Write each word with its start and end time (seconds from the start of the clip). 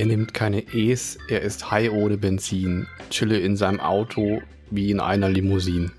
Er 0.00 0.06
nimmt 0.06 0.32
keine 0.32 0.62
E's, 0.72 1.18
er 1.28 1.42
ist 1.42 1.70
high 1.70 1.90
ohne 1.90 2.16
Benzin, 2.16 2.86
chille 3.10 3.38
in 3.38 3.54
seinem 3.54 3.80
Auto 3.80 4.40
wie 4.70 4.90
in 4.90 4.98
einer 4.98 5.28
Limousine. 5.28 5.92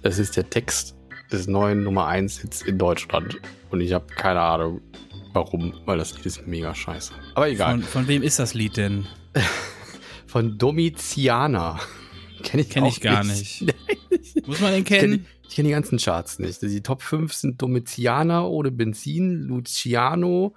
Das 0.00 0.18
ist 0.18 0.38
der 0.38 0.48
Text 0.48 0.96
des 1.30 1.46
neuen 1.46 1.82
Nummer 1.82 2.06
1 2.06 2.40
Hits 2.40 2.62
in 2.62 2.78
Deutschland. 2.78 3.38
Und 3.70 3.82
ich 3.82 3.92
habe 3.92 4.06
keine 4.06 4.40
Ahnung, 4.40 4.80
warum, 5.34 5.74
weil 5.84 5.98
das 5.98 6.16
Lied 6.16 6.24
ist 6.24 6.46
mega 6.46 6.74
scheiße. 6.74 7.12
Aber 7.34 7.50
egal. 7.50 7.80
Von, 7.80 7.82
von 7.82 8.08
wem 8.08 8.22
ist 8.22 8.38
das 8.38 8.54
Lied 8.54 8.78
denn? 8.78 9.06
Von 10.26 10.56
Domitiana. 10.56 11.80
Kenn 12.44 12.60
ich, 12.60 12.70
kenn 12.70 12.86
ich 12.86 13.02
gar 13.02 13.24
nicht. 13.24 13.60
nicht. 13.60 14.46
Muss 14.46 14.60
man 14.62 14.72
den 14.72 14.84
kennen? 14.84 15.12
Ich 15.12 15.18
kenne 15.18 15.54
kenn 15.54 15.64
die 15.66 15.70
ganzen 15.72 15.98
Charts 15.98 16.38
nicht. 16.38 16.62
Die 16.62 16.82
Top 16.82 17.02
5 17.02 17.30
sind 17.30 17.60
Domitiana 17.60 18.46
ohne 18.46 18.70
Benzin, 18.70 19.42
Luciano, 19.42 20.54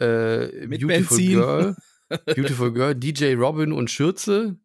äh, 0.00 0.66
Mit 0.66 0.80
Beautiful 0.80 1.18
Benzin. 1.18 1.32
Girl. 1.32 1.76
Beautiful 2.08 2.72
Girl, 2.72 2.94
DJ 2.94 3.34
Robin 3.34 3.72
und 3.72 3.90
Schürze 3.90 4.58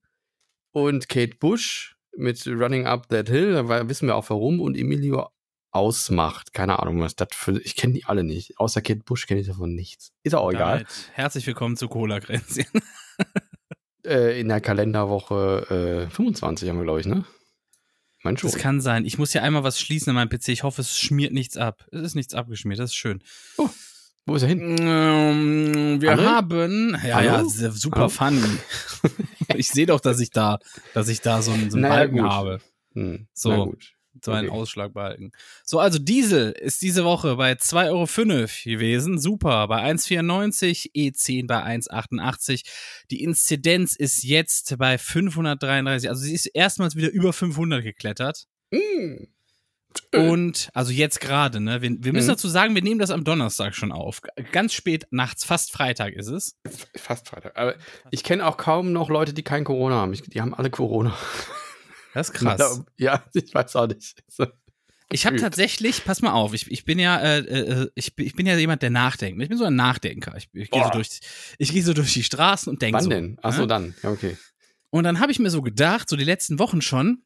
und 0.72 1.10
Kate 1.10 1.38
Bush 1.40 1.96
mit 2.16 2.46
Running 2.48 2.86
Up 2.86 3.10
That 3.10 3.30
Hill, 3.30 3.54
da 3.54 3.90
wissen 3.90 4.08
wir 4.08 4.16
auch 4.16 4.30
warum, 4.30 4.60
und 4.60 4.78
Emilio 4.78 5.30
ausmacht. 5.72 6.54
Keine 6.54 6.80
Ahnung, 6.80 7.00
was 7.00 7.16
das 7.16 7.30
für. 7.34 7.60
Ich 7.62 7.76
kenne 7.76 7.94
die 7.94 8.06
alle 8.06 8.24
nicht. 8.24 8.60
Außer 8.60 8.82
Kate 8.82 9.02
Bush 9.06 9.28
kenne 9.28 9.42
ich 9.42 9.48
davon 9.48 9.74
nichts. 9.76 10.12
Ist 10.24 10.36
auch 10.36 10.52
egal. 10.52 10.86
Herzlich 11.14 11.46
willkommen 11.48 11.78
zu 11.78 11.88
Cola 11.88 12.20
Grenzchen. 12.20 12.66
äh, 14.06 14.40
in 14.40 14.48
der 14.48 14.62
Kalenderwoche 14.62 16.08
äh, 16.08 16.14
25 16.14 16.70
haben 16.70 16.78
wir, 16.78 16.84
glaube 16.84 17.00
ich, 17.00 17.06
ne? 17.06 17.26
Mein 18.24 18.36
schon. 18.38 18.52
Das 18.52 18.60
kann 18.60 18.82
sein. 18.82 19.06
Ich 19.06 19.18
muss 19.18 19.34
ja 19.34 19.44
einmal 19.44 19.64
was 19.64 19.80
schließen 19.80 20.10
an 20.10 20.16
meinem 20.16 20.30
PC. 20.30 20.50
Ich 20.50 20.64
hoffe, 20.64 20.82
es 20.82 21.00
schmiert 21.00 21.34
nichts 21.34 21.56
ab. 21.56 21.86
Es 21.92 22.02
ist 22.02 22.16
nichts 22.16 22.34
abgeschmiert. 22.34 22.80
Das 22.80 22.90
ist 22.90 22.96
schön. 22.96 23.24
Oh. 23.58 23.70
Wo 24.30 24.36
ist 24.36 24.44
er 24.44 24.50
hin? 24.50 24.78
Ähm, 24.80 26.02
wir 26.02 26.12
Hallo? 26.12 26.24
haben, 26.24 26.96
ja, 27.04 27.16
Hallo? 27.16 27.50
ja, 27.60 27.72
super 27.72 27.98
Hallo? 28.02 28.10
funny. 28.10 28.60
ich 29.56 29.70
sehe 29.70 29.88
doch, 29.88 30.00
dass 30.00 30.20
ich 30.20 30.30
da, 30.30 30.60
dass 30.94 31.08
ich 31.08 31.22
da 31.22 31.42
so 31.42 31.52
einen, 31.52 31.72
so 31.72 31.78
einen 31.78 31.82
naja, 31.82 31.96
Balken 31.96 32.18
gut. 32.18 32.30
habe. 32.30 32.60
Hm, 32.94 33.28
so, 33.34 33.74
so 34.24 34.32
einen 34.32 34.50
okay. 34.50 34.56
Ausschlagbalken. 34.56 35.32
So, 35.64 35.80
also 35.80 35.98
Diesel 35.98 36.52
ist 36.52 36.84
diese 36.84 37.06
Woche 37.06 37.38
bei 37.38 37.54
2,05 37.54 37.88
Euro 37.90 38.48
gewesen. 38.66 39.18
Super. 39.18 39.68
Bei 39.68 39.92
1,94, 39.92 40.92
E10 40.94 41.48
bei 41.48 41.64
1,88. 41.64 42.66
Die 43.10 43.24
Inzidenz 43.24 43.96
ist 43.96 44.24
jetzt 44.24 44.78
bei 44.78 45.00
533. 45.00 46.08
Also 46.08 46.22
sie 46.22 46.36
ist 46.36 46.46
erstmals 46.46 46.96
wieder 46.96 47.10
über 47.10 47.34
500 47.34 47.82
geklettert. 47.82 48.46
Mm. 48.70 49.24
Und 50.14 50.70
also 50.74 50.92
jetzt 50.92 51.20
gerade, 51.20 51.60
ne? 51.60 51.82
Wir, 51.82 51.96
wir 52.00 52.14
müssen 52.14 52.28
mhm. 52.28 52.34
dazu 52.34 52.48
sagen, 52.48 52.76
wir 52.76 52.82
nehmen 52.82 53.00
das 53.00 53.10
am 53.12 53.24
Donnerstag 53.24 53.76
schon 53.76 53.92
auf. 53.92 54.22
Ganz 54.52 54.74
spät 54.74 55.08
nachts, 55.12 55.44
fast 55.44 55.72
Freitag 55.72 56.14
ist 56.14 56.28
es. 56.28 56.56
Fast 56.96 57.28
Freitag. 57.28 57.58
Aber 57.58 57.76
ich 58.12 58.24
kenne 58.24 58.46
auch 58.46 58.58
kaum 58.58 58.92
noch 58.92 59.10
Leute, 59.10 59.34
die 59.34 59.44
kein 59.44 59.64
Corona 59.64 59.96
haben. 59.96 60.14
Ich, 60.14 60.22
die 60.22 60.42
haben 60.42 60.54
alle 60.54 60.70
Corona. 60.70 61.16
Das 62.14 62.30
ist 62.30 62.34
krass. 62.36 62.84
Ja, 62.98 63.24
ich 63.34 63.54
weiß 63.54 63.76
auch 63.76 63.88
nicht. 63.88 64.24
Ich 65.12 65.26
habe 65.26 65.38
tatsächlich, 65.38 66.06
pass 66.06 66.22
mal 66.22 66.34
auf, 66.34 66.54
ich, 66.54 66.70
ich 66.70 66.86
bin 66.86 67.00
ja, 67.00 67.18
äh, 67.18 67.40
äh, 67.40 67.90
ich, 67.96 68.14
ich 68.18 68.36
bin 68.36 68.46
ja 68.46 68.56
jemand, 68.58 68.84
der 68.84 68.92
nachdenkt. 68.92 69.42
Ich 69.42 69.50
bin 69.50 69.58
so 69.58 69.66
ein 69.66 69.76
Nachdenker. 69.76 70.36
Ich, 70.38 70.50
ich 70.54 70.70
gehe 70.70 70.84
so 70.84 70.90
durch, 70.92 71.20
ich 71.58 71.72
gehe 71.72 71.84
so 71.84 71.94
durch 71.94 72.14
die 72.14 72.24
Straßen 72.24 72.72
und 72.72 72.82
denke 72.82 72.98
Wann 72.98 73.04
so. 73.04 73.10
denn? 73.10 73.38
Achso, 73.42 73.62
ne? 73.62 73.68
dann. 73.68 73.96
Ja, 74.04 74.12
okay. 74.12 74.38
Und 74.92 75.04
dann 75.04 75.20
habe 75.20 75.32
ich 75.32 75.40
mir 75.40 75.50
so 75.50 75.62
gedacht, 75.62 76.10
so 76.10 76.16
die 76.16 76.24
letzten 76.24 76.60
Wochen 76.60 76.82
schon, 76.82 77.24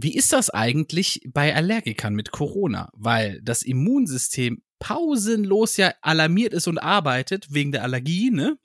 wie 0.00 0.14
ist 0.14 0.32
das 0.32 0.48
eigentlich 0.48 1.22
bei 1.26 1.54
Allergikern 1.54 2.14
mit 2.14 2.30
Corona? 2.30 2.90
Weil 2.92 3.40
das 3.42 3.62
Immunsystem 3.62 4.62
pausenlos 4.78 5.76
ja 5.76 5.92
alarmiert 6.02 6.54
ist 6.54 6.68
und 6.68 6.78
arbeitet 6.78 7.48
wegen 7.50 7.72
der 7.72 7.82
Allergie, 7.82 8.30
ne? 8.30 8.58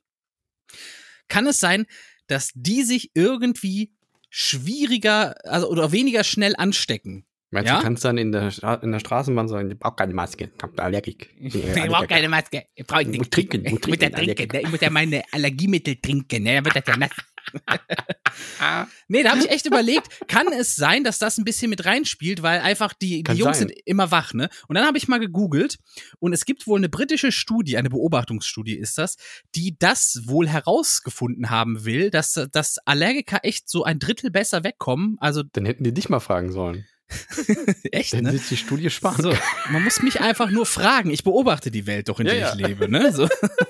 Kann 1.30 1.48
es 1.48 1.60
sein, 1.60 1.88
dass 2.28 2.52
die 2.54 2.84
sich 2.84 3.12
irgendwie 3.16 3.96
schwieriger 4.30 5.36
also, 5.46 5.70
oder 5.70 5.92
weniger 5.92 6.24
schnell 6.24 6.56
anstecken? 6.56 7.26
Meinst 7.50 7.70
ja? 7.70 7.78
du, 7.78 7.84
kannst 7.84 8.06
dann 8.06 8.20
in 8.20 8.32
der, 8.32 8.52
in 8.84 8.92
der 8.92 9.00
Straßenbahn 9.00 9.48
sagen, 9.48 9.72
ich 9.72 9.80
brauche 9.80 9.96
keine 9.96 10.14
Maske, 10.14 10.52
ich 10.56 10.64
habe 10.64 10.84
Allergik. 10.84 11.30
Ich, 11.40 11.56
ich 11.56 11.88
brauche 11.88 12.08
keine 12.08 12.30
Maske, 12.30 12.66
ich 12.76 12.86
brauche 12.86 13.06
nicht. 13.06 13.14
Ich 13.14 13.20
muss 13.20 13.30
trinken, 13.32 13.66
ich 13.66 13.72
muss 13.72 13.82
trinken. 13.82 14.04
Ich 14.04 14.18
muss, 14.18 14.28
ja 14.28 14.36
trinken. 14.36 14.58
ich 14.58 14.72
muss 14.72 14.82
ja 14.82 14.90
meine 14.92 15.24
Allergiemittel 15.32 15.96
trinken, 15.96 16.44
ne? 16.44 16.56
dann 16.56 16.66
wird 16.66 16.76
das 16.76 16.84
ja 16.88 16.98
nass. 16.98 17.10
nee, 19.08 19.24
da 19.24 19.32
habe 19.32 19.42
ich 19.42 19.50
echt 19.50 19.66
überlegt, 19.66 20.28
kann 20.28 20.48
es 20.52 20.76
sein, 20.76 21.04
dass 21.04 21.20
das 21.20 21.38
ein 21.38 21.44
bisschen 21.44 21.70
mit 21.70 21.86
reinspielt, 21.86 22.42
weil 22.42 22.62
einfach 22.62 22.94
die, 22.94 23.24
die 23.24 23.32
Jungs 23.34 23.58
sein. 23.58 23.70
sind 23.70 23.80
immer 23.86 24.12
wach, 24.12 24.34
ne? 24.34 24.50
Und 24.68 24.76
dann 24.76 24.86
habe 24.86 24.98
ich 24.98 25.08
mal 25.08 25.20
gegoogelt 25.20 25.78
und 26.20 26.34
es 26.34 26.46
gibt 26.46 26.68
wohl 26.68 26.80
eine 26.80 26.90
britische 26.90 27.32
Studie, 27.32 27.78
eine 27.78 27.90
Beobachtungsstudie 27.90 28.76
ist 28.76 28.98
das, 28.98 29.18
die 29.56 29.78
das 29.78 30.22
wohl 30.26 30.48
herausgefunden 30.48 31.50
haben 31.50 31.86
will, 31.86 32.10
dass, 32.10 32.40
dass 32.52 32.78
Allergiker 32.86 33.40
echt 33.44 33.70
so 33.70 33.84
ein 33.84 34.00
Drittel 34.00 34.32
besser 34.32 34.64
wegkommen. 34.64 35.18
Also 35.20 35.44
dann 35.44 35.66
hätten 35.66 35.84
die 35.84 35.94
dich 35.94 36.10
mal 36.10 36.20
fragen 36.20 36.52
sollen. 36.52 36.86
Echt, 37.92 38.14
Dann 38.14 38.24
ne? 38.24 38.32
die 38.32 38.58
Studie 38.58 38.90
sparen. 38.90 39.22
So, 39.22 39.34
man 39.70 39.84
muss 39.84 40.02
mich 40.02 40.22
einfach 40.22 40.50
nur 40.50 40.66
fragen. 40.66 41.12
Ich 41.12 41.24
beobachte 41.24 41.72
die 41.72 41.86
Welt 41.86 42.10
doch, 42.10 42.20
in 42.20 42.26
der 42.26 42.36
ja, 42.36 42.50
ich 42.50 42.56
lebe, 42.56 42.90
ne? 42.90 43.12
So. 43.12 43.28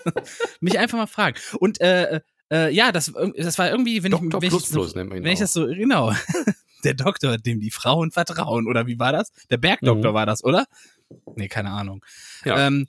mich 0.61 0.79
einfach 0.79 0.97
mal 0.97 1.07
fragen. 1.07 1.37
Und 1.59 1.81
äh, 1.81 2.21
äh, 2.53 2.71
ja, 2.71 2.91
das, 2.91 3.11
das 3.35 3.57
war 3.57 3.71
irgendwie, 3.71 4.03
wenn 4.03 4.11
Doktor 4.11 4.37
ich, 4.37 4.41
wenn, 4.43 4.49
plus 4.49 4.65
ich, 4.65 4.71
plus, 4.71 4.95
wenn 4.95 5.25
ich 5.25 5.39
das 5.39 5.53
so, 5.53 5.65
genau, 5.65 6.13
der 6.83 6.93
Doktor, 6.93 7.37
dem 7.37 7.59
die 7.59 7.71
Frauen 7.71 8.11
vertrauen, 8.11 8.67
oder 8.67 8.85
wie 8.85 8.99
war 8.99 9.11
das? 9.11 9.31
Der 9.49 9.57
Bergdoktor 9.57 10.11
mhm. 10.11 10.15
war 10.15 10.25
das, 10.25 10.43
oder? 10.43 10.65
Nee, 11.35 11.47
keine 11.47 11.71
Ahnung. 11.71 12.05
Ja. 12.45 12.67
Ähm, 12.67 12.87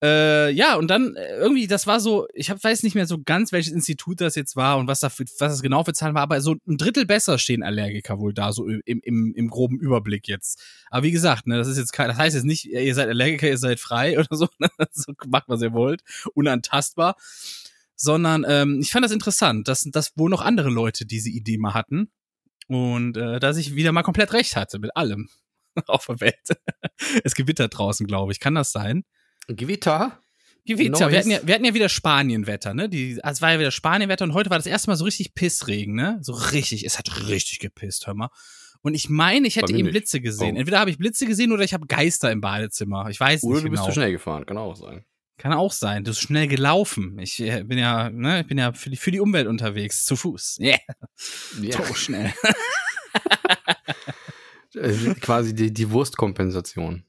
äh, 0.00 0.50
ja, 0.52 0.76
und 0.76 0.88
dann 0.88 1.16
äh, 1.16 1.38
irgendwie, 1.38 1.66
das 1.66 1.86
war 1.88 1.98
so, 1.98 2.28
ich 2.32 2.50
hab, 2.50 2.62
weiß 2.62 2.84
nicht 2.84 2.94
mehr 2.94 3.06
so 3.06 3.18
ganz, 3.20 3.50
welches 3.50 3.72
Institut 3.72 4.20
das 4.20 4.36
jetzt 4.36 4.54
war 4.54 4.78
und 4.78 4.86
was, 4.86 5.00
da 5.00 5.08
für, 5.08 5.24
was 5.24 5.52
das 5.52 5.62
genau 5.62 5.82
für 5.82 5.92
Zahlen 5.92 6.14
war, 6.14 6.22
aber 6.22 6.40
so 6.40 6.54
ein 6.68 6.76
Drittel 6.76 7.04
besser 7.04 7.36
stehen 7.38 7.64
Allergiker 7.64 8.20
wohl 8.20 8.32
da, 8.32 8.52
so 8.52 8.68
im, 8.68 8.82
im, 8.84 9.34
im 9.34 9.48
groben 9.48 9.80
Überblick 9.80 10.28
jetzt. 10.28 10.62
Aber 10.90 11.02
wie 11.02 11.10
gesagt, 11.10 11.48
ne, 11.48 11.56
das 11.56 11.66
ist 11.66 11.78
jetzt 11.78 11.92
kein, 11.92 12.08
das 12.08 12.18
heißt 12.18 12.36
jetzt 12.36 12.44
nicht, 12.44 12.66
ihr 12.66 12.94
seid 12.94 13.08
Allergiker, 13.08 13.48
ihr 13.48 13.58
seid 13.58 13.80
frei 13.80 14.18
oder 14.18 14.36
so, 14.36 14.46
ne? 14.58 14.68
so 14.92 15.14
macht, 15.26 15.48
was 15.48 15.62
ihr 15.62 15.72
wollt, 15.72 16.02
unantastbar 16.34 17.16
sondern 17.98 18.46
ähm, 18.48 18.80
ich 18.80 18.90
fand 18.90 19.04
das 19.04 19.12
interessant, 19.12 19.68
dass, 19.68 19.82
dass 19.82 20.16
wohl 20.16 20.30
noch 20.30 20.40
andere 20.40 20.70
Leute 20.70 21.04
diese 21.04 21.28
Idee 21.28 21.58
mal 21.58 21.74
hatten 21.74 22.10
und 22.68 23.16
äh, 23.16 23.40
dass 23.40 23.56
ich 23.56 23.74
wieder 23.74 23.92
mal 23.92 24.04
komplett 24.04 24.32
recht 24.32 24.56
hatte 24.56 24.78
mit 24.78 24.96
allem 24.96 25.28
auf 25.86 26.06
der 26.06 26.20
Welt. 26.20 26.56
es 27.24 27.34
gewittert 27.34 27.76
draußen, 27.76 28.06
glaube 28.06 28.32
ich. 28.32 28.40
Kann 28.40 28.54
das 28.54 28.72
sein? 28.72 29.04
Gewitter? 29.48 30.20
Gewitter. 30.64 31.10
Wir 31.10 31.18
hatten, 31.18 31.30
ja, 31.30 31.40
wir 31.42 31.54
hatten 31.54 31.64
ja 31.64 31.74
wieder 31.74 31.88
Spanienwetter, 31.88 32.74
ne? 32.74 32.88
Die, 32.88 33.18
also 33.22 33.38
es 33.38 33.42
war 33.42 33.52
ja 33.52 33.58
wieder 33.58 33.70
Spanienwetter 33.70 34.24
und 34.24 34.34
heute 34.34 34.50
war 34.50 34.58
das 34.58 34.66
erste 34.66 34.90
Mal 34.90 34.96
so 34.96 35.04
richtig 35.04 35.34
Pissregen, 35.34 35.94
ne? 35.94 36.18
So 36.20 36.34
richtig. 36.34 36.84
Es 36.84 36.98
hat 36.98 37.28
richtig 37.28 37.58
gepisst, 37.58 38.06
hör 38.06 38.14
mal. 38.14 38.30
Und 38.82 38.94
ich 38.94 39.08
meine, 39.08 39.48
ich 39.48 39.56
hätte 39.56 39.72
eben 39.72 39.90
Blitze 39.90 40.20
gesehen. 40.20 40.54
Oh. 40.54 40.58
Entweder 40.58 40.78
habe 40.78 40.90
ich 40.90 40.98
Blitze 40.98 41.26
gesehen 41.26 41.50
oder 41.52 41.64
ich 41.64 41.74
habe 41.74 41.86
Geister 41.86 42.30
im 42.30 42.40
Badezimmer. 42.40 43.08
Ich 43.08 43.18
weiß 43.18 43.42
oder 43.42 43.54
nicht. 43.54 43.62
Oder 43.62 43.64
du 43.64 43.70
bist 43.70 43.82
genau. 43.82 43.88
zu 43.88 43.94
schnell 43.94 44.12
gefahren, 44.12 44.46
kann 44.46 44.58
auch 44.58 44.76
sein. 44.76 45.04
Kann 45.38 45.52
auch 45.52 45.72
sein. 45.72 46.04
Du 46.04 46.10
bist 46.10 46.20
schnell 46.20 46.48
gelaufen. 46.48 47.18
Ich 47.20 47.40
äh, 47.40 47.62
bin 47.62 47.78
ja, 47.78 48.10
ne, 48.10 48.40
ich 48.40 48.46
bin 48.46 48.58
ja 48.58 48.72
für 48.72 48.90
die, 48.90 48.96
für 48.96 49.12
die 49.12 49.20
Umwelt 49.20 49.46
unterwegs, 49.46 50.04
zu 50.04 50.16
Fuß. 50.16 50.58
Yeah. 50.60 50.78
yeah. 51.62 51.86
So 51.86 51.94
schnell. 51.94 52.34
Äh, 54.74 55.14
quasi 55.14 55.54
die, 55.54 55.72
die 55.72 55.90
Wurstkompensation. 55.90 57.02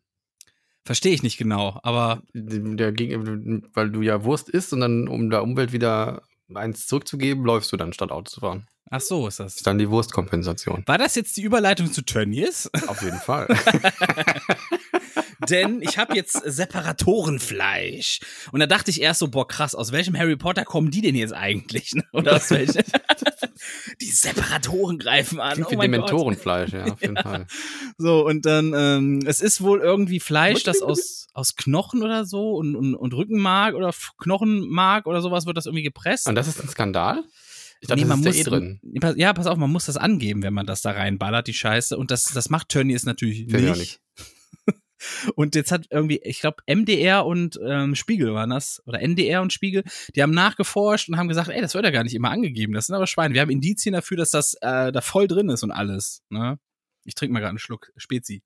Verstehe 0.85 1.13
ich 1.13 1.23
nicht 1.23 1.37
genau, 1.37 1.77
aber. 1.83 2.23
Der, 2.33 2.93
weil 2.93 3.91
du 3.91 4.01
ja 4.01 4.23
Wurst 4.23 4.49
isst 4.49 4.71
und 4.71 4.79
dann, 4.79 5.09
um 5.09 5.29
der 5.29 5.43
Umwelt 5.43 5.73
wieder 5.73 6.23
eins 6.55 6.87
zurückzugeben, 6.87 7.43
läufst 7.43 7.71
du 7.71 7.77
dann 7.77 7.93
statt 7.93 8.11
Auto 8.11 8.31
zu 8.31 8.39
fahren. 8.39 8.65
Ach 8.89 9.01
so, 9.01 9.27
ist 9.27 9.39
das. 9.39 9.47
Das 9.47 9.55
ist 9.57 9.67
dann 9.67 9.77
die 9.77 9.89
Wurstkompensation. 9.89 10.83
War 10.87 10.97
das 10.97 11.15
jetzt 11.15 11.37
die 11.37 11.43
Überleitung 11.43 11.91
zu 11.91 12.01
Tönnies? 12.01 12.71
Auf 12.87 13.03
jeden 13.03 13.19
Fall. 13.19 13.47
Denn 15.47 15.81
ich 15.81 15.97
habe 15.97 16.15
jetzt 16.15 16.33
Separatorenfleisch. 16.33 18.19
Und 18.51 18.59
da 18.59 18.65
dachte 18.65 18.91
ich 18.91 19.01
erst 19.01 19.19
so, 19.19 19.29
boah, 19.29 19.47
krass, 19.47 19.75
aus 19.75 19.91
welchem 19.91 20.17
Harry 20.17 20.35
Potter 20.35 20.65
kommen 20.65 20.91
die 20.91 21.01
denn 21.01 21.15
jetzt 21.15 21.33
eigentlich? 21.33 21.93
Oder 22.11 22.35
aus 22.35 22.49
welchem? 22.51 22.83
die 24.01 24.11
Separatoren 24.11 24.99
greifen 24.99 25.39
an. 25.39 25.53
Klingt 25.53 25.67
oh 25.67 25.71
wie 25.71 25.81
Dementorenfleisch, 25.81 26.73
ja, 26.73 26.85
auf 26.85 27.01
jeden 27.01 27.15
ja. 27.15 27.23
Fall. 27.23 27.47
So, 27.97 28.25
und 28.25 28.45
dann, 28.45 28.73
ähm, 28.75 29.23
es 29.25 29.41
ist 29.41 29.61
wohl 29.61 29.79
irgendwie 29.79 30.19
Fleisch, 30.19 30.63
das 30.63 30.81
aus, 30.81 31.27
aus 31.33 31.55
Knochen 31.55 32.03
oder 32.03 32.25
so 32.25 32.55
und, 32.55 32.75
und, 32.75 32.95
und 32.95 33.13
Rückenmark 33.13 33.75
oder 33.75 33.93
Knochenmark 34.17 35.07
oder 35.07 35.21
sowas 35.21 35.45
wird 35.45 35.57
das 35.57 35.65
irgendwie 35.65 35.83
gepresst. 35.83 36.27
Und 36.27 36.35
das 36.35 36.47
ist 36.47 36.61
ein 36.61 36.69
Skandal? 36.69 37.23
Ich 37.81 37.87
dachte, 37.87 38.01
nee, 38.01 38.07
man 38.07 38.19
muss, 38.19 38.35
eh 38.35 38.43
drin. 38.43 38.81
Ja, 39.15 39.31
pass 39.33 39.47
auf, 39.47 39.57
man 39.57 39.71
muss 39.71 39.85
das 39.85 39.95
angeben, 39.95 40.43
wenn 40.43 40.53
man 40.53 40.65
das 40.65 40.81
da 40.81 40.91
reinballert, 40.91 41.47
die 41.47 41.53
Scheiße. 41.53 41.97
Und 41.97 42.11
das, 42.11 42.25
das 42.25 42.49
macht 42.49 42.67
Tönnies 42.69 43.05
natürlich 43.05 43.47
nicht. 43.47 43.77
nicht. 43.77 44.01
Und 45.35 45.55
jetzt 45.55 45.71
hat 45.71 45.87
irgendwie, 45.89 46.19
ich 46.23 46.41
glaube, 46.41 46.57
MDR 46.67 47.25
und 47.25 47.59
ähm, 47.65 47.95
Spiegel 47.95 48.33
waren 48.33 48.49
das, 48.49 48.81
oder 48.85 49.01
NDR 49.01 49.41
und 49.41 49.53
Spiegel, 49.53 49.83
die 50.15 50.21
haben 50.21 50.31
nachgeforscht 50.31 51.09
und 51.09 51.17
haben 51.17 51.27
gesagt, 51.27 51.49
ey, 51.49 51.61
das 51.61 51.73
wird 51.73 51.85
ja 51.85 51.91
gar 51.91 52.03
nicht 52.03 52.15
immer 52.15 52.31
angegeben, 52.31 52.73
das 52.73 52.87
sind 52.87 52.95
aber 52.95 53.07
Schweine. 53.07 53.33
Wir 53.33 53.41
haben 53.41 53.49
Indizien 53.49 53.93
dafür, 53.93 54.17
dass 54.17 54.31
das 54.31 54.55
äh, 54.61 54.91
da 54.91 55.01
voll 55.01 55.27
drin 55.27 55.49
ist 55.49 55.63
und 55.63 55.71
alles. 55.71 56.21
Ne? 56.29 56.59
Ich 57.05 57.15
trinke 57.15 57.33
mal 57.33 57.39
gerade 57.39 57.49
einen 57.49 57.59
Schluck 57.59 57.91
Spezi. 57.97 58.43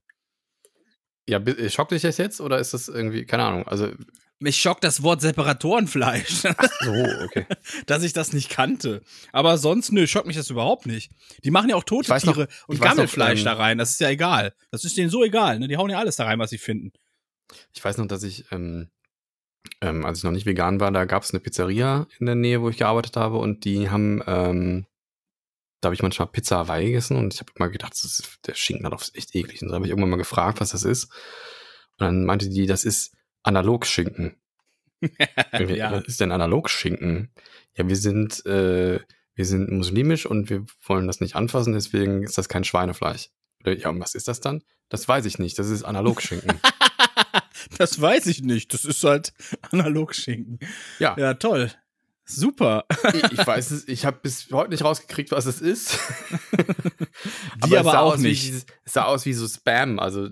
Ja, 1.28 1.42
schockt 1.70 1.92
dich 1.92 2.02
das 2.02 2.18
jetzt 2.18 2.42
oder 2.42 2.60
ist 2.60 2.74
das 2.74 2.90
irgendwie, 2.90 3.26
keine 3.26 3.44
Ahnung, 3.44 3.68
also 3.68 3.92
mich 4.44 4.58
schockt 4.58 4.84
das 4.84 5.02
Wort 5.04 5.22
Separatorenfleisch. 5.22 6.44
Ach 6.58 6.70
so, 6.82 6.92
okay. 7.24 7.46
Dass 7.86 8.04
ich 8.04 8.12
das 8.12 8.34
nicht 8.34 8.50
kannte. 8.50 9.02
Aber 9.32 9.58
sonst, 9.58 9.92
nö, 9.92 10.06
schockt 10.06 10.28
mich 10.28 10.36
das 10.36 10.50
überhaupt 10.50 10.86
nicht. 10.86 11.12
Die 11.44 11.52
machen 11.52 11.70
ja 11.70 11.78
auch 11.78 11.84
tote 11.84 12.14
Tiere 12.14 12.42
noch, 12.42 12.68
und 12.68 12.82
Gammelfleisch 12.82 13.44
noch, 13.44 13.52
ähm, 13.52 13.58
da 13.58 13.64
rein. 13.64 13.78
Das 13.78 13.92
ist 13.92 14.02
ja 14.02 14.10
egal. 14.10 14.54
Das 14.70 14.84
ist 14.84 14.98
denen 14.98 15.10
so 15.10 15.24
egal. 15.24 15.60
Ne? 15.60 15.70
Die 15.70 15.78
hauen 15.78 15.90
ja 15.90 15.98
alles 15.98 16.18
da 16.18 16.26
rein, 16.26 16.40
was 16.40 16.50
sie 16.50 16.58
finden. 16.58 16.92
Ich 17.74 17.84
weiß 17.84 17.98
noch, 17.98 18.08
dass 18.08 18.24
ich, 18.24 18.46
ähm, 18.52 18.90
ähm, 19.80 20.06
als 20.06 20.18
ich 20.18 20.24
noch 20.26 20.32
nicht 20.32 20.46
vegan 20.46 20.82
war, 20.82 20.92
da 20.92 21.06
gab 21.06 21.24
es 21.24 21.32
eine 21.32 21.40
Pizzeria 21.40 22.08
in 22.20 22.26
der 22.26 22.36
Nähe, 22.36 22.62
wo 22.62 22.70
ich 22.70 22.78
gearbeitet 22.78 23.16
habe. 23.16 23.38
Und 23.38 23.64
die 23.64 23.90
haben, 23.90 24.22
ähm, 24.28 24.86
da 25.80 25.88
habe 25.88 25.96
ich 25.96 26.04
manchmal 26.04 26.28
Pizza 26.28 26.58
Hawaii 26.58 26.88
gegessen. 26.88 27.16
Und 27.16 27.34
ich 27.34 27.40
habe 27.40 27.52
immer 27.56 27.70
gedacht, 27.70 27.94
ist, 27.94 28.40
der 28.46 28.56
Schinken 28.56 28.84
darauf 28.84 29.04
ist 29.04 29.16
echt 29.16 29.34
eklig. 29.36 29.62
Und 29.62 29.70
da 29.70 29.76
habe 29.76 29.86
ich 29.86 29.90
irgendwann 29.92 30.12
mal 30.12 30.18
gefragt, 30.18 30.60
was 30.60 30.72
das 30.72 30.84
ist. 30.84 31.06
Und 31.98 32.02
dann 32.08 32.26
meinte 32.26 32.50
die, 32.50 32.66
das 32.66 32.84
ist 32.84 33.14
Analogschinken. 33.44 34.36
ja. 35.02 35.92
Was 35.92 36.06
ist 36.06 36.20
denn 36.20 36.32
Analogschinken? 36.32 37.30
Ja, 37.76 37.88
wir 37.88 37.96
sind, 37.96 38.46
äh, 38.46 39.00
wir 39.36 39.46
sind 39.46 39.72
muslimisch 39.72 40.26
und 40.26 40.50
wir 40.50 40.66
wollen 40.86 41.08
das 41.08 41.20
nicht 41.20 41.36
anfassen, 41.36 41.74
deswegen 41.74 42.24
ist 42.24 42.38
das 42.38 42.50
kein 42.50 42.64
Schweinefleisch. 42.64 43.30
Ja, 43.66 43.90
und 43.90 44.00
was 44.00 44.16
ist 44.16 44.28
das 44.28 44.42
dann? 44.42 44.62
Das 44.90 45.08
weiß 45.08 45.26
ich 45.26 45.40
nicht. 45.40 45.58
Das 45.58 45.70
ist 45.70 45.84
Analogschinken. 45.84 46.60
das 47.78 48.00
weiß 48.00 48.26
ich 48.28 48.44
nicht. 48.44 48.74
Das 48.74 48.86
ist 48.86 49.04
halt 49.04 49.34
Analogschinken. 49.72 50.60
Ja. 51.00 51.16
Ja, 51.18 51.34
toll. 51.36 51.72
Super. 52.26 52.86
ich, 53.32 53.38
weiß 53.46 53.72
es, 53.72 53.88
ich 53.88 54.06
habe 54.06 54.20
bis 54.22 54.50
heute 54.52 54.72
nicht 54.72 54.84
rausgekriegt, 54.84 55.32
was 55.32 55.46
es 55.46 55.62
ist. 55.62 55.98
Die 57.66 57.78
aber, 57.78 57.80
aber 57.80 58.00
auch 58.02 58.18
nicht. 58.18 58.52
Wie, 58.52 58.62
es 58.86 58.94
sah 58.94 59.06
aus 59.06 59.26
wie 59.26 59.34
so 59.34 59.48
Spam, 59.48 60.00
also 60.00 60.30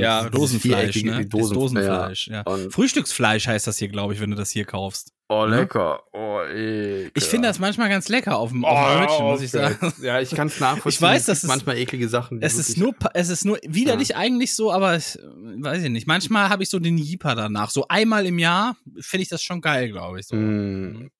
ja, 0.00 0.28
Dosenfleisch, 0.28 1.02
ne? 1.04 1.26
Dosen, 1.26 1.54
Dosenfleisch, 1.54 2.28
ja. 2.28 2.44
ja. 2.46 2.70
Frühstücksfleisch 2.70 3.46
heißt 3.46 3.66
das 3.66 3.78
hier, 3.78 3.88
glaube 3.88 4.14
ich, 4.14 4.20
wenn 4.20 4.30
du 4.30 4.36
das 4.36 4.50
hier 4.50 4.64
kaufst. 4.64 5.12
Oh, 5.28 5.46
ne? 5.46 5.60
lecker. 5.60 6.02
Oh, 6.12 6.42
ekel. 6.42 7.10
Ich 7.14 7.24
finde 7.24 7.48
das 7.48 7.58
manchmal 7.58 7.88
ganz 7.88 8.08
lecker 8.08 8.36
auf 8.36 8.50
dem, 8.50 8.64
oh, 8.64 8.68
Brötchen, 8.68 9.24
muss 9.24 9.40
ich 9.40 9.50
sagen. 9.50 9.92
Ja, 10.02 10.20
ich 10.20 10.30
kann 10.30 10.48
es 10.48 10.60
nachvollziehen. 10.60 10.90
Ich 10.94 11.00
weiß, 11.00 11.26
dass 11.26 11.42
es 11.42 11.48
manchmal 11.48 11.78
eklige 11.78 12.08
Sachen. 12.08 12.42
Es 12.42 12.58
ist 12.58 12.76
nur, 12.76 12.94
es 13.14 13.30
ist 13.30 13.44
nur 13.44 13.58
widerlich 13.66 14.10
ja. 14.10 14.16
eigentlich 14.16 14.54
so, 14.54 14.70
aber 14.70 14.96
ich, 14.96 15.18
weiß 15.58 15.82
ich 15.82 15.90
nicht. 15.90 16.06
Manchmal 16.06 16.50
habe 16.50 16.62
ich 16.62 16.68
so 16.68 16.78
den 16.78 16.98
Jeeper 16.98 17.34
danach. 17.34 17.70
So 17.70 17.88
einmal 17.88 18.26
im 18.26 18.38
Jahr 18.38 18.76
finde 19.00 19.22
ich 19.22 19.28
das 19.28 19.42
schon 19.42 19.60
geil, 19.60 19.88
glaube 19.88 20.20
ich. 20.20 20.26
So. 20.26 20.36
Mm. 20.36 21.10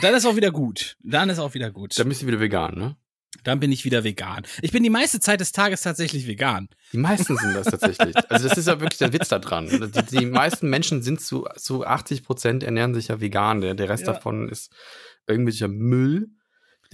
Dann 0.00 0.14
ist 0.14 0.24
auch 0.26 0.36
wieder 0.36 0.50
gut. 0.50 0.96
Dann 1.02 1.28
ist 1.28 1.38
auch 1.38 1.54
wieder 1.54 1.70
gut. 1.70 1.98
Dann 1.98 2.08
bist 2.08 2.22
du 2.22 2.26
wieder 2.26 2.40
vegan, 2.40 2.74
ne? 2.74 2.96
Dann 3.42 3.60
bin 3.60 3.72
ich 3.72 3.84
wieder 3.84 4.04
vegan. 4.04 4.44
Ich 4.62 4.72
bin 4.72 4.82
die 4.82 4.90
meiste 4.90 5.20
Zeit 5.20 5.40
des 5.40 5.52
Tages 5.52 5.82
tatsächlich 5.82 6.26
vegan. 6.26 6.68
Die 6.92 6.98
meisten 6.98 7.36
sind 7.36 7.54
das 7.54 7.66
tatsächlich. 7.66 8.14
Also 8.28 8.48
das 8.48 8.58
ist 8.58 8.68
ja 8.68 8.80
wirklich 8.80 8.98
der 8.98 9.12
Witz 9.12 9.28
da 9.28 9.38
dran. 9.38 9.68
Die, 9.68 10.18
die 10.18 10.26
meisten 10.26 10.68
Menschen 10.68 11.02
sind 11.02 11.20
zu, 11.20 11.46
zu 11.56 11.86
80 11.86 12.24
Prozent 12.24 12.62
ernähren 12.62 12.94
sich 12.94 13.08
ja 13.08 13.20
vegan. 13.20 13.60
Der, 13.60 13.74
der 13.74 13.88
Rest 13.88 14.06
ja. 14.06 14.12
davon 14.12 14.48
ist 14.48 14.72
irgendwelcher 15.26 15.68
Müll 15.68 16.30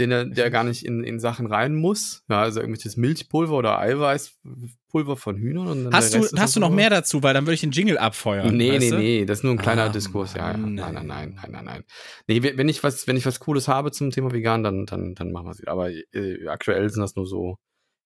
den 0.01 0.11
er, 0.11 0.25
der 0.25 0.51
gar 0.51 0.65
nicht 0.65 0.85
in, 0.85 1.05
in 1.05 1.21
Sachen 1.21 1.47
rein 1.47 1.75
muss. 1.75 2.25
Ja, 2.29 2.41
also 2.41 2.61
irgendwelches 2.61 2.97
Milchpulver 2.97 3.55
oder 3.55 3.79
Eiweißpulver 3.79 5.17
von 5.17 5.37
Hühnern. 5.37 5.91
hast 5.93 6.15
du, 6.15 6.27
hast 6.37 6.57
du 6.57 6.61
noch 6.61 6.71
mehr 6.71 6.91
dazu, 6.91 7.23
weil 7.23 7.35
dann 7.35 7.45
würde 7.45 7.55
ich 7.55 7.61
den 7.61 7.71
Jingle 7.71 7.99
abfeuern. 7.99 8.57
Nee, 8.57 8.79
nee, 8.79 8.91
nee, 8.91 9.25
das 9.25 9.39
ist 9.39 9.45
nur 9.45 9.53
ein 9.53 9.59
kleiner 9.59 9.85
ah, 9.85 9.89
Diskurs. 9.89 10.35
Ja. 10.35 10.57
Nein, 10.57 10.75
nein, 10.75 11.07
nein, 11.07 11.07
nein, 11.07 11.51
nein, 11.53 11.65
nein. 11.65 11.85
Nee, 12.27 12.43
wenn 12.43 12.69
ich 12.69 12.83
was, 12.83 13.07
wenn 13.07 13.17
ich 13.17 13.27
was 13.27 13.39
Cooles 13.39 13.69
habe 13.69 13.93
zum 13.93 14.11
Thema 14.11 14.33
vegan, 14.33 14.65
dann, 14.65 14.87
dann, 14.87 15.15
dann 15.15 15.31
machen 15.31 15.47
wir 15.47 15.53
es. 15.53 15.67
Aber 15.67 15.91
äh, 15.91 16.49
aktuell 16.49 16.89
sind 16.91 17.03
das 17.03 17.15
nur 17.15 17.27
so 17.27 17.59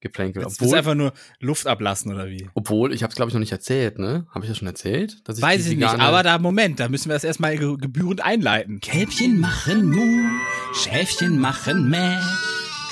Geplänkel. 0.04 0.44
Obwohl, 0.44 0.68
du 0.68 0.74
einfach 0.74 0.94
nur 0.94 1.14
Luft 1.40 1.66
ablassen 1.66 2.12
oder 2.12 2.28
wie? 2.28 2.48
Obwohl, 2.52 2.92
ich 2.92 3.02
habe 3.02 3.10
es 3.10 3.16
glaube 3.16 3.30
ich 3.30 3.34
noch 3.34 3.40
nicht 3.40 3.52
erzählt, 3.52 3.98
ne? 3.98 4.26
Habe 4.30 4.44
ich 4.44 4.50
das 4.50 4.58
schon 4.58 4.68
erzählt? 4.68 5.26
Dass 5.26 5.38
ich 5.38 5.42
Weiß 5.42 5.66
ich 5.66 5.78
nicht, 5.78 5.88
aber 5.88 6.22
da 6.22 6.38
Moment, 6.38 6.78
da 6.78 6.88
müssen 6.90 7.08
wir 7.08 7.14
das 7.14 7.24
erstmal 7.24 7.56
ge 7.56 7.76
gebührend 7.78 8.22
einleiten. 8.22 8.80
Kälbchen 8.80 9.40
machen 9.40 9.90
Mu, 9.90 10.28
Schäfchen 10.74 11.38
machen 11.40 11.88
Mäh, 11.88 12.18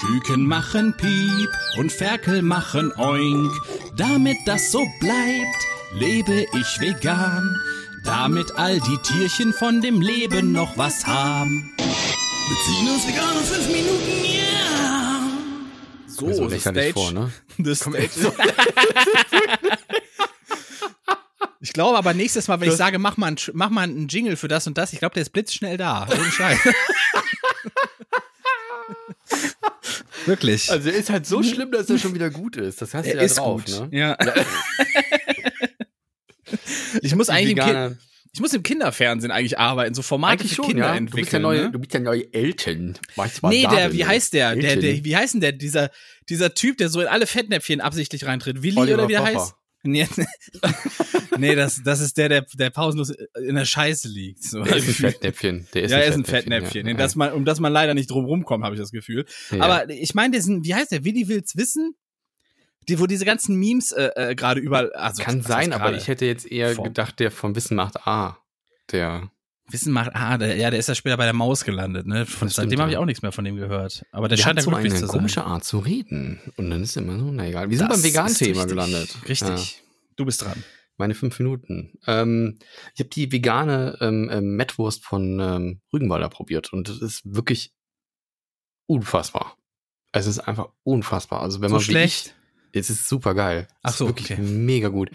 Küken 0.00 0.46
machen 0.46 0.94
Piep 0.96 1.50
und 1.78 1.92
Ferkel 1.92 2.40
machen 2.40 2.92
Oink. 2.96 3.52
Damit 3.94 4.38
das 4.46 4.72
so 4.72 4.80
bleibt, 4.98 5.60
lebe 5.94 6.46
ich 6.58 6.80
vegan, 6.80 7.54
damit 8.04 8.56
all 8.56 8.80
die 8.80 8.98
Tierchen 9.02 9.52
von 9.52 9.82
dem 9.82 10.00
Leben 10.00 10.50
noch 10.52 10.78
was 10.78 11.06
haben. 11.06 11.70
Wir 11.76 12.56
ziehen 12.64 12.88
uns 12.90 13.06
vegan 13.06 13.36
in 13.38 13.44
fünf 13.44 13.66
Minuten, 13.66 14.24
yeah! 14.24 14.71
So, 16.12 16.32
so 16.32 16.46
lächerlich 16.46 16.92
vor, 16.92 17.10
ne? 17.12 17.32
The 17.58 17.74
Stage. 17.74 18.10
ich 21.60 21.72
glaube 21.72 21.96
aber 21.96 22.12
nächstes 22.12 22.48
Mal, 22.48 22.60
wenn 22.60 22.66
das 22.66 22.74
ich 22.74 22.78
sage, 22.78 22.98
mach 22.98 23.16
mal, 23.16 23.28
ein, 23.28 23.36
mach 23.54 23.70
mal 23.70 23.82
einen 23.82 24.08
Jingle 24.08 24.36
für 24.36 24.48
das 24.48 24.66
und 24.66 24.76
das, 24.76 24.92
ich 24.92 24.98
glaube, 24.98 25.14
der 25.14 25.22
ist 25.22 25.30
blitzschnell 25.30 25.78
da. 25.78 26.06
Ohne 26.10 26.30
Scheiß. 26.30 26.58
Wirklich. 30.26 30.70
Also 30.70 30.90
er 30.90 30.96
ist 30.96 31.10
halt 31.10 31.26
so 31.26 31.42
schlimm, 31.42 31.72
dass 31.72 31.90
er 31.90 31.98
schon 31.98 32.14
wieder 32.14 32.30
gut 32.30 32.56
ist. 32.56 32.80
Das 32.80 32.94
hast 32.94 33.06
du 33.06 33.16
ja 33.16 33.26
drauf, 33.26 33.64
gut. 33.64 33.90
ne? 33.90 33.98
Ja. 33.98 34.16
ich 37.00 37.14
muss 37.16 37.28
eigentlich 37.28 37.56
ich 38.34 38.40
muss 38.40 38.54
im 38.54 38.62
Kinderfernsehen 38.62 39.30
eigentlich 39.30 39.58
arbeiten, 39.58 39.94
so 39.94 40.00
Formate 40.00 40.40
eigentlich 40.40 40.50
für 40.50 40.56
schon, 40.56 40.68
Kinder 40.68 40.86
ja. 40.86 40.94
entwickeln. 40.94 41.10
Du 41.10 41.20
bist 41.20 41.32
ja 41.32 41.38
neue, 41.38 41.62
ne? 41.64 41.70
du 41.70 41.78
bist 41.78 41.94
ja 41.94 42.00
neue 42.00 42.32
Eltern. 42.32 42.98
Weißt, 43.16 43.42
nee, 43.42 43.66
der, 43.66 43.92
wie 43.92 44.06
heißt 44.06 44.32
der? 44.32 44.56
Der, 44.56 44.76
der? 44.76 45.04
Wie 45.04 45.16
heißt 45.16 45.34
denn 45.34 45.42
der? 45.42 45.52
Dieser, 45.52 45.90
dieser 46.30 46.54
Typ, 46.54 46.78
der 46.78 46.88
so 46.88 47.02
in 47.02 47.08
alle 47.08 47.26
Fettnäpfchen 47.26 47.82
absichtlich 47.82 48.24
reintritt. 48.24 48.62
Willi 48.62 48.78
Oliver 48.78 48.94
oder 48.94 49.08
wie 49.08 49.12
der 49.12 49.24
heißt? 49.24 49.54
Nee, 49.84 50.06
nee 51.38 51.54
das, 51.56 51.82
das 51.84 52.00
ist 52.00 52.16
der, 52.16 52.28
der, 52.28 52.46
der 52.54 52.70
pausenlos 52.70 53.10
in 53.10 53.56
der 53.56 53.64
Scheiße 53.64 54.08
liegt. 54.08 54.44
So. 54.44 54.62
Der 54.62 54.76
ist 54.76 54.88
ein 54.88 54.94
Fettnäpfchen. 54.94 55.68
Der 55.74 55.82
ist 55.82 55.90
ja, 55.90 55.98
er 55.98 56.06
ist 56.06 56.14
ein 56.14 56.24
Fettnäpfchen. 56.24 56.86
Ja. 56.86 56.94
Das 56.94 57.16
man, 57.16 57.32
um 57.32 57.44
das 57.44 57.58
man 57.60 57.72
leider 57.72 57.92
nicht 57.92 58.10
drum 58.10 58.24
rumkommt, 58.24 58.64
habe 58.64 58.76
ich 58.76 58.80
das 58.80 58.92
Gefühl. 58.92 59.26
Ja. 59.50 59.60
Aber 59.60 59.90
ich 59.90 60.14
meine, 60.14 60.36
wie 60.36 60.74
heißt 60.74 60.92
der? 60.92 61.04
Willi 61.04 61.28
will's 61.28 61.56
wissen? 61.56 61.96
Die, 62.88 62.98
wo 62.98 63.06
diese 63.06 63.24
ganzen 63.24 63.56
Memes 63.56 63.92
äh, 63.92 64.10
äh, 64.14 64.34
gerade 64.34 64.60
überall. 64.60 64.92
Also, 64.92 65.22
Kann 65.22 65.42
sein, 65.42 65.72
aber 65.72 65.94
ich 65.94 66.08
hätte 66.08 66.26
jetzt 66.26 66.50
eher 66.50 66.74
vom, 66.74 66.84
gedacht, 66.84 67.20
der 67.20 67.30
vom 67.30 67.54
Wissen 67.54 67.76
macht 67.76 68.06
A. 68.06 68.38
Der. 68.90 69.30
Wissen 69.68 69.92
macht 69.92 70.14
A, 70.14 70.38
der, 70.38 70.56
ja, 70.56 70.70
der 70.70 70.78
ist 70.78 70.88
ja 70.88 70.94
später 70.94 71.16
bei 71.16 71.24
der 71.24 71.32
Maus 71.32 71.64
gelandet, 71.64 72.06
ne? 72.06 72.26
Von, 72.26 72.48
seitdem 72.48 72.80
habe 72.80 72.90
ich 72.90 72.96
auch 72.96 73.04
nichts 73.04 73.22
mehr 73.22 73.32
von 73.32 73.44
dem 73.44 73.56
gehört. 73.56 74.04
Aber 74.10 74.28
der, 74.28 74.36
der 74.36 74.42
scheint 74.42 74.58
ja 74.58 74.64
glücklich 74.64 74.92
so 74.92 74.96
eine 74.96 75.00
zu 75.00 75.06
sein. 75.06 75.16
komische 75.18 75.44
Art 75.44 75.64
zu 75.64 75.78
reden. 75.78 76.40
Und 76.56 76.70
dann 76.70 76.82
ist 76.82 76.96
immer 76.96 77.18
so, 77.18 77.30
na 77.30 77.46
egal. 77.46 77.70
Wir 77.70 77.78
sind 77.78 77.88
das 77.88 78.02
beim 78.02 78.04
Vegan-Thema 78.04 78.66
gelandet. 78.66 79.16
Richtig. 79.28 79.76
Ja. 79.76 79.82
Du 80.16 80.24
bist 80.24 80.42
dran. 80.42 80.62
Meine 80.98 81.14
fünf 81.14 81.38
Minuten. 81.38 81.98
Ähm, 82.06 82.58
ich 82.94 83.00
habe 83.00 83.08
die 83.08 83.32
vegane 83.32 83.96
ähm, 84.00 84.28
ähm, 84.30 84.56
Mettwurst 84.56 85.04
von 85.04 85.40
ähm, 85.40 85.80
Rügenwalder 85.92 86.28
probiert 86.28 86.72
und 86.72 86.88
das 86.88 87.00
ist 87.00 87.22
wirklich 87.24 87.72
unfassbar. 88.86 89.56
Es 90.12 90.26
ist 90.26 90.40
einfach 90.40 90.68
unfassbar. 90.82 91.40
Also 91.40 91.60
wenn 91.60 91.70
so 91.70 91.76
man 91.76 91.82
schlecht. 91.82 92.34
Es 92.72 92.90
ist 92.90 93.08
super 93.08 93.34
geil. 93.34 93.68
Ach 93.82 93.94
so, 93.94 94.08
wirklich 94.08 94.32
okay. 94.32 94.40
mega 94.40 94.88
gut. 94.88 95.10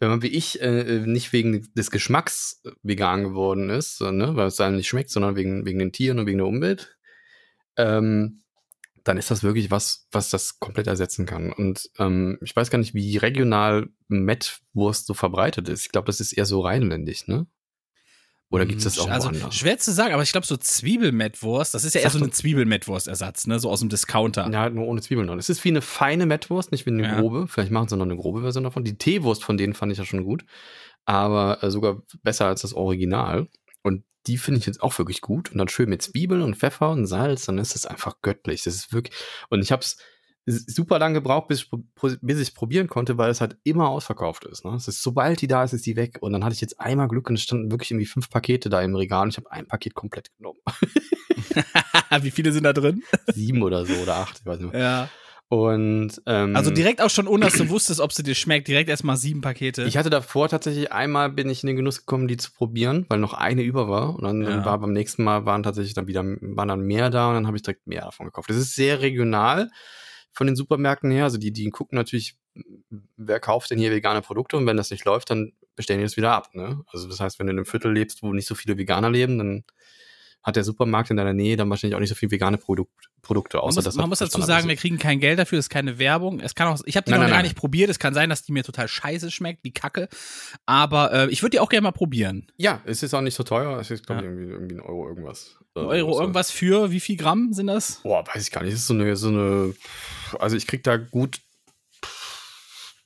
Wenn 0.00 0.08
man 0.08 0.22
wie 0.22 0.28
ich 0.28 0.60
äh, 0.60 1.00
nicht 1.06 1.32
wegen 1.32 1.68
des 1.74 1.90
Geschmacks 1.90 2.62
vegan 2.82 3.22
geworden 3.22 3.70
ist, 3.70 3.98
so, 3.98 4.10
ne, 4.10 4.34
weil 4.34 4.48
es 4.48 4.60
einem 4.60 4.76
nicht 4.76 4.88
schmeckt, 4.88 5.10
sondern 5.10 5.36
wegen, 5.36 5.64
wegen 5.64 5.78
den 5.78 5.92
Tieren 5.92 6.18
und 6.18 6.26
wegen 6.26 6.38
der 6.38 6.46
Umwelt, 6.46 6.96
ähm, 7.76 8.42
dann 9.04 9.18
ist 9.18 9.30
das 9.30 9.44
wirklich 9.44 9.70
was, 9.70 10.08
was 10.10 10.30
das 10.30 10.58
komplett 10.58 10.88
ersetzen 10.88 11.26
kann. 11.26 11.52
Und 11.52 11.88
ähm, 11.98 12.38
ich 12.42 12.56
weiß 12.56 12.70
gar 12.70 12.78
nicht, 12.78 12.94
wie 12.94 13.16
regional 13.18 13.88
Mettwurst 14.08 15.06
so 15.06 15.14
verbreitet 15.14 15.68
ist. 15.68 15.84
Ich 15.84 15.92
glaube, 15.92 16.06
das 16.06 16.20
ist 16.20 16.32
eher 16.32 16.46
so 16.46 16.60
rheinländisch, 16.60 17.28
ne? 17.28 17.46
Oder 18.50 18.64
gibt 18.64 18.78
es 18.78 18.84
das 18.84 18.98
auch 19.00 19.10
also, 19.10 19.28
woanders? 19.28 19.54
Schwer 19.54 19.76
zu 19.78 19.92
sagen, 19.92 20.14
aber 20.14 20.22
ich 20.22 20.30
glaube, 20.30 20.46
so 20.46 20.56
Zwiebelmettwurst, 20.56 21.74
das 21.74 21.84
ist 21.84 21.94
ja 21.94 22.02
eher 22.02 22.10
so 22.10 22.18
eine 22.18 22.30
Zwiebelmettwurst-Ersatz, 22.30 23.48
ne? 23.48 23.58
So 23.58 23.68
aus 23.70 23.80
dem 23.80 23.88
Discounter. 23.88 24.48
Ja, 24.52 24.70
nur 24.70 24.86
ohne 24.86 25.00
Zwiebeln 25.00 25.26
drin. 25.26 25.38
Es 25.38 25.48
ist 25.48 25.64
wie 25.64 25.70
eine 25.70 25.82
feine 25.82 26.26
Mettwurst, 26.26 26.70
nicht 26.70 26.86
wie 26.86 26.90
eine 26.90 27.02
ja. 27.02 27.20
grobe. 27.20 27.48
Vielleicht 27.48 27.72
machen 27.72 27.88
sie 27.88 27.96
noch 27.96 28.04
eine 28.04 28.16
grobe 28.16 28.42
Version 28.42 28.62
davon. 28.62 28.84
Die 28.84 28.98
Teewurst 28.98 29.42
von 29.42 29.56
denen 29.56 29.74
fand 29.74 29.90
ich 29.90 29.98
ja 29.98 30.04
schon 30.04 30.22
gut. 30.22 30.44
Aber 31.04 31.62
äh, 31.62 31.70
sogar 31.70 32.02
besser 32.22 32.46
als 32.46 32.62
das 32.62 32.72
Original. 32.72 33.48
Und 33.82 34.04
die 34.28 34.38
finde 34.38 34.60
ich 34.60 34.66
jetzt 34.66 34.80
auch 34.80 34.96
wirklich 34.96 35.22
gut. 35.22 35.50
Und 35.50 35.58
dann 35.58 35.68
schön 35.68 35.88
mit 35.88 36.02
Zwiebeln 36.02 36.42
und 36.42 36.56
Pfeffer 36.56 36.90
und 36.90 37.06
Salz, 37.06 37.46
dann 37.46 37.58
ist 37.58 37.74
es 37.74 37.84
einfach 37.84 38.22
göttlich. 38.22 38.62
Das 38.62 38.76
ist 38.76 38.92
wirklich. 38.92 39.16
Und 39.48 39.60
ich 39.60 39.72
habe 39.72 39.82
es 39.82 39.96
super 40.46 40.98
lange 40.98 41.14
gebraucht, 41.14 41.48
bis 41.48 41.66
ich, 42.02 42.38
ich 42.40 42.54
probieren 42.54 42.88
konnte, 42.88 43.18
weil 43.18 43.30
es 43.30 43.40
halt 43.40 43.56
immer 43.64 43.88
ausverkauft 43.88 44.44
ist. 44.44 44.64
Ne? 44.64 44.74
Es 44.74 44.86
ist, 44.86 45.02
sobald 45.02 45.40
die 45.40 45.48
da 45.48 45.64
ist, 45.64 45.72
ist 45.72 45.86
die 45.86 45.96
weg. 45.96 46.18
Und 46.20 46.32
dann 46.32 46.44
hatte 46.44 46.54
ich 46.54 46.60
jetzt 46.60 46.80
einmal 46.80 47.08
Glück 47.08 47.28
und 47.28 47.34
es 47.34 47.42
standen 47.42 47.70
wirklich 47.70 47.90
irgendwie 47.90 48.06
fünf 48.06 48.30
Pakete 48.30 48.68
da 48.68 48.80
im 48.80 48.94
Regal 48.94 49.24
und 49.24 49.30
ich 49.30 49.36
habe 49.36 49.50
ein 49.50 49.66
Paket 49.66 49.94
komplett 49.94 50.30
genommen. 50.36 50.60
Wie 52.22 52.30
viele 52.30 52.52
sind 52.52 52.64
da 52.64 52.72
drin? 52.72 53.02
Sieben 53.32 53.62
oder 53.62 53.84
so 53.84 53.94
oder 53.94 54.16
acht, 54.16 54.40
ich 54.40 54.46
weiß 54.46 54.60
nicht. 54.60 54.74
Ja. 54.74 55.08
Und 55.48 56.20
ähm, 56.26 56.56
also 56.56 56.72
direkt 56.72 57.00
auch 57.00 57.10
schon, 57.10 57.28
ohne 57.28 57.44
dass 57.44 57.54
du 57.54 57.68
wusstest, 57.68 58.00
ob 58.00 58.12
sie 58.12 58.24
dir 58.24 58.34
schmeckt, 58.34 58.66
direkt 58.66 58.90
erstmal 58.90 59.16
sieben 59.16 59.42
Pakete. 59.42 59.84
Ich 59.84 59.96
hatte 59.96 60.10
davor 60.10 60.48
tatsächlich 60.48 60.90
einmal 60.90 61.30
bin 61.30 61.48
ich 61.48 61.62
in 61.62 61.68
den 61.68 61.76
Genuss 61.76 62.00
gekommen, 62.00 62.26
die 62.26 62.36
zu 62.36 62.50
probieren, 62.52 63.06
weil 63.08 63.20
noch 63.20 63.32
eine 63.32 63.62
über 63.62 63.88
war. 63.88 64.16
Und 64.16 64.24
dann 64.24 64.42
ja. 64.42 64.64
war 64.64 64.78
beim 64.80 64.92
nächsten 64.92 65.22
Mal 65.22 65.46
waren 65.46 65.62
tatsächlich 65.62 65.94
dann 65.94 66.08
wieder 66.08 66.24
waren 66.24 66.66
dann 66.66 66.80
mehr 66.80 67.10
da 67.10 67.28
und 67.28 67.34
dann 67.34 67.46
habe 67.46 67.56
ich 67.56 67.62
direkt 67.62 67.86
mehr 67.86 68.02
davon 68.02 68.26
gekauft. 68.26 68.50
Das 68.50 68.56
ist 68.56 68.74
sehr 68.74 69.02
regional 69.02 69.70
von 70.36 70.46
den 70.46 70.56
Supermärkten 70.56 71.10
her. 71.10 71.24
Also 71.24 71.38
die, 71.38 71.52
die 71.52 71.70
gucken 71.70 71.96
natürlich, 71.96 72.36
wer 73.16 73.40
kauft 73.40 73.70
denn 73.70 73.78
hier 73.78 73.90
vegane 73.90 74.20
Produkte 74.22 74.56
und 74.56 74.66
wenn 74.66 74.76
das 74.76 74.90
nicht 74.90 75.04
läuft, 75.04 75.30
dann 75.30 75.52
bestellen 75.74 76.00
die 76.00 76.04
das 76.04 76.16
wieder 76.16 76.32
ab. 76.32 76.54
Ne? 76.54 76.82
Also 76.88 77.08
das 77.08 77.20
heißt, 77.20 77.38
wenn 77.38 77.46
du 77.46 77.52
in 77.52 77.58
einem 77.58 77.66
Viertel 77.66 77.92
lebst, 77.92 78.22
wo 78.22 78.32
nicht 78.32 78.46
so 78.46 78.54
viele 78.54 78.76
Veganer 78.76 79.10
leben, 79.10 79.38
dann 79.38 79.64
hat 80.46 80.54
der 80.54 80.62
Supermarkt 80.62 81.10
in 81.10 81.16
deiner 81.16 81.32
Nähe 81.32 81.56
dann 81.56 81.68
wahrscheinlich 81.68 81.96
auch 81.96 82.00
nicht 82.00 82.08
so 82.08 82.14
viel 82.14 82.30
vegane 82.30 82.56
Produkt, 82.56 83.10
Produkte. 83.20 83.60
Außer 83.60 83.80
man 83.80 83.84
muss, 83.84 83.96
man 83.96 84.08
muss 84.10 84.18
dazu 84.20 84.40
sagen, 84.42 84.68
wir 84.68 84.76
kriegen 84.76 84.96
kein 84.96 85.18
Geld 85.18 85.40
dafür, 85.40 85.58
es 85.58 85.64
ist 85.64 85.70
keine 85.70 85.98
Werbung. 85.98 86.38
Es 86.38 86.54
kann 86.54 86.68
auch, 86.68 86.80
ich 86.86 86.96
habe 86.96 87.04
die 87.04 87.10
nein, 87.10 87.18
noch 87.18 87.24
nein, 87.24 87.30
gar 87.30 87.38
nein. 87.38 87.46
nicht 87.46 87.56
probiert. 87.56 87.90
Es 87.90 87.98
kann 87.98 88.14
sein, 88.14 88.30
dass 88.30 88.44
die 88.44 88.52
mir 88.52 88.62
total 88.62 88.86
scheiße 88.86 89.32
schmeckt, 89.32 89.64
wie 89.64 89.72
Kacke. 89.72 90.08
Aber 90.64 91.12
äh, 91.12 91.30
ich 91.30 91.42
würde 91.42 91.56
die 91.56 91.60
auch 91.60 91.68
gerne 91.68 91.82
mal 91.82 91.90
probieren. 91.90 92.46
Ja, 92.56 92.80
es 92.84 93.02
ist 93.02 93.12
auch 93.12 93.22
nicht 93.22 93.34
so 93.34 93.42
teuer. 93.42 93.76
Es 93.80 93.90
ist, 93.90 94.06
glaube 94.06 94.20
ich, 94.20 94.28
irgendwie, 94.28 94.52
irgendwie 94.52 94.76
ein 94.76 94.80
Euro 94.80 95.08
irgendwas. 95.08 95.56
Ein 95.74 95.86
Euro 95.86 96.14
so. 96.14 96.20
irgendwas 96.20 96.52
für 96.52 96.92
wie 96.92 97.00
viel 97.00 97.16
Gramm 97.16 97.52
sind 97.52 97.66
das? 97.66 98.00
Boah, 98.04 98.24
weiß 98.24 98.44
ich 98.44 98.52
gar 98.52 98.62
nicht. 98.62 98.72
Das 98.72 98.80
ist 98.80 98.86
so 98.86 98.94
eine, 98.94 99.16
so 99.16 99.28
eine, 99.28 99.74
also 100.38 100.56
ich 100.56 100.68
krieg 100.68 100.84
da 100.84 100.96
gut 100.96 101.40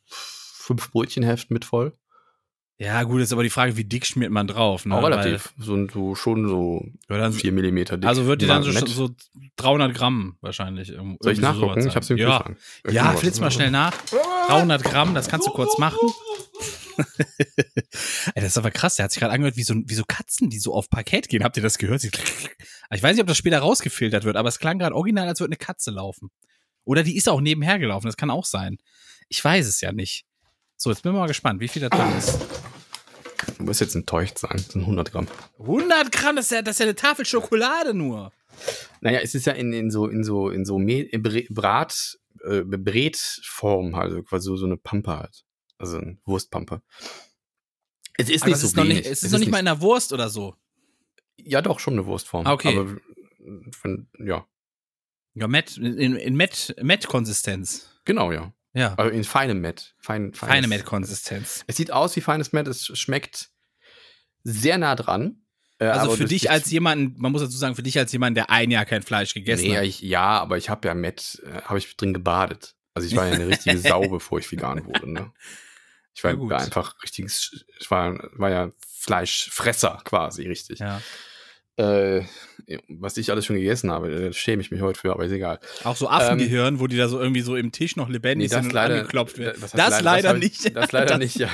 fünf 0.04 0.90
Brötchenheft 0.90 1.50
mit 1.50 1.64
voll. 1.64 1.94
Ja, 2.80 3.02
gut, 3.02 3.20
ist 3.20 3.30
aber 3.30 3.42
die 3.42 3.50
Frage, 3.50 3.76
wie 3.76 3.84
dick 3.84 4.06
schmiert 4.06 4.30
man 4.30 4.46
drauf? 4.46 4.86
Ne? 4.86 4.94
Auch 4.94 5.02
relativ. 5.02 5.52
so, 5.58 5.86
so, 5.88 6.14
schon 6.14 6.48
so 6.48 6.82
ja, 7.10 7.18
dann, 7.18 7.34
4 7.34 7.52
Millimeter 7.52 7.98
dick. 7.98 8.08
Also 8.08 8.24
wird 8.24 8.40
die 8.40 8.46
dann 8.46 8.62
so, 8.62 8.72
so 8.86 9.10
300 9.56 9.94
Gramm 9.94 10.38
wahrscheinlich. 10.40 10.88
Soll 10.88 11.32
ich 11.34 11.40
nachgucken? 11.40 11.86
Ich 11.86 11.94
hab's 11.94 12.08
im 12.08 12.16
Ja, 12.16 12.42
ja 12.88 13.12
flitz 13.12 13.38
mal 13.38 13.50
schnell 13.50 13.70
nach. 13.70 13.92
300 14.48 14.82
Gramm, 14.82 15.14
das 15.14 15.28
kannst 15.28 15.46
du 15.46 15.50
kurz 15.50 15.76
machen. 15.76 15.98
Ey, 18.34 18.36
das 18.36 18.44
ist 18.44 18.58
aber 18.58 18.70
krass. 18.70 18.94
Der 18.94 19.04
hat 19.04 19.12
sich 19.12 19.20
gerade 19.20 19.34
angehört 19.34 19.58
wie 19.58 19.62
so, 19.62 19.74
wie 19.74 19.94
so 19.94 20.04
Katzen, 20.08 20.48
die 20.48 20.58
so 20.58 20.72
auf 20.72 20.88
Parkett 20.88 21.28
gehen. 21.28 21.44
Habt 21.44 21.58
ihr 21.58 21.62
das 21.62 21.76
gehört? 21.76 22.02
Ich 22.92 23.02
weiß 23.04 23.14
nicht, 23.14 23.20
ob 23.20 23.28
das 23.28 23.36
später 23.36 23.60
rausgefiltert 23.60 24.24
wird, 24.24 24.34
aber 24.36 24.48
es 24.48 24.58
klang 24.58 24.80
gerade 24.80 24.96
original, 24.96 25.28
als 25.28 25.38
würde 25.38 25.50
eine 25.50 25.58
Katze 25.58 25.92
laufen. 25.92 26.30
Oder 26.84 27.04
die 27.04 27.16
ist 27.16 27.28
auch 27.28 27.40
nebenher 27.40 27.78
gelaufen. 27.78 28.06
Das 28.06 28.16
kann 28.16 28.30
auch 28.30 28.44
sein. 28.44 28.78
Ich 29.28 29.44
weiß 29.44 29.68
es 29.68 29.80
ja 29.80 29.92
nicht. 29.92 30.24
So, 30.82 30.88
jetzt 30.88 31.02
bin 31.02 31.12
ich 31.12 31.18
mal 31.18 31.26
gespannt, 31.26 31.60
wie 31.60 31.68
viel 31.68 31.82
da 31.82 31.90
drin 31.90 32.16
ist. 32.16 32.38
Du 33.58 33.64
musst 33.64 33.82
jetzt 33.82 33.94
enttäuscht 33.94 34.38
sein. 34.38 34.52
Das 34.54 34.68
sind 34.68 34.80
100 34.80 35.12
Gramm. 35.12 35.26
100 35.58 36.10
Gramm, 36.10 36.36
das 36.36 36.46
ist 36.46 36.52
ja, 36.52 36.62
das 36.62 36.76
ist 36.76 36.78
ja 36.78 36.86
eine 36.86 36.94
Tafel 36.94 37.26
Schokolade 37.26 37.92
nur. 37.92 38.32
Naja, 39.02 39.20
es 39.20 39.34
ist 39.34 39.44
ja 39.44 39.52
in, 39.52 39.74
in 39.74 39.90
so, 39.90 40.06
in 40.06 40.24
so, 40.24 40.48
in 40.48 40.64
so 40.64 40.78
Brat, 40.78 42.18
äh, 42.44 42.62
Bretform, 42.62 43.94
also 43.94 44.22
quasi 44.22 44.56
so 44.56 44.64
eine 44.64 44.78
Pampe 44.78 45.18
halt. 45.18 45.44
Also 45.76 45.98
eine 45.98 46.16
Wurstpampe. 46.24 46.80
Es 48.16 48.30
ist 48.30 48.44
Aber 48.44 48.50
nicht 48.50 48.60
so 48.60 48.66
ist 48.68 48.76
wenig. 48.76 48.88
Nicht, 48.88 49.04
es 49.04 49.18
ist, 49.18 49.24
es 49.24 49.32
noch 49.32 49.38
nicht 49.38 49.50
mal 49.50 49.58
in 49.58 49.66
der 49.66 49.82
Wurst 49.82 50.14
oder 50.14 50.30
so. 50.30 50.56
Ja, 51.36 51.60
doch, 51.60 51.78
schon 51.78 51.92
eine 51.92 52.06
Wurstform. 52.06 52.46
Ah, 52.46 52.54
okay. 52.54 52.78
Aber, 52.78 52.96
von, 53.76 54.08
ja. 54.18 54.46
Ja, 55.34 55.46
Met, 55.46 55.76
in, 55.76 56.16
in 56.16 56.36
Met-Konsistenz. 56.36 58.00
genau, 58.06 58.32
ja. 58.32 58.54
Ja. 58.72 58.94
Also 58.94 59.10
in 59.10 59.24
feinem 59.24 59.60
Met. 59.60 59.94
Fein, 59.98 60.32
Feine 60.32 60.68
Met-Konsistenz. 60.68 61.64
Es 61.66 61.76
sieht 61.76 61.90
aus 61.90 62.14
wie 62.16 62.20
feines 62.20 62.52
Met, 62.52 62.68
es 62.68 62.86
schmeckt 62.98 63.50
sehr 64.44 64.78
nah 64.78 64.94
dran. 64.94 65.42
Äh, 65.78 65.86
also 65.86 66.16
für 66.16 66.26
dich 66.26 66.50
als 66.50 66.70
jemand, 66.70 67.18
man 67.18 67.32
muss 67.32 67.42
dazu 67.42 67.56
sagen, 67.56 67.74
für 67.74 67.82
dich 67.82 67.98
als 67.98 68.12
jemand, 68.12 68.36
der 68.36 68.50
ein 68.50 68.70
Jahr 68.70 68.84
kein 68.84 69.02
Fleisch 69.02 69.34
gegessen 69.34 69.68
nee, 69.68 69.76
hat. 69.76 69.84
Ich, 69.84 70.00
ja, 70.00 70.38
aber 70.38 70.56
ich 70.56 70.70
habe 70.70 70.86
ja 70.86 70.94
Met, 70.94 71.42
äh, 71.44 71.62
habe 71.62 71.78
ich 71.78 71.96
drin 71.96 72.14
gebadet. 72.14 72.76
Also 72.94 73.08
ich 73.08 73.16
war 73.16 73.26
ja 73.26 73.34
eine 73.34 73.48
richtige 73.48 73.78
Sau, 73.78 74.08
bevor 74.08 74.38
ich 74.38 74.50
vegan 74.50 74.84
wurde. 74.84 75.10
Ne? 75.10 75.32
Ich 76.14 76.22
war, 76.22 76.38
war 76.38 76.60
einfach 76.60 77.02
richtig, 77.02 77.26
ich 77.78 77.90
war, 77.90 78.18
war 78.32 78.50
ja 78.50 78.70
Fleischfresser 78.86 80.02
quasi, 80.04 80.46
richtig. 80.46 80.80
Ja. 80.80 81.00
Äh, 81.80 82.24
was 82.88 83.16
ich 83.16 83.30
alles 83.30 83.46
schon 83.46 83.56
gegessen 83.56 83.90
habe, 83.90 84.32
schäme 84.32 84.60
ich 84.60 84.70
mich 84.70 84.82
heute 84.82 85.00
für, 85.00 85.12
aber 85.12 85.24
ist 85.24 85.32
egal. 85.32 85.58
Auch 85.82 85.96
so 85.96 86.08
Affengehirn, 86.08 86.74
ähm, 86.74 86.80
wo 86.80 86.86
die 86.86 86.96
da 86.96 87.08
so 87.08 87.18
irgendwie 87.18 87.40
so 87.40 87.56
im 87.56 87.72
Tisch 87.72 87.96
noch 87.96 88.08
lebendig 88.08 88.50
nee, 88.50 88.54
sind 88.54 88.66
und 88.66 88.72
leider, 88.72 88.96
angeklopft 88.96 89.38
werden. 89.38 89.58
Das, 89.60 89.72
das 89.72 90.02
leider, 90.02 90.34
das 90.34 90.42
nicht. 90.42 90.76
Das 90.76 90.92
leider 90.92 91.16
nicht, 91.16 91.36
ja. 91.36 91.48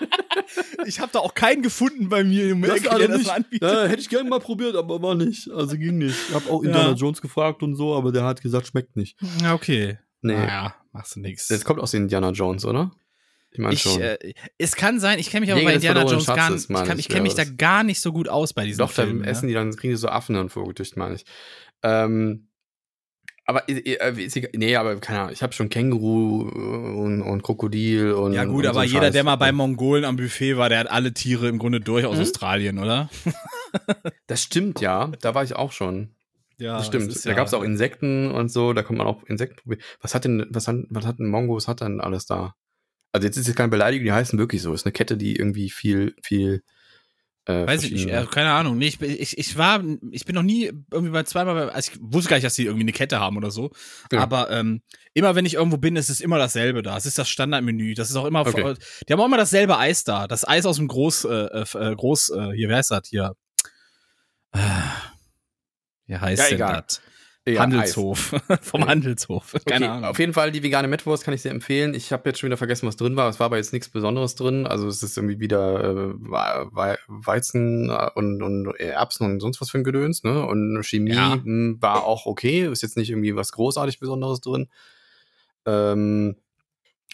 ich 0.86 1.00
habe 1.00 1.10
da 1.12 1.20
auch 1.20 1.34
keinen 1.34 1.62
gefunden 1.62 2.10
bei 2.10 2.24
mir 2.24 2.50
im 2.50 2.60
das 2.62 2.82
der 2.82 3.08
das 3.08 3.28
anbietet. 3.28 3.62
Ja, 3.62 3.86
hätte 3.86 4.02
ich 4.02 4.08
gerne 4.10 4.28
mal 4.28 4.40
probiert, 4.40 4.76
aber 4.76 5.00
war 5.00 5.14
nicht. 5.14 5.50
Also 5.50 5.78
ging 5.78 5.98
nicht. 5.98 6.16
Ich 6.28 6.34
habe 6.34 6.50
auch 6.50 6.62
Indiana 6.62 6.90
ja. 6.90 6.94
Jones 6.94 7.22
gefragt 7.22 7.62
und 7.62 7.74
so, 7.74 7.96
aber 7.96 8.12
der 8.12 8.24
hat 8.24 8.42
gesagt, 8.42 8.66
schmeckt 8.66 8.96
nicht. 8.96 9.16
Okay. 9.50 9.98
Nee. 10.20 10.36
Naja, 10.36 10.74
machst 10.92 11.16
du 11.16 11.20
nichts. 11.20 11.48
Das 11.48 11.64
kommt 11.64 11.80
aus 11.80 11.94
Indiana 11.94 12.30
Jones, 12.30 12.64
oder? 12.64 12.92
Ich 13.52 13.58
meine 13.58 13.76
schon. 13.76 14.00
Äh, 14.00 14.18
es 14.56 14.76
kann 14.76 14.98
sein, 14.98 15.18
ich 15.18 15.30
kenne 15.30 15.42
mich 15.42 15.50
aber 15.50 15.60
Jäger 15.60 15.70
bei 15.70 15.74
Indiana 15.74 16.04
Jones 16.04 16.26
gar 16.26 16.50
nicht. 16.50 16.70
Ich, 16.70 16.98
ich 16.98 17.08
kenne 17.08 17.22
mich 17.22 17.34
da 17.34 17.44
gar 17.44 17.84
nicht 17.84 18.00
so 18.00 18.12
gut 18.12 18.28
aus 18.28 18.54
bei 18.54 18.64
diesen 18.64 18.78
Doch, 18.78 18.90
Filmen. 18.90 19.18
Doch, 19.18 19.24
da 19.24 19.30
essen 19.30 19.48
die 19.48 19.54
dann, 19.54 19.76
kriegen 19.76 19.92
die 19.92 19.98
so 19.98 20.08
Affen 20.08 20.34
dann 20.34 20.48
vorgedücht, 20.48 20.96
meine 20.96 21.16
ich. 21.16 21.24
Ähm, 21.82 22.48
aber 23.44 23.68
äh, 23.68 23.94
äh 23.94 24.48
nee, 24.54 24.76
aber 24.76 24.96
keine 24.96 25.20
Ahnung, 25.20 25.32
ich 25.32 25.42
habe 25.42 25.52
schon 25.52 25.68
Känguru 25.68 26.42
und, 26.42 27.22
und, 27.22 27.42
Krokodil 27.42 28.12
und. 28.12 28.32
Ja, 28.32 28.44
gut, 28.44 28.64
und 28.64 28.70
aber 28.70 28.80
so 28.80 28.86
jeder, 28.86 29.06
Scheiß. 29.06 29.12
der 29.12 29.24
mal 29.24 29.36
bei 29.36 29.52
Mongolen 29.52 30.04
am 30.04 30.16
Buffet 30.16 30.56
war, 30.56 30.68
der 30.68 30.78
hat 30.78 30.90
alle 30.90 31.12
Tiere 31.12 31.48
im 31.48 31.58
Grunde 31.58 31.80
durch 31.80 32.06
aus 32.06 32.16
hm? 32.16 32.22
Australien, 32.22 32.78
oder? 32.78 33.10
das 34.28 34.42
stimmt, 34.42 34.80
ja. 34.80 35.10
Da 35.20 35.34
war 35.34 35.44
ich 35.44 35.56
auch 35.56 35.72
schon. 35.72 36.14
Ja, 36.58 36.76
das 36.76 36.86
stimmt. 36.86 37.10
Das 37.10 37.22
da 37.22 37.30
ja 37.30 37.36
gab 37.36 37.48
es 37.48 37.54
auch 37.54 37.62
Insekten 37.62 38.30
und 38.30 38.50
so, 38.50 38.72
da 38.72 38.82
kommt 38.82 38.98
man 38.98 39.08
auch 39.08 39.24
Insekten 39.24 39.56
probieren. 39.56 39.82
Was 40.00 40.14
hat 40.14 40.24
denn, 40.24 40.46
was 40.50 40.68
hat, 40.68 40.76
was 40.88 41.04
hat 41.04 41.18
ein 41.18 41.28
Mongo, 41.28 41.56
was 41.56 41.66
hat 41.66 41.80
denn 41.80 42.00
alles 42.00 42.26
da? 42.26 42.54
Also 43.12 43.26
jetzt 43.26 43.36
ist 43.36 43.48
es 43.48 43.54
keine 43.54 43.68
Beleidigung, 43.68 44.06
die 44.06 44.12
heißen 44.12 44.38
wirklich 44.38 44.62
so. 44.62 44.72
Es 44.72 44.82
ist 44.82 44.86
eine 44.86 44.92
Kette, 44.92 45.16
die 45.16 45.36
irgendwie 45.36 45.70
viel, 45.70 46.16
viel. 46.22 46.62
Äh, 47.44 47.66
Weiß 47.66 47.82
ich 47.82 47.92
nicht, 47.92 48.08
äh, 48.08 48.24
keine 48.30 48.52
Ahnung. 48.52 48.78
Nee, 48.78 48.86
ich, 48.86 49.02
ich, 49.02 49.36
ich 49.36 49.58
war, 49.58 49.82
ich 50.12 50.24
bin 50.24 50.34
noch 50.34 50.44
nie 50.44 50.70
irgendwie 50.90 51.10
bei 51.10 51.24
zweimal, 51.24 51.70
also 51.70 51.92
ich 51.92 51.98
wusste 52.00 52.30
gar 52.30 52.36
nicht, 52.36 52.46
dass 52.46 52.54
die 52.54 52.64
irgendwie 52.64 52.84
eine 52.84 52.92
Kette 52.92 53.18
haben 53.18 53.36
oder 53.36 53.50
so. 53.50 53.72
Ja. 54.12 54.20
Aber 54.20 54.50
ähm, 54.50 54.80
immer 55.12 55.34
wenn 55.34 55.44
ich 55.44 55.54
irgendwo 55.54 55.76
bin, 55.76 55.96
ist 55.96 56.08
es 56.08 56.20
immer 56.20 56.38
dasselbe 56.38 56.82
da. 56.82 56.96
Es 56.96 57.04
ist 57.04 57.18
das 57.18 57.28
Standardmenü. 57.28 57.94
Das 57.94 58.10
ist 58.10 58.16
auch 58.16 58.26
immer, 58.26 58.46
okay. 58.46 58.74
die 59.06 59.12
haben 59.12 59.20
auch 59.20 59.26
immer 59.26 59.36
dasselbe 59.36 59.76
Eis 59.76 60.04
da. 60.04 60.26
Das 60.28 60.46
Eis 60.48 60.64
aus 60.64 60.76
dem 60.76 60.88
Groß, 60.88 61.24
äh, 61.24 61.64
äh, 61.74 61.94
Groß, 61.96 62.30
äh, 62.30 62.52
hier, 62.52 62.68
wer 62.68 62.76
heißt 62.76 62.92
das 62.92 63.08
hier? 63.08 63.34
Äh, 64.52 64.58
wie 66.06 66.16
heißt 66.16 66.50
ja, 66.50 66.56
denn 66.56 66.84
das? 66.86 67.02
Ja, 67.46 67.62
Handelshof. 67.62 68.40
Vom 68.60 68.86
Handelshof. 68.86 69.56
Keine 69.66 69.86
okay, 69.86 69.94
Ahnung. 69.94 70.10
Auf 70.10 70.18
jeden 70.20 70.32
Fall 70.32 70.52
die 70.52 70.62
vegane 70.62 70.86
Metwurst 70.86 71.24
kann 71.24 71.34
ich 71.34 71.42
sehr 71.42 71.50
empfehlen. 71.50 71.92
Ich 71.92 72.12
habe 72.12 72.28
jetzt 72.28 72.38
schon 72.38 72.46
wieder 72.46 72.56
vergessen, 72.56 72.86
was 72.86 72.96
drin 72.96 73.16
war. 73.16 73.28
Es 73.28 73.40
war 73.40 73.46
aber 73.46 73.56
jetzt 73.56 73.72
nichts 73.72 73.88
Besonderes 73.88 74.36
drin. 74.36 74.64
Also 74.64 74.86
es 74.86 75.02
ist 75.02 75.16
irgendwie 75.16 75.40
wieder 75.40 75.82
äh, 75.82 76.14
Weizen 77.08 77.90
und, 77.90 78.42
und 78.42 78.66
Erbsen 78.78 79.26
und 79.26 79.40
sonst 79.40 79.60
was 79.60 79.70
für 79.70 79.78
ein 79.78 79.84
Gedöns. 79.84 80.22
Ne? 80.22 80.46
Und 80.46 80.80
Chemie 80.84 81.14
ja. 81.14 81.40
War 81.44 82.04
auch 82.04 82.26
okay. 82.26 82.70
Ist 82.70 82.82
jetzt 82.82 82.96
nicht 82.96 83.10
irgendwie 83.10 83.34
was 83.34 83.50
großartig 83.50 83.98
Besonderes 83.98 84.40
drin. 84.40 84.68
Ähm, 85.66 86.36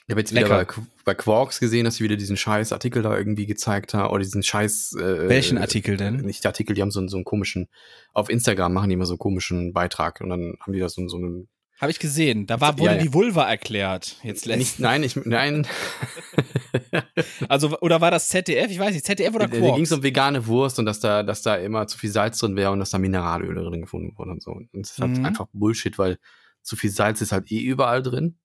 ich 0.08 0.12
habe 0.12 0.22
jetzt 0.22 0.34
wieder 0.34 0.48
bei, 0.48 0.66
bei, 1.04 1.14
Quarks 1.14 1.60
gesehen, 1.60 1.84
dass 1.84 1.96
sie 1.96 2.04
wieder 2.04 2.16
diesen 2.16 2.38
scheiß 2.38 2.72
Artikel 2.72 3.02
da 3.02 3.14
irgendwie 3.14 3.44
gezeigt 3.44 3.92
haben, 3.92 4.08
oder 4.08 4.22
diesen 4.22 4.42
scheiß. 4.42 4.94
Äh, 4.98 5.28
Welchen 5.28 5.58
Artikel 5.58 5.98
denn? 5.98 6.16
Nicht 6.16 6.44
der 6.44 6.48
Artikel, 6.48 6.74
die 6.74 6.80
haben 6.80 6.90
so, 6.90 7.06
so 7.08 7.18
einen 7.18 7.24
komischen. 7.26 7.68
Auf 8.14 8.30
Instagram 8.30 8.72
machen 8.72 8.88
die 8.88 8.94
immer 8.94 9.04
so 9.04 9.12
einen 9.12 9.18
komischen 9.18 9.74
Beitrag 9.74 10.22
und 10.22 10.30
dann 10.30 10.54
haben 10.60 10.72
die 10.72 10.78
da 10.78 10.88
so, 10.88 11.06
so 11.08 11.18
einen. 11.18 11.48
Habe 11.78 11.90
ich 11.90 11.98
gesehen. 11.98 12.46
Da 12.46 12.58
war, 12.58 12.78
wurde 12.78 12.92
ja, 12.92 12.96
ja. 12.96 13.02
die 13.02 13.12
Vulva 13.12 13.50
erklärt. 13.50 14.16
Jetzt 14.22 14.46
nicht, 14.46 14.80
nein, 14.80 15.02
ich, 15.02 15.14
nein. 15.14 15.66
also, 17.50 17.78
oder 17.80 18.00
war 18.00 18.10
das 18.10 18.28
ZDF? 18.28 18.70
Ich 18.70 18.78
weiß 18.78 18.94
nicht, 18.94 19.04
ZDF 19.04 19.34
oder 19.34 19.46
Quarks? 19.46 19.66
Da 19.66 19.74
ging 19.74 19.84
es 19.84 19.92
um 19.92 20.02
vegane 20.02 20.46
Wurst 20.46 20.78
und 20.78 20.86
dass 20.86 21.00
da, 21.00 21.22
dass 21.22 21.42
da 21.42 21.56
immer 21.56 21.86
zu 21.86 21.98
viel 21.98 22.10
Salz 22.10 22.38
drin 22.38 22.56
wäre 22.56 22.70
und 22.70 22.78
dass 22.78 22.88
da 22.88 22.98
Mineralöl 22.98 23.54
drin 23.54 23.82
gefunden 23.82 24.16
wurde 24.16 24.30
und 24.30 24.42
so. 24.42 24.52
Und 24.52 24.70
das 24.72 24.92
ist 24.92 25.00
halt 25.00 25.18
mhm. 25.18 25.26
einfach 25.26 25.48
Bullshit, 25.52 25.98
weil 25.98 26.16
zu 26.62 26.76
viel 26.76 26.90
Salz 26.90 27.20
ist 27.20 27.32
halt 27.32 27.52
eh 27.52 27.60
überall 27.60 28.02
drin. 28.02 28.38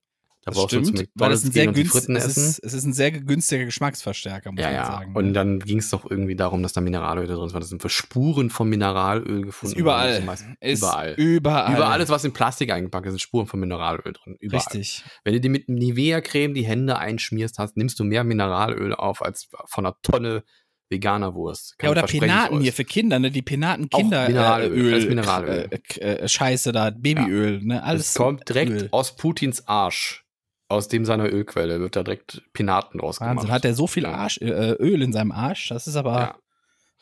Da 0.45 0.51
das 0.51 0.57
brauchst 0.57 0.75
stimmt, 0.75 0.99
du 0.99 1.05
weil 1.15 1.31
es, 1.31 1.45
ein 1.45 1.53
sehr 1.53 1.67
günst, 1.67 1.95
es, 1.95 2.37
ist, 2.37 2.59
es 2.59 2.73
ist 2.73 2.83
ein 2.83 2.91
sehr 2.91 3.11
günstiger 3.11 3.63
Geschmacksverstärker, 3.63 4.51
muss 4.51 4.59
ja, 4.59 4.67
man 4.67 4.75
ja. 4.75 4.85
sagen. 4.85 5.15
Und 5.15 5.33
dann 5.33 5.59
ging 5.59 5.77
es 5.79 5.89
doch 5.89 6.09
irgendwie 6.09 6.35
darum, 6.35 6.61
dass 6.63 6.73
da 6.73 6.81
Mineralöl 6.81 7.27
drin 7.27 7.45
ist. 7.45 7.55
Das 7.55 7.69
sind 7.69 7.81
Spuren 7.89 8.49
von 8.49 8.67
Mineralöl 8.67 9.43
gefunden. 9.43 9.73
Ist 9.73 9.79
überall. 9.79 10.21
Ist 10.59 10.79
überall. 10.79 11.13
Überall. 11.13 11.75
Überall 11.75 11.91
alles, 11.93 12.09
was 12.09 12.25
in 12.25 12.33
Plastik 12.33 12.71
eingepackt 12.71 13.05
ist, 13.05 13.13
sind 13.13 13.21
Spuren 13.21 13.47
von 13.47 13.61
Mineralöl 13.61 14.11
drin. 14.11 14.35
Überall. 14.39 14.63
Richtig. 14.63 15.05
Wenn 15.23 15.33
du 15.33 15.39
dir 15.39 15.49
mit 15.49 15.69
Nivea-Creme 15.69 16.53
die 16.53 16.65
Hände 16.65 16.97
einschmierst 16.97 17.57
hast, 17.57 17.77
nimmst 17.77 17.97
du 17.99 18.03
mehr 18.03 18.25
Mineralöl 18.25 18.93
auf 18.93 19.21
als 19.23 19.47
von 19.65 19.85
einer 19.85 19.95
Tonne 20.01 20.43
Veganerwurst. 20.89 21.75
Ja, 21.81 21.89
oder 21.89 22.03
Penaten 22.03 22.61
hier 22.61 22.73
für 22.73 22.85
Kinder, 22.85 23.19
ne? 23.19 23.31
Die 23.31 23.41
Penaten 23.41 23.89
Kinderöl. 23.89 24.27
Mineralöl, 24.27 24.93
äh, 24.93 25.05
Mineralöl. 25.05 25.69
Äh, 25.71 25.99
äh, 25.99 26.27
Scheiße 26.27 26.71
da, 26.71 26.89
Babyöl, 26.91 27.59
ja. 27.59 27.65
ne? 27.65 27.83
Alles. 27.83 28.09
Es 28.09 28.13
kommt 28.13 28.47
direkt 28.47 28.71
Öl. 28.71 28.87
aus 28.91 29.15
Putins 29.15 29.67
Arsch. 29.67 30.22
Aus 30.73 30.87
dem 30.87 31.05
seiner 31.05 31.31
Ölquelle 31.31 31.79
wird 31.79 31.95
da 31.95 32.03
direkt 32.03 32.41
Penaten 32.53 32.97
draus 32.97 33.21
Wahnsinn. 33.21 33.51
Hat 33.51 33.63
er 33.63 33.75
so 33.75 33.87
viel 33.87 34.05
Arsch, 34.05 34.39
äh, 34.39 34.73
Öl 34.73 35.01
in 35.01 35.13
seinem 35.13 35.31
Arsch? 35.31 35.69
Das 35.69 35.87
ist 35.87 35.95
aber 35.95 36.19
ja. 36.19 36.35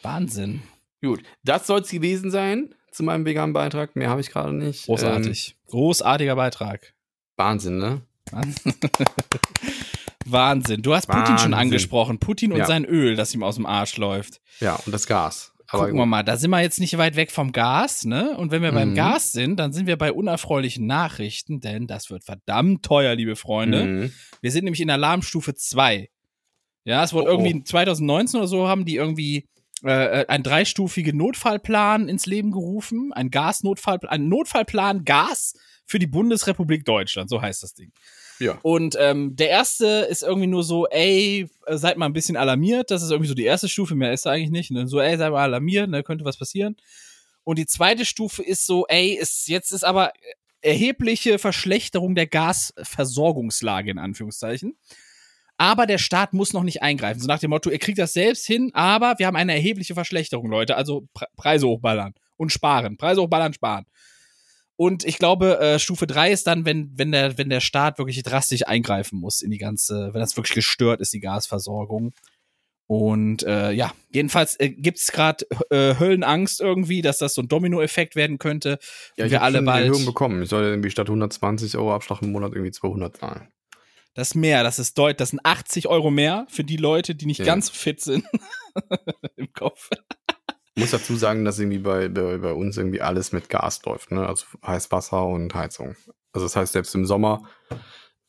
Wahnsinn. 0.02 0.62
Gut, 1.02 1.22
das 1.44 1.68
soll 1.68 1.82
es 1.82 1.90
gewesen 1.90 2.32
sein 2.32 2.76
zu 2.92 3.04
meinem 3.04 3.26
veganen 3.26 3.54
Beitrag. 3.54 3.96
Mehr 3.96 4.10
habe 4.10 4.22
ich 4.22 4.30
gerade 4.30 4.54
nicht. 4.54 4.86
Großartig. 4.86 5.56
Ähm, 5.58 5.72
Großartiger 5.72 6.36
Beitrag. 6.36 6.94
Wahnsinn, 7.38 7.78
ne? 7.78 8.02
Wahnsinn. 10.26 10.82
Du 10.82 10.94
hast 10.94 11.08
Wahnsinn. 11.08 11.24
Putin 11.24 11.38
schon 11.40 11.54
angesprochen. 11.54 12.20
Putin 12.20 12.52
und 12.52 12.60
ja. 12.60 12.66
sein 12.66 12.86
Öl, 12.86 13.16
das 13.16 13.34
ihm 13.34 13.44
aus 13.44 13.56
dem 13.56 13.66
Arsch 13.66 13.98
läuft. 13.98 14.42
Ja, 14.60 14.76
und 14.86 14.92
das 14.92 15.08
Gas. 15.08 15.51
Aber 15.72 15.84
Gucken 15.84 16.00
wir 16.00 16.06
mal, 16.06 16.24
da 16.24 16.36
sind 16.36 16.52
wir 16.52 16.62
jetzt 16.62 16.82
nicht 16.82 16.98
weit 16.98 17.16
weg 17.16 17.32
vom 17.32 17.54
Gas, 17.54 18.04
ne? 18.04 18.38
Und 18.38 18.52
wenn 18.52 18.62
wir 18.62 18.74
mhm. 18.74 18.76
beim 18.76 18.96
Gas 18.96 19.32
sind, 19.32 19.58
dann 19.58 19.72
sind 19.72 19.88
wir 19.88 19.98
bei 19.98 20.12
unerfreulichen 20.12 20.86
Nachrichten, 20.86 21.62
denn 21.62 21.88
das 21.88 22.10
wird 22.10 22.26
verdammt 22.26 22.84
teuer, 22.84 23.16
liebe 23.16 23.38
Freunde. 23.38 23.86
Mhm. 23.86 24.14
Wir 24.42 24.52
sind 24.52 24.66
nämlich 24.66 24.82
in 24.82 24.90
Alarmstufe 24.90 25.56
2. 25.56 26.10
Ja, 26.84 27.06
es 27.06 27.14
wurde 27.14 27.30
oh, 27.30 27.32
irgendwie 27.32 27.64
2019 27.64 28.40
oder 28.40 28.48
so 28.48 28.68
haben 28.68 28.84
die 28.84 28.96
irgendwie 28.96 29.48
äh, 29.84 30.26
einen 30.26 30.44
dreistufigen 30.44 31.16
Notfallplan 31.16 32.10
ins 32.10 32.26
Leben 32.26 32.52
gerufen, 32.52 33.14
ein 33.14 33.30
Gasnotfallplan, 33.30 34.12
ein 34.12 34.28
Notfallplan 34.28 35.06
Gas 35.06 35.54
für 35.86 36.00
die 36.00 36.08
Bundesrepublik 36.08 36.84
Deutschland, 36.84 37.30
so 37.30 37.42
heißt 37.42 37.64
das 37.64 37.74
Ding. 37.76 37.94
Ja. 38.42 38.58
Und 38.64 38.98
ähm, 39.00 39.36
der 39.36 39.50
erste 39.50 39.86
ist 40.10 40.24
irgendwie 40.24 40.48
nur 40.48 40.64
so, 40.64 40.88
ey, 40.88 41.48
seid 41.68 41.98
mal 41.98 42.08
ein 42.08 42.14
bisschen 42.14 42.38
alarmiert. 42.38 42.90
Das 42.90 43.04
ist 43.04 43.12
irgendwie 43.12 43.30
so 43.30 43.36
die 43.36 43.46
erste 43.46 43.70
Stufe, 43.70 43.94
mehr 43.96 44.14
ist 44.14 44.26
da 44.26 44.32
eigentlich 44.32 44.50
nicht. 44.50 44.72
Ne? 44.72 44.88
So, 44.88 45.00
ey, 45.00 45.16
seid 45.18 45.32
mal 45.32 45.44
alarmiert, 45.44 45.90
ne? 45.90 46.02
könnte 46.02 46.26
was 46.26 46.38
passieren. 46.38 46.76
Und 47.44 47.60
die 47.60 47.68
zweite 47.68 48.04
Stufe 48.04 48.44
ist 48.44 48.66
so, 48.66 48.86
ey, 48.88 49.14
ist, 49.14 49.48
jetzt 49.48 49.72
ist 49.72 49.84
aber 49.84 50.12
erhebliche 50.62 51.38
Verschlechterung 51.40 52.16
der 52.16 52.28
Gasversorgungslage 52.28 53.92
in 53.92 54.00
Anführungszeichen. 54.00 54.76
Aber 55.58 55.86
der 55.86 56.00
Staat 56.00 56.34
muss 56.34 56.54
noch 56.54 56.64
nicht 56.64 56.82
eingreifen. 56.82 57.20
So 57.20 57.28
nach 57.28 57.40
dem 57.40 57.52
Motto, 57.52 57.70
ihr 57.70 57.78
kriegt 57.78 58.00
das 58.00 58.14
selbst 58.14 58.48
hin, 58.48 58.72
aber 58.74 59.20
wir 59.20 59.28
haben 59.28 59.36
eine 59.36 59.54
erhebliche 59.54 59.94
Verschlechterung, 59.94 60.50
Leute. 60.50 60.76
Also 60.76 61.08
Pre 61.14 61.28
Preise 61.36 61.68
hochballern 61.68 62.16
und 62.38 62.52
sparen. 62.52 62.98
Preise 62.98 63.22
hochballern, 63.22 63.54
sparen. 63.54 63.86
Und 64.82 65.06
ich 65.06 65.20
glaube, 65.20 65.60
äh, 65.60 65.78
Stufe 65.78 66.08
3 66.08 66.32
ist 66.32 66.48
dann, 66.48 66.66
wenn, 66.66 66.90
wenn, 66.96 67.12
der, 67.12 67.38
wenn 67.38 67.50
der 67.50 67.60
Staat 67.60 68.00
wirklich 68.00 68.24
drastisch 68.24 68.66
eingreifen 68.66 69.20
muss 69.20 69.44
in 69.44 69.52
die 69.52 69.60
ganze, 69.60 70.10
wenn 70.12 70.22
das 70.22 70.36
wirklich 70.36 70.56
gestört 70.56 71.02
ist, 71.02 71.14
die 71.14 71.20
Gasversorgung. 71.20 72.14
Und 72.88 73.44
äh, 73.44 73.74
ja, 73.74 73.94
jedenfalls 74.10 74.60
äh, 74.60 74.70
gibt 74.70 74.98
es 74.98 75.12
gerade 75.12 75.46
äh, 75.70 76.00
Höllenangst 76.00 76.62
irgendwie, 76.62 77.04
dass 77.04 77.20
das 77.20 77.36
so 77.36 77.44
ein 77.44 77.48
Dominoeffekt 77.48 78.16
werden 78.16 78.40
könnte. 78.40 78.80
Ja, 79.18 79.26
ich 79.26 79.32
wir 79.32 79.44
alle 79.44 79.62
bald. 79.62 79.86
Erhöhung 79.86 80.08
bekommen. 80.08 80.42
Ich 80.42 80.50
soll 80.50 80.64
irgendwie 80.64 80.90
statt 80.90 81.10
120 81.10 81.78
Euro 81.78 81.94
Abschlag 81.94 82.24
im 82.24 82.32
Monat 82.32 82.54
irgendwie 82.54 82.72
200 82.72 83.18
zahlen. 83.18 83.50
Das 84.16 84.30
ist 84.30 84.36
mehr, 84.36 84.64
das 84.64 84.80
ist 84.80 84.98
deutlich, 84.98 85.18
das 85.18 85.30
sind 85.30 85.46
80 85.46 85.90
Euro 85.90 86.10
mehr 86.10 86.48
für 86.50 86.64
die 86.64 86.78
Leute, 86.78 87.14
die 87.14 87.28
nicht 87.28 87.42
ja. 87.42 87.46
ganz 87.46 87.70
fit 87.70 88.02
sind 88.02 88.26
im 89.36 89.54
Kopf. 89.54 89.92
Ich 90.76 90.82
muss 90.82 90.92
dazu 90.92 91.16
sagen, 91.16 91.44
dass 91.44 91.60
irgendwie 91.60 91.80
bei, 91.80 92.08
bei, 92.08 92.38
bei 92.38 92.54
uns 92.54 92.78
irgendwie 92.78 93.02
alles 93.02 93.32
mit 93.32 93.50
Gas 93.50 93.84
läuft, 93.86 94.12
ne? 94.12 94.26
Also 94.26 94.46
Heißwasser 94.66 95.26
und 95.26 95.54
Heizung. 95.54 95.96
Also 96.32 96.46
das 96.46 96.56
heißt, 96.56 96.74
selbst 96.74 96.96
im 96.96 97.06
Sommer, 97.06 97.44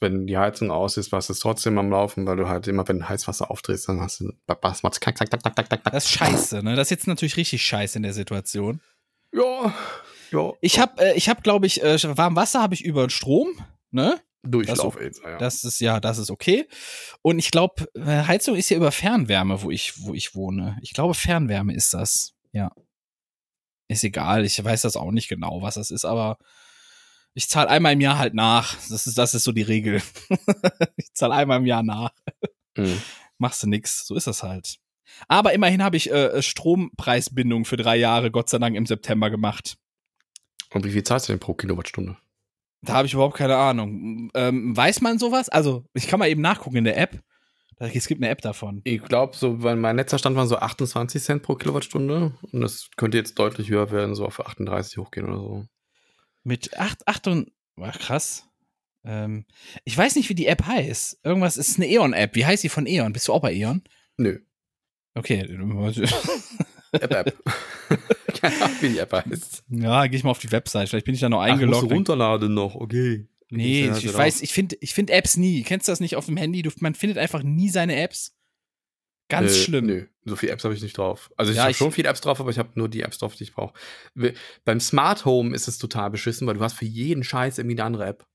wenn 0.01 0.27
die 0.27 0.37
Heizung 0.37 0.71
aus 0.71 0.97
ist, 0.97 1.13
was 1.13 1.31
es 1.31 1.39
trotzdem 1.39 1.79
am 1.79 1.91
Laufen, 1.91 2.27
weil 2.27 2.37
du 2.37 2.49
halt 2.49 2.67
immer, 2.67 2.87
wenn 2.89 2.99
du 2.99 3.09
Heißwasser 3.09 3.51
aufdrehst, 3.51 3.89
dann 3.89 4.01
hast 4.01 4.21
du 4.21 4.33
was 4.47 4.83
macht's 4.83 4.99
kack, 4.99 5.17
kack, 5.17 5.31
kack, 5.31 5.43
kack, 5.43 5.55
kack, 5.55 5.69
kack. 5.69 5.93
Das 5.93 6.05
ist 6.05 6.11
scheiße, 6.11 6.63
ne? 6.63 6.75
Das 6.75 6.89
ist 6.89 6.91
jetzt 6.91 7.07
natürlich 7.07 7.37
richtig 7.37 7.65
scheiße 7.65 7.97
in 7.99 8.03
der 8.03 8.13
Situation. 8.13 8.81
Ja. 9.33 9.73
Ja. 10.33 10.53
Ich 10.61 10.81
habe, 10.81 11.01
äh, 11.01 11.17
ich 11.17 11.29
habe, 11.29 11.43
glaube 11.43 11.67
ich, 11.67 11.83
äh, 11.83 11.99
warm 12.17 12.37
Wasser 12.37 12.63
habe 12.63 12.75
ich 12.75 12.85
über 12.85 13.09
Strom, 13.11 13.49
ne? 13.91 14.21
Durchlauf 14.45 14.97
das, 14.97 15.21
ja. 15.23 15.39
Das 15.39 15.63
ist 15.63 15.81
ja, 15.81 16.01
das 16.01 16.19
ist 16.19 16.31
okay. 16.31 16.67
Und 17.23 17.39
ich 17.39 17.53
glaube, 17.53 17.87
äh, 17.95 18.25
Heizung 18.25 18.57
ist 18.57 18.71
ja 18.71 18.77
über 18.77 18.91
Fernwärme, 18.91 19.63
wo 19.63 19.71
ich, 19.71 20.03
wo 20.03 20.15
ich 20.15 20.35
wohne. 20.35 20.79
Ich 20.83 20.95
glaube, 20.95 21.15
Fernwärme 21.15 21.75
ist 21.75 21.95
das. 21.95 22.35
Ja. 22.53 22.71
Ist 23.89 24.05
egal. 24.05 24.45
Ich 24.45 24.63
weiß 24.63 24.83
das 24.83 24.97
auch 24.97 25.11
nicht 25.11 25.29
genau, 25.29 25.63
was 25.63 25.75
das 25.75 25.91
ist, 25.91 26.05
aber 26.05 26.39
ich 27.35 27.49
zahle 27.49 27.69
einmal 27.69 27.95
im 27.95 28.01
Jahr 28.01 28.19
halt 28.19 28.35
nach. 28.35 28.75
Das 28.89 29.07
ist, 29.07 29.19
das 29.19 29.35
ist 29.35 29.45
so 29.45 29.53
die 29.53 29.63
Regel. 29.63 30.03
ich 30.97 31.13
zahle 31.15 31.35
einmal 31.35 31.59
im 31.59 31.67
Jahr 31.67 31.83
nach. 31.83 32.13
Mhm. 32.77 33.01
Machst 33.39 33.63
du 33.63 33.69
nix. 33.69 34.07
So 34.07 34.15
ist 34.15 34.27
das 34.27 34.43
halt. 34.43 34.79
Aber 35.29 35.53
immerhin 35.53 35.83
habe 35.83 35.97
ich 35.97 36.11
äh, 36.11 36.41
Strompreisbindung 36.43 37.65
für 37.65 37.77
drei 37.77 37.97
Jahre, 37.97 38.31
Gott 38.31 38.49
sei 38.49 38.59
Dank, 38.59 38.77
im 38.77 38.87
September 38.87 39.31
gemacht. 39.31 39.77
Und 40.71 40.85
wie 40.85 40.91
viel 40.91 41.03
zahlst 41.03 41.29
du 41.29 41.33
denn 41.33 41.41
pro 41.41 41.55
Kilowattstunde? 41.55 42.17
Da 42.83 42.95
habe 42.95 43.07
ich 43.07 43.15
überhaupt 43.15 43.37
keine 43.37 43.57
Ahnung. 43.57 44.31
Ähm, 44.35 44.77
weiß 44.77 45.03
man 45.03 45.19
sowas? 45.19 45.49
Also, 45.49 45.85
ich 45.95 46.09
kann 46.09 46.19
mal 46.19 46.29
eben 46.29 46.41
nachgucken 46.41 46.77
in 46.77 46.85
der 46.85 46.99
App. 46.99 47.23
Es 47.91 48.07
gibt 48.07 48.23
eine 48.23 48.31
App 48.31 48.41
davon. 48.41 48.81
Ich 48.85 49.03
glaube, 49.03 49.37
so, 49.37 49.55
mein 49.55 49.97
letzter 49.97 50.19
Stand 50.19 50.37
waren 50.37 50.47
so 50.47 50.57
28 50.57 51.23
Cent 51.23 51.43
pro 51.43 51.57
Kilowattstunde. 51.57 52.33
Und 52.53 52.61
das 52.61 52.89
könnte 52.97 53.19
jetzt 53.19 53.39
deutlich 53.39 53.71
höher 53.71 53.91
werden, 53.91 54.15
so 54.15 54.25
auf 54.25 54.39
38 54.39 54.99
hochgehen 54.99 55.27
oder 55.27 55.39
so. 55.39 55.67
Mit 56.45 56.79
8, 56.79 57.09
8 57.09 57.27
und. 57.29 57.53
Ach, 57.81 57.99
krass. 57.99 58.49
Ähm, 59.05 59.47
ich 59.85 59.99
weiß 59.99 60.15
nicht, 60.15 60.29
wie 60.29 60.35
die 60.35 60.47
App 60.47 60.65
heißt. 60.65 61.21
Irgendwas 61.25 61.57
ist 61.57 61.77
eine 61.77 61.89
E.ON-App. 61.89 62.37
Wie 62.37 62.47
heißt 62.47 62.63
die 62.63 62.69
von 62.69 62.87
E.ON? 62.87 63.13
Bist 63.13 63.27
du 63.27 63.33
auch 63.33 63.43
bei 63.43 63.53
E.ON? 63.53 63.83
Nö. 64.17 64.39
Okay. 65.15 65.41
App, 66.93 67.13
App. 67.13 67.43
Keine 68.41 68.63
Ahnung, 68.63 68.77
wie 68.81 68.89
die 68.91 68.99
App 68.99 69.13
heißt. 69.13 69.65
Ja, 69.69 70.07
gehe 70.07 70.19
ich 70.19 70.25
mal 70.25 70.31
auf 70.31 70.39
die 70.39 70.53
Website. 70.53 70.89
Vielleicht 70.89 71.07
bin 71.07 71.15
ich 71.15 71.21
da 71.21 71.29
noch 71.29 71.41
eingeloggt. 71.41 71.77
Ach, 71.77 71.81
musst 71.83 71.91
du 71.91 71.95
runterladen 71.95 72.55
noch, 72.55 72.75
okay. 72.75 73.27
Nee, 73.53 73.91
ich, 73.91 74.07
ich 74.07 74.15
weiß, 74.15 74.41
ich 74.41 74.53
finde 74.53 74.77
ich 74.81 74.95
find 74.95 75.11
Apps 75.11 75.37
nie. 75.37 75.63
Kennst 75.63 75.87
du 75.87 75.93
das 75.93 76.01
nicht 76.01 76.17
auf 76.17 76.27
dem 76.27 76.39
Handy? 76.39 76.63
Du, 76.63 76.71
man 76.81 76.95
findet 76.95 77.19
einfach 77.19 77.43
nie 77.43 77.69
seine 77.69 77.97
Apps. 77.97 78.35
Ganz 79.29 79.53
äh, 79.53 79.65
schlimm. 79.65 79.87
Nö, 79.87 80.07
so 80.25 80.37
viele 80.37 80.53
Apps 80.53 80.65
habe 80.65 80.75
ich 80.75 80.83
nicht 80.83 80.97
drauf. 80.97 81.31
Also 81.37 81.53
ich 81.53 81.59
ja, 81.59 81.65
habe 81.65 81.75
schon 81.75 81.93
viele 81.93 82.09
Apps 82.09 82.23
drauf, 82.23 82.41
aber 82.41 82.51
ich 82.51 82.59
habe 82.59 82.71
nur 82.75 82.89
die 82.89 83.03
Apps 83.03 83.19
drauf, 83.19 83.35
die 83.37 83.45
ich 83.45 83.53
brauche. 83.53 83.75
Beim 84.65 84.81
Smart 84.81 85.25
Home 85.27 85.55
ist 85.55 85.69
es 85.69 85.79
total 85.79 86.11
beschissen, 86.11 86.47
weil 86.47 86.55
du 86.55 86.61
hast 86.61 86.75
für 86.75 86.87
jeden 86.87 87.25
Scheiß 87.25 87.59
irgendwie 87.59 87.77
eine 87.77 87.85
andere 87.85 88.07
App. 88.07 88.27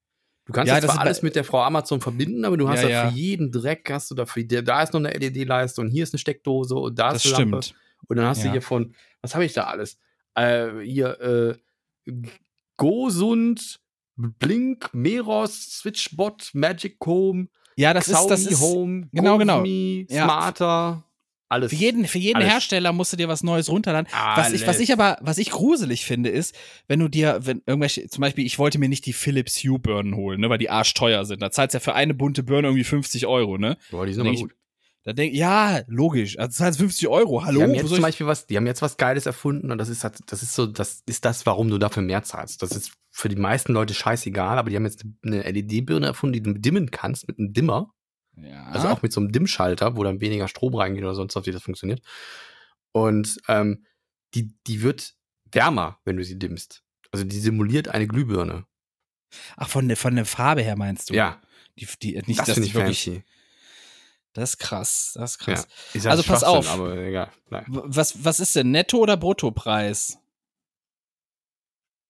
Du 0.45 0.53
kannst 0.53 0.71
ja, 0.71 0.79
zwar 0.79 0.99
alles 0.99 1.23
mit 1.23 1.35
der 1.35 1.43
Frau 1.43 1.61
Amazon 1.61 1.99
verbinden, 1.99 2.45
aber 2.45 2.55
du 2.55 2.69
hast 2.69 2.83
ja, 2.83 2.89
ja. 2.89 3.09
für 3.09 3.15
jeden 3.15 3.51
Dreck, 3.51 3.89
hast 3.91 4.09
du 4.11 4.15
dafür, 4.15 4.43
da 4.45 4.81
ist 4.81 4.93
noch 4.93 5.01
eine 5.01 5.09
LED-Leiste 5.09 5.81
und 5.81 5.89
hier 5.89 6.03
ist 6.03 6.13
eine 6.13 6.19
Steckdose 6.19 6.75
und 6.75 6.97
da 6.97 7.11
ist 7.11 7.25
das 7.25 7.33
eine 7.33 7.51
Lampe. 7.51 7.63
Stimmt. 7.63 7.81
Und 8.07 8.17
dann 8.17 8.27
hast 8.27 8.43
du 8.43 8.51
hier 8.51 8.61
von, 8.61 8.95
was 9.21 9.33
habe 9.33 9.43
ich 9.43 9.53
da 9.53 9.65
alles? 9.65 9.99
Äh, 10.35 10.79
hier, 10.83 11.57
äh, 12.05 12.11
Gosund, 12.77 13.81
Blink, 14.17 14.89
Meros, 14.93 15.79
Switchbot, 15.79 16.49
Magic 16.53 16.97
Home, 17.05 17.47
ja, 17.75 17.93
das 17.93 18.05
Xiaomi 18.05 18.33
ist 18.33 18.45
das 18.45 18.51
ist, 18.51 18.61
Home, 18.61 19.07
genau, 19.13 19.37
genau. 19.37 19.63
Smarter. 20.09 21.03
Alles. 21.49 21.71
Für 21.71 21.77
jeden, 21.77 22.05
für 22.07 22.17
jeden 22.17 22.37
alles. 22.37 22.49
Hersteller 22.49 22.91
musst 22.91 23.13
du 23.13 23.17
dir 23.17 23.29
was 23.29 23.41
Neues 23.41 23.69
runterladen. 23.69 24.11
Was 24.35 24.51
ich, 24.51 24.67
was 24.67 24.79
ich 24.79 24.91
aber, 24.91 25.17
was 25.21 25.37
ich 25.37 25.49
gruselig 25.49 26.03
finde, 26.03 26.29
ist, 26.29 26.53
wenn 26.87 26.99
du 26.99 27.07
dir, 27.07 27.39
wenn 27.43 27.61
irgendwelche, 27.65 28.09
zum 28.09 28.21
Beispiel, 28.21 28.45
ich 28.45 28.59
wollte 28.59 28.79
mir 28.79 28.89
nicht 28.89 29.05
die 29.05 29.13
Philips 29.13 29.63
Hue 29.63 29.79
Birnen 29.79 30.15
holen, 30.15 30.41
ne, 30.41 30.49
weil 30.49 30.57
die 30.57 30.69
arschteuer 30.69 31.23
sind. 31.23 31.41
Da 31.41 31.49
zahlst 31.49 31.73
du 31.73 31.77
ja 31.77 31.79
für 31.79 31.93
eine 31.93 32.13
bunte 32.13 32.43
Birne 32.43 32.67
irgendwie 32.67 32.83
50 32.83 33.27
Euro, 33.27 33.57
ne? 33.57 33.77
Boah, 33.91 34.05
die 34.05 34.13
sind 34.13 34.27
aber 34.27 34.35
gut. 34.35 34.53
Da 35.07 35.13
denk 35.13 35.33
ja, 35.33 35.83
logisch. 35.87 36.37
Also 36.37 36.57
zahlst 36.57 36.79
50 36.79 37.07
Euro. 37.07 37.45
Hallo. 37.45 37.59
Die 37.59 37.63
haben 37.63 37.73
jetzt 37.73 37.87
zum 37.87 38.01
Beispiel 38.01 38.27
was, 38.27 38.45
die 38.45 38.57
haben 38.57 38.67
jetzt 38.67 38.81
was 38.81 38.97
Geiles 38.97 39.25
erfunden 39.25 39.71
und 39.71 39.77
das 39.77 39.87
ist 39.87 40.03
halt, 40.03 40.17
das 40.25 40.43
ist 40.43 40.53
so, 40.53 40.65
das 40.65 41.01
ist 41.05 41.23
das, 41.23 41.45
warum 41.45 41.69
du 41.69 41.77
dafür 41.77 42.03
mehr 42.03 42.23
zahlst. 42.23 42.61
Das 42.61 42.71
ist 42.71 42.91
für 43.09 43.29
die 43.29 43.37
meisten 43.37 43.71
Leute 43.71 43.93
scheißegal, 43.93 44.57
aber 44.57 44.69
die 44.69 44.75
haben 44.75 44.83
jetzt 44.83 45.05
eine 45.23 45.49
LED-Birne 45.49 46.07
erfunden, 46.07 46.33
die 46.33 46.43
du 46.43 46.53
dimmen 46.55 46.91
kannst 46.91 47.25
mit 47.25 47.39
einem 47.39 47.53
Dimmer. 47.53 47.93
Ja. 48.35 48.65
Also 48.65 48.89
auch 48.89 49.01
mit 49.01 49.13
so 49.13 49.21
einem 49.21 49.31
Dimmschalter, 49.31 49.95
wo 49.95 50.03
dann 50.03 50.19
weniger 50.19 50.49
Strom 50.49 50.75
reingeht 50.75 51.05
oder 51.05 51.15
sonst 51.15 51.37
was, 51.37 51.45
wie 51.45 51.53
das 51.53 51.63
funktioniert. 51.63 52.01
Und 52.91 53.37
ähm, 53.47 53.85
die, 54.33 54.53
die 54.67 54.81
wird 54.81 55.15
wärmer, 55.49 55.99
wenn 56.03 56.17
du 56.17 56.25
sie 56.25 56.37
dimmst. 56.37 56.83
Also 57.13 57.23
die 57.23 57.39
simuliert 57.39 57.87
eine 57.87 58.07
Glühbirne. 58.07 58.65
Ach, 59.55 59.69
von 59.69 59.87
der, 59.87 59.95
von 59.95 60.17
der 60.17 60.25
Farbe 60.25 60.63
her 60.63 60.75
meinst 60.75 61.11
du? 61.11 61.13
Ja. 61.13 61.41
Die, 61.79 61.87
die, 62.01 62.21
nicht, 62.25 62.39
das 62.39 62.51
finde 62.51 62.67
ich 62.67 62.73
wirklich, 62.73 63.05
fancy. 63.05 63.23
Das 64.37 64.51
ist 64.51 64.57
krass, 64.59 65.13
das 65.15 65.31
ist 65.31 65.37
krass. 65.39 65.67
Ja, 65.95 66.01
halt 66.01 66.05
also 66.11 66.23
pass 66.23 66.43
auf. 66.43 66.69
Aber 66.69 66.95
egal. 66.95 67.31
Nein. 67.49 67.65
Was, 67.67 68.23
was 68.23 68.39
ist 68.39 68.55
denn 68.55 68.69
Netto- 68.69 68.99
oder 68.99 69.17
Bruttopreis? 69.17 70.19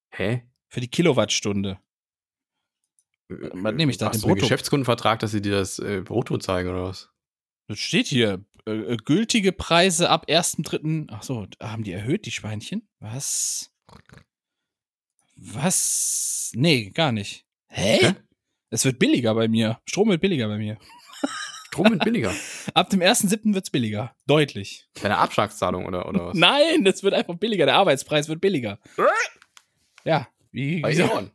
Hä? 0.09 0.43
Für 0.67 0.81
die 0.81 0.89
Kilowattstunde. 0.89 1.79
Äh, 3.29 3.35
was 3.53 3.73
nehme 3.75 3.93
ich 3.93 3.97
da? 3.97 4.09
Hast 4.09 4.25
du 4.25 4.27
einen 4.27 4.35
Geschäftskundenvertrag, 4.35 5.19
dass 5.19 5.31
sie 5.31 5.41
dir 5.41 5.53
das 5.53 5.79
äh, 5.79 6.01
Brutto 6.01 6.37
zeigen 6.37 6.67
oder 6.67 6.83
was? 6.83 7.09
Das 7.69 7.79
steht 7.79 8.07
hier. 8.07 8.43
Äh, 8.65 8.71
äh 8.71 8.97
gültige 8.97 9.53
Preise 9.53 10.09
ab 10.09 10.25
1.3. 10.27 11.09
Achso, 11.09 11.47
haben 11.63 11.85
die 11.85 11.93
erhöht, 11.93 12.25
die 12.25 12.31
Schweinchen? 12.31 12.89
Was? 12.99 13.71
Was? 15.37 16.51
Nee, 16.55 16.89
gar 16.89 17.13
nicht. 17.13 17.45
Hä? 17.69 17.99
Hä? 18.01 18.15
Es 18.69 18.83
wird 18.83 18.99
billiger 18.99 19.33
bei 19.33 19.47
mir. 19.47 19.79
Strom 19.85 20.09
wird 20.09 20.19
billiger 20.19 20.49
bei 20.49 20.57
mir. 20.57 20.77
Strom 21.67 21.89
wird 21.91 22.03
billiger. 22.03 22.33
Ab 22.73 22.89
dem 22.89 23.01
1.7. 23.01 23.53
wird's 23.53 23.69
billiger. 23.69 24.15
Deutlich. 24.25 24.87
Eine 25.03 25.17
Abschlagszahlung 25.17 25.85
oder, 25.85 26.07
oder 26.07 26.27
was? 26.27 26.37
Nein, 26.37 26.85
es 26.85 27.03
wird 27.03 27.13
einfach 27.13 27.35
billiger. 27.35 27.65
Der 27.65 27.75
Arbeitspreis 27.75 28.27
wird 28.29 28.41
billiger. 28.41 28.79
ja. 30.03 30.27
Wie, 30.51 30.79
Bei 30.81 30.93
Eon. 30.93 31.31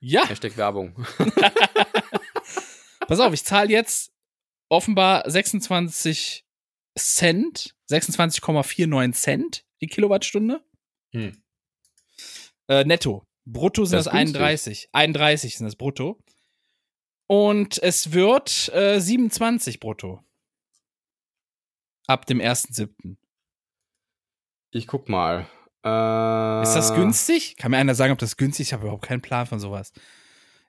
ja. 0.00 0.26
Hashtag 0.28 0.56
Werbung. 0.56 0.94
Pass 3.06 3.20
auf, 3.20 3.32
ich 3.32 3.44
zahle 3.44 3.70
jetzt 3.70 4.12
offenbar 4.68 5.28
26 5.30 6.44
Cent, 6.98 7.74
26,49 7.90 9.12
Cent 9.12 9.64
die 9.80 9.86
Kilowattstunde. 9.86 10.60
Hm. 11.12 11.40
Äh, 12.68 12.84
netto. 12.84 13.24
Brutto 13.46 13.84
sind 13.84 13.96
Das 13.96 14.04
das, 14.06 14.12
ist 14.14 14.18
günstig. 14.18 14.36
31. 14.42 14.88
31 14.92 15.56
sind 15.56 15.66
das 15.66 15.76
brutto. 15.76 16.18
Und 17.30 17.80
es 17.80 18.12
wird 18.12 18.72
äh, 18.74 18.98
27 18.98 19.78
brutto. 19.78 20.20
Ab 22.08 22.26
dem 22.26 22.40
1.7. 22.40 23.14
Ich 24.72 24.88
guck 24.88 25.08
mal. 25.08 25.46
Äh, 25.84 26.62
Ist 26.64 26.74
das 26.74 26.92
günstig? 26.92 27.56
Kann 27.56 27.70
mir 27.70 27.76
einer 27.76 27.94
sagen, 27.94 28.12
ob 28.12 28.18
das 28.18 28.36
günstig 28.36 28.64
ist? 28.64 28.68
Ich 28.70 28.72
habe 28.72 28.82
überhaupt 28.82 29.04
keinen 29.04 29.22
Plan 29.22 29.46
von 29.46 29.60
sowas. 29.60 29.92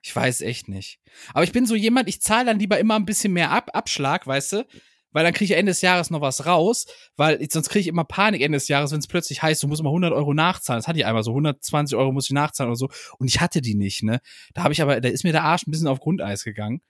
Ich 0.02 0.14
weiß 0.14 0.42
echt 0.42 0.68
nicht. 0.68 1.00
Aber 1.34 1.42
ich 1.42 1.50
bin 1.50 1.66
so 1.66 1.74
jemand, 1.74 2.08
ich 2.08 2.22
zahle 2.22 2.46
dann 2.46 2.60
lieber 2.60 2.78
immer 2.78 2.94
ein 2.94 3.06
bisschen 3.06 3.32
mehr 3.32 3.50
ab, 3.50 3.70
Abschlag, 3.74 4.24
weißt 4.28 4.52
du? 4.52 4.66
Weil 5.12 5.24
dann 5.24 5.32
kriege 5.32 5.52
ich 5.52 5.58
Ende 5.58 5.70
des 5.70 5.80
Jahres 5.80 6.10
noch 6.10 6.20
was 6.20 6.46
raus, 6.46 6.86
weil 7.16 7.38
sonst 7.50 7.68
kriege 7.68 7.80
ich 7.80 7.88
immer 7.88 8.04
Panik 8.04 8.42
Ende 8.42 8.56
des 8.56 8.68
Jahres, 8.68 8.92
wenn 8.92 8.98
es 8.98 9.06
plötzlich 9.06 9.42
heißt, 9.42 9.62
du 9.62 9.68
musst 9.68 9.82
mal 9.82 9.90
100 9.90 10.12
Euro 10.12 10.34
nachzahlen. 10.34 10.78
Das 10.78 10.88
hatte 10.88 10.98
ich 10.98 11.06
einmal 11.06 11.22
so, 11.22 11.30
120 11.32 11.96
Euro 11.96 12.12
muss 12.12 12.26
ich 12.26 12.32
nachzahlen 12.32 12.70
oder 12.70 12.76
so. 12.76 12.88
Und 13.18 13.28
ich 13.28 13.40
hatte 13.40 13.60
die 13.60 13.74
nicht, 13.74 14.02
ne? 14.02 14.20
Da 14.54 14.62
habe 14.62 14.72
ich 14.72 14.82
aber, 14.82 15.00
da 15.00 15.08
ist 15.08 15.24
mir 15.24 15.32
der 15.32 15.44
Arsch 15.44 15.66
ein 15.66 15.70
bisschen 15.70 15.88
auf 15.88 16.00
Grundeis 16.00 16.44
gegangen. 16.44 16.82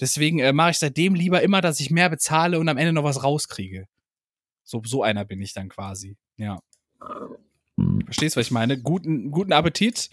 Deswegen 0.00 0.38
äh, 0.38 0.52
mache 0.52 0.70
ich 0.70 0.78
seitdem 0.78 1.14
lieber 1.14 1.42
immer, 1.42 1.60
dass 1.60 1.80
ich 1.80 1.90
mehr 1.90 2.08
bezahle 2.08 2.58
und 2.58 2.68
am 2.68 2.76
Ende 2.76 2.92
noch 2.92 3.04
was 3.04 3.24
rauskriege. 3.24 3.86
So, 4.62 4.82
so 4.84 5.02
einer 5.02 5.24
bin 5.24 5.40
ich 5.40 5.54
dann 5.54 5.68
quasi. 5.68 6.16
Ja. 6.36 6.60
Verstehst 8.04 8.36
du, 8.36 8.40
was 8.40 8.46
ich 8.46 8.50
meine? 8.52 8.80
Guten, 8.80 9.30
guten 9.30 9.52
Appetit. 9.52 10.10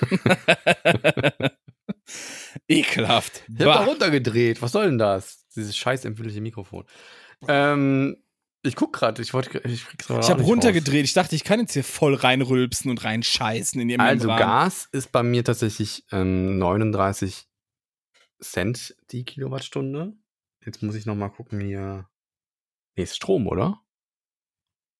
Ekelhaft. 2.68 3.42
Ich 3.48 3.64
hab 3.64 3.74
da 3.74 3.84
runtergedreht. 3.84 4.62
Was 4.62 4.72
soll 4.72 4.86
denn 4.86 4.98
das? 4.98 5.46
Dieses 5.54 5.76
scheiß 5.76 6.04
empfindliche 6.04 6.40
Mikrofon. 6.40 6.84
Ähm, 7.48 8.16
ich 8.62 8.76
guck 8.76 8.92
gerade. 8.92 9.22
Ich 9.22 9.32
wollte. 9.34 9.58
Ich, 9.68 9.86
krieg's 9.86 10.08
Ich 10.08 10.30
habe 10.30 10.42
runtergedreht. 10.42 11.04
Ich 11.04 11.12
dachte, 11.12 11.34
ich 11.34 11.44
kann 11.44 11.60
jetzt 11.60 11.72
hier 11.72 11.84
voll 11.84 12.14
reinrülpsen 12.14 12.90
und 12.90 13.02
reinscheißen 13.02 13.80
in 13.80 13.88
die 13.88 13.94
Raus. 13.94 14.06
Also 14.06 14.26
Membran. 14.28 14.48
Gas 14.48 14.88
ist 14.92 15.12
bei 15.12 15.22
mir 15.22 15.44
tatsächlich 15.44 16.04
ähm, 16.12 16.58
39 16.58 17.46
Cent 18.42 18.94
die 19.10 19.24
Kilowattstunde. 19.24 20.14
Jetzt 20.64 20.82
muss 20.82 20.94
ich 20.94 21.06
noch 21.06 21.16
mal 21.16 21.30
gucken 21.30 21.60
hier. 21.60 22.08
Nee, 22.96 23.04
ist 23.04 23.16
Strom, 23.16 23.46
oder? 23.46 23.80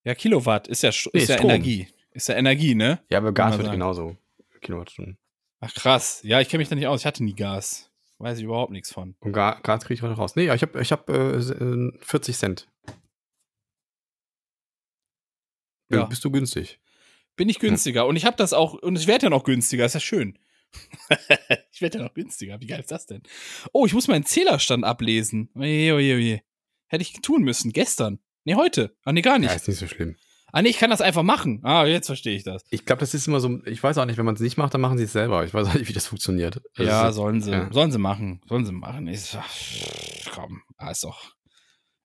Ja, 0.04 0.14
Kilowatt 0.14 0.66
ist 0.68 0.82
ja, 0.82 0.90
Sch- 0.90 1.10
Nee, 1.12 1.20
ist 1.22 1.28
ja 1.28 1.36
Strom. 1.36 1.50
Energie. 1.50 1.88
Ist 2.12 2.28
ja 2.28 2.34
Energie, 2.34 2.74
ne? 2.74 3.00
Ja, 3.08 3.18
aber 3.18 3.32
Gas 3.32 3.52
wird 3.52 3.66
sagen. 3.66 3.78
genauso 3.78 4.16
Kilowattstunden. 4.60 5.18
Ach 5.60 5.72
krass. 5.74 6.20
Ja, 6.24 6.40
ich 6.40 6.48
kenne 6.48 6.60
mich 6.60 6.68
da 6.68 6.74
nicht 6.74 6.86
aus. 6.86 7.00
Ich 7.00 7.06
hatte 7.06 7.22
nie 7.22 7.34
Gas. 7.34 7.90
Weiß 8.18 8.38
ich 8.38 8.44
überhaupt 8.44 8.72
nichts 8.72 8.92
von. 8.92 9.14
Und 9.20 9.32
Ga 9.32 9.60
Gas 9.62 9.84
kriege 9.84 9.94
ich 9.94 10.02
heute 10.02 10.14
raus. 10.14 10.36
Nee, 10.36 10.52
ich 10.52 10.62
habe 10.62 10.80
ich 10.80 10.92
hab, 10.92 11.08
äh, 11.08 11.38
äh, 11.38 11.92
40 12.00 12.36
Cent. 12.36 12.68
Ja. 15.90 15.98
Ja. 15.98 16.04
Bist 16.04 16.24
du 16.24 16.30
günstig? 16.30 16.80
Bin 17.36 17.48
ich 17.48 17.58
günstiger. 17.58 18.06
Und 18.06 18.16
ich 18.16 18.26
habe 18.26 18.36
das 18.36 18.52
auch, 18.52 18.74
und 18.74 18.98
ich 18.98 19.06
werde 19.06 19.26
ja 19.26 19.30
noch 19.30 19.44
günstiger, 19.44 19.84
ist 19.84 19.94
ja 19.94 20.00
schön. 20.00 20.38
ich 21.72 21.80
werde 21.80 21.98
ja 21.98 22.04
noch 22.04 22.14
günstiger. 22.14 22.60
Wie 22.60 22.66
geil 22.66 22.80
ist 22.80 22.90
das 22.90 23.06
denn? 23.06 23.22
Oh, 23.72 23.86
ich 23.86 23.94
muss 23.94 24.08
meinen 24.08 24.24
Zählerstand 24.24 24.84
ablesen. 24.84 25.50
Oje, 25.54 25.94
oje, 25.94 26.14
oje. 26.16 26.42
Hätte 26.86 27.02
ich 27.02 27.12
tun 27.22 27.42
müssen. 27.42 27.72
Gestern. 27.72 28.20
Nee, 28.44 28.54
heute. 28.54 28.94
Ah, 29.04 29.12
nee, 29.12 29.22
gar 29.22 29.38
nicht. 29.38 29.50
Ja, 29.50 29.56
ist 29.56 29.68
nicht 29.68 29.78
so 29.78 29.86
schlimm. 29.86 30.16
Ah, 30.52 30.62
nee, 30.62 30.70
ich 30.70 30.78
kann 30.78 30.90
das 30.90 31.00
einfach 31.00 31.22
machen. 31.22 31.60
Ah, 31.62 31.84
jetzt 31.86 32.06
verstehe 32.06 32.36
ich 32.36 32.42
das. 32.42 32.64
Ich 32.70 32.84
glaube, 32.84 33.00
das 33.00 33.14
ist 33.14 33.26
immer 33.26 33.40
so, 33.40 33.60
ich 33.66 33.82
weiß 33.82 33.98
auch 33.98 34.04
nicht, 34.04 34.18
wenn 34.18 34.24
man 34.24 34.34
es 34.34 34.40
nicht 34.40 34.56
macht, 34.56 34.74
dann 34.74 34.80
machen 34.80 34.98
sie 34.98 35.04
es 35.04 35.12
selber. 35.12 35.44
Ich 35.44 35.54
weiß 35.54 35.68
auch 35.68 35.74
nicht, 35.74 35.88
wie 35.88 35.92
das 35.92 36.06
funktioniert. 36.06 36.60
Das 36.74 36.86
ja, 36.86 37.08
ist, 37.08 37.14
sollen 37.14 37.40
sie. 37.40 37.52
ja. 37.52 37.72
Sollen 37.72 37.92
sie 37.92 37.98
machen. 37.98 38.40
Sollen 38.48 38.66
sie 38.66 38.72
machen. 38.72 39.06
Ist, 39.06 39.36
ach, 39.38 39.48
komm, 40.32 40.62
ah, 40.76 40.90
ist 40.90 41.04
doch. 41.04 41.32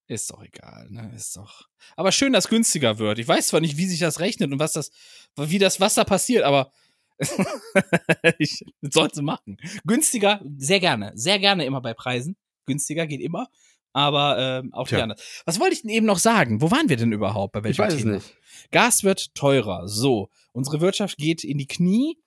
Ist 0.08 0.31
doch 0.31 0.43
egal, 0.43 0.88
ne? 0.91 1.12
Ist 1.15 1.36
doch. 1.36 1.63
Aber 1.95 2.12
schön, 2.12 2.34
dass 2.34 2.47
günstiger 2.47 2.99
wird. 2.99 3.17
Ich 3.17 3.27
weiß 3.27 3.47
zwar 3.47 3.60
nicht, 3.62 3.77
wie 3.77 3.88
sich 3.88 3.99
das 3.99 4.19
rechnet 4.19 4.51
und 4.51 4.60
was 4.60 4.73
das, 4.73 4.91
wie 5.36 5.58
das, 5.58 5.79
was 5.79 5.95
da 5.95 6.03
passiert, 6.03 6.43
aber 6.43 6.71
ich 8.38 8.63
sollte 8.81 9.23
machen. 9.23 9.58
Günstiger, 9.86 10.41
sehr 10.58 10.79
gerne. 10.79 11.12
Sehr 11.15 11.39
gerne 11.39 11.65
immer 11.65 11.81
bei 11.81 11.93
Preisen. 11.93 12.36
Günstiger 12.65 13.08
geht 13.08 13.21
immer. 13.21 13.47
Aber 13.95 14.38
ähm, 14.38 14.73
auch 14.73 14.89
Tja. 14.89 14.97
gerne. 14.97 15.15
Was 15.45 15.58
wollte 15.62 15.73
ich 15.73 15.81
denn 15.84 15.89
eben 15.89 16.05
noch 16.05 16.19
sagen? 16.19 16.60
Wo 16.62 16.69
waren 16.69 16.89
wir 16.89 16.97
denn 16.97 17.13
überhaupt? 17.13 17.53
Bei 17.53 17.60
Ich 17.60 17.63
welchem 17.63 17.79
weiß 17.86 17.93
es 17.93 17.99
Thema? 18.01 18.13
nicht. 18.15 18.36
Gas 18.71 19.05
wird 19.05 19.34
teurer. 19.36 19.88
So, 19.88 20.29
unsere 20.51 20.81
Wirtschaft 20.81 21.17
geht 21.17 21.45
in 21.45 21.58
die 21.58 21.65
Knie. 21.67 22.17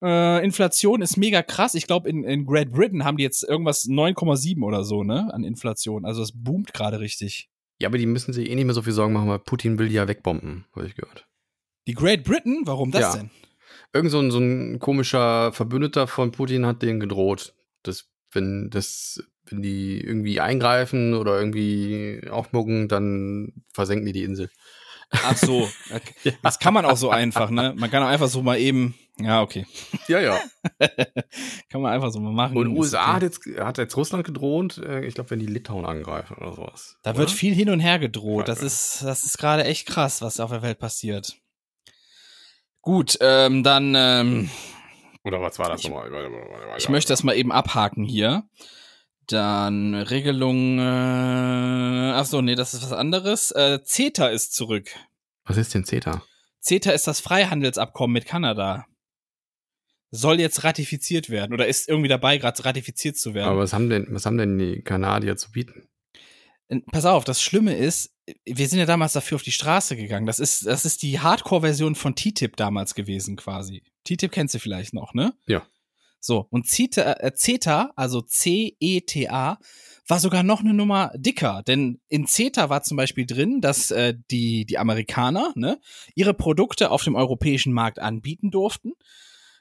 Äh, 0.00 0.44
Inflation 0.44 1.02
ist 1.02 1.16
mega 1.16 1.42
krass. 1.42 1.74
Ich 1.74 1.88
glaube, 1.88 2.08
in, 2.08 2.22
in 2.22 2.46
Great 2.46 2.70
Britain 2.70 3.04
haben 3.04 3.16
die 3.16 3.24
jetzt 3.24 3.42
irgendwas 3.42 3.86
9,7 3.88 4.62
oder 4.62 4.84
so, 4.84 5.02
ne, 5.02 5.28
an 5.34 5.42
Inflation. 5.42 6.04
Also 6.04 6.22
es 6.22 6.30
boomt 6.32 6.72
gerade 6.72 7.00
richtig. 7.00 7.48
Ja, 7.80 7.88
aber 7.88 7.98
die 7.98 8.06
müssen 8.06 8.32
sich 8.32 8.48
eh 8.48 8.54
nicht 8.54 8.64
mehr 8.64 8.74
so 8.74 8.82
viel 8.82 8.92
Sorgen 8.92 9.12
machen, 9.12 9.28
weil 9.28 9.40
Putin 9.40 9.80
will 9.80 9.88
die 9.88 9.94
ja 9.96 10.06
wegbomben, 10.06 10.66
habe 10.76 10.86
ich 10.86 10.94
gehört. 10.94 11.26
Die 11.88 11.94
Great 11.94 12.22
Britain, 12.22 12.62
warum 12.64 12.92
das 12.92 13.00
Ja. 13.00 13.16
denn? 13.16 13.30
Irgend 13.92 14.12
so 14.12 14.20
ein, 14.20 14.30
so 14.30 14.38
ein 14.38 14.78
komischer 14.78 15.52
Verbündeter 15.52 16.06
von 16.06 16.30
Putin 16.30 16.64
hat 16.64 16.80
denen 16.82 17.00
gedroht, 17.00 17.54
dass 17.82 18.08
wenn 18.30 18.70
das, 18.70 19.22
wenn 19.52 19.62
die 19.62 20.00
irgendwie 20.00 20.40
eingreifen 20.40 21.14
oder 21.14 21.38
irgendwie 21.38 22.22
aufmucken, 22.30 22.88
dann 22.88 23.52
versenken 23.72 24.06
die 24.06 24.12
die 24.12 24.24
Insel. 24.24 24.50
Ach 25.10 25.36
so, 25.36 25.68
okay. 25.94 26.34
das 26.42 26.58
kann 26.58 26.72
man 26.72 26.84
auch 26.86 26.96
so 26.96 27.10
einfach, 27.10 27.50
ne? 27.50 27.74
Man 27.76 27.90
kann 27.90 28.02
auch 28.02 28.08
einfach 28.08 28.28
so 28.28 28.42
mal 28.42 28.58
eben, 28.58 28.94
ja, 29.20 29.42
okay. 29.42 29.66
Ja, 30.08 30.20
ja. 30.20 30.40
Kann 31.68 31.82
man 31.82 31.92
einfach 31.92 32.10
so 32.10 32.18
mal 32.18 32.32
machen. 32.32 32.56
Und 32.56 32.68
USA 32.68 33.12
hat 33.14 33.22
jetzt, 33.22 33.40
hat 33.58 33.76
jetzt 33.76 33.94
Russland 33.94 34.24
gedroht, 34.24 34.78
äh, 34.78 35.04
ich 35.04 35.14
glaube, 35.14 35.30
wenn 35.30 35.38
die 35.38 35.46
Litauen 35.46 35.84
angreifen 35.84 36.38
oder 36.38 36.54
sowas. 36.54 36.96
Da 37.02 37.10
Oder? 37.10 37.18
wird 37.20 37.30
viel 37.30 37.54
hin 37.54 37.68
und 37.68 37.80
her 37.80 37.98
gedroht. 37.98 38.48
Das 38.48 38.62
ist, 38.62 39.02
das 39.02 39.24
ist 39.24 39.36
gerade 39.36 39.64
echt 39.64 39.86
krass, 39.86 40.22
was 40.22 40.40
auf 40.40 40.50
der 40.50 40.62
Welt 40.62 40.78
passiert. 40.78 41.36
Gut, 42.80 43.18
ähm, 43.20 43.62
dann, 43.62 43.94
ähm, 43.94 44.50
Oder 45.24 45.42
was 45.42 45.58
war 45.58 45.68
das 45.68 45.82
Ich- 45.82 45.88
nochmal? 45.90 46.10
Ich 46.78 46.88
möchte 46.88 47.12
das 47.12 47.22
mal 47.22 47.36
eben 47.36 47.52
abhaken 47.52 48.04
hier. 48.04 48.44
Dann 49.26 49.94
Regelung, 49.94 50.78
äh, 50.78 52.12
ach 52.14 52.24
so, 52.24 52.40
nee, 52.40 52.54
das 52.54 52.74
ist 52.74 52.82
was 52.82 52.92
anderes. 52.92 53.50
Äh, 53.52 53.80
CETA 53.84 54.28
ist 54.28 54.54
zurück. 54.54 54.90
Was 55.44 55.56
ist 55.56 55.74
denn 55.74 55.84
CETA? 55.84 56.22
CETA 56.60 56.92
ist 56.92 57.06
das 57.06 57.20
Freihandelsabkommen 57.20 58.12
mit 58.12 58.26
Kanada. 58.26 58.86
Soll 60.10 60.40
jetzt 60.40 60.64
ratifiziert 60.64 61.30
werden 61.30 61.54
oder 61.54 61.66
ist 61.66 61.88
irgendwie 61.88 62.08
dabei, 62.08 62.38
gerade 62.38 62.64
ratifiziert 62.64 63.16
zu 63.16 63.34
werden. 63.34 63.48
Aber 63.48 63.60
was 63.60 63.72
haben 63.72 63.88
denn, 63.88 64.06
was 64.10 64.26
haben 64.26 64.36
denn 64.36 64.58
die 64.58 64.82
Kanadier 64.82 65.36
zu 65.36 65.52
bieten? 65.52 65.88
Pass 66.90 67.04
auf, 67.04 67.24
das 67.24 67.42
Schlimme 67.42 67.76
ist, 67.76 68.14
wir 68.44 68.68
sind 68.68 68.78
ja 68.78 68.86
damals 68.86 69.12
dafür 69.12 69.36
auf 69.36 69.42
die 69.42 69.52
Straße 69.52 69.96
gegangen. 69.96 70.26
Das 70.26 70.38
ist, 70.38 70.66
das 70.66 70.84
ist 70.84 71.02
die 71.02 71.20
Hardcore-Version 71.20 71.94
von 71.94 72.14
TTIP 72.14 72.56
damals 72.56 72.94
gewesen, 72.94 73.36
quasi. 73.36 73.82
TTIP 74.04 74.32
kennst 74.32 74.54
du 74.54 74.58
vielleicht 74.58 74.94
noch, 74.94 75.14
ne? 75.14 75.34
Ja. 75.46 75.66
So, 76.24 76.46
und 76.50 76.68
CETA, 76.68 77.14
äh, 77.14 77.34
CETA 77.34 77.92
also 77.96 78.22
C-E-T-A, 78.22 79.58
war 80.06 80.20
sogar 80.20 80.44
noch 80.44 80.60
eine 80.60 80.72
Nummer 80.72 81.10
dicker. 81.16 81.62
Denn 81.66 82.00
in 82.08 82.26
CETA 82.26 82.70
war 82.70 82.82
zum 82.84 82.96
Beispiel 82.96 83.26
drin, 83.26 83.60
dass 83.60 83.90
äh, 83.90 84.14
die, 84.30 84.64
die 84.64 84.78
Amerikaner 84.78 85.52
ne, 85.56 85.80
ihre 86.14 86.32
Produkte 86.32 86.92
auf 86.92 87.02
dem 87.02 87.16
europäischen 87.16 87.72
Markt 87.72 87.98
anbieten 87.98 88.52
durften. 88.52 88.92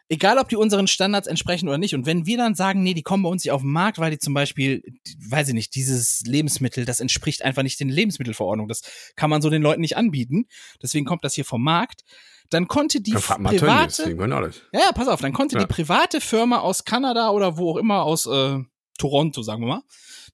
Egal, 0.07 0.37
ob 0.37 0.49
die 0.49 0.55
unseren 0.55 0.87
Standards 0.87 1.27
entsprechen 1.27 1.67
oder 1.67 1.77
nicht. 1.77 1.95
Und 1.95 2.05
wenn 2.05 2.25
wir 2.25 2.37
dann 2.37 2.53
sagen, 2.53 2.83
nee, 2.83 2.93
die 2.93 3.01
kommen 3.01 3.23
bei 3.23 3.29
uns 3.29 3.43
nicht 3.43 3.51
auf 3.51 3.61
den 3.61 3.71
Markt, 3.71 3.97
weil 3.97 4.11
die 4.11 4.19
zum 4.19 4.33
Beispiel, 4.33 4.83
weiß 5.29 5.47
ich 5.47 5.53
nicht, 5.55 5.73
dieses 5.73 6.21
Lebensmittel, 6.25 6.85
das 6.85 6.99
entspricht 6.99 7.43
einfach 7.43 7.63
nicht 7.63 7.79
den 7.79 7.89
Lebensmittelverordnungen. 7.89 8.67
Das 8.67 8.81
kann 9.15 9.29
man 9.29 9.41
so 9.41 9.49
den 9.49 9.61
Leuten 9.61 9.81
nicht 9.81 9.97
anbieten. 9.97 10.47
Deswegen 10.83 11.05
kommt 11.05 11.23
das 11.23 11.33
hier 11.33 11.45
vom 11.45 11.63
Markt. 11.63 12.03
Dann 12.51 12.67
konnte 12.67 13.01
die 13.01 13.11
Tönnies, 13.11 13.97
private, 13.97 14.35
alles. 14.35 14.61
ja, 14.73 14.81
ja, 14.81 14.91
pass 14.91 15.07
auf, 15.07 15.21
dann 15.21 15.33
konnte 15.33 15.55
Ja. 15.57 15.61
die 15.61 15.67
private 15.73 16.21
Firma 16.21 16.59
aus 16.59 16.83
Kanada 16.85 17.31
oder 17.31 17.57
wo 17.57 17.71
auch 17.71 17.77
immer 17.77 18.03
aus 18.03 18.27
äh, 18.27 18.59
Toronto, 18.99 19.41
sagen 19.41 19.61
wir 19.63 19.67
mal, 19.67 19.83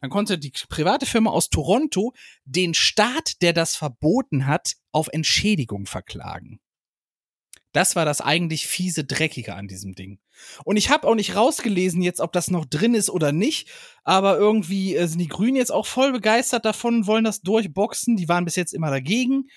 dann 0.02 0.10
konnte 0.10 0.38
die 0.38 0.52
private 0.68 1.06
Firma 1.06 1.30
aus 1.32 1.50
Toronto 1.50 2.14
den 2.44 2.74
Staat, 2.74 3.42
der 3.42 3.54
das 3.54 3.76
verboten 3.76 4.46
hat, 4.48 4.74
auf 4.92 5.08
Entschädigung 5.12 5.86
verklagen. 5.86 6.60
Das 7.72 7.96
war 7.96 8.06
das 8.06 8.22
eigentlich 8.22 8.66
fiese 8.66 9.04
Dreckige 9.04 9.54
an 9.54 9.68
diesem 9.68 9.94
Ding. 9.94 10.20
Und 10.64 10.78
ich 10.78 10.90
habe 10.90 11.08
auch 11.08 11.14
nicht 11.16 11.36
rausgelesen 11.36 12.02
jetzt, 12.02 12.20
ob 12.20 12.34
das 12.34 12.50
noch 12.50 12.66
drin 12.66 12.96
ist 12.96 13.10
oder 13.10 13.32
nicht, 13.32 13.70
aber 14.04 14.38
irgendwie 14.38 14.96
äh, 14.96 15.06
sind 15.08 15.20
die 15.20 15.28
Grünen 15.28 15.56
jetzt 15.56 15.72
auch 15.72 15.86
voll 15.86 16.12
begeistert 16.12 16.66
davon, 16.66 17.06
wollen 17.06 17.24
das 17.24 17.42
durchboxen. 17.42 18.16
Die 18.16 18.28
waren 18.28 18.46
bis 18.46 18.56
jetzt 18.56 18.74
immer 18.74 18.90
dagegen. 18.90 19.50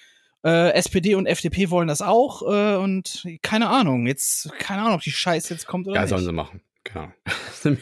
Äh, 0.45 0.71
SPD 0.73 1.15
und 1.15 1.27
FDP 1.27 1.71
wollen 1.71 1.89
das 1.89 2.01
auch 2.03 2.43
äh, 2.43 2.77
und 2.77 3.27
keine 3.43 3.69
Ahnung, 3.69 4.07
jetzt, 4.07 4.51
keine 4.59 4.83
Ahnung, 4.83 4.95
ob 4.95 5.03
die 5.03 5.11
Scheiße 5.13 5.53
jetzt 5.53 5.67
kommt 5.67 5.87
oder 5.87 5.97
Ja, 5.97 6.03
nicht. 6.03 6.11
sollen 6.11 6.25
sie 6.25 6.33
machen. 6.33 6.63
Genau. 6.85 7.09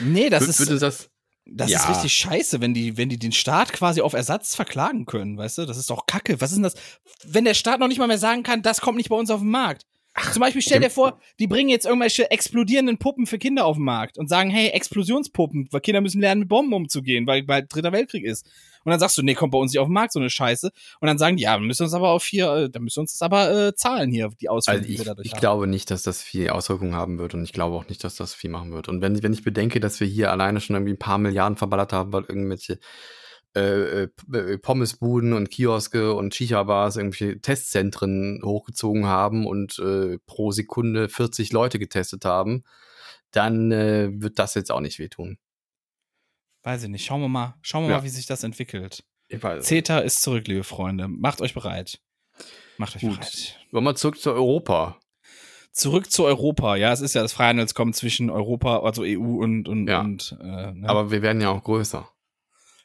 Nee, 0.00 0.28
das 0.30 0.44
Wür- 0.44 0.72
ist, 0.72 0.82
das, 0.82 1.10
Das 1.46 1.70
ja. 1.70 1.78
ist 1.80 1.88
richtig 1.88 2.12
scheiße, 2.12 2.60
wenn 2.60 2.74
die, 2.74 2.96
wenn 2.96 3.08
die 3.08 3.18
den 3.18 3.32
Staat 3.32 3.72
quasi 3.72 4.00
auf 4.02 4.12
Ersatz 4.12 4.54
verklagen 4.54 5.06
können, 5.06 5.38
weißt 5.38 5.58
du? 5.58 5.66
Das 5.66 5.78
ist 5.78 5.88
doch 5.90 6.06
Kacke. 6.06 6.40
Was 6.40 6.50
ist 6.50 6.56
denn 6.56 6.62
das? 6.64 6.74
Wenn 7.24 7.44
der 7.44 7.54
Staat 7.54 7.80
noch 7.80 7.88
nicht 7.88 7.98
mal 7.98 8.08
mehr 8.08 8.18
sagen 8.18 8.42
kann, 8.42 8.62
das 8.62 8.80
kommt 8.80 8.98
nicht 8.98 9.08
bei 9.08 9.16
uns 9.16 9.30
auf 9.30 9.40
den 9.40 9.50
Markt. 9.50 9.86
Zum 10.32 10.40
Beispiel 10.40 10.62
stell 10.62 10.80
dir 10.80 10.90
vor, 10.90 11.18
die 11.38 11.46
bringen 11.46 11.68
jetzt 11.68 11.86
irgendwelche 11.86 12.30
explodierenden 12.30 12.98
Puppen 12.98 13.26
für 13.26 13.38
Kinder 13.38 13.64
auf 13.64 13.76
den 13.76 13.84
Markt 13.84 14.18
und 14.18 14.28
sagen, 14.28 14.50
hey, 14.50 14.68
Explosionspuppen, 14.68 15.68
weil 15.70 15.80
Kinder 15.80 16.00
müssen 16.00 16.20
lernen, 16.20 16.40
mit 16.40 16.48
Bomben 16.48 16.72
umzugehen, 16.72 17.26
weil 17.26 17.42
bald 17.42 17.74
Dritter 17.74 17.92
Weltkrieg 17.92 18.24
ist. 18.24 18.46
Und 18.84 18.92
dann 18.92 19.00
sagst 19.00 19.18
du, 19.18 19.22
nee, 19.22 19.34
kommt 19.34 19.52
bei 19.52 19.58
uns 19.58 19.72
nicht 19.72 19.80
auf 19.80 19.88
den 19.88 19.92
Markt 19.92 20.12
so 20.12 20.18
eine 20.18 20.30
Scheiße. 20.30 20.70
Und 21.00 21.06
dann 21.06 21.18
sagen 21.18 21.36
die, 21.36 21.42
ja, 21.42 21.58
wir 21.58 21.66
müssen 21.66 21.82
uns 21.82 21.94
aber 21.94 22.10
auf 22.10 22.24
hier, 22.24 22.50
äh, 22.54 22.70
dann 22.70 22.84
müssen 22.84 22.96
wir 22.96 23.00
uns 23.02 23.12
das 23.12 23.22
aber 23.22 23.68
äh, 23.68 23.74
zahlen 23.74 24.10
hier, 24.10 24.30
die 24.40 24.48
Auswirkungen, 24.48 24.84
also 24.84 24.90
ich, 24.90 24.96
die 24.96 25.00
wir 25.00 25.04
dadurch 25.04 25.26
ich 25.26 25.32
haben. 25.32 25.40
glaube 25.40 25.66
nicht, 25.66 25.90
dass 25.90 26.02
das 26.02 26.22
viel 26.22 26.48
Auswirkungen 26.50 26.94
haben 26.94 27.18
wird 27.18 27.34
und 27.34 27.44
ich 27.44 27.52
glaube 27.52 27.76
auch 27.76 27.88
nicht, 27.88 28.02
dass 28.04 28.16
das 28.16 28.34
viel 28.34 28.50
machen 28.50 28.72
wird. 28.72 28.88
Und 28.88 29.02
wenn, 29.02 29.22
wenn 29.22 29.32
ich 29.32 29.42
bedenke, 29.44 29.80
dass 29.80 30.00
wir 30.00 30.06
hier 30.06 30.30
alleine 30.30 30.60
schon 30.60 30.76
irgendwie 30.76 30.94
ein 30.94 30.98
paar 30.98 31.18
Milliarden 31.18 31.56
verballert 31.56 31.92
haben, 31.92 32.12
weil 32.12 32.24
irgendwelche 32.28 32.78
äh, 33.56 34.02
äh, 34.02 34.08
äh, 34.32 34.58
Pommesbuden 34.58 35.32
und 35.32 35.50
Kioske 35.50 36.14
und 36.14 36.34
Chicha-Bars 36.34 36.96
irgendwelche 36.96 37.40
Testzentren 37.40 38.40
hochgezogen 38.44 39.06
haben 39.06 39.46
und 39.46 39.78
äh, 39.78 40.18
pro 40.26 40.52
Sekunde 40.52 41.08
40 41.08 41.52
Leute 41.52 41.78
getestet 41.78 42.24
haben, 42.24 42.64
dann 43.30 43.72
äh, 43.72 44.10
wird 44.12 44.38
das 44.38 44.54
jetzt 44.54 44.70
auch 44.70 44.80
nicht 44.80 44.98
wehtun. 44.98 45.38
Weiß 46.62 46.82
ich 46.82 46.88
nicht. 46.88 47.04
Schauen 47.04 47.22
wir 47.22 47.28
mal, 47.28 47.54
schauen 47.62 47.84
wir 47.84 47.90
ja. 47.90 47.96
mal, 47.98 48.04
wie 48.04 48.10
sich 48.10 48.26
das 48.26 48.44
entwickelt. 48.44 49.04
CETA 49.60 50.00
ist 50.00 50.22
zurück, 50.22 50.46
liebe 50.46 50.64
Freunde. 50.64 51.08
Macht 51.08 51.40
euch 51.40 51.54
bereit. 51.54 52.00
Macht 52.78 52.96
euch 52.96 53.02
Gut. 53.02 53.18
bereit. 53.18 53.58
Wollen 53.72 53.84
wir 53.84 53.94
zurück 53.94 54.18
zu 54.20 54.32
Europa? 54.32 54.98
Zurück 55.72 56.10
zu 56.10 56.24
Europa. 56.24 56.76
Ja, 56.76 56.92
es 56.92 57.00
ist 57.00 57.14
ja 57.14 57.22
das 57.22 57.32
Freihandelskommen 57.32 57.94
zwischen 57.94 58.30
Europa, 58.30 58.80
also 58.80 59.02
EU 59.02 59.42
und. 59.42 59.68
und, 59.68 59.86
ja. 59.88 60.00
und 60.00 60.36
äh, 60.40 60.72
ne? 60.72 60.88
Aber 60.88 61.10
wir 61.10 61.22
werden 61.22 61.40
ja 61.40 61.50
auch 61.50 61.62
größer. 61.62 62.08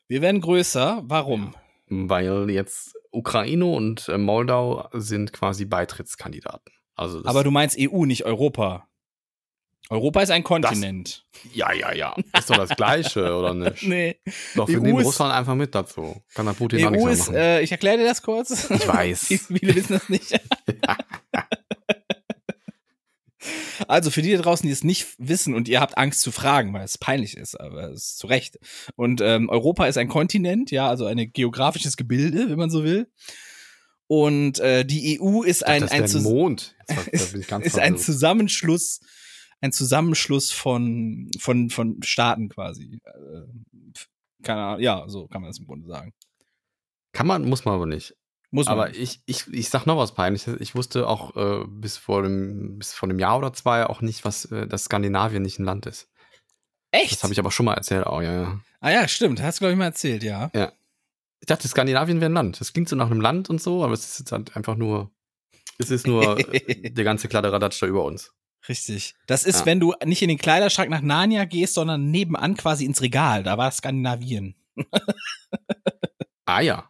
Wir 0.08 0.22
werden 0.22 0.42
größer. 0.42 1.04
Warum? 1.06 1.56
Weil 1.88 2.50
jetzt 2.50 2.96
Ukraine 3.12 3.66
und 3.66 4.10
äh, 4.10 4.18
Moldau 4.18 4.90
sind 4.94 5.34
quasi 5.34 5.66
Beitrittskandidaten. 5.66 6.74
Also 6.96 7.22
Aber 7.26 7.44
du 7.44 7.52
meinst 7.52 7.78
EU, 7.80 8.06
nicht 8.06 8.26
Europa. 8.26 8.88
Europa 9.90 10.22
ist 10.22 10.32
ein 10.32 10.44
Kontinent. 10.44 11.26
Das, 11.34 11.56
ja, 11.56 11.74
ja, 11.74 11.94
ja. 11.94 12.16
Ist 12.38 12.50
doch 12.50 12.56
das 12.56 12.70
Gleiche, 12.70 13.36
oder 13.36 13.54
nicht? 13.54 13.84
Nee. 13.84 14.18
Doch, 14.56 14.68
wir 14.68 14.80
EU 14.80 14.82
nehmen 14.82 15.02
Russland 15.04 15.34
einfach 15.34 15.56
mit 15.56 15.76
dazu. 15.76 16.24
Kann 16.34 16.46
der 16.46 16.54
Putin 16.54 16.84
EU 16.84 16.88
auch 16.88 16.92
nichts 16.92 17.12
ist, 17.12 17.28
machen. 17.28 17.36
Äh, 17.36 17.62
ich 17.62 17.72
erkläre 17.72 17.98
dir 17.98 18.06
das 18.06 18.22
kurz. 18.22 18.70
Ich 18.70 18.88
weiß. 18.88 19.26
Viele 19.48 19.76
wissen 19.76 19.94
das 19.94 20.10
nicht. 20.10 20.32
Also 23.88 24.12
für 24.12 24.22
die 24.22 24.32
da 24.32 24.42
draußen, 24.42 24.66
die 24.66 24.72
es 24.72 24.84
nicht 24.84 25.08
wissen 25.18 25.54
und 25.54 25.68
ihr 25.68 25.80
habt 25.80 25.98
Angst 25.98 26.22
zu 26.22 26.32
fragen, 26.32 26.74
weil 26.74 26.84
es 26.84 26.98
peinlich 26.98 27.36
ist, 27.38 27.60
aber 27.60 27.92
es 27.92 28.04
ist 28.04 28.18
zu 28.20 28.28
Recht. 28.28 28.60
Und 28.96 29.22
ähm, 29.22 29.50
Europa 29.50 29.86
ist 29.86 29.98
ein 29.98 30.08
Kontinent, 30.08 30.72
ja, 30.72 30.88
also 30.88 31.06
ein 31.06 31.32
geografisches 31.34 31.98
Gebilde, 31.98 32.50
wenn 32.50 32.58
man 32.58 32.70
so 32.70 32.84
will. 32.84 33.08
Und 34.08 34.60
äh, 34.60 34.86
die 34.86 35.20
EU 35.20 35.44
ist 35.44 35.66
ein, 35.66 35.84
ein, 35.90 36.04
ein 36.04 36.24
Mond. 36.24 36.76
Ist, 37.12 37.34
ist 37.34 37.80
ein 37.80 37.98
Zusammenschluss, 37.98 39.00
ein 39.62 39.72
Zusammenschluss 39.72 40.52
von 40.52 41.32
von 41.40 41.70
von 41.70 42.04
Staaten 42.04 42.50
quasi. 42.50 43.00
Äh, 43.06 43.94
keine 44.44 44.62
Ahnung, 44.62 44.82
ja, 44.82 45.06
so 45.08 45.28
kann 45.28 45.42
man 45.42 45.50
das 45.50 45.60
im 45.60 45.66
Grunde 45.66 45.88
sagen. 45.88 46.14
Kann 47.14 47.26
man, 47.26 47.48
muss 47.48 47.64
man 47.64 47.76
aber 47.76 47.86
nicht. 47.86 48.16
Muss 48.54 48.68
man. 48.68 48.74
Aber 48.74 48.96
ich, 48.96 49.20
ich, 49.26 49.52
ich 49.52 49.70
sag 49.70 49.88
noch 49.88 49.98
was 49.98 50.14
Peinliches. 50.14 50.58
Ich 50.60 50.76
wusste 50.76 51.08
auch 51.08 51.36
äh, 51.36 51.66
bis, 51.68 51.98
vor 51.98 52.22
dem, 52.22 52.78
bis 52.78 52.94
vor 52.94 53.10
einem 53.10 53.18
Jahr 53.18 53.40
oder 53.40 53.52
zwei 53.52 53.88
auch 53.88 54.02
nicht, 54.02 54.26
was 54.26 54.46
äh, 54.46 54.68
dass 54.68 54.84
Skandinavien 54.84 55.42
nicht 55.42 55.58
ein 55.58 55.66
Land 55.66 55.88
ist. 55.88 56.08
Echt? 56.92 57.14
Das 57.14 57.24
habe 57.24 57.34
ich 57.34 57.40
aber 57.40 57.50
schon 57.50 57.66
mal 57.66 57.74
erzählt, 57.74 58.06
auch, 58.06 58.22
ja, 58.22 58.32
ja. 58.32 58.60
Ah 58.80 58.92
ja, 58.92 59.08
stimmt. 59.08 59.42
Hast 59.42 59.58
du, 59.58 59.62
glaube 59.62 59.72
ich, 59.72 59.80
mal 59.80 59.86
erzählt, 59.86 60.22
ja. 60.22 60.52
Ja. 60.54 60.72
Ich 61.40 61.48
dachte, 61.48 61.68
Skandinavien 61.68 62.22
wäre 62.22 62.30
ein 62.30 62.36
Land. 62.36 62.62
Das 62.62 62.74
klingt 62.74 62.90
so 62.90 62.96
nach 62.96 63.10
einem 63.10 63.22
Land 63.22 63.50
und 63.50 63.60
so, 63.60 63.84
aber 63.84 63.94
es 63.94 64.06
ist 64.06 64.20
jetzt 64.20 64.32
halt 64.32 64.56
einfach 64.56 64.76
nur, 64.76 65.10
es 65.80 65.90
ist 65.90 66.06
nur 66.06 66.36
der 66.38 67.04
ganze 67.04 67.28
Kladderadatsch 67.28 67.82
da 67.82 67.88
über 67.88 68.04
uns. 68.04 68.36
Richtig. 68.70 69.16
Das 69.26 69.46
ist, 69.46 69.62
ja. 69.62 69.66
wenn 69.66 69.80
du 69.80 69.96
nicht 70.06 70.22
in 70.22 70.30
den 70.30 70.38
Kleiderschrank 70.38 70.92
nach 70.92 71.02
Narnia 71.02 71.46
gehst, 71.46 71.74
sondern 71.74 72.12
nebenan 72.12 72.56
quasi 72.56 72.86
ins 72.86 73.02
Regal. 73.02 73.42
Da 73.42 73.58
war 73.58 73.72
Skandinavien. 73.72 74.54
ah 76.46 76.62
ja. 76.62 76.88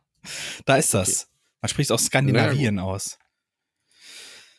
Da 0.65 0.75
ist 0.75 0.93
das. 0.93 1.23
Okay. 1.23 1.32
Man 1.63 1.69
spricht 1.69 1.93
auch 1.93 1.99
Skandinavien 1.99 2.75
ja, 2.75 2.83
aus. 2.83 3.17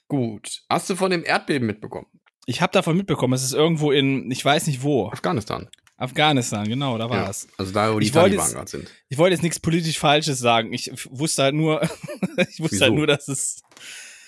Gut. 0.09 0.63
Hast 0.71 0.89
du 0.89 0.97
von 0.97 1.11
dem 1.11 1.23
Erdbeben 1.23 1.67
mitbekommen? 1.67 2.07
Ich 2.47 2.63
habe 2.63 2.73
davon 2.73 2.97
mitbekommen. 2.97 3.35
Es 3.35 3.45
ist 3.45 3.53
irgendwo 3.53 3.93
in, 3.93 4.31
ich 4.31 4.43
weiß 4.43 4.67
nicht 4.69 4.83
wo. 4.83 5.11
Afghanistan. 5.11 5.69
Afghanistan, 5.99 6.67
genau, 6.67 6.97
da 6.97 7.11
war 7.11 7.25
ja, 7.25 7.29
es. 7.29 7.47
Also 7.59 7.73
da, 7.73 7.93
wo 7.93 8.01
die 8.01 8.07
ich 8.07 8.13
Taliban 8.13 8.51
gerade 8.51 8.71
sind. 8.71 8.91
Ich 9.11 9.19
wollte 9.19 9.35
jetzt 9.35 9.43
nichts 9.43 9.61
politisch 9.61 9.99
Falsches 9.99 10.39
sagen. 10.39 10.73
Ich 10.73 10.91
wusste 11.11 11.43
halt 11.43 11.55
nur, 11.55 11.83
ich 12.49 12.59
wusste 12.61 12.77
Wieso? 12.77 12.85
halt 12.87 12.95
nur, 12.95 13.07
dass 13.07 13.29
es. 13.29 13.61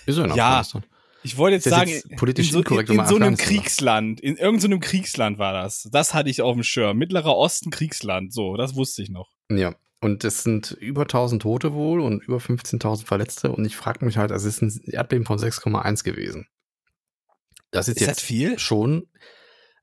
Wieso 0.04 0.24
in 0.24 0.32
Afghanistan? 0.32 0.82
Ja, 0.82 0.88
ich 1.22 1.38
wollte 1.38 1.54
jetzt 1.54 1.64
sagen, 1.64 1.88
jetzt 1.88 2.14
politisch 2.16 2.52
in 2.52 2.62
so, 2.62 2.78
in, 2.78 2.86
in 2.98 3.06
so 3.06 3.16
einem 3.16 3.36
Kriegsland, 3.38 4.20
in 4.20 4.36
irgendeinem 4.36 4.82
so 4.82 4.86
Kriegsland 4.86 5.38
war 5.38 5.54
das. 5.54 5.88
Das 5.90 6.12
hatte 6.12 6.28
ich 6.28 6.42
auf 6.42 6.52
dem 6.52 6.62
Schirm. 6.62 6.98
Mittlerer 6.98 7.34
Osten 7.34 7.70
Kriegsland, 7.70 8.34
so, 8.34 8.58
das 8.58 8.76
wusste 8.76 9.02
ich 9.02 9.08
noch. 9.08 9.30
Ja, 9.50 9.74
und 10.00 10.24
es 10.24 10.42
sind 10.42 10.72
über 10.72 11.02
1000 11.02 11.42
Tote 11.42 11.72
wohl 11.72 12.00
und 12.00 12.22
über 12.22 12.36
15.000 12.36 13.06
Verletzte. 13.06 13.50
Und 13.50 13.64
ich 13.64 13.76
frage 13.76 14.04
mich 14.04 14.18
halt, 14.18 14.30
also 14.30 14.46
es 14.46 14.60
ist 14.60 14.62
ein 14.62 14.90
Erdbeben 14.92 15.24
von 15.24 15.38
6,1 15.38 16.04
gewesen. 16.04 16.46
Das 17.70 17.88
ist, 17.88 17.96
ist 17.96 18.06
jetzt 18.06 18.18
das 18.18 18.24
viel? 18.24 18.58
schon, 18.58 19.08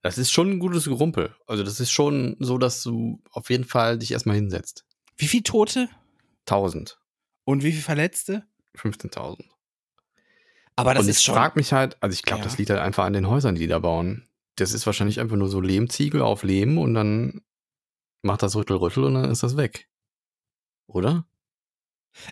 das 0.01 0.17
ist 0.17 0.31
schon 0.31 0.51
ein 0.51 0.59
gutes 0.59 0.85
Gerumpel. 0.85 1.35
Also 1.47 1.63
das 1.63 1.79
ist 1.79 1.91
schon 1.91 2.35
so, 2.39 2.57
dass 2.57 2.83
du 2.83 3.21
auf 3.31 3.49
jeden 3.49 3.65
Fall 3.65 3.97
dich 3.97 4.11
erstmal 4.11 4.35
hinsetzt. 4.35 4.85
Wie 5.17 5.27
viele 5.27 5.43
Tote? 5.43 5.89
1000. 6.47 6.99
Und 7.45 7.63
wie 7.63 7.71
viele 7.71 7.83
Verletzte? 7.83 8.43
15.000. 8.77 9.43
Aber 10.75 10.93
das 10.93 11.03
und 11.03 11.09
ist 11.09 11.19
ich 11.19 11.23
schon. 11.23 11.35
Ich 11.35 11.39
frage 11.39 11.59
mich 11.59 11.73
halt, 11.73 11.97
also 12.01 12.13
ich 12.13 12.23
glaube, 12.23 12.41
ja. 12.41 12.45
das 12.45 12.57
liegt 12.57 12.69
halt 12.69 12.79
einfach 12.79 13.03
an 13.03 13.13
den 13.13 13.27
Häusern, 13.27 13.55
die 13.55 13.61
die 13.61 13.67
da 13.67 13.79
bauen. 13.79 14.27
Das 14.55 14.73
ist 14.73 14.85
wahrscheinlich 14.85 15.19
einfach 15.19 15.35
nur 15.35 15.49
so 15.49 15.59
Lehmziegel 15.59 16.21
auf 16.21 16.43
Lehm 16.43 16.77
und 16.77 16.93
dann 16.93 17.41
macht 18.21 18.43
das 18.43 18.55
Rüttel 18.55 18.77
Rüttel 18.77 19.03
und 19.03 19.15
dann 19.15 19.31
ist 19.31 19.43
das 19.43 19.57
weg 19.57 19.89
oder? 20.93 21.25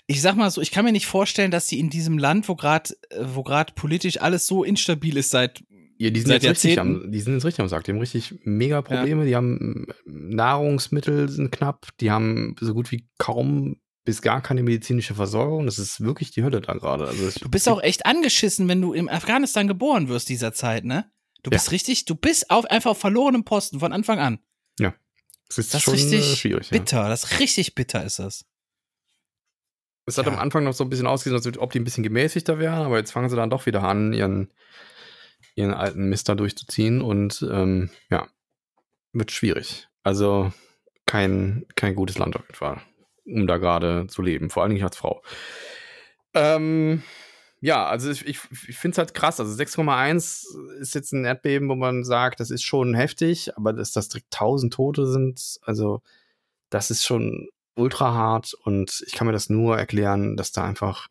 Ich 0.06 0.22
sag 0.22 0.36
mal 0.36 0.52
so, 0.52 0.62
ich 0.62 0.72
kann 0.72 0.86
mir 0.86 0.92
nicht 0.92 1.08
vorstellen, 1.08 1.52
dass 1.52 1.68
die 1.68 1.80
in 1.80 1.90
diesem 1.90 2.18
Land, 2.18 2.48
wo 2.48 2.56
gerade 2.56 2.94
äh, 3.10 3.26
wo 3.34 3.44
gerade 3.44 3.74
politisch 3.74 4.22
alles 4.22 4.46
so 4.46 4.64
instabil 4.64 5.18
ist 5.18 5.32
seit 5.32 5.64
ja, 5.98 6.10
die 6.10 6.20
sind, 6.20 6.30
seit 6.30 6.44
jetzt 6.44 6.64
richtig 6.64 6.80
am, 6.80 7.12
die 7.12 7.20
sind 7.20 7.34
jetzt 7.34 7.46
richtig 7.46 7.62
am 7.62 7.68
Sack. 7.68 7.84
Die 7.84 7.92
haben 7.92 8.00
richtig 8.00 8.34
mega 8.44 8.82
Probleme. 8.82 9.22
Ja. 9.22 9.28
Die 9.28 9.36
haben 9.36 9.86
äh, 9.88 9.94
Nahrungsmittel 10.06 11.30
sind 11.30 11.52
knapp. 11.52 11.90
Die 12.00 12.10
haben 12.10 12.56
so 12.60 12.74
gut 12.74 12.92
wie 12.92 13.08
kaum 13.20 13.78
bis 14.04 14.24
gar 14.24 14.42
keine 14.42 14.64
medizinische 14.64 15.14
Versorgung. 15.14 15.66
Das 15.66 15.78
ist 15.78 16.02
wirklich 16.02 16.32
die 16.32 16.44
Hölle 16.44 16.60
da 16.60 16.74
gerade. 16.74 17.08
Also 17.08 17.30
du 17.40 17.50
bist 17.50 17.70
auch 17.70 17.84
echt 17.84 18.08
angeschissen, 18.08 18.68
wenn 18.68 18.82
du 18.82 18.94
in 18.94 19.10
Afghanistan 19.10 19.68
geboren 19.68 20.08
wirst 20.08 20.30
dieser 20.30 20.54
Zeit, 20.54 20.86
ne? 20.86 21.12
Du 21.44 21.52
bist 21.52 21.68
ja. 21.68 21.72
richtig, 21.72 22.06
du 22.06 22.16
bist 22.16 22.50
auf, 22.50 22.66
einfach 22.66 22.92
auf 22.92 22.98
verlorenem 22.98 23.44
Posten 23.44 23.80
von 23.80 23.94
Anfang 23.94 24.18
an. 24.18 24.40
Ja. 24.80 24.96
Das 25.50 25.60
ist, 25.60 25.74
das 25.74 25.84
schon 25.84 25.94
ist 25.94 26.06
richtig 26.06 26.34
äh, 26.34 26.36
schwierig. 26.36 26.70
Bitter, 26.70 26.98
ja. 26.98 27.10
das 27.10 27.26
ist 27.26 27.40
richtig 27.40 27.76
bitter 27.76 28.04
ist 28.04 28.18
das. 28.20 28.46
Es 30.06 30.18
hat 30.18 30.26
ja. 30.26 30.32
am 30.32 30.40
Anfang 30.40 30.64
noch 30.64 30.74
so 30.74 30.84
ein 30.84 30.90
bisschen 30.90 31.08
ausgesehen, 31.08 31.36
als 31.36 31.58
ob 31.58 31.72
die 31.72 31.80
ein 31.80 31.84
bisschen 31.84 32.04
gemäßigter 32.04 32.60
wären, 32.60 32.86
aber 32.86 32.98
jetzt 32.98 33.12
fangen 33.12 33.30
sie 33.30 33.36
dann 33.36 33.50
doch 33.50 33.66
wieder 33.66 33.84
an, 33.84 34.14
ihren, 34.14 34.52
ihren 35.56 35.74
alten 35.74 36.10
Mister 36.10 36.36
durchzuziehen 36.36 37.02
und 37.02 37.48
ähm, 37.52 37.90
ja, 38.10 38.28
wird 39.14 39.32
schwierig. 39.32 39.88
Also 40.04 40.52
kein, 41.06 41.66
kein 41.76 41.96
gutes 41.96 42.18
Land 42.18 42.36
auf 42.36 42.44
jeden 42.44 42.56
Fall, 42.56 42.82
um 43.26 43.46
da 43.48 43.58
gerade 43.58 44.08
zu 44.08 44.22
leben, 44.22 44.50
vor 44.50 44.64
allen 44.64 44.72
Dingen 44.72 44.84
als 44.84 44.98
Frau. 44.98 45.22
Ähm, 46.34 47.04
ja, 47.60 47.86
also 47.86 48.10
ich, 48.10 48.26
ich, 48.26 48.40
ich 48.68 48.78
finde 48.78 48.96
es 48.96 48.98
halt 48.98 49.14
krass. 49.14 49.40
Also 49.40 49.54
6,1 49.54 50.80
ist 50.80 50.96
jetzt 50.96 51.12
ein 51.12 51.26
Erdbeben, 51.26 51.70
wo 51.70 51.76
man 51.76 52.04
sagt, 52.04 52.40
das 52.40 52.50
ist 52.50 52.64
schon 52.64 52.96
heftig, 52.96 53.56
aber 53.56 53.72
dass 53.72 53.92
das 53.92 54.10
direkt 54.10 54.34
1000 54.34 54.74
Tote 54.74 55.06
sind, 55.06 55.60
also 55.62 56.02
das 56.72 56.90
ist 56.90 57.06
schon 57.06 57.50
ultra 57.76 58.14
hart 58.14 58.54
und 58.54 59.04
ich 59.08 59.14
kann 59.14 59.28
mir 59.28 59.34
das 59.34 59.50
nur 59.50 59.78
erklären, 59.78 60.38
dass 60.38 60.52
da 60.52 60.64
einfach, 60.64 61.08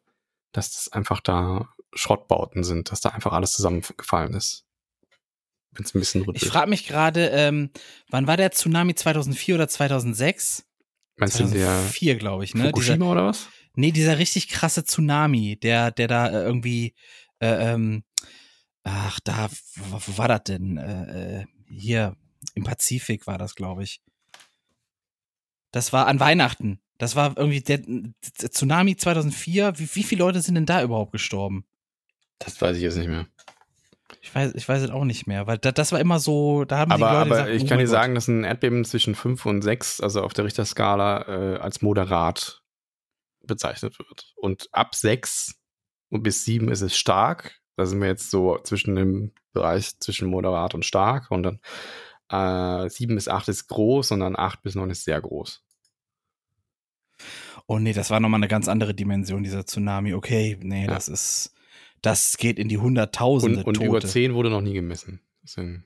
dass 0.52 0.72
das 0.72 0.92
einfach 0.92 1.20
da 1.20 1.68
Schrottbauten 1.94 2.64
sind, 2.64 2.92
dass 2.92 3.00
da 3.00 3.10
einfach 3.10 3.32
alles 3.32 3.52
zusammengefallen 3.52 4.34
ist. 4.34 4.64
Bin's 5.72 5.94
ein 5.94 6.00
bisschen 6.00 6.22
rüttelt. 6.22 6.42
Ich 6.42 6.48
frage 6.48 6.70
mich 6.70 6.86
gerade, 6.86 7.28
ähm, 7.28 7.70
wann 8.08 8.26
war 8.26 8.36
der 8.36 8.50
Tsunami 8.50 8.94
2004 8.94 9.54
oder 9.54 9.68
2006? 9.68 10.66
Meinst 11.16 11.36
2004, 11.36 12.16
glaube 12.16 12.44
ich, 12.44 12.54
ne? 12.54 12.64
Fukushima 12.64 12.96
dieser, 12.96 13.10
oder 13.10 13.26
was? 13.26 13.48
Nee, 13.74 13.92
dieser 13.92 14.18
richtig 14.18 14.48
krasse 14.48 14.84
Tsunami, 14.84 15.58
der, 15.60 15.90
der 15.90 16.08
da 16.08 16.28
äh, 16.28 16.42
irgendwie, 16.42 16.94
äh, 17.38 17.72
ähm, 17.72 18.02
ach, 18.82 19.20
da, 19.20 19.48
wo, 19.76 20.00
wo 20.06 20.18
war 20.18 20.28
das 20.28 20.44
denn? 20.44 20.76
Äh, 20.76 21.40
äh, 21.40 21.44
hier 21.68 22.16
im 22.54 22.64
Pazifik 22.64 23.26
war 23.26 23.38
das, 23.38 23.54
glaube 23.54 23.84
ich. 23.84 24.00
Das 25.70 25.92
war 25.92 26.06
an 26.06 26.20
Weihnachten. 26.20 26.80
Das 26.98 27.16
war 27.16 27.36
irgendwie 27.36 27.60
der, 27.60 27.78
der 27.78 28.50
Tsunami 28.50 28.96
2004. 28.96 29.78
Wie, 29.78 29.88
wie 29.94 30.02
viele 30.02 30.18
Leute 30.18 30.40
sind 30.42 30.54
denn 30.54 30.66
da 30.66 30.82
überhaupt 30.82 31.12
gestorben? 31.12 31.64
Das 32.38 32.60
weiß 32.60 32.76
ich 32.76 32.82
jetzt 32.82 32.96
nicht 32.96 33.08
mehr. 33.08 33.26
Ich 34.22 34.34
weiß, 34.34 34.54
ich 34.54 34.68
weiß 34.68 34.82
es 34.82 34.90
auch 34.90 35.04
nicht 35.04 35.26
mehr, 35.26 35.46
weil 35.46 35.58
das, 35.58 35.74
das 35.74 35.92
war 35.92 36.00
immer 36.00 36.18
so, 36.18 36.64
da 36.64 36.78
haben 36.78 36.92
aber, 36.92 36.98
die 36.98 37.02
Leute 37.04 37.16
aber 37.16 37.30
gesagt, 37.30 37.50
ich 37.50 37.62
oh 37.62 37.66
kann 37.66 37.78
dir 37.78 37.84
Gott. 37.84 37.92
sagen, 37.92 38.14
dass 38.14 38.28
ein 38.28 38.44
Erdbeben 38.44 38.84
zwischen 38.84 39.14
5 39.14 39.46
und 39.46 39.62
6, 39.62 40.00
also 40.00 40.22
auf 40.22 40.34
der 40.34 40.44
Richterskala, 40.44 41.54
äh, 41.54 41.58
als 41.58 41.80
moderat 41.80 42.62
bezeichnet 43.46 43.98
wird. 43.98 44.32
Und 44.36 44.68
ab 44.72 44.94
6 44.94 45.54
und 46.10 46.22
bis 46.22 46.44
7 46.44 46.70
ist 46.70 46.82
es 46.82 46.96
stark. 46.96 47.60
Da 47.76 47.86
sind 47.86 48.00
wir 48.00 48.08
jetzt 48.08 48.30
so 48.30 48.58
zwischen 48.58 48.94
dem 48.94 49.32
Bereich 49.52 49.98
zwischen 50.00 50.28
moderat 50.28 50.74
und 50.74 50.84
stark. 50.84 51.30
Und 51.30 51.44
dann 51.44 51.60
äh, 52.30 52.88
7 52.88 53.14
bis 53.14 53.28
8 53.28 53.48
ist 53.48 53.68
groß 53.68 54.12
und 54.12 54.20
dann 54.20 54.36
8 54.36 54.62
bis 54.62 54.74
9 54.74 54.90
ist 54.90 55.04
sehr 55.04 55.20
groß. 55.20 55.62
Oh 57.66 57.78
nee, 57.78 57.92
das 57.92 58.10
war 58.10 58.20
nochmal 58.20 58.38
eine 58.38 58.48
ganz 58.48 58.68
andere 58.68 58.94
Dimension, 58.94 59.42
dieser 59.42 59.66
Tsunami. 59.66 60.14
Okay, 60.14 60.58
nee, 60.62 60.86
Ja. 60.86 60.88
das 60.94 61.08
ist, 61.08 61.54
das 62.02 62.36
geht 62.38 62.58
in 62.58 62.68
die 62.68 62.78
Hunderttausende 62.78 63.58
Und, 63.60 63.66
und 63.66 63.74
Tote. 63.74 63.86
über 63.88 64.00
10 64.00 64.34
wurde 64.34 64.50
noch 64.50 64.62
nie 64.62 64.72
gemessen. 64.72 65.20
Sind, 65.44 65.84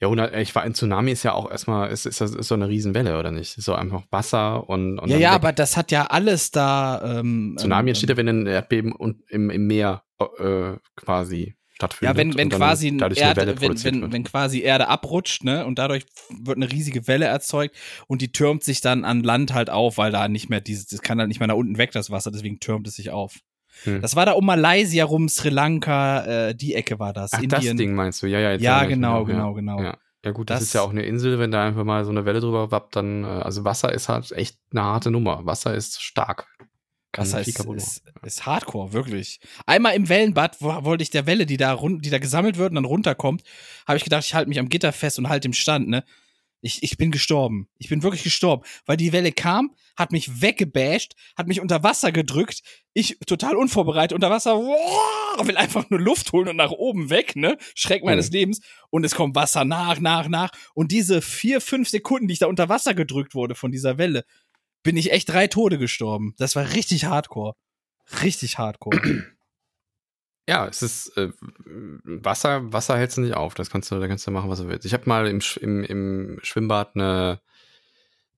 ja, 0.00 0.06
100, 0.08 0.34
ich 0.36 0.54
war, 0.54 0.62
ein 0.62 0.74
Tsunami 0.74 1.10
ist 1.12 1.22
ja 1.24 1.32
auch 1.34 1.50
erstmal, 1.50 1.90
ist, 1.90 2.06
ist, 2.06 2.20
das- 2.20 2.34
ist 2.34 2.48
so 2.48 2.54
eine 2.54 2.68
Riesenwelle, 2.68 3.18
oder 3.18 3.30
nicht? 3.30 3.58
Ist 3.58 3.64
so 3.64 3.74
einfach 3.74 4.02
Wasser 4.10 4.68
und. 4.68 4.98
und 4.98 5.08
ja, 5.10 5.18
ja, 5.18 5.28
weg. 5.30 5.34
aber 5.36 5.52
das 5.52 5.76
hat 5.76 5.90
ja 5.90 6.06
alles 6.06 6.50
da. 6.50 7.18
Ähm, 7.20 7.54
Tsunami 7.58 7.82
ähm, 7.82 7.88
entsteht 7.88 8.10
ja, 8.10 8.16
wenn 8.16 8.28
ein 8.28 8.46
Erdbeben 8.46 8.92
und 8.92 9.22
im, 9.30 9.50
im 9.50 9.66
Meer 9.66 10.04
äh, 10.38 10.76
quasi 10.96 11.54
stattfindet. 11.78 12.16
Ja, 12.16 12.20
wenn, 12.20 12.36
wenn 12.36 12.48
quasi 12.50 12.88
Erde, 12.88 13.60
wenn, 13.60 13.84
wenn, 13.84 14.12
wenn 14.12 14.24
quasi 14.24 14.60
Erde 14.60 14.88
abrutscht, 14.88 15.44
ne, 15.44 15.64
und 15.64 15.78
dadurch 15.78 16.04
wird 16.28 16.56
eine 16.56 16.70
riesige 16.70 17.06
Welle 17.06 17.26
erzeugt 17.26 17.76
und 18.08 18.20
die 18.20 18.32
türmt 18.32 18.64
sich 18.64 18.80
dann 18.80 19.04
an 19.04 19.22
Land 19.22 19.54
halt 19.54 19.70
auf, 19.70 19.96
weil 19.96 20.10
da 20.10 20.26
nicht 20.28 20.50
mehr 20.50 20.60
dieses, 20.60 20.86
das 20.86 21.02
kann 21.02 21.18
halt 21.18 21.28
nicht 21.28 21.38
mehr 21.38 21.46
nach 21.46 21.54
unten 21.54 21.78
weg, 21.78 21.92
das 21.92 22.10
Wasser, 22.10 22.30
deswegen 22.32 22.58
türmt 22.58 22.88
es 22.88 22.96
sich 22.96 23.10
auf. 23.10 23.36
Hm. 23.84 24.02
Das 24.02 24.16
war 24.16 24.26
da 24.26 24.32
um 24.32 24.44
Malaysia 24.44 25.04
rum, 25.04 25.28
Sri 25.28 25.50
Lanka, 25.50 26.48
äh, 26.48 26.54
die 26.54 26.74
Ecke 26.74 26.98
war 26.98 27.12
das. 27.12 27.32
Ach, 27.32 27.38
Indien. 27.40 27.50
das 27.60 27.76
Ding 27.76 27.94
meinst 27.94 28.22
du? 28.22 28.26
Ja, 28.26 28.40
ja, 28.40 28.52
jetzt 28.52 28.62
Ja, 28.62 28.84
genau, 28.86 29.20
noch, 29.20 29.26
genau, 29.26 29.54
genau. 29.54 29.80
Ja. 29.80 29.96
ja, 30.24 30.30
gut, 30.32 30.50
das, 30.50 30.58
Das- 30.58 30.68
ist 30.68 30.74
ja 30.74 30.80
auch 30.82 30.90
eine 30.90 31.02
Insel, 31.02 31.38
wenn 31.38 31.52
da 31.52 31.64
einfach 31.64 31.84
mal 31.84 32.04
so 32.04 32.10
eine 32.10 32.24
Welle 32.24 32.40
drüber 32.40 32.72
wappt, 32.72 32.96
dann, 32.96 33.22
äh, 33.22 33.26
also 33.28 33.64
Wasser 33.64 33.92
ist 33.92 34.08
halt 34.08 34.32
echt 34.32 34.58
eine 34.72 34.82
harte 34.82 35.12
Nummer. 35.12 35.46
Wasser 35.46 35.74
ist 35.74 36.02
stark. 36.02 36.48
Das 37.18 37.34
heißt, 37.34 37.48
ist, 37.76 38.02
ist 38.22 38.46
Hardcore, 38.46 38.92
wirklich. 38.92 39.40
Einmal 39.66 39.94
im 39.94 40.08
Wellenbad 40.08 40.56
wo, 40.60 40.84
wollte 40.84 41.02
ich 41.02 41.10
der 41.10 41.26
Welle, 41.26 41.46
die 41.46 41.56
da, 41.56 41.72
run, 41.72 42.00
die 42.00 42.10
da 42.10 42.18
gesammelt 42.18 42.56
wird 42.56 42.70
und 42.70 42.76
dann 42.76 42.84
runterkommt, 42.84 43.42
habe 43.86 43.96
ich 43.98 44.04
gedacht, 44.04 44.24
ich 44.24 44.34
halte 44.34 44.48
mich 44.48 44.58
am 44.58 44.68
Gitter 44.68 44.92
fest 44.92 45.18
und 45.18 45.28
halte 45.28 45.48
im 45.48 45.52
Stand, 45.54 45.88
ne? 45.88 46.04
Ich, 46.60 46.82
ich 46.82 46.96
bin 46.98 47.12
gestorben. 47.12 47.68
Ich 47.78 47.88
bin 47.88 48.02
wirklich 48.02 48.24
gestorben, 48.24 48.64
weil 48.84 48.96
die 48.96 49.12
Welle 49.12 49.30
kam, 49.30 49.76
hat 49.96 50.10
mich 50.10 50.42
weggebasht, 50.42 51.14
hat 51.36 51.46
mich 51.46 51.60
unter 51.60 51.84
Wasser 51.84 52.10
gedrückt. 52.10 52.62
Ich 52.94 53.16
total 53.26 53.54
unvorbereitet 53.54 54.12
unter 54.12 54.28
Wasser, 54.28 54.56
wow, 54.56 55.46
will 55.46 55.56
einfach 55.56 55.88
nur 55.88 56.00
Luft 56.00 56.32
holen 56.32 56.48
und 56.48 56.56
nach 56.56 56.72
oben 56.72 57.10
weg, 57.10 57.36
ne? 57.36 57.56
Schreck 57.76 58.02
meines 58.02 58.30
Mhm. 58.30 58.32
Lebens. 58.32 58.60
Und 58.90 59.04
es 59.04 59.14
kommt 59.14 59.36
Wasser 59.36 59.64
nach, 59.64 60.00
nach, 60.00 60.26
nach. 60.26 60.50
Und 60.74 60.90
diese 60.90 61.22
vier, 61.22 61.60
fünf 61.60 61.88
Sekunden, 61.88 62.26
die 62.26 62.32
ich 62.32 62.40
da 62.40 62.48
unter 62.48 62.68
Wasser 62.68 62.92
gedrückt 62.92 63.36
wurde 63.36 63.54
von 63.54 63.70
dieser 63.70 63.96
Welle, 63.96 64.24
bin 64.82 64.96
ich 64.96 65.12
echt 65.12 65.28
drei 65.28 65.46
Tode 65.46 65.78
gestorben. 65.78 66.34
Das 66.38 66.56
war 66.56 66.72
richtig 66.72 67.04
hardcore. 67.04 67.54
Richtig 68.22 68.58
hardcore. 68.58 69.26
Ja, 70.48 70.66
es 70.66 70.82
ist 70.82 71.14
äh, 71.18 71.30
Wasser, 72.04 72.72
Wasser 72.72 72.96
hältst 72.96 73.18
du 73.18 73.20
nicht 73.20 73.34
auf. 73.34 73.52
Das 73.52 73.68
kannst 73.68 73.90
du, 73.90 74.00
da 74.00 74.08
kannst 74.08 74.26
du 74.26 74.30
machen, 74.30 74.48
was 74.48 74.60
du 74.60 74.68
willst. 74.68 74.86
Ich 74.86 74.94
habe 74.94 75.06
mal 75.06 75.26
im, 75.26 75.40
im, 75.60 75.84
im 75.84 76.38
Schwimmbad 76.42 76.94
eine, 76.94 77.42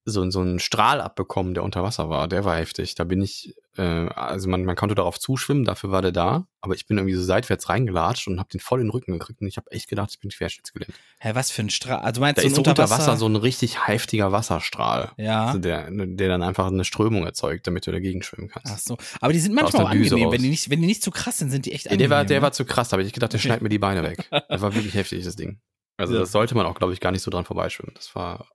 so, 0.06 0.28
so 0.30 0.40
einen 0.40 0.58
Strahl 0.58 1.00
abbekommen, 1.00 1.54
der 1.54 1.62
unter 1.62 1.82
Wasser 1.82 2.08
war. 2.08 2.26
Der 2.26 2.44
war 2.44 2.56
heftig. 2.56 2.94
Da 2.94 3.04
bin 3.04 3.20
ich, 3.20 3.54
äh, 3.76 3.82
also 3.82 4.48
man, 4.48 4.64
man 4.64 4.74
konnte 4.74 4.94
darauf 4.94 5.18
zuschwimmen, 5.20 5.64
dafür 5.64 5.90
war 5.90 6.00
der 6.02 6.10
da, 6.12 6.46
aber 6.62 6.74
ich 6.74 6.86
bin 6.86 6.96
irgendwie 6.96 7.14
so 7.14 7.22
seitwärts 7.22 7.68
reingelatscht 7.68 8.26
und 8.26 8.38
habe 8.38 8.48
den 8.48 8.60
voll 8.60 8.80
in 8.80 8.86
den 8.86 8.90
Rücken 8.92 9.12
gekriegt 9.12 9.40
und 9.42 9.46
ich 9.46 9.56
habe 9.58 9.70
echt 9.70 9.88
gedacht, 9.88 10.08
ich 10.12 10.18
bin 10.18 10.30
querschnittsgelähmt. 10.30 10.94
Hä, 11.20 11.30
was 11.34 11.50
für 11.50 11.62
ein 11.62 11.70
Strahl? 11.70 11.98
Also 12.00 12.20
meinst 12.20 12.38
Da 12.38 12.42
du 12.42 12.48
ist 12.48 12.56
unter? 12.58 12.76
Wasser 12.78 13.16
so 13.18 13.26
ein 13.26 13.36
richtig 13.36 13.86
heftiger 13.86 14.32
Wasserstrahl. 14.32 15.12
ja. 15.18 15.46
Also 15.46 15.58
der, 15.58 15.90
der 15.90 16.28
dann 16.28 16.42
einfach 16.42 16.66
eine 16.68 16.84
Strömung 16.84 17.24
erzeugt, 17.24 17.66
damit 17.66 17.86
du 17.86 17.92
dagegen 17.92 18.22
schwimmen 18.22 18.48
kannst. 18.48 18.72
Ach 18.72 18.78
so. 18.78 18.96
Aber 19.20 19.32
die 19.34 19.38
sind 19.40 19.54
manchmal 19.54 19.84
auch 19.84 19.90
angenehm. 19.90 20.30
Wenn 20.32 20.42
die, 20.42 20.48
nicht, 20.48 20.70
wenn 20.70 20.80
die 20.80 20.86
nicht 20.86 21.02
zu 21.02 21.10
krass 21.10 21.38
sind, 21.38 21.50
sind 21.50 21.66
die 21.66 21.72
echt 21.72 21.84
Ja, 21.84 21.90
angenehm. 21.92 22.08
der 22.10 22.16
war, 22.16 22.24
der 22.24 22.38
ne? 22.38 22.42
war 22.42 22.52
zu 22.52 22.64
krass, 22.64 22.88
da 22.88 22.94
habe 22.94 23.02
ich 23.02 23.12
gedacht, 23.12 23.32
der 23.32 23.38
Okay. 23.38 23.48
schneidet 23.48 23.62
mir 23.62 23.68
die 23.68 23.78
Beine 23.78 24.02
weg. 24.02 24.28
Das 24.48 24.62
war 24.62 24.74
wirklich 24.74 24.94
heftig, 24.94 25.24
das 25.24 25.36
Ding. 25.36 25.60
Also 25.98 26.14
Ja. 26.14 26.20
das 26.20 26.32
sollte 26.32 26.54
man 26.54 26.64
auch, 26.66 26.74
glaube 26.76 26.92
ich, 26.94 27.00
gar 27.00 27.12
nicht 27.12 27.22
so 27.22 27.30
dran 27.30 27.44
vorbeischwimmen. 27.44 27.92
Das 27.94 28.14
war. 28.14 28.48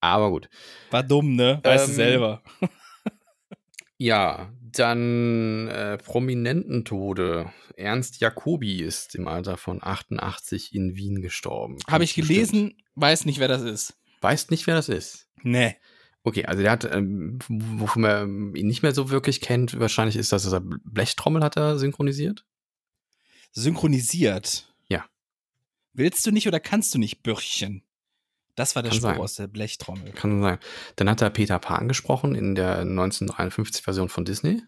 Aber 0.00 0.30
gut. 0.30 0.48
war 0.90 1.02
dumm, 1.02 1.36
ne? 1.36 1.60
Weißt 1.62 1.86
du 1.86 1.90
Ähm, 1.90 1.96
selber. 1.96 2.42
Ja, 4.02 4.50
dann 4.62 5.68
äh, 5.68 5.98
Prominententode. 5.98 7.52
Ernst 7.76 8.18
Jacobi 8.18 8.80
ist 8.80 9.14
im 9.14 9.28
Alter 9.28 9.58
von 9.58 9.80
88 9.82 10.74
in 10.74 10.96
Wien 10.96 11.20
gestorben. 11.20 11.76
Habe 11.86 12.04
ich 12.04 12.14
du 12.14 12.22
gelesen, 12.22 12.68
bestimmt. 12.68 12.84
weiß 12.94 13.26
nicht, 13.26 13.40
wer 13.40 13.48
das 13.48 13.60
ist. 13.60 13.98
Weißt 14.22 14.50
nicht, 14.50 14.66
wer 14.66 14.74
das 14.74 14.88
ist. 14.88 15.28
Nee. 15.42 15.76
Okay, 16.22 16.46
also 16.46 16.62
der 16.62 16.70
hat, 16.72 16.84
ähm, 16.90 17.40
wovon 17.48 18.00
man 18.00 18.54
ihn 18.54 18.68
nicht 18.68 18.82
mehr 18.82 18.94
so 18.94 19.10
wirklich 19.10 19.42
kennt, 19.42 19.78
wahrscheinlich 19.78 20.16
ist 20.16 20.32
das, 20.32 20.44
dass 20.44 20.52
er 20.54 20.62
Blechtrommel 20.62 21.42
hat 21.42 21.58
er 21.58 21.78
synchronisiert. 21.78 22.46
Synchronisiert. 23.52 24.74
Ja. 24.88 25.04
Willst 25.92 26.26
du 26.26 26.30
nicht 26.30 26.48
oder 26.48 26.58
kannst 26.60 26.94
du 26.94 26.98
nicht, 26.98 27.22
Bürchen? 27.22 27.82
Das 28.56 28.74
war 28.76 28.82
der 28.82 28.90
Kann 28.90 28.98
Spruch 29.00 29.10
sein. 29.10 29.20
aus 29.20 29.34
der 29.36 29.46
Blechtrommel. 29.46 30.12
Kann 30.12 30.42
sein. 30.42 30.58
Dann 30.96 31.08
hat 31.08 31.22
er 31.22 31.30
Peter 31.30 31.58
Pan 31.58 31.88
gesprochen 31.88 32.34
in 32.34 32.54
der 32.54 32.82
1953-Version 32.84 34.08
von 34.08 34.24
Disney. 34.24 34.62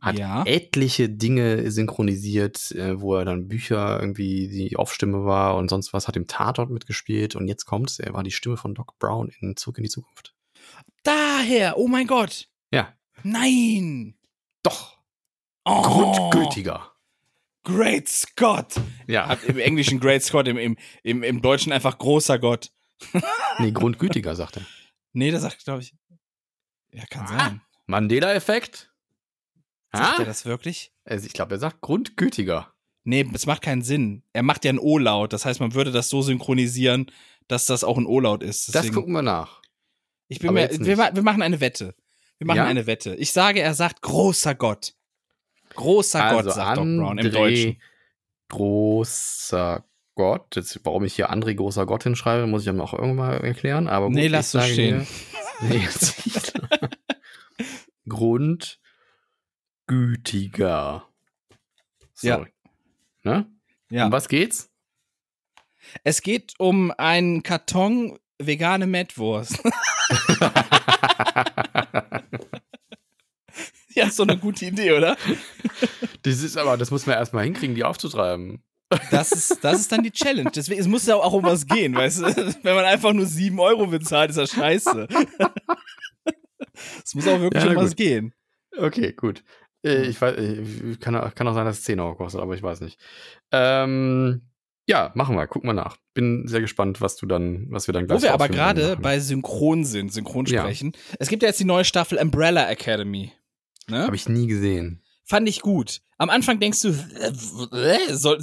Hat 0.00 0.16
Ja. 0.18 0.44
etliche 0.46 1.08
Dinge 1.08 1.70
synchronisiert, 1.72 2.70
äh, 2.72 3.00
wo 3.00 3.16
er 3.16 3.24
dann 3.24 3.48
Bücher 3.48 3.98
irgendwie 4.00 4.48
die 4.48 4.76
Aufstimme 4.76 5.24
war 5.24 5.56
und 5.56 5.68
sonst 5.68 5.92
was, 5.92 6.06
hat 6.06 6.16
im 6.16 6.28
Tatort 6.28 6.70
mitgespielt 6.70 7.34
und 7.34 7.48
jetzt 7.48 7.64
kommt's, 7.64 7.98
er 7.98 8.14
war 8.14 8.22
die 8.22 8.30
Stimme 8.30 8.56
von 8.56 8.74
Doc 8.74 8.96
Brown 9.00 9.28
in 9.40 9.56
Zurück 9.56 9.78
in 9.78 9.82
die 9.84 9.90
Zukunft. 9.90 10.34
Daher, 11.02 11.78
oh 11.78 11.88
mein 11.88 12.06
Gott. 12.06 12.48
Ja, 12.72 12.94
Nein. 13.24 14.14
doch, 14.62 14.98
Oh, 15.64 15.82
grundgültiger. 15.82 16.92
Great 17.64 18.08
Scott. 18.08 18.74
Ja, 19.06 19.32
Im 19.46 19.58
Englischen 19.58 20.00
Great 20.00 20.22
Scott, 20.22 20.48
im, 20.48 20.56
im, 20.56 20.76
im, 21.02 21.22
im 21.22 21.42
Deutschen 21.42 21.72
einfach 21.72 21.98
großer 21.98 22.38
Gott. 22.38 22.70
nee, 23.58 23.70
grundgütiger, 23.72 24.34
sagt 24.34 24.56
er. 24.58 24.66
Nee, 25.12 25.30
das 25.30 25.42
sagt, 25.42 25.64
glaube 25.64 25.82
ich. 25.82 25.94
Ja, 26.92 27.04
kann 27.06 27.24
Ah. 27.26 27.38
sein. 27.38 27.60
Mandela-Effekt? 27.86 28.92
Sagt 29.92 30.18
Ah? 30.18 30.20
er 30.20 30.24
das 30.26 30.44
wirklich? 30.44 30.92
Also 31.04 31.26
ich 31.26 31.32
glaube, 31.32 31.54
er 31.54 31.58
sagt 31.58 31.80
grundgütiger. 31.80 32.72
Nee, 33.04 33.26
es 33.32 33.46
macht 33.46 33.62
keinen 33.62 33.82
Sinn. 33.82 34.22
Er 34.32 34.42
macht 34.42 34.64
ja 34.64 34.72
ein 34.72 34.78
O-Laut. 34.78 35.32
Das 35.32 35.44
heißt, 35.44 35.60
man 35.60 35.74
würde 35.74 35.92
das 35.92 36.08
so 36.10 36.20
synchronisieren, 36.22 37.10
dass 37.46 37.64
das 37.66 37.84
auch 37.84 37.96
ein 37.96 38.04
O-Laut 38.06 38.42
ist. 38.42 38.68
Das 38.68 38.74
Deswegen, 38.74 38.94
gucken 38.94 39.12
wir 39.14 39.22
nach. 39.22 39.62
ich 40.28 40.40
bin 40.40 40.52
mir, 40.52 40.68
wir, 40.70 40.96
wir 41.14 41.22
machen 41.22 41.40
eine 41.42 41.60
Wette. 41.60 41.94
Wir 42.38 42.46
machen 42.46 42.58
Ja? 42.58 42.64
eine 42.66 42.86
Wette. 42.86 43.14
Ich 43.16 43.32
sage, 43.32 43.60
er 43.60 43.72
sagt 43.74 44.02
großer 44.02 44.54
Gott. 44.54 44.94
Großer 45.74 46.30
Gott, 46.30 46.52
sagt 46.52 46.76
Doc 46.78 46.84
Brown 46.84 47.18
im 47.18 47.18
Also 47.18 47.28
André 47.28 47.32
Deutschen. 47.32 47.82
Großer 48.48 49.84
Gott. 50.14 50.56
Jetzt, 50.56 50.80
warum 50.84 51.04
ich 51.04 51.14
hier 51.14 51.30
André 51.30 51.54
großer 51.54 51.86
Gott 51.86 52.02
hinschreibe, 52.02 52.46
muss 52.46 52.62
ich 52.62 52.66
dann 52.66 52.80
auch 52.80 52.94
irgendwann 52.94 53.40
erklären. 53.42 53.88
Aber 53.88 54.06
gut, 54.06 54.14
Nee, 54.16 54.28
lass 54.28 54.50
sage 54.50 54.72
stehen. 54.72 55.06
Hier, 55.60 55.68
nee, 55.78 55.78
jetzt 55.78 56.52
Grundgütiger. 59.86 61.06
So. 62.14 62.28
Ja. 62.28 62.46
Ne? 63.22 63.46
Ja. 63.90 64.06
Um 64.06 64.12
was 64.12 64.28
geht's? 64.28 64.70
Es 66.04 66.22
geht 66.22 66.54
um 66.58 66.90
einen 66.90 67.42
Karton 67.42 68.18
vegane 68.38 68.86
Mettwurst. 68.86 69.62
ja, 73.98 74.06
ist 74.06 74.16
so 74.16 74.22
eine 74.22 74.36
gute 74.38 74.64
Idee, 74.66 74.92
oder? 74.92 75.16
das 76.22 76.42
ist 76.42 76.56
aber, 76.56 76.76
das 76.76 76.90
muss 76.90 77.06
man 77.06 77.16
erstmal 77.16 77.44
hinkriegen, 77.44 77.74
die 77.74 77.84
aufzutreiben. 77.84 78.62
Das 79.10 79.32
ist, 79.32 79.62
das 79.62 79.80
ist 79.80 79.92
dann 79.92 80.02
die 80.02 80.10
Challenge. 80.10 80.50
Deswegen, 80.54 80.80
es 80.80 80.88
muss 80.88 81.04
ja 81.06 81.16
auch 81.16 81.32
um 81.34 81.44
was 81.44 81.66
gehen, 81.66 81.94
weißt 81.94 82.20
du? 82.20 82.24
Wenn 82.62 82.74
man 82.74 82.86
einfach 82.86 83.12
nur 83.12 83.26
7 83.26 83.58
Euro 83.60 83.86
bezahlt, 83.86 84.30
ist 84.30 84.36
das 84.38 84.50
scheiße. 84.52 85.06
Es 87.04 87.14
muss 87.14 87.26
auch 87.26 87.40
wirklich 87.40 87.62
Ja, 87.62 87.70
um 87.70 87.76
was 87.76 87.90
gut. 87.90 87.96
gehen. 87.96 88.34
Okay, 88.76 89.12
gut. 89.12 89.42
Äh, 89.84 90.06
Ich 90.06 90.20
weiß, 90.20 90.36
ich, 90.38 91.00
kann, 91.00 91.14
auch- 91.16 91.34
kann 91.34 91.48
auch 91.48 91.54
sein, 91.54 91.64
dass 91.66 91.78
es 91.78 91.84
10 91.84 92.00
Euro 92.00 92.14
kostet, 92.14 92.40
aber 92.40 92.54
ich 92.54 92.62
weiß 92.62 92.80
nicht. 92.80 92.98
Ähm, 93.52 94.42
ja, 94.88 95.12
machen 95.14 95.36
wir, 95.36 95.46
gucken 95.46 95.68
wir 95.68 95.74
nach. 95.74 95.96
Bin 96.14 96.46
sehr 96.48 96.60
gespannt, 96.60 97.00
was 97.00 97.16
du 97.16 97.26
dann, 97.26 97.66
was 97.70 97.86
wir 97.88 97.92
dann 97.92 98.06
gleich 98.06 98.18
Wo 98.18 98.22
wir 98.22 98.32
aber 98.32 98.48
gerade 98.48 98.96
bei 98.96 99.20
Synchron 99.20 99.84
sind, 99.84 100.12
Synchronsprechen. 100.12 100.92
Es 101.18 101.28
gibt 101.28 101.42
ja 101.42 101.48
jetzt 101.48 101.60
die 101.60 101.64
neue 101.64 101.84
Staffel 101.84 102.18
Umbrella 102.18 102.68
Academy. 102.70 103.32
Ne? 103.88 104.04
Habe 104.04 104.16
ich 104.16 104.28
nie 104.28 104.46
gesehen. 104.46 105.02
Fand 105.24 105.48
ich 105.48 105.60
gut. 105.60 106.00
Am 106.16 106.30
Anfang 106.30 106.58
denkst 106.58 106.80
du, 106.80 106.88
äh, 106.88 107.28
äh, 107.76 108.14
soll, 108.14 108.38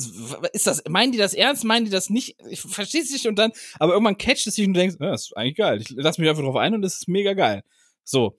ist 0.54 0.68
das, 0.68 0.84
meinen 0.88 1.12
die 1.12 1.18
das 1.18 1.34
ernst, 1.34 1.64
meinen 1.64 1.86
die 1.86 1.92
das 1.92 2.10
nicht? 2.10 2.38
Ich 2.50 2.62
verstehe 2.62 3.02
es 3.02 3.12
nicht 3.12 3.28
und 3.28 3.38
dann, 3.38 3.52
aber 3.80 3.94
irgendwann 3.94 4.18
catcht 4.18 4.48
es 4.48 4.56
dich 4.56 4.66
und 4.66 4.74
du 4.74 4.80
denkst, 4.80 4.98
ja, 5.00 5.12
das 5.12 5.24
ist 5.24 5.38
eigentlich 5.38 5.58
geil. 5.58 5.82
Ich 5.82 5.90
lass 5.90 6.18
mich 6.18 6.30
einfach 6.30 6.44
drauf 6.44 6.56
ein 6.56 6.74
und 6.74 6.82
das 6.82 6.96
ist 6.96 7.08
mega 7.08 7.34
geil. 7.34 7.64
So. 8.04 8.38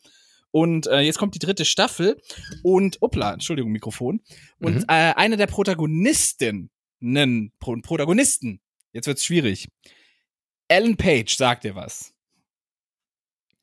Und 0.52 0.86
äh, 0.86 1.00
jetzt 1.00 1.18
kommt 1.18 1.34
die 1.34 1.38
dritte 1.38 1.66
Staffel 1.66 2.18
und, 2.62 2.96
opla, 3.02 3.34
Entschuldigung, 3.34 3.72
Mikrofon. 3.72 4.22
Und 4.58 4.76
mhm. 4.76 4.84
äh, 4.88 5.12
eine 5.14 5.36
der 5.36 5.48
Protagonistinnen, 5.48 6.70
Pro 7.58 7.76
Protagonisten, 7.82 8.60
jetzt 8.92 9.06
wird's 9.06 9.24
schwierig. 9.24 9.68
Ellen 10.68 10.96
Page 10.96 11.36
sagt 11.36 11.64
dir 11.64 11.74
was. 11.74 12.14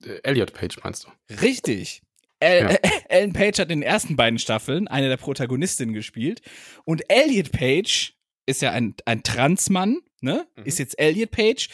Äh, 0.04 0.20
Elliot 0.24 0.54
Page 0.54 0.78
meinst 0.84 1.06
du? 1.06 1.36
Richtig. 1.42 2.04
El 2.44 2.72
ja. 2.72 2.78
Ellen 3.10 3.34
Page 3.34 3.60
hat 3.60 3.72
in 3.72 3.80
den 3.80 3.84
ersten 3.84 4.16
beiden 4.16 4.40
Staffeln 4.40 4.88
eine 4.88 5.10
der 5.10 5.18
Protagonistinnen 5.18 5.94
gespielt. 5.94 6.42
Und 6.86 7.04
Elliot 7.10 7.52
Page 7.52 8.14
ist 8.46 8.62
ja 8.62 8.72
ein, 8.72 8.96
ein 9.06 9.24
Transmann, 9.24 10.00
ne? 10.22 10.46
Mhm. 10.58 10.66
Ist 10.66 10.80
jetzt 10.80 11.00
Elliot 11.00 11.32
Page, 11.32 11.70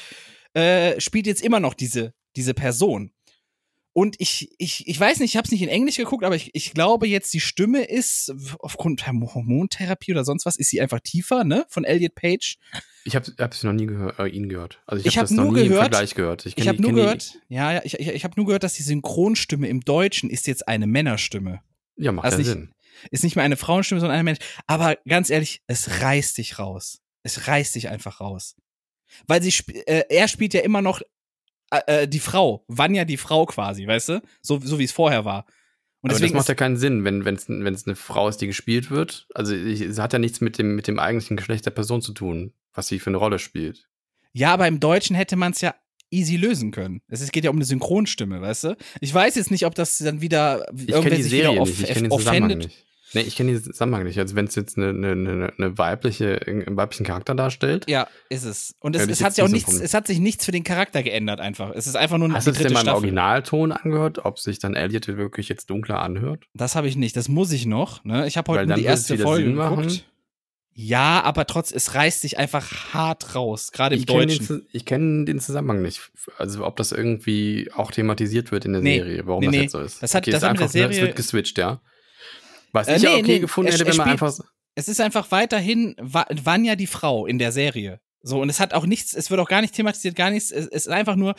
äh, 0.54 1.00
spielt 1.00 1.28
jetzt 1.28 1.44
immer 1.44 1.60
noch 1.60 1.74
diese, 1.74 2.14
diese 2.36 2.54
Person. 2.54 3.12
Und 4.00 4.16
ich, 4.18 4.50
ich, 4.58 4.88
ich 4.88 4.98
weiß 4.98 5.20
nicht, 5.20 5.32
ich 5.32 5.36
habe 5.36 5.44
es 5.44 5.52
nicht 5.52 5.62
in 5.62 5.68
Englisch 5.68 5.98
geguckt, 5.98 6.24
aber 6.24 6.34
ich, 6.34 6.52
ich 6.54 6.74
glaube 6.74 7.06
jetzt, 7.06 7.34
die 7.34 7.42
Stimme 7.42 7.84
ist 7.84 8.34
aufgrund 8.60 9.02
der 9.02 9.12
Hormontherapie 9.12 10.14
oder 10.14 10.24
sonst 10.24 10.46
was, 10.46 10.56
ist 10.56 10.70
sie 10.70 10.80
einfach 10.80 11.02
tiefer, 11.02 11.44
ne? 11.44 11.66
Von 11.68 11.84
Elliot 11.84 12.16
Page. 12.16 12.60
Ich 13.04 13.18
habe 13.18 13.30
es 13.52 13.64
noch 13.64 13.74
nie 13.74 13.88
gehört, 13.88 14.18
äh, 14.18 14.28
ihn 14.28 14.48
gehört. 14.48 14.82
Also 14.86 15.06
ich 15.06 15.18
habe 15.18 15.24
hab 15.24 15.28
das 15.28 15.32
nur 15.32 15.48
noch 15.48 15.52
nie 15.52 15.68
gehört, 15.68 15.88
im 15.88 15.92
Vergleich 15.92 16.16
gehört. 16.16 16.46
Ich, 16.46 16.58
ich 16.58 16.70
habe 16.70 16.82
nur 16.82 16.94
gehört, 16.94 17.40
ja, 17.50 17.74
ja, 17.74 17.82
ich, 17.84 18.00
ich, 18.00 18.08
ich 18.08 18.24
habe 18.24 18.36
nur 18.38 18.46
gehört, 18.46 18.64
dass 18.64 18.76
die 18.76 18.84
Synchronstimme 18.84 19.68
im 19.68 19.82
Deutschen 19.82 20.30
ist 20.30 20.48
jetzt 20.48 20.66
eine 20.70 20.88
Männerstimme. 20.88 21.60
Ja, 21.98 22.14
macht 22.14 22.24
also 22.24 22.38
nicht, 22.38 22.48
Sinn. 22.48 22.72
Ist 23.12 23.26
nicht 23.26 23.36
mehr 23.36 23.44
eine 23.44 23.58
Frauenstimme, 23.58 24.00
sondern 24.00 24.16
eine 24.16 24.24
Mensch. 24.24 24.40
Aber 24.66 24.96
ganz 25.10 25.30
ehrlich, 25.30 25.62
es 25.68 26.00
reißt 26.00 26.38
dich 26.38 26.58
raus. 26.58 27.02
Es 27.24 27.50
reißt 27.50 27.76
dich 27.76 27.90
einfach 27.90 28.22
raus. 28.22 28.56
Weil 29.28 29.44
sie, 29.44 29.52
äh, 29.88 30.04
er 30.08 30.30
spielt 30.30 30.54
ja 30.54 30.62
immer 30.62 30.82
noch 30.82 31.02
äh, 31.72 32.04
äh, 32.04 32.08
die 32.08 32.20
Frau, 32.20 32.64
Vanya 32.68 33.06
die 33.06 33.18
Frau 33.18 33.46
quasi, 33.46 33.86
weißt 33.88 34.10
du? 34.10 34.22
So, 34.42 34.60
so 34.60 34.80
wie 34.80 34.84
es 34.84 34.92
vorher 34.92 35.26
war. 35.26 35.46
Und 36.02 36.12
Aber 36.12 36.20
das 36.20 36.32
macht 36.32 36.48
ja 36.48 36.56
keinen 36.56 36.78
Sinn, 36.78 37.04
wenn 37.04 37.22
es 37.28 37.50
wenn's 37.50 37.86
eine 37.86 37.96
Frau 37.96 38.30
ist, 38.30 38.38
die 38.38 38.48
gespielt 38.48 38.90
wird. 38.90 39.28
Also 39.34 39.54
es 39.54 40.00
hat 40.00 40.14
ja 40.14 40.20
nichts 40.20 40.40
mit 40.40 40.58
dem, 40.58 40.76
mit 40.76 40.88
dem 40.88 40.98
eigentlichen 40.98 41.36
Geschlecht 41.36 41.66
der 41.66 41.72
Person 41.72 42.02
zu 42.02 42.14
tun, 42.14 42.54
was 42.74 42.88
sie 42.88 43.00
für 43.00 43.10
eine 43.10 43.18
Rolle 43.18 43.38
spielt. 43.38 43.90
Ja, 44.32 44.54
aber 44.54 44.68
im 44.68 44.80
Deutschen 44.80 45.16
hätte 45.16 45.36
man 45.36 45.52
es 45.52 45.62
ja 45.62 45.76
easy 46.10 46.38
lösen 46.38 46.72
können. 46.72 47.02
Es 47.08 47.30
geht 47.32 47.44
ja 47.44 47.50
um 47.50 47.58
eine 47.58 47.66
Synchronstimme, 47.66 48.42
weißt 48.42 48.64
du? 48.64 48.78
Ich 49.02 49.14
weiß 49.14 49.36
jetzt 49.36 49.52
nicht, 49.52 49.66
ob 49.66 49.76
das 49.76 49.98
dann 49.98 50.22
wieder 50.22 50.66
ich 50.74 50.90
irgendwer 50.90 51.18
sich 51.18 51.30
Serie 51.30 51.52
wieder 51.52 51.62
auf, 51.62 51.68
nicht. 51.68 51.90
Ich 51.90 52.10
Zusammenhang 52.10 52.58
nicht. 52.58 52.86
Nee, 53.14 53.22
ich 53.22 53.36
kenne 53.36 53.54
den 53.54 53.64
Zusammenhang 53.64 54.04
nicht. 54.04 54.20
Also 54.20 54.36
wenn 54.36 54.46
es 54.46 54.56
jetzt 54.56 54.78
eine, 54.78 54.90
eine, 54.90 55.52
eine, 55.58 55.78
weibliche, 55.78 56.40
einen 56.46 56.78
weiblichen 56.78 57.06
Charakter 57.06 57.34
darstellt. 57.34 57.90
Ja, 57.90 58.08
ist 58.30 58.44
es. 58.44 58.76
Und 58.80 58.96
es, 58.96 59.08
es 59.08 59.24
hat 59.24 59.38
ja 59.38 59.46
auch 59.46 59.50
nichts, 59.50 59.80
es 59.80 59.94
hat 59.94 60.08
sich 60.08 60.20
nichts 60.20 60.46
für 60.46 60.52
den 60.52 60.64
Charakter 60.64 61.02
geändert 61.02 61.40
einfach. 61.40 61.72
Es 61.74 61.88
ist 61.88 61.96
einfach 61.96 62.18
nur 62.18 62.28
eine 62.28 62.36
Hast 62.36 62.48
du 62.48 62.52
es 62.52 62.60
denn 62.60 62.74
mal 62.74 62.88
im 62.88 62.94
Originalton 62.94 63.72
angehört, 63.72 64.26
ob 64.26 64.40
sich 64.40 64.60
dann 64.60 64.76
Elliot 64.76 65.08
wirklich 65.08 65.50
jetzt 65.50 65.70
dunkler 65.70 66.02
anhört? 66.02 66.46
Das 66.54 66.76
habe 66.76 66.88
ich 66.88 66.96
nicht. 66.96 67.16
Das 67.16 67.30
muss 67.30 67.52
ich 67.52 67.66
noch. 67.66 68.04
Ne? 68.04 68.28
Ich 68.28 68.38
habe 68.38 68.52
heute 68.52 68.68
nur 68.68 68.76
die 68.76 68.84
erste 68.84 69.18
Folge 69.18 69.54
geguckt. 69.54 70.06
Ja, 70.82 71.22
aber 71.24 71.46
trotz, 71.46 71.74
es 71.74 71.94
reißt 71.94 72.22
sich 72.22 72.38
einfach 72.38 72.94
hart 72.94 73.36
raus, 73.36 73.74
gerade 73.74 73.96
im 73.96 74.00
ich 74.00 74.06
Deutschen. 74.06 74.48
Den, 74.48 74.66
ich 74.72 74.86
kenne 74.86 75.26
den 75.26 75.42
Zusammenhang 75.42 75.82
nicht. 75.82 76.10
Also 76.38 76.66
ob 76.66 76.78
das 76.78 76.94
irgendwie 76.94 77.70
auch 77.76 77.92
thematisiert 77.92 78.54
wird 78.54 78.64
in 78.64 78.72
der 78.72 78.82
nee, 78.82 79.00
Serie, 79.00 79.28
warum 79.28 79.42
nee, 79.42 79.48
das 79.48 79.56
nee. 79.56 79.62
jetzt 79.64 79.72
so 79.74 79.80
ist. 79.82 80.02
Das 80.02 80.16
hat, 80.16 80.24
okay, 80.24 80.32
das 80.32 80.44
hat 80.44 80.52
einfach, 80.52 80.68
mit 80.68 80.74
der 80.74 80.82
Serie, 80.82 80.96
es 80.96 81.02
wird 81.02 81.16
geswitcht, 81.18 81.58
ja. 81.58 81.82
Was 82.72 82.88
äh, 82.88 82.98
ich 82.98 83.04
ja 83.04 83.12
okay 83.12 83.22
nee, 83.22 83.40
gefunden 83.40 83.72
hätte, 83.72 83.86
wenn 83.86 83.98
man 83.98 84.10
einfach. 84.10 84.34
Es 84.76 84.88
ist 84.88 85.02
einfach 85.02 85.32
weiterhin 85.32 85.96
Vanya 86.00 86.76
die 86.76 86.88
Frau 86.88 87.26
in 87.26 87.38
der 87.38 87.52
Serie. 87.52 88.00
So, 88.22 88.42
und 88.42 88.50
es 88.50 88.60
hat 88.60 88.74
auch 88.74 88.86
nichts, 88.86 89.14
es 89.14 89.30
wird 89.32 89.40
auch 89.40 89.48
gar 89.48 89.62
nicht 89.62 89.74
thematisiert, 89.74 90.16
gar 90.16 90.30
nichts. 90.30 90.52
Es 90.52 90.68
ist 90.68 90.90
einfach 90.90 91.16
nur 91.16 91.36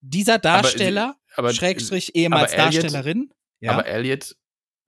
dieser 0.00 0.38
Darsteller, 0.38 1.16
aber, 1.34 1.48
aber, 1.48 1.54
Schrägstrich 1.54 2.14
ehemals 2.14 2.52
aber 2.52 2.64
Elliot, 2.64 2.84
Darstellerin. 2.84 3.30
Ja. 3.60 3.72
Aber 3.72 3.86
Elliot 3.86 4.36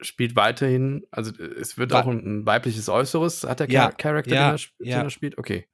spielt 0.01 0.35
weiterhin, 0.37 1.07
also 1.11 1.33
es 1.61 1.79
wird 1.79 1.93
auch 1.93 2.07
ein, 2.07 2.45
weibliches 2.47 2.89
Äußeres, 2.89 3.45
hat 3.45 3.61
der 3.61 3.69
ja, 3.71 3.91
Charakter, 3.91 4.35
ja, 4.35 4.57
den, 4.57 4.87
er, 4.87 5.03
ja. 5.03 5.11
spielt? 5.11 5.39
Okay. 5.39 5.67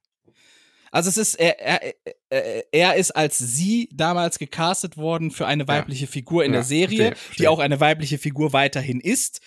Also 0.90 1.10
es 1.10 1.18
ist, 1.18 1.34
er, 1.34 1.60
er, 1.60 2.72
er 2.72 2.94
ist 2.96 3.10
als 3.10 3.38
sie 3.38 3.90
damals 3.92 4.38
gecastet 4.38 4.96
worden 4.96 5.30
für 5.30 5.46
eine 5.46 5.68
weibliche 5.68 6.06
ja. 6.06 6.10
Figur 6.10 6.44
in 6.44 6.52
der 6.52 6.62
Serie, 6.62 7.08
verstehe, 7.08 7.16
verstehe. 7.16 7.44
die 7.44 7.48
auch 7.48 7.58
eine 7.58 7.78
weibliche 7.78 8.18
Figur 8.18 8.54
weiterhin 8.54 9.00
ist 9.00 9.40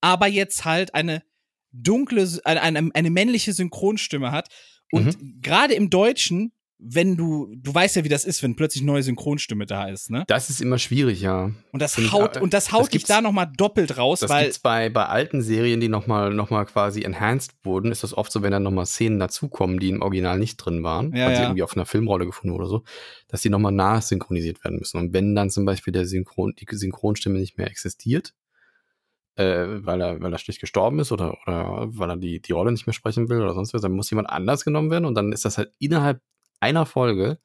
aber 0.00 0.26
jetzt 0.26 0.64
halt 0.64 0.94
eine 0.94 1.22
dunkle, 1.72 2.28
eine, 2.44 2.90
eine, 2.94 3.10
männliche 3.10 3.52
Synchronstimme 3.52 4.32
hat. 4.32 4.48
Und 4.92 5.20
mhm. 5.20 5.40
gerade 5.42 5.74
im 5.74 5.90
Deutschen, 5.90 6.52
wenn 6.78 7.16
du, 7.16 7.54
du 7.56 7.74
weißt 7.74 7.96
ja, 7.96 8.04
wie 8.04 8.08
das 8.08 8.24
ist, 8.24 8.42
wenn 8.42 8.54
plötzlich 8.54 8.84
neue 8.84 9.02
Synchronstimme 9.02 9.64
da 9.64 9.88
ist, 9.88 10.10
ne? 10.10 10.24
Das 10.26 10.50
ist 10.50 10.60
immer 10.60 10.78
schwierig, 10.78 11.22
ja. 11.22 11.50
Und 11.72 11.80
das 11.80 11.96
und 11.96 12.12
haut, 12.12 12.36
und 12.36 12.52
das 12.52 12.70
haut 12.70 12.82
das 12.82 12.90
dich 12.90 13.04
da 13.04 13.22
nochmal 13.22 13.50
doppelt 13.56 13.96
raus, 13.96 14.20
das 14.20 14.30
weil. 14.30 14.44
Gibt's 14.44 14.58
bei, 14.58 14.90
bei 14.90 15.06
alten 15.06 15.40
Serien, 15.40 15.80
die 15.80 15.88
nochmal 15.88 16.34
noch 16.34 16.50
mal 16.50 16.64
quasi 16.66 17.02
enhanced 17.02 17.52
wurden, 17.62 17.92
ist 17.92 18.02
das 18.02 18.12
oft 18.12 18.30
so, 18.30 18.42
wenn 18.42 18.52
dann 18.52 18.62
nochmal 18.62 18.86
Szenen 18.86 19.18
dazukommen, 19.18 19.80
die 19.80 19.88
im 19.88 20.02
Original 20.02 20.38
nicht 20.38 20.58
drin 20.58 20.82
waren, 20.82 21.16
ja, 21.16 21.24
weil 21.24 21.32
ja. 21.32 21.36
sie 21.36 21.42
irgendwie 21.44 21.62
auf 21.62 21.74
einer 21.74 21.86
Filmrolle 21.86 22.26
gefunden 22.26 22.54
oder 22.54 22.66
so, 22.66 22.84
dass 23.28 23.40
die 23.40 23.48
nochmal 23.48 23.72
nachsynchronisiert 23.72 24.62
werden 24.62 24.78
müssen. 24.78 24.98
Und 24.98 25.12
wenn 25.14 25.34
dann 25.34 25.50
zum 25.50 25.64
Beispiel 25.64 25.92
der 25.92 26.06
Synchron, 26.06 26.54
die 26.58 26.66
Synchronstimme 26.70 27.38
nicht 27.38 27.56
mehr 27.56 27.68
existiert, 27.68 28.34
äh, 29.36 29.84
weil 29.84 30.00
er, 30.00 30.20
weil 30.20 30.32
er 30.32 30.38
schlicht 30.38 30.60
gestorben 30.60 30.98
ist 30.98 31.12
oder, 31.12 31.36
oder 31.46 31.86
weil 31.88 32.10
er 32.10 32.16
die, 32.16 32.40
die 32.40 32.52
Rolle 32.52 32.72
nicht 32.72 32.86
mehr 32.86 32.94
sprechen 32.94 33.28
will 33.28 33.40
oder 33.40 33.54
sonst 33.54 33.74
was, 33.74 33.82
dann 33.82 33.92
muss 33.92 34.10
jemand 34.10 34.30
anders 34.30 34.64
genommen 34.64 34.90
werden 34.90 35.04
und 35.04 35.14
dann 35.14 35.32
ist 35.32 35.44
das 35.44 35.58
halt 35.58 35.72
innerhalb 35.78 36.20
einer 36.60 36.86
Folge, 36.86 37.38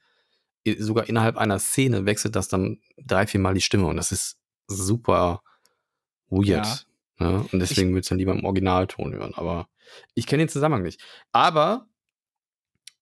sogar 0.77 1.09
innerhalb 1.09 1.37
einer 1.37 1.59
Szene 1.59 2.05
wechselt 2.05 2.35
das 2.35 2.47
dann 2.47 2.79
drei, 2.97 3.27
vier 3.27 3.39
Mal 3.39 3.53
die 3.53 3.61
Stimme 3.61 3.87
und 3.87 3.97
das 3.97 4.11
ist 4.11 4.39
super 4.67 5.41
weird. 6.29 6.85
Ja. 7.19 7.31
Ne? 7.31 7.45
Und 7.51 7.59
deswegen 7.59 7.89
würde 7.89 7.99
es 7.99 8.07
dann 8.07 8.17
lieber 8.17 8.33
im 8.33 8.45
Originalton 8.45 9.13
hören. 9.13 9.33
Aber 9.35 9.67
ich 10.15 10.25
kenne 10.25 10.43
den 10.43 10.49
Zusammenhang 10.49 10.83
nicht. 10.83 11.01
Aber 11.31 11.87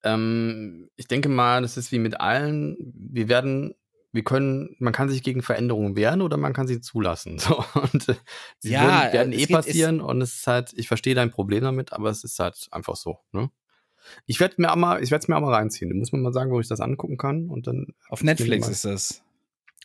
ähm, 0.04 0.90
ich 0.96 1.08
denke 1.08 1.30
mal, 1.30 1.62
das 1.62 1.78
ist 1.78 1.92
wie 1.92 2.00
mit 2.00 2.20
allen. 2.20 2.76
Wir 2.94 3.30
werden 3.30 3.76
wir 4.12 4.24
können, 4.24 4.76
man 4.80 4.94
kann 4.94 5.10
sich 5.10 5.24
gegen 5.24 5.42
Veränderungen 5.42 5.96
wehren 5.96 6.22
oder 6.22 6.38
man 6.38 6.54
kann 6.54 6.68
sie 6.68 6.82
zulassen. 6.82 7.40
So, 7.50 7.64
und 7.74 8.10
äh, 8.10 8.16
sie 8.60 8.72
ja, 8.72 8.82
würden, 8.82 9.14
werden 9.14 9.34
eh 9.34 9.48
passieren 9.48 10.02
und 10.02 10.22
es 10.22 10.36
ist 10.36 10.48
halt, 10.48 10.74
ich 10.76 10.88
verstehe 10.88 11.16
dein 11.16 11.32
Problem 11.32 11.64
damit, 11.64 11.94
aber 11.94 12.10
es 12.10 12.24
ist 12.24 12.40
halt 12.40 12.68
einfach 12.72 12.96
so. 12.96 13.20
Ne? 13.32 13.50
Ich 14.26 14.40
werde 14.40 14.56
mir 14.58 14.72
auch 14.72 14.76
mal, 14.76 15.02
ich 15.04 15.12
werde 15.12 15.24
es 15.24 15.28
mir 15.28 15.38
auch 15.38 15.42
mal 15.42 15.54
reinziehen. 15.54 15.90
Du 15.90 15.96
musst 15.96 16.14
mir 16.14 16.20
mal 16.20 16.34
sagen, 16.34 16.52
wo 16.52 16.60
ich 16.60 16.68
das 16.68 16.80
angucken 16.80 17.18
kann 17.18 17.50
und 17.50 17.68
dann. 17.68 17.94
Auf 18.10 18.24
Netflix 18.24 18.68
ist 18.68 18.86
das. 18.86 19.24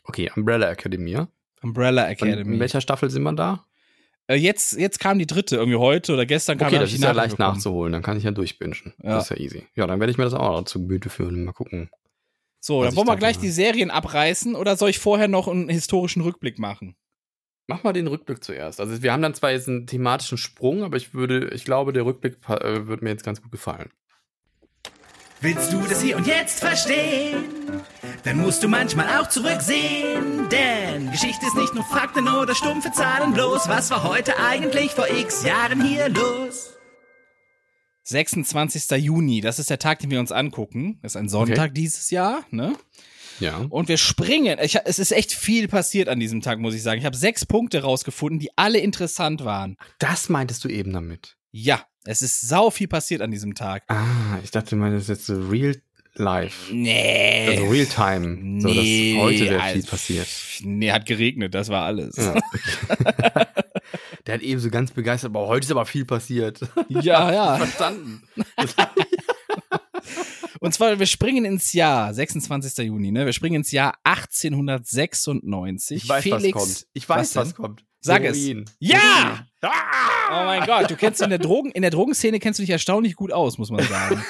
Okay, 0.04 0.30
Umbrella 0.34 0.70
Academy. 0.70 1.26
Umbrella 1.62 2.08
Academy. 2.08 2.54
in 2.54 2.60
welcher 2.60 2.80
Staffel 2.80 3.10
sind 3.10 3.22
wir 3.22 3.32
da? 3.32 3.64
Äh, 4.26 4.36
jetzt, 4.36 4.78
jetzt 4.78 5.00
kam 5.00 5.18
die 5.18 5.26
dritte, 5.26 5.56
irgendwie 5.56 5.78
heute 5.78 6.14
oder 6.14 6.26
gestern 6.26 6.58
kam 6.58 6.68
Okay, 6.68 6.78
das 6.78 6.92
ist 6.92 7.02
ja 7.02 7.12
leicht 7.12 7.38
nachzuholen, 7.38 7.92
dann 7.92 8.02
kann 8.02 8.16
ich 8.16 8.24
ja 8.24 8.30
durchbingen. 8.30 8.94
Ja. 9.02 9.16
Das 9.16 9.24
ist 9.24 9.30
ja 9.30 9.36
easy. 9.36 9.66
Ja, 9.74 9.86
dann 9.86 10.00
werde 10.00 10.10
ich 10.10 10.18
mir 10.18 10.24
das 10.24 10.34
auch 10.34 10.60
noch 10.60 10.64
zu 10.64 10.80
Gemüte 10.80 11.10
führen. 11.10 11.44
Mal 11.44 11.52
gucken. 11.52 11.90
So, 12.66 12.82
dann 12.82 12.96
wollen 12.96 13.06
wir 13.06 13.16
gleich 13.16 13.38
die 13.38 13.50
Serien 13.50 13.90
abreißen 13.90 14.54
oder 14.54 14.78
soll 14.78 14.88
ich 14.88 14.98
vorher 14.98 15.28
noch 15.28 15.48
einen 15.48 15.68
historischen 15.68 16.22
Rückblick 16.22 16.58
machen? 16.58 16.96
Mach 17.66 17.82
mal 17.82 17.92
den 17.92 18.06
Rückblick 18.06 18.42
zuerst. 18.42 18.80
Also 18.80 19.02
wir 19.02 19.12
haben 19.12 19.20
dann 19.20 19.34
zwar 19.34 19.50
jetzt 19.50 19.68
einen 19.68 19.86
thematischen 19.86 20.38
Sprung, 20.38 20.82
aber 20.82 20.96
ich 20.96 21.12
würde, 21.12 21.50
ich 21.50 21.66
glaube, 21.66 21.92
der 21.92 22.06
Rückblick 22.06 22.38
äh, 22.48 22.86
würde 22.86 23.04
mir 23.04 23.10
jetzt 23.10 23.22
ganz 23.22 23.42
gut 23.42 23.52
gefallen. 23.52 23.90
Willst 25.42 25.74
du 25.74 25.80
das 25.82 26.00
hier 26.00 26.16
und 26.16 26.26
jetzt 26.26 26.60
verstehen? 26.60 27.44
Dann 28.22 28.38
musst 28.38 28.62
du 28.62 28.68
manchmal 28.68 29.20
auch 29.20 29.28
zurücksehen. 29.28 30.48
Denn 30.48 31.10
Geschichte 31.10 31.44
ist 31.44 31.56
nicht 31.56 31.74
nur 31.74 31.84
Fakten 31.84 32.26
oder 32.28 32.54
stumpfe 32.54 32.92
Zahlen 32.92 33.34
bloß. 33.34 33.68
Was 33.68 33.90
war 33.90 34.04
heute 34.04 34.38
eigentlich 34.38 34.92
vor 34.92 35.06
x 35.10 35.44
Jahren 35.44 35.84
hier 35.84 36.08
los? 36.08 36.73
26. 38.04 38.90
Juni, 39.02 39.40
das 39.40 39.58
ist 39.58 39.70
der 39.70 39.78
Tag, 39.78 39.98
den 39.98 40.10
wir 40.10 40.20
uns 40.20 40.32
angucken. 40.32 40.98
Das 41.02 41.12
ist 41.12 41.16
ein 41.16 41.28
Sonntag 41.28 41.70
okay. 41.70 41.74
dieses 41.74 42.10
Jahr, 42.10 42.44
ne? 42.50 42.76
Ja. 43.40 43.66
Und 43.68 43.88
wir 43.88 43.96
springen. 43.96 44.58
Ich, 44.62 44.78
es 44.84 44.98
ist 44.98 45.12
echt 45.12 45.32
viel 45.32 45.68
passiert 45.68 46.08
an 46.08 46.20
diesem 46.20 46.40
Tag, 46.40 46.58
muss 46.58 46.74
ich 46.74 46.82
sagen. 46.82 47.00
Ich 47.00 47.06
habe 47.06 47.16
sechs 47.16 47.44
Punkte 47.44 47.82
rausgefunden, 47.82 48.38
die 48.38 48.50
alle 48.56 48.78
interessant 48.78 49.44
waren. 49.44 49.76
Das 49.98 50.28
meintest 50.28 50.64
du 50.64 50.68
eben 50.68 50.92
damit? 50.92 51.36
Ja, 51.50 51.84
es 52.04 52.22
ist 52.22 52.42
sau 52.42 52.70
viel 52.70 52.88
passiert 52.88 53.22
an 53.22 53.30
diesem 53.30 53.54
Tag. 53.54 53.84
Ah, 53.88 54.38
ich 54.42 54.50
dachte, 54.50 54.70
du 54.70 54.76
meinst 54.76 55.08
jetzt 55.08 55.26
so 55.26 55.40
real 55.48 55.74
life. 56.16 56.72
Nee. 56.74 57.46
Also 57.48 57.66
real 57.66 57.86
time. 57.86 58.36
Nee. 58.40 58.60
So, 58.60 58.68
dass 58.68 58.76
heute 59.24 59.38
sehr 59.38 59.60
viel 59.60 59.82
passiert. 59.82 60.28
Nee, 60.62 60.92
hat 60.92 61.06
geregnet, 61.06 61.54
das 61.54 61.68
war 61.68 61.84
alles. 61.84 62.16
Ja. 62.16 62.34
Der 64.26 64.34
hat 64.34 64.42
eben 64.42 64.60
so 64.60 64.70
ganz 64.70 64.90
begeistert, 64.90 65.30
aber 65.30 65.46
heute 65.46 65.66
ist 65.66 65.70
aber 65.70 65.84
viel 65.84 66.06
passiert. 66.06 66.58
Ja, 66.88 67.30
ja. 67.32 67.56
Verstanden. 67.58 68.22
Und 70.60 70.72
zwar, 70.72 70.98
wir 70.98 71.04
springen 71.06 71.44
ins 71.44 71.74
Jahr, 71.74 72.14
26. 72.14 72.86
Juni, 72.86 73.12
ne? 73.12 73.26
Wir 73.26 73.34
springen 73.34 73.56
ins 73.56 73.70
Jahr 73.70 73.96
1896. 74.04 76.04
Ich 76.04 76.08
weiß, 76.08 76.22
Felix, 76.22 76.42
was 76.42 76.52
kommt. 76.52 76.86
Ich 76.94 77.06
weiß, 77.06 77.36
was, 77.36 77.48
was 77.48 77.54
kommt. 77.54 77.84
Sag 78.00 78.22
Heroin. 78.22 78.64
es. 78.66 78.74
Ja! 78.78 79.44
Ah! 79.60 79.70
Oh 80.30 80.44
mein 80.46 80.64
Gott, 80.66 80.90
du 80.90 80.96
kennst 80.96 81.20
in 81.20 81.28
der 81.30 81.38
Drogen, 81.38 81.70
in 81.70 81.82
der 81.82 81.90
Drogenszene 81.90 82.38
kennst 82.38 82.58
du 82.58 82.62
dich 82.62 82.70
erstaunlich 82.70 83.14
gut 83.14 83.30
aus, 83.32 83.58
muss 83.58 83.70
man 83.70 83.84
sagen. 83.84 84.24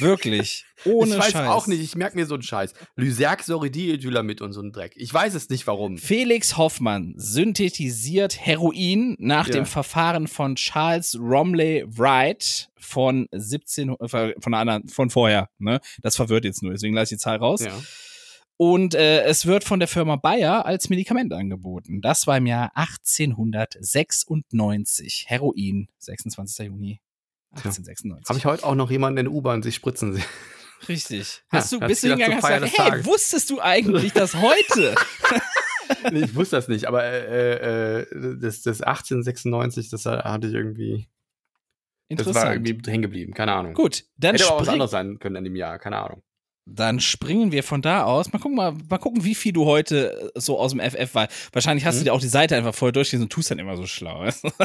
Wirklich. 0.00 0.64
Ohne 0.84 1.14
ich 1.14 1.18
weiß 1.20 1.32
Scheiß. 1.32 1.48
auch 1.48 1.66
nicht, 1.66 1.80
ich 1.80 1.94
merke 1.96 2.16
mir 2.16 2.26
so 2.26 2.34
einen 2.34 2.42
Scheiß. 2.42 2.72
Lysergsoridyldylamid 2.96 4.40
und 4.40 4.52
so 4.52 4.60
einen 4.60 4.72
Dreck. 4.72 4.92
Ich 4.96 5.12
weiß 5.12 5.34
es 5.34 5.48
nicht 5.50 5.66
warum. 5.66 5.98
Felix 5.98 6.56
Hoffmann 6.56 7.14
synthetisiert 7.16 8.38
Heroin 8.44 9.16
nach 9.18 9.46
Ja. 9.48 9.54
dem 9.54 9.66
Verfahren 9.66 10.26
von 10.28 10.54
Charles 10.56 11.16
Romley 11.20 11.84
Wright 11.86 12.70
von 12.78 13.26
17 13.32 13.90
äh, 14.00 14.32
von 14.40 14.54
einer 14.54 14.80
von 14.88 15.10
vorher, 15.10 15.48
ne? 15.58 15.80
Das 16.02 16.16
verwirrt 16.16 16.44
jetzt 16.44 16.62
nur, 16.62 16.72
deswegen 16.72 16.94
lasse 16.94 17.14
ich 17.14 17.18
die 17.18 17.22
Zahl 17.22 17.36
raus. 17.36 17.60
Ja. 17.62 17.72
Und 18.56 18.94
äh, 18.94 19.22
es 19.24 19.46
wird 19.46 19.64
von 19.64 19.78
der 19.80 19.88
Firma 19.88 20.16
Bayer 20.16 20.66
als 20.66 20.90
Medikament 20.90 21.32
angeboten. 21.32 22.00
Das 22.02 22.26
war 22.26 22.36
im 22.36 22.46
Jahr 22.46 22.70
1896. 22.74 25.24
Heroin, 25.28 25.88
26. 25.98 26.66
Juni 26.66 27.00
1896. 27.52 28.28
Habe 28.28 28.38
ich 28.38 28.44
heute 28.44 28.64
auch 28.64 28.74
noch 28.74 28.90
jemanden 28.90 29.18
in 29.18 29.24
der 29.26 29.32
U-Bahn 29.34 29.62
sich 29.62 29.74
spritzen 29.74 30.12
sehen. 30.14 30.24
Richtig. 30.88 31.42
Ja, 31.52 31.58
Hast 31.58 31.72
du 31.72 31.80
hat 31.80 31.88
bist 31.88 32.02
du 32.04 32.08
hingegangen 32.08 32.38
hast 32.42 32.48
gesagt, 32.48 32.78
hey, 32.78 32.90
Tages. 32.90 33.06
wusstest 33.06 33.50
du 33.50 33.60
eigentlich, 33.60 34.12
dass 34.12 34.34
heute? 34.36 34.94
Nee, 36.12 36.20
ich 36.20 36.34
wusste 36.34 36.56
das 36.56 36.68
nicht, 36.68 36.86
aber 36.86 37.02
äh, 37.04 38.00
äh, 38.02 38.06
das, 38.38 38.62
das 38.62 38.80
1896, 38.80 39.90
das 39.90 40.06
hatte 40.06 40.46
ich 40.46 40.54
irgendwie. 40.54 41.08
Das 42.08 42.26
war 42.26 42.32
Interessant. 42.32 42.68
irgendwie 42.68 42.90
hängen 42.90 43.02
geblieben, 43.02 43.34
keine 43.34 43.52
Ahnung. 43.52 43.74
Gut, 43.74 44.04
dann 44.16 44.34
Hätte 44.34 44.46
aber 44.46 44.56
auch 44.56 44.60
was 44.60 44.68
anderes 44.68 44.90
sein 44.92 45.18
können 45.18 45.36
in 45.36 45.44
dem 45.44 45.56
Jahr, 45.56 45.78
keine 45.78 45.98
Ahnung. 45.98 46.22
Dann 46.72 47.00
springen 47.00 47.50
wir 47.50 47.64
von 47.64 47.82
da 47.82 48.04
aus. 48.04 48.32
Mal 48.32 48.38
gucken, 48.38 48.56
mal, 48.56 48.74
mal 48.88 48.98
gucken, 48.98 49.24
wie 49.24 49.34
viel 49.34 49.52
du 49.52 49.64
heute 49.66 50.30
äh, 50.34 50.40
so 50.40 50.58
aus 50.58 50.70
dem 50.70 50.78
FF 50.80 51.14
war. 51.14 51.28
Wahrscheinlich 51.52 51.84
hast 51.84 51.96
Mhm. 51.96 51.98
du 52.00 52.04
dir 52.04 52.12
auch 52.14 52.20
die 52.20 52.28
Seite 52.28 52.56
einfach 52.56 52.74
vorher 52.74 52.92
durchgelesen 52.92 53.24
und 53.24 53.30
tust 53.32 53.50
dann 53.50 53.58
immer 53.58 53.76
so 53.76 53.86
schlau. 53.86 54.24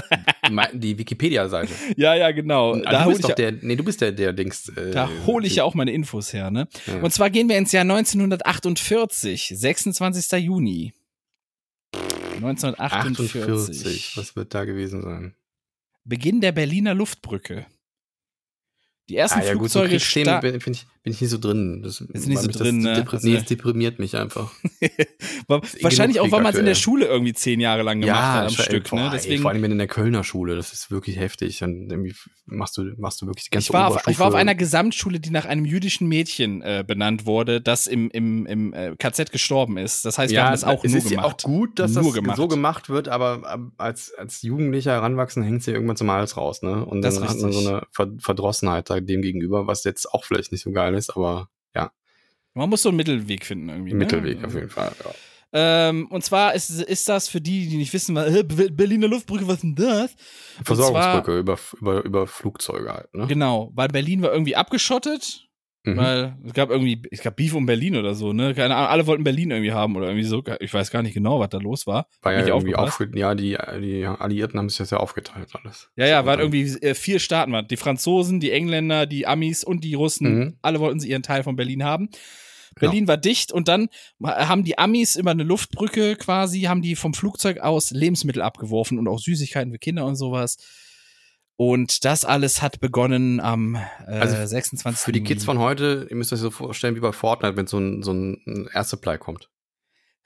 Die- 0.73 0.97
Wikipedia-Seite. 0.97 1.73
ja, 1.97 2.13
ja, 2.13 2.29
genau. 2.31 2.73
Ah, 2.75 2.79
Da 2.79 2.91
du 2.91 3.05
hole 3.05 3.07
bist 3.07 3.19
ich, 3.19 3.21
doch 3.23 3.29
ja- 3.29 3.35
der, 3.51 3.51
nee, 3.63 3.75
du 3.75 3.83
bist 3.83 4.01
der, 4.01 4.11
der 4.11 4.33
Dings. 4.33 4.69
Äh, 4.69 4.91
da 4.91 5.09
hol 5.25 5.43
ich 5.45 5.55
ja 5.55 5.63
auch 5.63 5.73
meine 5.73 5.91
Infos 5.91 6.31
her. 6.31 6.51
Ne? 6.51 6.67
Ja. 6.85 7.01
Und 7.01 7.11
zwar 7.11 7.29
gehen 7.31 7.49
wir 7.49 7.57
ins 7.57 7.71
Jahr 7.71 7.81
1948, 7.81 9.53
26. 9.55 10.31
Juni. 10.43 10.93
1948. 12.35 13.41
48. 13.43 14.17
Was 14.17 14.35
wird 14.35 14.53
da 14.53 14.65
gewesen 14.65 15.01
sein? 15.01 15.35
Beginn 16.03 16.41
der 16.41 16.51
Berliner 16.51 16.93
Luftbrücke. 16.93 17.65
Die 19.09 19.15
ersten 19.17 19.39
Ah, 19.39 19.43
ja, 19.45 19.53
gut, 19.53 19.69
so 19.71 19.79
Flugzeuge 19.85 19.99
sta- 19.99 20.41
bin, 21.05 21.13
ich, 21.13 21.21
nicht 21.21 21.29
so 21.31 21.37
drin. 21.37 21.81
Das, 21.81 22.01
Ist 22.01 22.27
nicht 22.27 22.41
so 22.41 22.49
drin, 22.49 22.79
ne? 22.79 23.01
depri- 23.03 23.21
du 23.21 23.27
nee, 23.27 23.35
es 23.35 23.45
deprimiert 23.45 23.99
mich 23.99 24.17
einfach. 24.17 24.51
Ist 24.81 25.83
wahrscheinlich 25.83 26.19
auch, 26.19 26.31
weil 26.31 26.41
man 26.41 26.53
es 26.53 26.59
in 26.59 26.65
der. 26.65 26.75
Schule 26.75 27.05
irgendwie 27.05 27.33
zehn 27.33 27.59
Jahre 27.61 27.83
lang 27.83 28.01
gemacht 28.01 28.19
hat 28.21 28.47
am 28.47 28.49
Stück. 28.49 28.89
boah, 28.89 28.95
ne? 28.99 29.05
ey, 29.05 29.11
Deswegen, 29.13 29.41
vor 29.41 29.51
allem 29.51 29.63
in 29.63 29.77
der 29.77 29.87
Kölner 29.87 30.23
Schule, 30.23 30.55
das 30.55 30.73
ist 30.73 30.91
wirklich 30.91 31.17
heftig. 31.17 31.63
Und 31.63 31.89
irgendwie 31.89 32.13
machst 32.45 32.77
du, 32.77 32.83
machst 32.97 33.21
du 33.21 33.27
wirklich 33.27 33.45
die 33.45 33.49
ganze 33.51 33.69
ich 33.69 33.73
war, 33.73 33.87
auf, 33.87 34.07
ich 34.07 34.19
war 34.19 34.27
auf 34.27 34.35
einer 34.35 34.55
Gesamtschule, 34.55 35.19
die 35.19 35.29
nach 35.29 35.45
einem 35.45 35.63
jüdischen 35.65 36.07
Mädchen 36.07 36.61
äh, 36.61 36.83
benannt 36.85 37.25
wurde, 37.25 37.61
das 37.61 37.87
im, 37.87 38.09
im, 38.11 38.45
im 38.45 38.73
äh, 38.73 38.95
KZ 38.97 39.31
gestorben 39.31 39.77
ist. 39.77 40.03
Das 40.05 40.17
heißt, 40.17 40.31
wir 40.31 40.37
ja, 40.39 40.45
haben 40.45 40.51
das 40.51 40.63
auch 40.63 40.83
es 40.83 40.91
nur 40.91 40.97
ist 40.99 41.09
ja 41.11 41.17
gemacht. 41.21 41.45
auch 41.45 41.49
gut, 41.49 41.79
dass 41.79 41.93
Nur 41.93 42.03
das 42.03 42.13
gemacht. 42.13 42.37
so 42.37 42.47
gemacht 42.47 42.89
wird, 42.89 43.07
aber 43.07 43.43
ähm, 43.53 43.71
als, 43.77 44.13
als 44.17 44.41
Jugendlicher 44.41 44.91
heranwachsen 44.91 45.43
hängt 45.43 45.61
es 45.61 45.65
ja 45.67 45.73
irgendwann 45.73 45.97
zum 45.97 46.11
Hals 46.11 46.35
raus, 46.37 46.61
ne? 46.61 46.83
Und 46.85 47.01
Das 47.01 47.15
dann 47.15 47.23
ist 47.23 47.29
hat 47.29 47.37
man 47.39 47.51
so 47.53 47.59
eine 47.69 47.81
Ver 47.91 48.09
Verdrossenheit 48.19 48.89
dem 48.89 49.21
gegenüber, 49.21 49.67
was 49.67 49.83
jetzt 49.83 50.11
auch 50.13 50.23
vielleicht 50.25 50.51
nicht 50.51 50.61
so 50.61 50.71
geil 50.71 50.94
ist, 50.95 51.11
aber 51.15 51.49
ja, 51.75 51.91
Man 52.53 52.69
muss 52.69 52.81
so 52.83 52.89
einen 52.89 52.97
Mittelweg 52.97 53.45
finden 53.45 53.69
irgendwie. 53.69 53.93
Mittelweg 53.93 54.39
ne? 54.41 54.47
auf 54.47 54.53
jeden 54.55 54.69
Fall. 54.69 54.91
Ja. 55.03 55.11
Ähm, 55.57 56.07
und 56.07 56.21
zwar 56.23 56.53
ist, 56.53 56.69
ist 56.69 57.07
das 57.07 57.29
für 57.29 57.39
die, 57.39 57.69
die 57.69 57.77
nicht 57.77 57.93
wissen, 57.93 58.17
äh, 58.17 58.43
Be- 58.43 58.71
Berliner 58.71 59.07
Luftbrücke, 59.07 59.47
was 59.47 59.61
denn 59.61 59.75
das? 59.75 60.13
Versorgungsbrücke 60.63 61.39
über, 61.39 61.57
über, 61.79 62.03
über 62.03 62.27
Flugzeuge 62.27 62.91
halt, 62.93 63.13
ne? 63.13 63.25
Genau, 63.27 63.71
weil 63.73 63.87
Berlin 63.87 64.21
war 64.21 64.33
irgendwie 64.33 64.55
abgeschottet, 64.57 65.44
Mhm. 65.85 65.97
weil 65.97 66.35
es 66.43 66.53
gab 66.53 66.71
irgendwie, 66.71 67.01
es 67.11 67.21
gab 67.21 67.35
Beef 67.35 67.53
um 67.53 67.65
Berlin 67.65 67.95
oder 67.95 68.15
so, 68.15 68.33
ne? 68.33 68.53
Keine 68.55 68.75
Ahnung, 68.75 68.89
alle 68.89 69.07
wollten 69.07 69.23
Berlin 69.23 69.51
irgendwie 69.51 69.71
haben 69.71 69.95
oder 69.95 70.07
irgendwie 70.07 70.25
so. 70.25 70.43
Ich 70.59 70.73
weiß 70.73 70.89
gar 70.89 71.03
nicht 71.03 71.13
genau, 71.13 71.39
was 71.39 71.49
da 71.49 71.59
los 71.59 71.85
war. 71.85 72.07
War 72.21 72.33
ja 72.33 72.39
irgendwie 72.39 72.75
aufgepasst. 72.75 73.01
aufge 73.01 73.19
ja, 73.19 73.35
die, 73.35 73.57
die 73.81 74.05
Alliierten 74.05 74.59
haben 74.59 74.69
sich 74.69 74.79
das 74.79 74.89
ja 74.89 74.97
aufgeteilt 74.97 75.49
alles. 75.61 75.89
Ja, 75.95 76.07
ja, 76.07 76.25
waren 76.25 76.39
irgendwie 76.39 76.63
äh, 76.81 76.95
vier 76.95 77.19
Staaten, 77.19 77.51
waren 77.51 77.67
die 77.67 77.77
Franzosen, 77.77 78.39
die 78.39 78.51
Engländer, 78.51 79.05
die 79.05 79.27
Amis 79.27 79.63
und 79.63 79.83
die 79.83 79.93
Russen. 79.93 80.39
Mhm. 80.39 80.57
Alle 80.61 80.79
wollten 80.79 80.99
sie 80.99 81.09
ihren 81.09 81.23
Teil 81.23 81.43
von 81.43 81.55
Berlin 81.55 81.83
haben. 81.83 82.09
Berlin 82.77 83.07
war 83.07 83.17
dicht 83.17 83.53
und 83.53 83.67
dann 83.69 83.87
haben 84.21 84.65
die 84.65 84.77
Amis 84.77 85.15
über 85.15 85.31
eine 85.31 85.43
Luftbrücke 85.43 86.17
quasi, 86.17 86.61
haben 86.61 86.81
die 86.81 86.95
vom 86.95 87.13
Flugzeug 87.13 87.59
aus 87.59 87.91
Lebensmittel 87.91 88.41
abgeworfen 88.41 88.99
und 88.99 89.07
auch 89.07 89.19
Süßigkeiten 89.19 89.71
für 89.71 89.79
Kinder 89.79 90.05
und 90.05 90.15
sowas. 90.15 90.57
Und 91.57 92.03
das 92.03 92.25
alles 92.25 92.61
hat 92.61 92.81
begonnen 92.81 93.39
am 93.39 93.75
äh, 93.75 94.11
Also 94.11 94.45
26. 94.45 95.03
Für 95.03 95.11
die 95.13 95.23
Kids 95.23 95.45
von 95.45 95.59
heute, 95.59 96.07
ihr 96.09 96.15
müsst 96.15 96.33
euch 96.33 96.39
so 96.39 96.51
vorstellen 96.51 96.95
wie 96.95 96.99
bei 96.99 97.13
Fortnite, 97.13 97.55
wenn 97.55 97.67
so 97.67 97.79
ein, 97.79 98.03
so 98.03 98.11
ein 98.11 98.69
Air 98.73 98.83
Supply 98.83 99.17
kommt. 99.17 99.49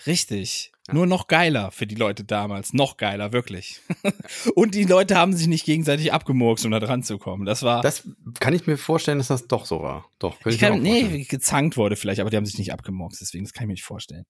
Richtig. 0.08 0.72
Ja. 0.88 0.94
Nur 0.94 1.06
noch 1.06 1.28
geiler 1.28 1.72
für 1.72 1.86
die 1.86 1.96
Leute 1.96 2.24
damals. 2.24 2.74
Noch 2.74 2.98
geiler, 2.98 3.32
wirklich. 3.32 3.82
und 4.56 4.74
die 4.74 4.86
Leute 4.86 5.18
haben 5.18 5.34
sich 5.36 5.48
nicht 5.48 5.66
gegenseitig 5.66 6.14
abgemurkst, 6.14 6.66
um 6.66 6.72
da 6.72 6.80
dran 6.80 7.04
zu 7.04 7.18
kommen. 7.18 7.46
Das 7.46 7.64
war. 7.64 7.82
Das 7.82 8.08
kann 8.40 8.54
ich 8.54 8.66
mir 8.66 8.78
vorstellen, 8.78 9.18
dass 9.18 9.28
das 9.28 9.48
doch 9.48 9.66
so 9.66 9.82
war. 9.82 10.10
Doch, 10.18 10.38
ich 10.46 10.56
ich, 10.56 10.60
kann, 10.60 10.82
nee, 10.82 11.26
gezankt 11.26 11.78
wurde 11.78 11.96
vielleicht, 11.96 12.22
aber 12.22 12.30
die 12.30 12.38
haben 12.38 12.46
sich 12.46 12.58
nicht 12.58 12.74
abgemurkst, 12.74 13.22
deswegen, 13.22 13.44
das 13.44 13.54
kann 13.54 13.66
ich 13.66 13.68
mir 13.68 13.74
nicht 13.74 13.84
vorstellen. 13.84 14.26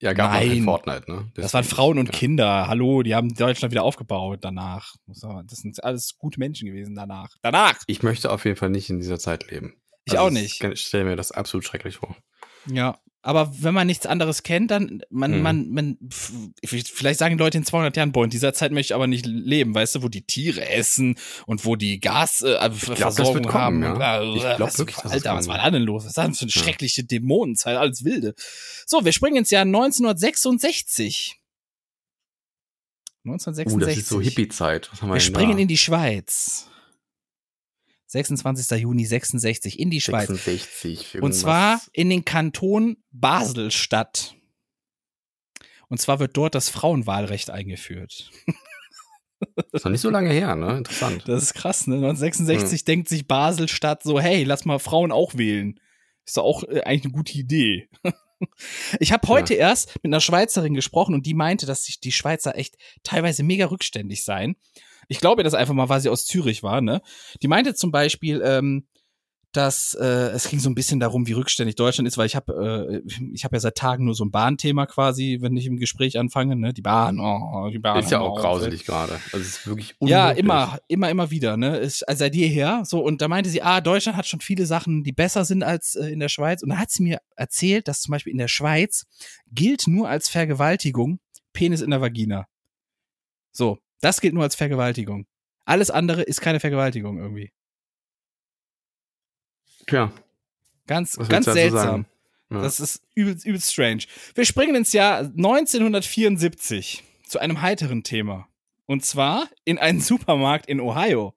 Ja, 0.00 0.12
gab 0.12 0.30
Nein. 0.32 0.48
kein 0.48 0.62
Fortnite, 0.64 1.10
ne? 1.10 1.30
Das 1.34 1.52
waren 1.52 1.62
Deswegen, 1.62 1.76
Frauen 1.76 1.98
und 1.98 2.06
ja. 2.06 2.12
Kinder. 2.12 2.68
Hallo, 2.68 3.02
die 3.02 3.14
haben 3.16 3.34
Deutschland 3.34 3.72
wieder 3.72 3.82
aufgebaut 3.82 4.38
danach. 4.42 4.94
Das 5.06 5.20
sind 5.58 5.82
alles 5.82 6.16
gute 6.18 6.38
Menschen 6.38 6.66
gewesen 6.66 6.94
danach. 6.94 7.30
Danach! 7.42 7.76
Ich 7.88 8.02
möchte 8.04 8.30
auf 8.30 8.44
jeden 8.44 8.56
Fall 8.56 8.70
nicht 8.70 8.90
in 8.90 8.98
dieser 9.00 9.18
Zeit 9.18 9.50
leben. 9.50 9.74
Ich 10.04 10.16
auch 10.18 10.26
das- 10.30 10.34
nicht. 10.34 10.62
Ich 10.62 10.80
stelle 10.82 11.04
mir 11.04 11.16
das 11.16 11.32
absolut 11.32 11.64
schrecklich 11.64 11.96
vor. 11.96 12.16
Ja. 12.66 12.98
Aber 13.20 13.52
wenn 13.60 13.74
man 13.74 13.88
nichts 13.88 14.06
anderes 14.06 14.44
kennt, 14.44 14.70
dann, 14.70 15.02
man, 15.10 15.32
Mhm. 15.38 15.42
man, 15.42 15.68
man, 15.70 15.98
vielleicht 16.64 17.18
sagen 17.18 17.36
die 17.36 17.42
Leute 17.42 17.58
in 17.58 17.64
200 17.64 17.96
Jahren, 17.96 18.12
boah, 18.12 18.22
in 18.24 18.30
dieser 18.30 18.54
Zeit 18.54 18.70
möchte 18.70 18.92
ich 18.92 18.94
aber 18.94 19.08
nicht 19.08 19.26
leben, 19.26 19.74
weißt 19.74 19.96
du, 19.96 20.02
wo 20.02 20.08
die 20.08 20.22
Tiere 20.22 20.66
essen 20.68 21.16
und 21.46 21.64
wo 21.64 21.74
die 21.74 21.98
Gas, 22.00 22.42
äh, 22.42 22.70
Versorgung 22.70 23.34
wird 23.34 23.48
kommen, 23.48 23.84
haben. 23.84 24.00
ja. 24.00 24.20
bla, 24.20 24.22
Ich 24.22 24.56
glaub 24.56 24.70
du, 24.70 24.78
wirklich, 24.78 25.04
Alter, 25.04 25.34
was 25.34 25.48
war 25.48 25.58
da 25.58 25.70
denn 25.70 25.82
los? 25.82 26.04
Was 26.04 26.10
ist 26.10 26.16
das 26.18 26.38
für 26.38 26.42
eine 26.44 26.50
Ja. 26.52 26.62
schreckliche 26.62 27.04
Dämonenzeit, 27.04 27.76
alles 27.76 28.04
wilde. 28.04 28.34
So, 28.86 29.04
wir 29.04 29.12
springen 29.12 29.38
ins 29.38 29.50
Jahr 29.50 29.64
1966. 29.64 31.34
1966. 33.24 33.74
Uh, 33.76 33.78
das 33.80 33.96
ist 33.98 34.08
so 34.08 34.20
Hippie-Zeit. 34.20 34.88
Was 34.92 35.02
haben 35.02 35.08
wir, 35.10 35.14
Wir 35.14 35.20
springen 35.20 35.56
da? 35.56 35.58
in 35.62 35.68
die 35.68 35.76
Schweiz. 35.76 36.68
26. 38.08 38.80
Juni 38.80 39.04
66 39.04 39.78
in 39.78 39.90
die 39.90 40.00
Schweiz. 40.00 40.28
66. 40.28 41.22
Und 41.22 41.34
zwar 41.34 41.80
in 41.92 42.10
den 42.10 42.24
Kanton 42.24 42.96
Basel-Stadt. 43.12 44.34
Und 45.88 46.00
zwar 46.00 46.18
wird 46.18 46.36
dort 46.36 46.54
das 46.54 46.68
Frauenwahlrecht 46.68 47.50
eingeführt. 47.50 48.30
Ist 49.72 49.84
noch 49.84 49.92
nicht 49.92 50.00
so 50.00 50.10
lange 50.10 50.30
her, 50.30 50.56
ne? 50.56 50.78
Interessant. 50.78 51.22
Das 51.28 51.44
ist 51.44 51.54
krass, 51.54 51.86
ne? 51.86 51.94
1966 51.94 52.80
Hm. 52.80 52.84
denkt 52.86 53.08
sich 53.08 53.28
Basel-Stadt 53.28 54.02
so, 54.02 54.18
hey, 54.18 54.42
lass 54.42 54.64
mal 54.64 54.80
Frauen 54.80 55.12
auch 55.12 55.36
wählen. 55.36 55.78
Ist 56.24 56.38
doch 56.38 56.42
auch 56.42 56.64
äh, 56.64 56.80
eigentlich 56.80 57.04
eine 57.04 57.12
gute 57.12 57.38
Idee. 57.38 57.88
Ich 59.00 59.10
habe 59.10 59.26
heute 59.26 59.54
erst 59.54 59.96
mit 59.96 60.04
einer 60.04 60.20
Schweizerin 60.20 60.72
gesprochen 60.72 61.12
und 61.12 61.26
die 61.26 61.34
meinte, 61.34 61.66
dass 61.66 61.82
sich 61.82 61.98
die 61.98 62.12
Schweizer 62.12 62.56
echt 62.56 62.76
teilweise 63.02 63.42
mega 63.42 63.66
rückständig 63.66 64.22
seien. 64.22 64.54
Ich 65.08 65.20
glaube 65.20 65.40
ihr 65.40 65.44
das 65.44 65.54
einfach 65.54 65.74
mal, 65.74 65.88
weil 65.88 66.00
sie 66.00 66.10
aus 66.10 66.26
Zürich 66.26 66.62
war, 66.62 66.80
ne? 66.80 67.00
Die 67.42 67.48
meinte 67.48 67.74
zum 67.74 67.90
Beispiel, 67.90 68.42
ähm, 68.44 68.86
dass 69.52 69.94
äh, 69.94 70.04
es 70.04 70.48
ging 70.50 70.60
so 70.60 70.68
ein 70.68 70.74
bisschen 70.74 71.00
darum, 71.00 71.26
wie 71.26 71.32
rückständig 71.32 71.74
Deutschland 71.74 72.06
ist, 72.06 72.18
weil 72.18 72.26
ich 72.26 72.36
habe 72.36 73.02
äh, 73.06 73.12
ich 73.32 73.44
habe 73.44 73.56
ja 73.56 73.60
seit 73.60 73.76
Tagen 73.76 74.04
nur 74.04 74.14
so 74.14 74.24
ein 74.24 74.30
Bahnthema 74.30 74.84
quasi, 74.84 75.38
wenn 75.40 75.56
ich 75.56 75.66
im 75.66 75.78
Gespräch 75.78 76.18
anfange, 76.18 76.54
ne? 76.54 76.74
Die 76.74 76.82
Bahn, 76.82 77.18
oh, 77.18 77.70
die 77.70 77.78
Bahn. 77.78 78.00
Ist 78.00 78.10
ja 78.10 78.20
oh, 78.20 78.26
auch 78.26 78.40
grauselig 78.40 78.84
gerade. 78.84 79.14
Also 79.32 79.38
es 79.38 79.48
ist 79.48 79.66
wirklich 79.66 79.94
ja, 80.00 80.24
unmöglich. 80.24 80.44
immer, 80.44 80.78
immer, 80.88 81.10
immer 81.10 81.30
wieder, 81.30 81.56
ne? 81.56 81.78
Ist, 81.78 82.06
also 82.06 82.18
seit 82.18 82.34
jeher. 82.34 82.82
So, 82.84 83.00
und 83.00 83.22
da 83.22 83.28
meinte 83.28 83.48
sie, 83.48 83.62
ah, 83.62 83.80
Deutschland 83.80 84.18
hat 84.18 84.26
schon 84.26 84.40
viele 84.40 84.66
Sachen, 84.66 85.02
die 85.02 85.12
besser 85.12 85.46
sind 85.46 85.62
als 85.62 85.96
äh, 85.96 86.08
in 86.08 86.20
der 86.20 86.28
Schweiz. 86.28 86.62
Und 86.62 86.68
dann 86.68 86.78
hat 86.78 86.90
sie 86.90 87.02
mir 87.02 87.20
erzählt, 87.34 87.88
dass 87.88 88.02
zum 88.02 88.12
Beispiel 88.12 88.32
in 88.32 88.38
der 88.38 88.48
Schweiz 88.48 89.06
gilt 89.50 89.86
nur 89.86 90.10
als 90.10 90.28
Vergewaltigung 90.28 91.20
Penis 91.54 91.80
in 91.80 91.90
der 91.90 92.02
Vagina. 92.02 92.46
So, 93.50 93.78
das 94.00 94.20
gilt 94.20 94.34
nur 94.34 94.42
als 94.42 94.54
Vergewaltigung. 94.54 95.26
Alles 95.64 95.90
andere 95.90 96.22
ist 96.22 96.40
keine 96.40 96.60
Vergewaltigung 96.60 97.18
irgendwie. 97.18 97.52
Tja, 99.86 100.12
Ganz, 100.86 101.18
was 101.18 101.28
ganz 101.28 101.44
seltsam. 101.44 102.06
Ja. 102.50 102.62
Das 102.62 102.80
ist 102.80 103.02
übelst, 103.14 103.44
übelst 103.44 103.70
strange. 103.72 104.04
Wir 104.34 104.46
springen 104.46 104.74
ins 104.74 104.92
Jahr 104.94 105.18
1974 105.18 107.04
zu 107.26 107.38
einem 107.38 107.60
heiteren 107.60 108.02
Thema. 108.02 108.48
Und 108.86 109.04
zwar 109.04 109.48
in 109.64 109.78
einen 109.78 110.00
Supermarkt 110.02 110.66
in 110.66 110.80
Ohio. 110.80 111.34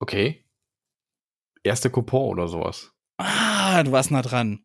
okay. 0.00 0.40
Erste 1.64 1.90
Coupon 1.90 2.30
oder 2.30 2.48
sowas. 2.48 2.90
Ah, 3.18 3.84
du 3.84 3.92
warst 3.92 4.10
nah 4.10 4.22
dran. 4.22 4.64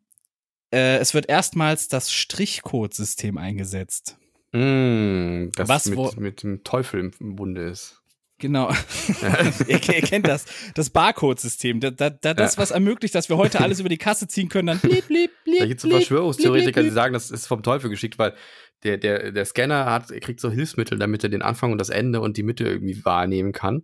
Äh, 0.74 0.98
es 0.98 1.14
wird 1.14 1.30
erstmals 1.30 1.88
das 1.90 2.12
Strichcode-System 2.12 3.38
eingesetzt. 3.38 4.18
Mm, 4.52 5.52
das 5.56 5.70
Was, 5.70 5.96
wo- 5.96 6.06
mit, 6.06 6.20
mit 6.20 6.44
dem 6.44 6.64
Teufel 6.64 7.12
im 7.20 7.36
Bunde 7.36 7.64
ist. 7.64 8.02
Genau. 8.40 8.70
ihr, 9.68 9.76
ihr, 9.76 9.80
kennt 9.80 10.28
das. 10.28 10.46
Das 10.76 10.90
Barcode-System. 10.90 11.80
Da, 11.80 11.90
da, 11.90 12.10
da, 12.10 12.34
das, 12.34 12.58
was 12.58 12.72
ermöglicht, 12.72 13.16
dass 13.16 13.30
wir 13.30 13.38
heute 13.38 13.60
alles 13.60 13.80
über 13.80 13.90
die 13.90 13.98
Kasse 13.98 14.28
ziehen 14.28 14.48
können, 14.48 14.68
dann 14.68 14.80
blieb, 14.80 15.08
blieb, 15.08 15.32
blieb. 15.44 15.60
Da 15.60 15.66
gibt 15.66 15.84
es 15.84 15.90
Verschwörungstheoretiker, 15.90 16.84
die 16.84 16.92
sagen, 16.92 17.14
das 17.14 17.32
ist 17.32 17.48
vom 17.48 17.64
Teufel 17.64 17.90
geschickt, 17.90 18.20
weil 18.20 18.36
der, 18.84 18.98
der, 18.98 19.32
der 19.32 19.46
Scanner 19.46 19.86
hat, 19.86 20.10
kriegt 20.22 20.40
so 20.40 20.52
Hilfsmittel, 20.52 21.00
damit 21.00 21.24
er 21.24 21.30
den 21.30 21.42
Anfang 21.42 21.72
und 21.72 21.80
das 21.80 21.90
Ende 21.90 22.22
und 22.22 22.38
die 22.38 22.44
Mitte 22.44 22.66
irgendwie 22.66 23.04
wahrnehmen 23.04 23.54
kann. 23.54 23.84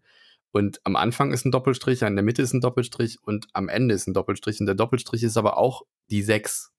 Und 0.52 0.80
am 0.84 0.96
Anfang 0.96 1.34
ist 1.34 1.46
ein 1.46 1.52
Doppelstrich, 1.52 2.04
in 2.04 2.16
der 2.16 2.24
Mitte 2.24 2.44
ist 2.44 2.54
ein 2.54 2.62
Doppelstrich 2.62 3.18
und 3.24 3.48
am 3.54 3.70
Ende 3.70 3.96
ist 3.96 4.08
ein 4.08 4.14
Doppelstrich. 4.14 4.60
Und 4.60 4.68
der 4.68 4.76
Doppelstrich 4.76 5.24
ist 5.24 5.36
aber 5.36 5.58
auch 5.58 5.82
die 6.12 6.22
6. 6.22 6.72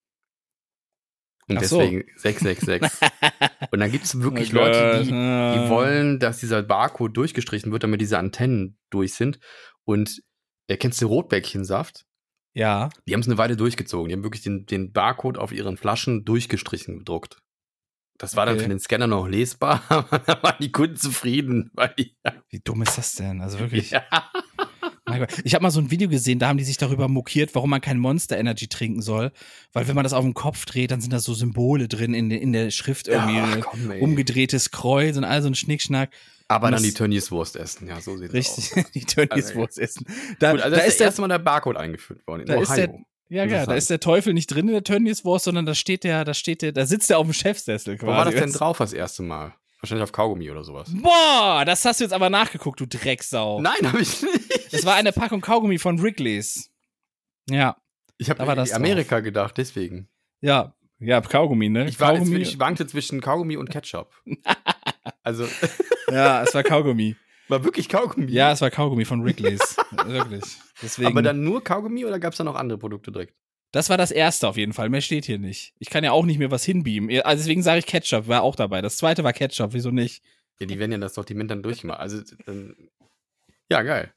Und 1.48 1.56
Ach 1.58 1.60
deswegen 1.60 2.04
so. 2.16 2.22
666. 2.22 3.08
und 3.70 3.80
dann 3.80 3.90
gibt 3.90 4.04
es 4.04 4.20
wirklich 4.20 4.52
oh 4.54 4.58
Leute, 4.58 5.02
die, 5.02 5.08
die 5.08 5.68
wollen, 5.68 6.18
dass 6.18 6.38
dieser 6.38 6.62
Barcode 6.62 7.16
durchgestrichen 7.16 7.70
wird, 7.70 7.82
damit 7.82 8.00
diese 8.00 8.18
Antennen 8.18 8.78
durch 8.90 9.14
sind. 9.14 9.38
Und 9.84 10.22
erkennst 10.68 11.02
du 11.02 11.06
Rotbäckchensaft? 11.06 12.06
Ja. 12.54 12.88
Die 13.06 13.12
haben 13.12 13.20
es 13.20 13.26
eine 13.26 13.38
Weile 13.38 13.56
durchgezogen. 13.56 14.08
Die 14.08 14.14
haben 14.14 14.22
wirklich 14.22 14.42
den, 14.42 14.64
den 14.64 14.92
Barcode 14.92 15.38
auf 15.38 15.52
ihren 15.52 15.76
Flaschen 15.76 16.24
durchgestrichen 16.24 16.98
gedruckt. 16.98 17.38
Das 18.16 18.36
war 18.36 18.44
okay. 18.44 18.54
dann 18.54 18.62
für 18.62 18.68
den 18.68 18.78
Scanner 18.78 19.06
noch 19.08 19.26
lesbar, 19.26 19.82
aber 19.88 20.20
da 20.20 20.42
waren 20.42 20.56
die 20.60 20.70
Kunden 20.70 20.96
zufrieden. 20.96 21.72
Die. 21.98 22.16
Wie 22.48 22.60
dumm 22.60 22.82
ist 22.82 22.96
das 22.96 23.14
denn? 23.14 23.40
Also 23.40 23.58
wirklich. 23.58 23.90
Ja. 23.94 24.30
Ich 25.44 25.54
habe 25.54 25.62
mal 25.62 25.70
so 25.70 25.80
ein 25.80 25.90
Video 25.90 26.08
gesehen, 26.08 26.38
da 26.38 26.48
haben 26.48 26.56
die 26.56 26.64
sich 26.64 26.78
darüber 26.78 27.08
mokiert, 27.08 27.54
warum 27.54 27.70
man 27.70 27.80
kein 27.80 27.98
Monster 27.98 28.38
Energy 28.38 28.68
trinken 28.68 29.02
soll. 29.02 29.32
Weil 29.72 29.86
wenn 29.86 29.94
man 29.94 30.04
das 30.04 30.14
auf 30.14 30.24
den 30.24 30.34
Kopf 30.34 30.64
dreht, 30.64 30.90
dann 30.90 31.00
sind 31.00 31.12
da 31.12 31.20
so 31.20 31.34
Symbole 31.34 31.88
drin 31.88 32.14
in, 32.14 32.30
in 32.30 32.52
der 32.52 32.70
Schrift 32.70 33.08
irgendwie. 33.08 33.36
Ja, 33.36 33.56
komm, 33.60 33.90
umgedrehtes 34.00 34.70
Kreuz 34.70 35.16
und 35.16 35.24
all 35.24 35.42
so 35.42 35.48
ein 35.48 35.54
Schnickschnack. 35.54 36.10
Aber 36.48 36.70
dann 36.70 36.82
die 36.82 36.92
Tönnies-Wurst 36.92 37.56
essen, 37.56 37.88
ja, 37.88 38.00
so 38.00 38.16
sieht 38.16 38.32
es 38.34 38.48
aus. 38.48 38.76
Richtig, 38.76 38.92
die 38.94 39.04
Tönnies-Wurst 39.04 39.78
essen. 39.78 40.06
Da, 40.38 40.52
Gut, 40.52 40.62
also 40.62 40.76
da 40.76 40.82
ist 40.82 41.00
das 41.00 41.06
erste 41.06 41.20
Mal 41.22 41.28
der 41.28 41.38
Barcode 41.38 41.76
eingeführt 41.76 42.26
worden. 42.26 42.44
da 42.46 42.60
ist 42.60 42.74
der, 42.74 42.94
ja, 43.28 43.44
ja, 43.44 43.66
da 43.66 43.74
ist 43.74 43.90
der 43.90 44.00
Teufel 44.00 44.34
nicht 44.34 44.46
drin 44.48 44.68
in 44.68 44.74
der 44.74 44.84
Tönnies-Wurst, 44.84 45.46
sondern 45.46 45.66
da 45.66 45.74
steht 45.74 46.04
der, 46.04 46.24
da 46.24 46.34
steht 46.34 46.62
der, 46.62 46.72
da 46.72 46.86
sitzt 46.86 47.10
der 47.10 47.18
auf 47.18 47.26
dem 47.26 47.32
Chefsessel 47.32 47.96
quasi. 47.96 48.06
Wo 48.06 48.16
war 48.16 48.24
das 48.26 48.34
denn 48.34 48.52
drauf 48.52 48.78
das 48.78 48.92
erste 48.92 49.22
Mal? 49.22 49.54
Wahrscheinlich 49.84 50.04
auf 50.04 50.12
Kaugummi 50.12 50.50
oder 50.50 50.64
sowas. 50.64 50.90
Boah, 50.90 51.64
das 51.66 51.84
hast 51.84 52.00
du 52.00 52.04
jetzt 52.04 52.14
aber 52.14 52.30
nachgeguckt, 52.30 52.80
du 52.80 52.86
Drecksau. 52.86 53.60
Nein, 53.60 53.92
hab 53.92 54.00
ich 54.00 54.22
nicht. 54.22 54.72
Das 54.72 54.86
war 54.86 54.94
eine 54.94 55.12
Packung 55.12 55.42
Kaugummi 55.42 55.78
von 55.78 56.00
Wrigley's. 56.02 56.70
Ja. 57.50 57.76
Ich 58.16 58.30
habe 58.30 58.40
an 58.40 58.58
Amerika 58.72 59.16
drauf. 59.16 59.24
gedacht, 59.24 59.58
deswegen. 59.58 60.08
Ja, 60.40 60.74
ja, 61.00 61.20
Kaugummi, 61.20 61.68
ne? 61.68 61.86
Ich, 61.86 62.00
war 62.00 62.14
Kaugummi. 62.14 62.38
ich 62.38 62.58
wankte 62.58 62.86
zwischen 62.86 63.20
Kaugummi 63.20 63.58
und 63.58 63.68
Ketchup. 63.68 64.10
also. 65.22 65.46
ja, 66.10 66.42
es 66.42 66.54
war 66.54 66.62
Kaugummi. 66.62 67.16
War 67.48 67.62
wirklich 67.62 67.90
Kaugummi? 67.90 68.32
Ja, 68.32 68.52
es 68.52 68.62
war 68.62 68.70
Kaugummi 68.70 69.04
von 69.04 69.22
Wrigley's. 69.22 69.76
Wirklich. 70.06 70.56
Deswegen. 70.80 71.08
Aber 71.08 71.20
dann 71.20 71.44
nur 71.44 71.62
Kaugummi 71.62 72.06
oder 72.06 72.18
gab 72.18 72.32
es 72.32 72.38
da 72.38 72.44
noch 72.44 72.54
andere 72.54 72.78
Produkte 72.78 73.12
direkt? 73.12 73.34
Das 73.74 73.90
war 73.90 73.96
das 73.96 74.12
erste 74.12 74.46
auf 74.46 74.56
jeden 74.56 74.72
Fall. 74.72 74.88
Mehr 74.88 75.00
steht 75.00 75.24
hier 75.24 75.40
nicht. 75.40 75.74
Ich 75.80 75.90
kann 75.90 76.04
ja 76.04 76.12
auch 76.12 76.24
nicht 76.24 76.38
mehr 76.38 76.52
was 76.52 76.62
hinbeamen. 76.62 77.10
Also 77.22 77.42
deswegen 77.42 77.64
sage 77.64 77.80
ich 77.80 77.86
Ketchup, 77.86 78.28
war 78.28 78.44
auch 78.44 78.54
dabei. 78.54 78.80
Das 78.82 78.96
zweite 78.96 79.24
war 79.24 79.32
Ketchup, 79.32 79.72
wieso 79.72 79.90
nicht? 79.90 80.22
Ja, 80.60 80.66
die 80.66 80.78
werden 80.78 80.92
ja 80.92 80.98
das 80.98 81.14
Sortiment 81.14 81.50
dann 81.50 81.60
durchgemacht. 81.60 81.98
Also, 81.98 82.22
dann, 82.46 82.76
ja, 83.68 83.82
geil. 83.82 84.14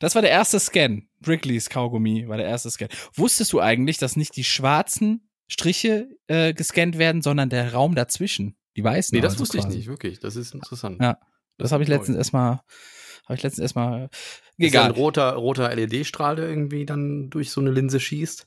Das 0.00 0.14
war 0.14 0.20
der 0.20 0.30
erste 0.30 0.60
Scan. 0.60 1.08
Wrigley's 1.20 1.70
Kaugummi 1.70 2.28
war 2.28 2.36
der 2.36 2.44
erste 2.44 2.70
Scan. 2.70 2.88
Wusstest 3.14 3.54
du 3.54 3.60
eigentlich, 3.60 3.96
dass 3.96 4.16
nicht 4.16 4.36
die 4.36 4.44
schwarzen 4.44 5.30
Striche 5.48 6.10
äh, 6.26 6.52
gescannt 6.52 6.98
werden, 6.98 7.22
sondern 7.22 7.48
der 7.48 7.72
Raum 7.72 7.94
dazwischen? 7.94 8.54
Die 8.76 8.84
weißen. 8.84 9.16
Nee, 9.16 9.22
das 9.22 9.32
also 9.32 9.44
wusste 9.44 9.58
quasi. 9.60 9.68
ich 9.70 9.76
nicht, 9.76 9.88
wirklich. 9.88 10.20
Das 10.20 10.36
ist 10.36 10.52
interessant. 10.52 11.00
Ja, 11.00 11.14
das, 11.14 11.20
das 11.56 11.72
habe 11.72 11.82
ich 11.82 11.88
letztens 11.88 12.18
erstmal 12.18 12.60
habe 13.24 13.34
ich 13.34 13.42
letztens 13.42 13.62
erstmal 13.62 14.10
egal. 14.58 14.90
Ist 14.90 14.96
ein 14.96 15.00
roter 15.00 15.32
roter 15.36 15.74
LED-Strahl, 15.74 16.36
der 16.36 16.50
irgendwie 16.50 16.84
dann 16.84 17.30
durch 17.30 17.50
so 17.50 17.62
eine 17.62 17.70
Linse 17.70 17.98
schießt. 17.98 18.46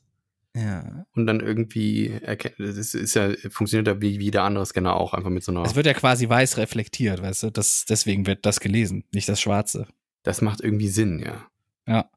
Ja. 0.56 1.06
Und 1.16 1.26
dann 1.26 1.40
irgendwie 1.40 2.10
erkennt, 2.10 2.56
das 2.60 2.94
ist 2.94 3.16
ja, 3.16 3.32
funktioniert 3.50 3.88
ja 3.88 4.02
wie, 4.02 4.20
wie 4.20 4.30
der 4.30 4.44
andere 4.44 4.66
Scanner 4.66 4.96
auch, 4.96 5.14
einfach 5.14 5.32
mit 5.32 5.44
so 5.44 5.52
einer. 5.52 5.64
Es 5.64 5.76
wird 5.76 5.88
ja 5.88 5.94
quasi 5.94 6.30
weiß 6.30 6.58
reflektiert, 6.58 7.22
weißt 7.22 7.44
du? 7.44 7.50
Das, 7.50 7.86
deswegen 7.86 8.28
wird 8.28 8.46
das 8.46 8.60
gelesen, 8.60 9.04
nicht 9.12 9.28
das 9.28 9.42
Schwarze. 9.42 9.88
Das 10.22 10.42
macht 10.42 10.62
irgendwie 10.62 10.90
Sinn, 10.90 11.20
ja. 11.20 11.48
Ja. 11.88 12.10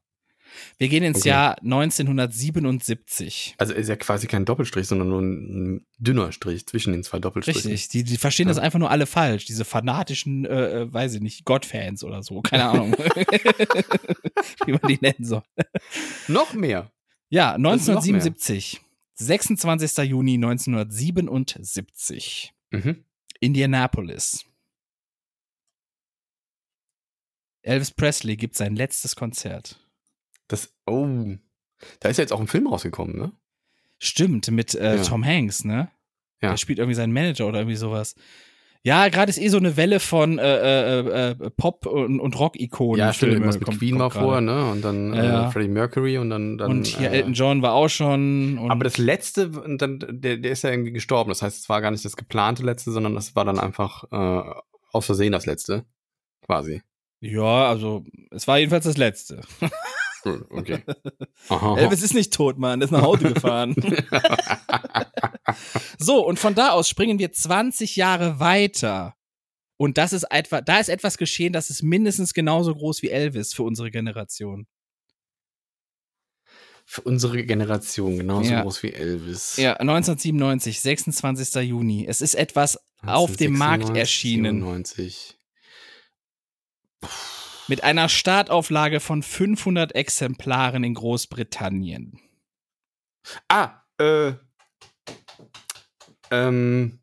Wir 0.77 0.87
gehen 0.87 1.03
ins 1.03 1.19
okay. 1.19 1.29
Jahr 1.29 1.57
1977. 1.61 3.55
Also 3.57 3.73
ist 3.73 3.89
ja 3.89 3.95
quasi 3.95 4.27
kein 4.27 4.45
Doppelstrich, 4.45 4.87
sondern 4.87 5.09
nur 5.09 5.21
ein 5.21 5.85
dünner 5.97 6.31
Strich 6.31 6.65
zwischen 6.67 6.93
den 6.93 7.03
zwei 7.03 7.19
Doppelstrichen. 7.19 7.71
Richtig, 7.71 7.89
die, 7.89 8.03
die 8.03 8.17
verstehen 8.17 8.47
ja. 8.47 8.53
das 8.53 8.63
einfach 8.63 8.79
nur 8.79 8.91
alle 8.91 9.05
falsch. 9.07 9.45
Diese 9.45 9.65
fanatischen, 9.65 10.45
äh, 10.45 10.81
äh 10.81 10.93
weiß 10.93 11.15
ich 11.15 11.21
nicht, 11.21 11.45
Gott-Fans 11.45 12.03
oder 12.03 12.23
so, 12.23 12.41
keine 12.41 12.65
Ahnung. 12.65 12.93
Wie 14.65 14.71
man 14.71 14.81
die 14.87 14.99
nennen 15.01 15.25
soll. 15.25 15.43
Noch 16.27 16.53
mehr. 16.53 16.91
Ja, 17.29 17.53
1977. 17.53 18.81
26. 19.15 19.97
Juni 20.09 20.35
1977. 20.35 22.53
Mhm. 22.71 23.03
Indianapolis. 23.39 24.45
Elvis 27.61 27.91
Presley 27.91 28.35
gibt 28.37 28.55
sein 28.55 28.75
letztes 28.75 29.15
Konzert. 29.15 29.79
Das, 30.47 30.73
oh. 30.85 31.35
Da 31.99 32.09
ist 32.09 32.17
ja 32.17 32.23
jetzt 32.23 32.31
auch 32.31 32.39
ein 32.39 32.47
Film 32.47 32.67
rausgekommen, 32.67 33.17
ne? 33.17 33.31
Stimmt, 33.99 34.49
mit 34.51 34.75
äh, 34.75 34.97
ja. 34.97 35.03
Tom 35.03 35.25
Hanks, 35.25 35.65
ne? 35.65 35.91
Ja. 36.41 36.51
Der 36.51 36.57
spielt 36.57 36.79
irgendwie 36.79 36.95
seinen 36.95 37.13
Manager 37.13 37.47
oder 37.47 37.59
irgendwie 37.59 37.75
sowas. 37.75 38.15
Ja, 38.87 39.09
gerade 39.09 39.29
ist 39.29 39.37
eh 39.37 39.49
so 39.49 39.57
eine 39.57 39.75
Welle 39.75 39.99
von 39.99 40.39
äh, 40.39 40.99
äh, 40.99 41.31
äh, 41.31 41.49
Pop- 41.57 41.87
und, 41.87 42.21
und 42.21 42.39
Rock-Ikonen. 42.39 42.97
Ja, 42.97 43.11
stimmt. 43.11 43.33
Irgendwas 43.33 43.59
mit 43.59 43.67
Queen 43.77 43.99
war 43.99 44.11
vorher, 44.11 44.39
ne? 44.39 44.71
Und 44.71 44.81
dann 44.81 45.13
ja. 45.13 45.49
äh, 45.49 45.51
Freddie 45.51 45.67
Mercury 45.67 46.17
und 46.17 46.29
dann. 46.29 46.57
dann 46.57 46.71
und 46.71 46.87
hier 46.87 47.11
Elton 47.11 47.33
John 47.33 47.61
war 47.61 47.73
auch 47.73 47.89
schon. 47.89 48.57
aber 48.69 48.85
das 48.85 48.97
letzte, 48.97 49.49
dann, 49.49 49.99
der, 50.09 50.37
der 50.37 50.51
ist 50.51 50.63
ja 50.63 50.69
irgendwie 50.69 50.93
gestorben. 50.93 51.27
Das 51.27 51.41
heißt, 51.41 51.59
es 51.59 51.67
war 51.67 51.81
gar 51.81 51.91
nicht 51.91 52.05
das 52.05 52.15
geplante 52.15 52.63
letzte, 52.63 52.91
sondern 52.91 53.13
das 53.13 53.35
war 53.35 53.43
dann 53.43 53.59
einfach 53.59 54.05
äh, 54.09 54.53
aus 54.93 55.05
Versehen 55.05 55.33
das 55.33 55.45
letzte. 55.45 55.83
Quasi. 56.45 56.81
Ja, 57.19 57.67
also 57.67 58.05
es 58.31 58.47
war 58.47 58.57
jedenfalls 58.57 58.85
das 58.85 58.95
letzte. 58.95 59.41
okay. 60.25 60.83
Aha. 61.49 61.77
Elvis 61.77 62.01
ist 62.01 62.13
nicht 62.13 62.33
tot, 62.33 62.57
Mann. 62.57 62.79
Der 62.79 62.85
ist 62.85 62.91
nach 62.91 63.01
Hause 63.01 63.23
gefahren. 63.33 63.75
so, 65.97 66.25
und 66.25 66.39
von 66.39 66.55
da 66.55 66.71
aus 66.71 66.89
springen 66.89 67.19
wir 67.19 67.31
20 67.31 67.95
Jahre 67.95 68.39
weiter. 68.39 69.15
Und 69.77 69.97
das 69.97 70.13
ist 70.13 70.23
etwa, 70.23 70.61
da 70.61 70.79
ist 70.79 70.89
etwas 70.89 71.17
geschehen, 71.17 71.53
das 71.53 71.69
ist 71.69 71.83
mindestens 71.83 72.33
genauso 72.33 72.73
groß 72.73 73.03
wie 73.03 73.09
Elvis 73.09 73.53
für 73.53 73.63
unsere 73.63 73.91
Generation. 73.91 74.65
Für 76.85 77.01
unsere 77.01 77.43
Generation 77.43 78.17
genauso 78.17 78.49
ja. 78.49 78.61
groß 78.61 78.81
wie 78.81 78.93
Elvis. 78.93 79.57
Ja, 79.57 79.73
1997, 79.73 80.79
26. 80.79 81.55
Juni. 81.67 82.05
Es 82.07 82.21
ist 82.21 82.33
etwas 82.33 82.77
1996, 83.01 83.03
auf 83.03 83.37
dem 83.37 83.57
Markt 83.57 83.97
erschienen. 83.97 84.61
97. 84.61 85.37
Mit 87.67 87.83
einer 87.83 88.07
Startauflage 88.07 88.99
von 88.99 89.21
500 89.21 89.93
Exemplaren 89.93 90.83
in 90.83 90.93
Großbritannien. 90.93 92.19
Ah, 93.49 93.81
äh. 93.99 94.33
Ähm. 96.31 96.99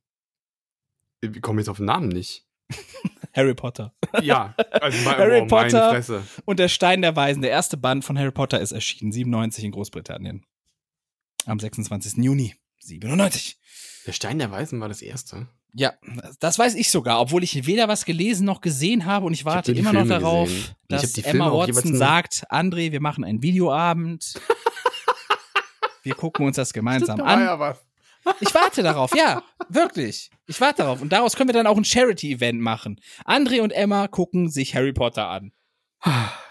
Wir 1.21 1.41
kommen 1.41 1.59
jetzt 1.59 1.69
auf 1.69 1.79
den 1.79 1.87
Namen 1.87 2.09
nicht. 2.09 2.47
Harry 3.35 3.55
Potter. 3.55 3.95
Ja, 4.23 4.55
also 4.71 4.99
mein, 5.05 5.17
Harry 5.17 5.41
oh, 5.41 5.47
Potter 5.47 6.25
und 6.45 6.59
der 6.59 6.69
Stein 6.69 7.03
der 7.03 7.17
Weisen. 7.17 7.43
Der 7.43 7.51
erste 7.51 7.77
Band 7.77 8.05
von 8.05 8.19
Harry 8.19 8.31
Potter 8.31 8.61
ist 8.61 8.73
erschienen, 8.73 9.13
97 9.13 9.65
in 9.65 9.73
Großbritannien. 9.73 10.47
Am 11.47 11.59
26. 11.59 12.25
Juni 12.25 12.55
97. 12.79 13.59
Der 14.07 14.13
Stein 14.13 14.39
der 14.39 14.51
Weisen 14.51 14.81
war 14.81 14.89
das 14.89 15.03
erste. 15.03 15.49
Ja, 15.77 15.93
das 16.39 16.59
weiß 16.59 16.77
ich 16.77 16.89
sogar, 16.91 17.21
obwohl 17.21 17.43
ich 17.43 17.67
weder 17.67 17.89
was 17.89 18.05
gelesen 18.05 18.47
noch 18.47 18.61
gesehen 18.61 19.07
habe 19.07 19.27
und 19.27 19.33
ich 19.33 19.45
warte 19.45 19.73
ich 19.73 19.79
immer 19.79 19.93
noch 19.93 20.07
darauf, 20.07 20.49
gesehen. 20.49 20.75
dass 20.89 21.19
Emma 21.19 21.53
Watson 21.53 21.97
sagt, 21.97 22.45
André, 22.49 22.93
wir 22.93 23.01
machen 23.01 23.25
einen 23.25 23.43
Videoabend. 23.43 24.35
wir 26.05 26.15
gucken 26.15 26.47
uns 26.47 26.57
das 26.57 26.73
gemeinsam 26.73 27.19
das 27.19 27.27
an. 27.27 27.41
Ja 27.41 27.77
ich 28.41 28.55
warte 28.55 28.83
darauf, 28.83 29.15
ja, 29.15 29.43
wirklich. 29.69 30.31
Ich 30.47 30.61
warte 30.61 30.83
darauf. 30.83 31.01
Und 31.01 31.13
daraus 31.13 31.37
können 31.37 31.49
wir 31.49 31.55
dann 31.55 31.67
auch 31.67 31.77
ein 31.77 31.85
Charity-Event 31.85 32.61
machen. 32.61 33.01
André 33.25 33.61
und 33.61 33.71
Emma 33.71 34.09
gucken 34.09 34.49
sich 34.49 34.75
Harry 34.75 34.93
Potter 34.93 35.29
an. 35.29 35.53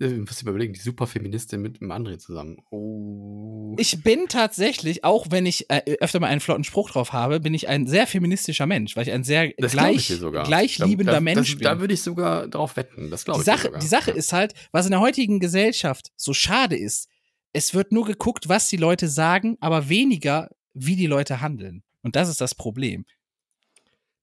Ich 0.00 0.16
muss 0.16 0.40
überlegen, 0.42 0.72
die 0.72 0.80
Superfeministin 0.80 1.60
mit 1.60 1.82
einem 1.82 1.90
André 1.90 2.18
zusammen. 2.18 2.58
Oh. 2.70 3.74
Ich 3.78 4.02
bin 4.04 4.26
tatsächlich, 4.28 5.02
auch 5.02 5.26
wenn 5.30 5.44
ich 5.44 5.68
äh, 5.70 5.96
öfter 6.00 6.20
mal 6.20 6.28
einen 6.28 6.40
flotten 6.40 6.62
Spruch 6.62 6.90
drauf 6.90 7.12
habe, 7.12 7.40
bin 7.40 7.52
ich 7.52 7.68
ein 7.68 7.88
sehr 7.88 8.06
feministischer 8.06 8.66
Mensch, 8.66 8.94
weil 8.94 9.08
ich 9.08 9.12
ein 9.12 9.24
sehr 9.24 9.52
das 9.58 9.72
gleich, 9.72 10.06
gleichliebender 10.44 11.14
da, 11.14 11.20
Mensch 11.20 11.50
das, 11.50 11.58
bin. 11.58 11.64
Da 11.64 11.80
würde 11.80 11.94
ich 11.94 12.02
sogar 12.02 12.46
drauf 12.46 12.76
wetten. 12.76 13.10
Das 13.10 13.24
glaube 13.24 13.40
ich. 13.40 13.44
Sache, 13.46 13.64
sogar. 13.64 13.80
Die 13.80 13.86
Sache 13.88 14.10
ja. 14.12 14.16
ist 14.16 14.32
halt, 14.32 14.54
was 14.70 14.86
in 14.86 14.92
der 14.92 15.00
heutigen 15.00 15.40
Gesellschaft 15.40 16.12
so 16.14 16.32
schade 16.32 16.76
ist, 16.76 17.08
es 17.52 17.74
wird 17.74 17.90
nur 17.90 18.04
geguckt, 18.04 18.48
was 18.48 18.68
die 18.68 18.76
Leute 18.76 19.08
sagen, 19.08 19.56
aber 19.60 19.88
weniger, 19.88 20.48
wie 20.74 20.94
die 20.94 21.06
Leute 21.06 21.40
handeln. 21.40 21.82
Und 22.02 22.14
das 22.14 22.28
ist 22.28 22.40
das 22.40 22.54
Problem. 22.54 23.04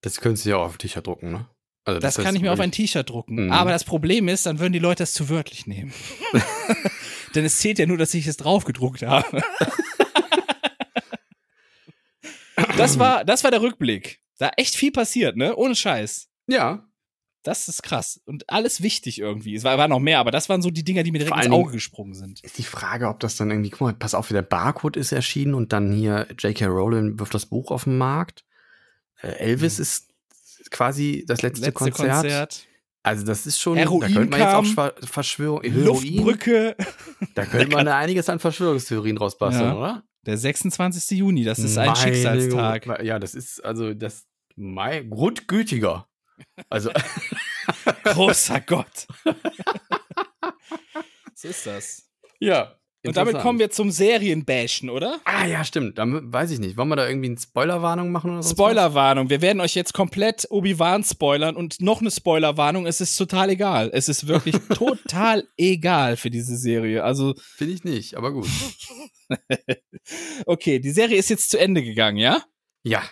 Das 0.02 0.22
können 0.22 0.38
sie 0.38 0.52
ja 0.52 0.58
auch 0.58 0.68
auf 0.68 0.78
dich 0.78 0.94
drucken, 0.94 1.32
ne? 1.32 1.50
Also 1.86 2.00
das, 2.00 2.16
das 2.16 2.26
kann 2.26 2.36
ich 2.36 2.42
mir 2.42 2.52
auf 2.52 2.60
ein 2.60 2.72
T-Shirt 2.72 3.08
drucken. 3.08 3.46
Mhm. 3.46 3.52
Aber 3.52 3.70
das 3.70 3.84
Problem 3.84 4.28
ist, 4.28 4.48
dann 4.48 4.60
würden 4.60 4.74
die 4.74 4.80
Leute 4.80 5.04
das 5.04 5.14
zu 5.14 5.30
wörtlich 5.30 5.68
nehmen. 5.68 5.94
Denn 7.36 7.46
es 7.46 7.60
zählt 7.60 7.78
ja 7.78 7.86
nur, 7.86 7.98
dass 7.98 8.14
ich 8.16 8.26
es 8.26 8.38
drauf 8.38 8.66
gedruckt 8.66 9.04
habe. 9.04 9.44
das 12.78 12.98
war, 12.98 13.24
das 13.24 13.44
war 13.44 13.52
der 13.52 13.62
Rückblick. 13.62 14.20
Da 14.40 14.50
echt 14.58 14.76
viel 14.76 14.92
passiert, 14.92 15.38
ne? 15.38 15.56
Ohne 15.56 15.76
Scheiß. 15.76 16.28
Ja. 16.48 16.88
Das 17.44 17.68
ist 17.68 17.84
krass. 17.84 18.20
Und 18.26 18.50
alles 18.50 18.82
wichtig 18.82 19.20
irgendwie. 19.20 19.54
Es 19.54 19.64
war, 19.64 19.78
war 19.78 19.88
noch 19.88 20.00
mehr, 20.00 20.18
aber 20.18 20.32
das 20.32 20.50
waren 20.50 20.64
so 20.64 20.72
die 20.72 20.84
Dinger, 20.84 21.04
die 21.04 21.12
mir 21.12 21.20
direkt 21.20 21.46
ins 21.46 21.54
Auge 21.54 21.74
gesprungen 21.74 22.16
sind. 22.16 22.40
Ist 22.40 22.58
die 22.58 22.64
Frage, 22.64 23.08
ob 23.08 23.20
das 23.20 23.36
dann 23.36 23.52
irgendwie, 23.52 23.70
guck 23.70 23.82
mal, 23.82 23.94
pass 23.94 24.16
auf, 24.16 24.32
wie 24.32 24.34
der 24.34 24.42
Barcode 24.42 24.98
ist 24.98 25.12
erschienen 25.12 25.54
und 25.54 25.72
dann 25.72 25.92
hier 25.92 26.26
J.K. 26.40 26.66
Rowling 26.66 27.20
wirft 27.20 27.36
das 27.36 27.46
Buch 27.46 27.70
auf 27.70 27.84
den 27.84 28.00
Markt. 28.00 28.44
Äh, 29.22 29.28
Elvis 29.38 29.78
mhm. 29.78 29.84
ist 29.84 30.15
quasi 30.72 31.24
das 31.28 31.42
letzte, 31.42 31.66
letzte 31.66 31.92
Konzert. 31.92 32.22
Konzert. 32.22 32.68
Also 33.04 33.24
das 33.24 33.46
ist 33.46 33.60
schon, 33.60 33.78
Heroin 33.78 34.02
da 34.02 34.08
könnte 34.08 34.30
man 34.32 34.40
kam, 34.40 34.66
jetzt 34.66 34.80
auch 34.80 34.94
Verschwörung, 35.08 35.62
Luftbrücke. 35.64 36.76
Da 37.36 37.46
könnte 37.46 37.68
man 37.76 37.88
einiges 37.88 38.30
an 38.30 38.40
Verschwörungstheorien 38.40 39.18
rausbasteln, 39.18 39.70
ja. 39.70 39.78
oder? 39.78 40.04
Der 40.26 40.38
26. 40.38 41.20
Juni, 41.20 41.44
das 41.44 41.60
ist 41.60 41.78
ein 41.78 41.86
Meine 41.86 41.98
Schicksalstag. 41.98 43.04
Ja, 43.04 43.20
das 43.20 43.36
ist 43.36 43.64
also 43.64 43.94
das 43.94 44.26
mein 44.56 45.10
grundgültiger. 45.10 46.08
Also 46.70 46.90
großer 48.04 48.62
Gott. 48.62 49.08
so 51.36 51.48
ist 51.48 51.68
das. 51.68 52.10
Ja. 52.40 52.76
Und 53.08 53.18
damit 53.18 53.40
kommen 53.40 53.60
wir 53.60 53.70
zum 53.70 53.92
Serienbashen, 53.92 54.90
oder? 54.90 55.20
Ah 55.26 55.46
ja, 55.46 55.64
stimmt. 55.64 55.98
Dann 55.98 56.32
weiß 56.32 56.52
ich 56.52 56.60
nicht. 56.60 56.78
Wollen 56.78 56.90
wir 56.90 56.96
da 56.96 57.08
irgendwie 57.08 57.30
eine 57.30 57.40
Spoilerwarnung 57.40 58.12
machen 58.12 58.32
oder 58.32 58.44
so? 58.44 58.52
Spoilerwarnung. 58.52 59.30
Wir 59.30 59.42
werden 59.42 59.62
euch 59.62 59.76
jetzt 59.76 59.94
komplett 59.94 60.48
Obi-Wan 60.50 61.04
spoilern 61.04 61.56
und 61.56 61.82
noch 61.82 62.02
eine 62.02 62.12
Spoilerwarnung. 62.12 62.86
Es 62.86 63.02
ist 63.02 63.16
total 63.18 63.50
egal. 63.50 63.90
Es 63.94 64.10
ist 64.10 64.28
wirklich 64.28 64.56
total 64.74 65.48
egal 65.58 66.18
für 66.18 66.30
diese 66.30 66.58
Serie. 66.58 67.04
Also 67.04 67.36
finde 67.38 67.74
ich 67.74 67.84
nicht, 67.84 68.16
aber 68.16 68.32
gut. 68.32 68.48
okay, 70.46 70.80
die 70.80 70.92
Serie 70.92 71.18
ist 71.18 71.30
jetzt 71.30 71.50
zu 71.50 71.60
Ende 71.60 71.84
gegangen, 71.84 72.18
ja? 72.18 72.44
Ja. 72.84 73.04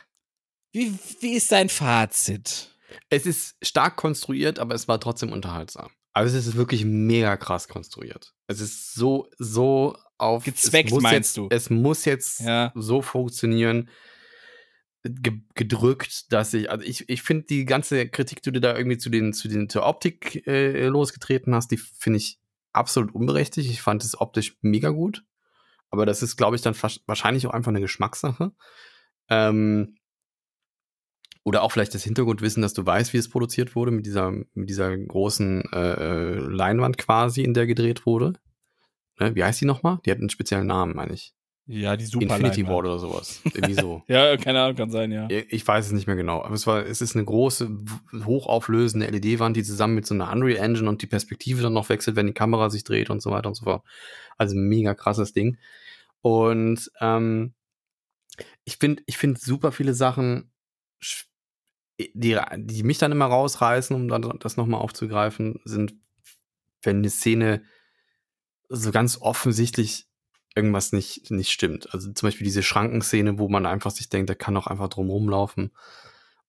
Wie, 0.72 0.94
wie 1.20 1.34
ist 1.34 1.52
dein 1.52 1.70
Fazit? 1.70 2.70
Es 3.10 3.26
ist 3.26 3.56
stark 3.62 3.96
konstruiert, 3.96 4.60
aber 4.60 4.76
es 4.76 4.88
war 4.88 5.00
trotzdem 5.00 5.32
unterhaltsam. 5.32 5.90
Also 6.14 6.38
es 6.38 6.46
ist 6.46 6.56
wirklich 6.56 6.86
mega 6.86 7.36
krass 7.38 7.68
konstruiert. 7.68 8.34
Es 8.48 8.62
ist 8.62 8.94
so, 8.94 9.30
so 9.40 9.98
auf. 10.18 10.44
Gezweckt, 10.44 10.92
meinst 10.92 11.14
jetzt, 11.14 11.38
du? 11.38 11.48
Es 11.50 11.70
muss 11.70 12.06
jetzt 12.06 12.42
ja. 12.42 12.72
so 12.76 13.02
funktionieren, 13.02 13.90
ge 15.04 15.42
gedrückt, 15.56 16.32
dass 16.32 16.54
ich, 16.54 16.70
also 16.70 16.86
ich, 16.86 17.10
ich 17.10 17.24
finde 17.24 17.46
die 17.46 17.66
ganze 17.66 18.08
Kritik, 18.08 18.42
die 18.44 18.52
du 18.52 18.62
da 18.62 18.78
irgendwie 18.78 18.98
zu 18.98 19.10
den, 19.10 19.34
zu 19.34 19.48
den, 19.48 19.70
zur 19.70 19.86
Optik 19.86 20.48
äh, 20.48 20.86
losgetreten 20.88 21.56
hast, 21.56 21.72
die 21.72 21.78
finde 21.78 22.18
ich 22.18 22.40
absolut 22.74 23.14
unberechtigt. 23.14 23.70
Ich 23.70 23.82
fand 23.82 24.04
es 24.04 24.20
optisch 24.20 24.58
mega 24.62 24.90
gut. 24.90 25.24
Aber 25.90 26.06
das 26.06 26.24
ist, 26.24 26.38
glaube 26.38 26.56
ich, 26.56 26.62
dann 26.62 26.76
wahrscheinlich 27.06 27.46
auch 27.46 27.52
einfach 27.52 27.70
eine 27.70 27.82
Geschmackssache. 27.82 28.52
Ähm, 29.30 29.98
oder 31.44 31.62
auch 31.62 31.72
vielleicht 31.72 31.94
das 31.94 32.04
Hintergrundwissen, 32.04 32.62
dass 32.62 32.74
du 32.74 32.86
weißt, 32.86 33.14
wie 33.14 33.18
es 33.18 33.30
produziert 33.30 33.76
wurde, 33.76 33.92
mit 33.92 34.06
dieser, 34.06 34.32
mit 34.32 34.70
dieser 34.70 34.98
großen 34.98 35.64
äh, 35.74 35.78
äh, 35.78 36.34
Leinwand 36.36 36.98
quasi, 36.98 37.44
in 37.44 37.54
der 37.54 37.68
gedreht 37.68 38.06
wurde. 38.06 38.34
Ne? 39.20 39.36
Wie 39.36 39.44
heißt 39.44 39.62
die 39.62 39.66
nochmal? 39.66 40.00
Die 40.06 40.12
hat 40.12 40.20
einen 40.20 40.30
speziellen 40.30 40.68
Namen, 40.68 40.96
meine 40.96 41.14
ich. 41.14 41.34
Ja, 41.66 41.96
die 41.96 42.06
Super 42.06 42.24
Infinity 42.24 42.68
Ward 42.68 42.86
oder 42.86 43.00
sowas. 43.00 43.42
Irgendwie 43.46 43.74
so. 43.74 44.04
ja, 44.08 44.36
keine 44.36 44.62
Ahnung, 44.62 44.76
kann 44.76 44.90
sein, 44.90 45.12
ja. 45.12 45.28
Ich 45.30 45.66
weiß 45.66 45.86
es 45.86 45.92
nicht 45.94 46.08
mehr 46.08 46.18
genau. 46.18 46.44
Aber 46.44 46.56
es 46.56 46.68
war, 46.68 46.86
es 46.86 47.02
ist 47.02 47.16
eine 47.16 47.24
große, 47.24 47.70
hochauflösende 48.26 49.08
LED-Wand, 49.08 49.56
die 49.56 49.64
zusammen 49.64 49.96
mit 49.96 50.06
so 50.06 50.14
einer 50.14 50.30
Unreal 50.30 50.58
Engine 50.58 50.90
und 50.90 51.02
die 51.02 51.08
Perspektive 51.08 51.62
dann 51.62 51.74
noch 51.74 51.88
wechselt, 51.88 52.18
wenn 52.18 52.28
die 52.28 52.34
Kamera 52.34 52.70
sich 52.70 52.84
dreht 52.84 53.10
und 53.10 53.22
so 53.22 53.32
weiter 53.32 53.48
und 53.48 53.56
so 53.56 53.64
fort. 53.64 53.84
Also 54.38 54.58
mega 54.58 54.94
krasses 54.94 55.32
Ding. 55.32 55.58
Und 56.22 56.92
ähm, 57.00 57.54
ich 58.66 58.78
finde, 58.78 59.04
ich 59.06 59.18
finde 59.18 59.40
super 59.40 59.72
viele 59.72 59.94
Sachen 59.94 60.52
die, 62.14 62.40
die 62.58 62.84
mich 62.84 62.98
dann 62.98 63.12
immer 63.12 63.26
rausreißen, 63.26 63.96
um 63.96 64.08
dann 64.08 64.38
das 64.40 64.58
nochmal 64.58 64.82
aufzugreifen, 64.82 65.60
sind, 65.66 65.94
wenn 66.82 66.98
eine 66.98 67.10
Szene 67.10 67.64
so 68.70 68.92
ganz 68.92 69.20
offensichtlich 69.22 70.08
irgendwas 70.56 70.92
nicht, 70.92 71.32
nicht 71.32 71.52
stimmt. 71.52 71.94
Also 71.94 72.12
zum 72.12 72.28
Beispiel 72.28 72.46
diese 72.46 72.64
Schrankenszene, 72.64 73.40
wo 73.40 73.50
man 73.50 73.66
einfach 73.66 73.92
sich 73.92 74.10
denkt, 74.10 74.30
der 74.30 74.36
kann 74.36 74.54
doch 74.54 74.68
einfach 74.68 74.90
drum 74.90 75.10
rumlaufen. 75.10 75.72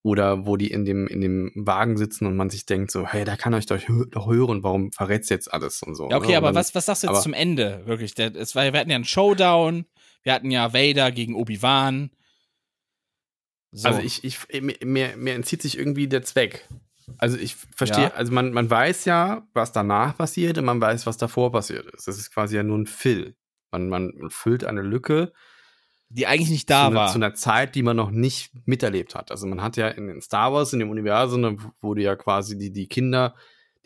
Oder 0.03 0.45
wo 0.45 0.59
die 0.59 0.71
in 0.71 0.85
dem, 0.85 1.07
in 1.07 1.23
dem 1.23 1.51
Wagen 1.55 1.97
sitzen 1.97 2.27
und 2.27 2.37
man 2.37 2.51
sich 2.51 2.67
denkt 2.67 2.91
so, 2.91 3.07
hey, 3.07 3.25
da 3.25 3.37
kann 3.37 3.55
euch 3.55 3.65
doch, 3.65 3.79
hören, 3.79 4.63
warum 4.63 4.93
verrät's 4.93 5.31
jetzt 5.31 5.51
alles 5.51 5.83
und 5.83 5.95
so. 5.95 6.11
Ja, 6.11 6.19
okay, 6.19 6.33
ne? 6.33 6.37
aber 6.37 6.49
dann, 6.49 6.57
was, 6.57 6.75
was 6.75 6.85
sagst 6.85 7.05
du 7.05 7.07
jetzt 7.07 7.23
zum 7.23 7.33
Ende? 7.33 7.87
Wirklich, 7.87 8.15
der, 8.15 8.35
es 8.37 8.55
war, 8.55 8.71
wir 8.71 8.79
hatten 8.79 8.91
ja 8.91 8.97
einen 8.97 9.07
Showdown, 9.07 9.87
wir 10.23 10.35
hatten 10.35 10.51
ja 10.51 10.75
Vader 10.75 11.11
gegen 11.11 11.35
Obi-Wan, 11.35 12.11
so. 13.75 13.89
Also 13.89 14.01
ich, 14.01 14.23
ich, 14.23 14.39
mir, 14.63 15.17
mir 15.17 15.35
entzieht 15.35 15.61
sich 15.61 15.77
irgendwie 15.77 16.07
der 16.07 16.23
Zweck. 16.23 16.69
Also 17.19 17.37
ich 17.37 17.57
verstehe, 17.57 18.05
ja. 18.05 18.15
also 18.15 18.33
man, 18.33 18.53
man 18.53 18.71
weiß 18.71 19.05
ja, 19.05 19.47
was 19.53 19.73
danach 19.73 20.17
passiert 20.17 20.57
und 20.59 20.65
man 20.65 20.81
weiß, 20.81 21.07
was 21.07 21.17
davor 21.17 21.51
passiert 21.51 21.87
ist. 21.87 22.07
Das 22.07 22.17
ist 22.17 22.33
quasi 22.33 22.57
ja 22.57 22.63
nur 22.63 22.79
ein 22.79 22.87
Fill. 22.87 23.37
Man, 23.73 23.89
man 23.89 24.13
füllt 24.31 24.65
eine 24.65 24.81
Lücke, 24.81 25.33
die 26.09 26.29
eigentlich 26.29 26.51
nicht 26.51 26.71
da 26.71 26.89
zu 26.89 26.95
war. 26.95 27.09
zu 27.09 27.17
einer 27.17 27.35
Zeit, 27.35 27.75
die 27.75 27.83
man 27.83 27.97
noch 27.97 28.13
nicht 28.13 28.53
miterlebt 28.65 29.17
hat. 29.17 29.33
Also 29.33 29.47
man 29.49 29.61
hat 29.61 29.77
ja 29.77 29.89
in 29.89 30.21
Star 30.21 30.53
Wars, 30.53 30.73
in 30.73 30.79
dem 30.79 30.91
Universum, 30.91 31.73
wurde 31.81 32.03
ja 32.03 32.15
quasi 32.15 32.57
die, 32.57 32.71
die 32.71 32.87
Kinder, 32.87 33.35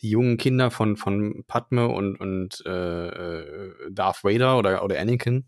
die 0.00 0.10
jungen 0.10 0.36
Kinder 0.36 0.70
von, 0.70 0.98
von 0.98 1.44
Padme 1.48 1.88
und, 1.88 2.16
und 2.20 2.62
äh, 2.66 3.08
äh 3.08 3.90
Darth 3.90 4.22
Vader 4.22 4.58
oder, 4.58 4.84
oder 4.84 5.00
Anakin, 5.00 5.46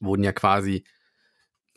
wurden 0.00 0.24
ja 0.24 0.32
quasi 0.32 0.84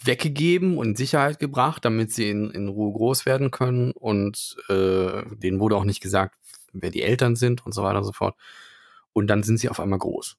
weggegeben 0.03 0.77
und 0.77 0.89
in 0.89 0.95
Sicherheit 0.95 1.39
gebracht, 1.39 1.83
damit 1.85 2.11
sie 2.11 2.29
in, 2.29 2.51
in 2.51 2.67
Ruhe 2.67 2.93
groß 2.93 3.25
werden 3.25 3.51
können. 3.51 3.91
Und 3.91 4.57
äh, 4.69 5.23
denen 5.35 5.59
wurde 5.59 5.75
auch 5.75 5.83
nicht 5.83 6.01
gesagt, 6.01 6.35
wer 6.73 6.91
die 6.91 7.01
Eltern 7.01 7.35
sind 7.35 7.65
und 7.65 7.73
so 7.73 7.83
weiter 7.83 7.99
und 7.99 8.03
so 8.03 8.13
fort. 8.13 8.35
Und 9.13 9.27
dann 9.27 9.43
sind 9.43 9.57
sie 9.57 9.69
auf 9.69 9.79
einmal 9.79 9.99
groß. 9.99 10.37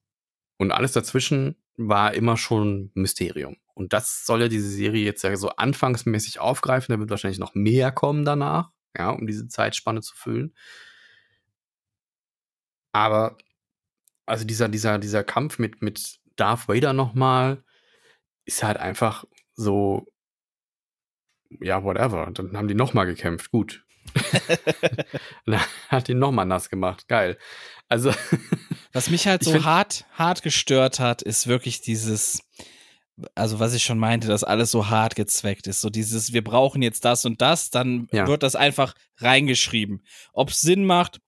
Und 0.58 0.72
alles 0.72 0.92
dazwischen 0.92 1.56
war 1.76 2.14
immer 2.14 2.36
schon 2.36 2.90
Mysterium. 2.94 3.56
Und 3.74 3.92
das 3.92 4.26
soll 4.26 4.42
ja 4.42 4.48
diese 4.48 4.68
Serie 4.68 5.04
jetzt 5.04 5.22
ja 5.22 5.36
so 5.36 5.50
anfangsmäßig 5.50 6.40
aufgreifen. 6.40 6.92
Da 6.92 6.98
wird 6.98 7.10
wahrscheinlich 7.10 7.38
noch 7.38 7.54
mehr 7.54 7.92
kommen 7.92 8.24
danach, 8.24 8.70
ja, 8.96 9.10
um 9.10 9.26
diese 9.26 9.48
Zeitspanne 9.48 10.00
zu 10.00 10.16
füllen. 10.16 10.54
Aber 12.92 13.38
also 14.26 14.44
dieser, 14.44 14.68
dieser, 14.68 14.98
dieser 14.98 15.24
Kampf 15.24 15.58
mit, 15.58 15.80
mit 15.82 16.18
Darth 16.36 16.68
Vader 16.68 16.92
nochmal 16.92 17.62
ist 18.44 18.62
halt 18.62 18.78
einfach 18.78 19.24
so, 19.58 20.06
ja, 21.60 21.82
whatever. 21.82 22.30
Dann 22.32 22.56
haben 22.56 22.68
die 22.68 22.74
nochmal 22.74 23.06
gekämpft. 23.06 23.50
Gut. 23.50 23.84
dann 25.46 25.60
hat 25.88 26.08
ihn 26.08 26.20
nochmal 26.20 26.46
nass 26.46 26.70
gemacht. 26.70 27.08
Geil. 27.08 27.36
Also. 27.88 28.12
was 28.92 29.10
mich 29.10 29.26
halt 29.26 29.42
so 29.42 29.64
hart, 29.64 30.06
hart 30.12 30.42
gestört 30.42 31.00
hat, 31.00 31.22
ist 31.22 31.48
wirklich 31.48 31.80
dieses, 31.80 32.40
also 33.34 33.58
was 33.58 33.74
ich 33.74 33.82
schon 33.82 33.98
meinte, 33.98 34.28
dass 34.28 34.44
alles 34.44 34.70
so 34.70 34.90
hart 34.90 35.16
gezweckt 35.16 35.66
ist. 35.66 35.80
So 35.80 35.90
dieses, 35.90 36.32
wir 36.32 36.44
brauchen 36.44 36.80
jetzt 36.80 37.04
das 37.04 37.24
und 37.24 37.42
das, 37.42 37.70
dann 37.70 38.06
ja. 38.12 38.28
wird 38.28 38.44
das 38.44 38.54
einfach 38.54 38.94
reingeschrieben. 39.16 40.04
Ob 40.32 40.50
es 40.50 40.60
Sinn 40.60 40.84
macht, 40.84 41.20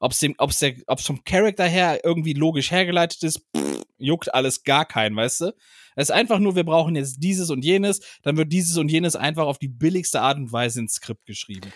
ob 0.00 0.10
es 0.10 0.20
ob's 0.38 0.64
ob's 0.88 1.06
vom 1.06 1.22
Charakter 1.22 1.64
her 1.64 2.00
irgendwie 2.02 2.32
logisch 2.32 2.72
hergeleitet 2.72 3.22
ist, 3.22 3.46
pff, 3.56 3.77
juckt 3.98 4.32
alles 4.34 4.64
gar 4.64 4.84
keinen, 4.84 5.16
weißt 5.16 5.40
du? 5.42 5.54
Es 5.96 6.08
ist 6.08 6.14
einfach 6.14 6.38
nur, 6.38 6.54
wir 6.54 6.64
brauchen 6.64 6.96
jetzt 6.96 7.18
dieses 7.18 7.50
und 7.50 7.64
jenes, 7.64 8.00
dann 8.22 8.36
wird 8.36 8.52
dieses 8.52 8.76
und 8.76 8.88
jenes 8.88 9.16
einfach 9.16 9.46
auf 9.46 9.58
die 9.58 9.68
billigste 9.68 10.20
Art 10.20 10.38
und 10.38 10.52
Weise 10.52 10.80
ins 10.80 10.94
Skript 10.94 11.26
geschrieben. 11.26 11.72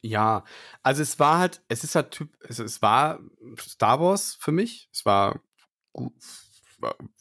Ja, 0.00 0.44
also 0.82 1.02
es 1.02 1.18
war 1.18 1.38
halt, 1.38 1.62
es 1.68 1.84
ist 1.84 1.94
halt 1.94 2.12
Typ, 2.12 2.36
es, 2.48 2.58
es 2.58 2.80
war 2.82 3.20
Star 3.58 4.00
Wars 4.00 4.36
für 4.40 4.52
mich. 4.52 4.88
Es 4.92 5.04
war 5.04 5.40
gut, 5.92 6.12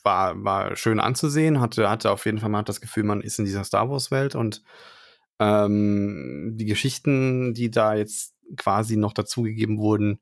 war, 0.03 0.43
war 0.43 0.75
schön 0.75 0.99
anzusehen, 0.99 1.59
hatte, 1.59 1.89
hatte 1.89 2.11
auf 2.11 2.25
jeden 2.25 2.39
Fall 2.39 2.49
mal 2.49 2.63
das 2.63 2.81
Gefühl, 2.81 3.03
man 3.03 3.21
ist 3.21 3.39
in 3.39 3.45
dieser 3.45 3.63
Star 3.63 3.89
Wars-Welt 3.89 4.35
und 4.35 4.63
ähm, 5.39 6.53
die 6.55 6.65
Geschichten, 6.65 7.53
die 7.53 7.71
da 7.71 7.95
jetzt 7.95 8.35
quasi 8.55 8.95
noch 8.95 9.13
dazugegeben 9.13 9.79
wurden, 9.79 10.19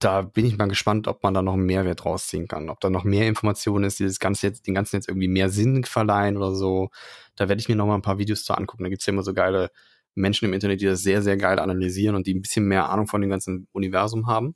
da 0.00 0.22
bin 0.22 0.46
ich 0.46 0.56
mal 0.56 0.66
gespannt, 0.66 1.06
ob 1.08 1.22
man 1.22 1.34
da 1.34 1.42
noch 1.42 1.52
einen 1.52 1.66
Mehrwert 1.66 2.06
rausziehen 2.06 2.48
kann. 2.48 2.70
Ob 2.70 2.80
da 2.80 2.88
noch 2.88 3.04
mehr 3.04 3.28
Informationen 3.28 3.84
ist, 3.84 4.00
die 4.00 4.04
das 4.04 4.18
Ganze 4.18 4.46
jetzt, 4.46 4.66
den 4.66 4.74
ganzen 4.74 4.96
jetzt 4.96 5.08
irgendwie 5.08 5.28
mehr 5.28 5.50
Sinn 5.50 5.84
verleihen 5.84 6.38
oder 6.38 6.54
so. 6.54 6.90
Da 7.36 7.48
werde 7.48 7.60
ich 7.60 7.68
mir 7.68 7.76
noch 7.76 7.86
mal 7.86 7.96
ein 7.96 8.02
paar 8.02 8.18
Videos 8.18 8.42
zu 8.44 8.54
angucken. 8.54 8.82
Da 8.82 8.88
gibt's 8.88 9.06
ja 9.06 9.12
immer 9.12 9.22
so 9.22 9.34
geile 9.34 9.70
Menschen 10.14 10.46
im 10.46 10.54
Internet, 10.54 10.80
die 10.80 10.86
das 10.86 11.02
sehr, 11.02 11.22
sehr 11.22 11.36
geil 11.36 11.58
analysieren 11.58 12.16
und 12.16 12.26
die 12.26 12.34
ein 12.34 12.40
bisschen 12.40 12.64
mehr 12.66 12.88
Ahnung 12.88 13.06
von 13.06 13.20
dem 13.20 13.30
ganzen 13.30 13.68
Universum 13.72 14.26
haben 14.26 14.54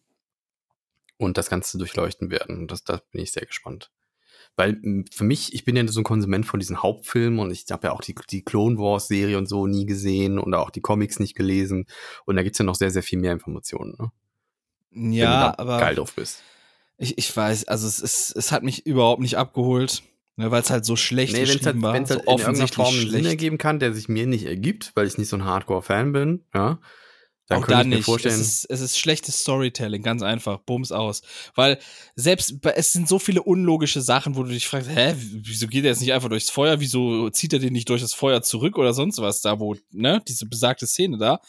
und 1.19 1.37
das 1.37 1.51
Ganze 1.51 1.77
durchleuchten 1.79 2.31
werden. 2.31 2.59
Und 2.59 2.71
das, 2.71 2.83
da 2.83 3.03
bin 3.13 3.21
ich 3.21 3.33
sehr 3.33 3.47
gespannt. 3.47 3.91
Weil 4.57 4.81
für 5.13 5.25
mich, 5.25 5.53
ich 5.53 5.65
bin 5.65 5.77
ja 5.77 5.87
so 5.89 6.01
ein 6.01 6.05
Konsument 6.05 6.47
von 6.47 6.61
diesen 6.61 6.83
Hauptfilmen 6.83 7.39
und 7.39 7.51
ich 7.51 7.67
habe 7.71 7.89
ja 7.89 7.93
auch 7.93 8.01
die, 8.01 8.15
die 8.31 8.45
Clone 8.45 8.79
Wars 8.79 9.09
Serie 9.09 9.37
und 9.37 9.49
so 9.49 9.67
nie 9.67 9.85
gesehen 9.85 10.39
und 10.39 10.55
auch 10.55 10.71
die 10.71 10.81
Comics 10.81 11.19
nicht 11.19 11.35
gelesen. 11.35 11.87
Und 12.25 12.37
da 12.37 12.43
gibt's 12.43 12.59
ja 12.59 12.65
noch 12.65 12.77
sehr, 12.77 12.91
sehr 12.91 13.03
viel 13.03 13.19
mehr 13.19 13.33
Informationen. 13.33 13.97
Ne? 13.99 14.11
Ja, 14.95 15.55
aber. 15.59 15.79
Geil 15.79 15.95
drauf 15.97 16.15
bist. 16.15 16.43
Ich, 16.97 17.19
ich 17.19 17.37
weiß, 17.37 17.67
also 17.67 17.87
es, 17.87 17.99
ist, 17.99 18.37
es 18.37 18.53
hat 18.53 18.63
mich 18.63 18.87
überhaupt 18.87 19.21
nicht 19.21 19.37
abgeholt. 19.37 20.03
Ne, 20.37 20.51
weil 20.51 20.63
es 20.63 20.71
halt 20.71 20.85
so 20.85 20.97
schlecht 20.97 21.33
nee, 21.33 21.43
geschrieben 21.43 21.65
halt, 21.65 21.83
war. 21.83 21.95
Wenn 21.95 22.03
es 22.03 22.11
halt 22.11 22.25
so 22.25 22.33
in 22.33 22.39
irgendeiner 22.39 22.69
Form 22.69 22.93
einen 22.93 23.11
Sinn 23.11 23.25
ergeben 23.25 23.57
kann, 23.57 23.79
der 23.79 23.95
sich 23.95 24.09
mir 24.09 24.27
nicht 24.27 24.47
ergibt, 24.47 24.91
weil 24.97 25.07
ich 25.07 25.17
nicht 25.17 25.29
so 25.29 25.37
ein 25.37 25.45
Hardcore-Fan 25.45 26.13
bin, 26.13 26.45
ja, 26.53 26.81
dann 27.47 27.63
auch 27.63 27.67
da 27.67 27.85
nicht. 27.85 28.09
Es 28.09 28.39
ist, 28.39 28.65
es 28.71 28.81
ist 28.81 28.99
schlechtes 28.99 29.41
Storytelling, 29.41 30.03
ganz 30.03 30.23
einfach. 30.23 30.61
Bums 30.61 30.93
aus. 30.93 31.21
Weil 31.55 31.79
selbst, 32.17 32.55
es 32.75 32.93
sind 32.93 33.07
so 33.07 33.19
viele 33.19 33.43
unlogische 33.43 34.01
Sachen, 34.01 34.35
wo 34.35 34.43
du 34.43 34.49
dich 34.49 34.67
fragst, 34.67 34.89
hä, 34.89 35.15
wieso 35.17 35.67
geht 35.67 35.85
er 35.85 35.91
jetzt 35.91 36.01
nicht 36.01 36.15
einfach 36.15 36.31
durchs 36.31 36.51
Feuer? 36.51 36.81
Wieso 36.81 37.29
zieht 37.31 37.53
er 37.53 37.59
den 37.59 37.75
nicht 37.75 37.89
durch 37.91 38.01
das 38.01 38.15
Feuer 38.15 38.41
zurück 38.41 38.79
oder 38.79 38.95
sonst 38.95 39.19
was 39.21 39.43
da, 39.43 39.61
wo, 39.61 39.77
ne, 39.91 40.23
diese 40.27 40.47
besagte 40.47 40.87
Szene 40.87 41.19
da. 41.19 41.41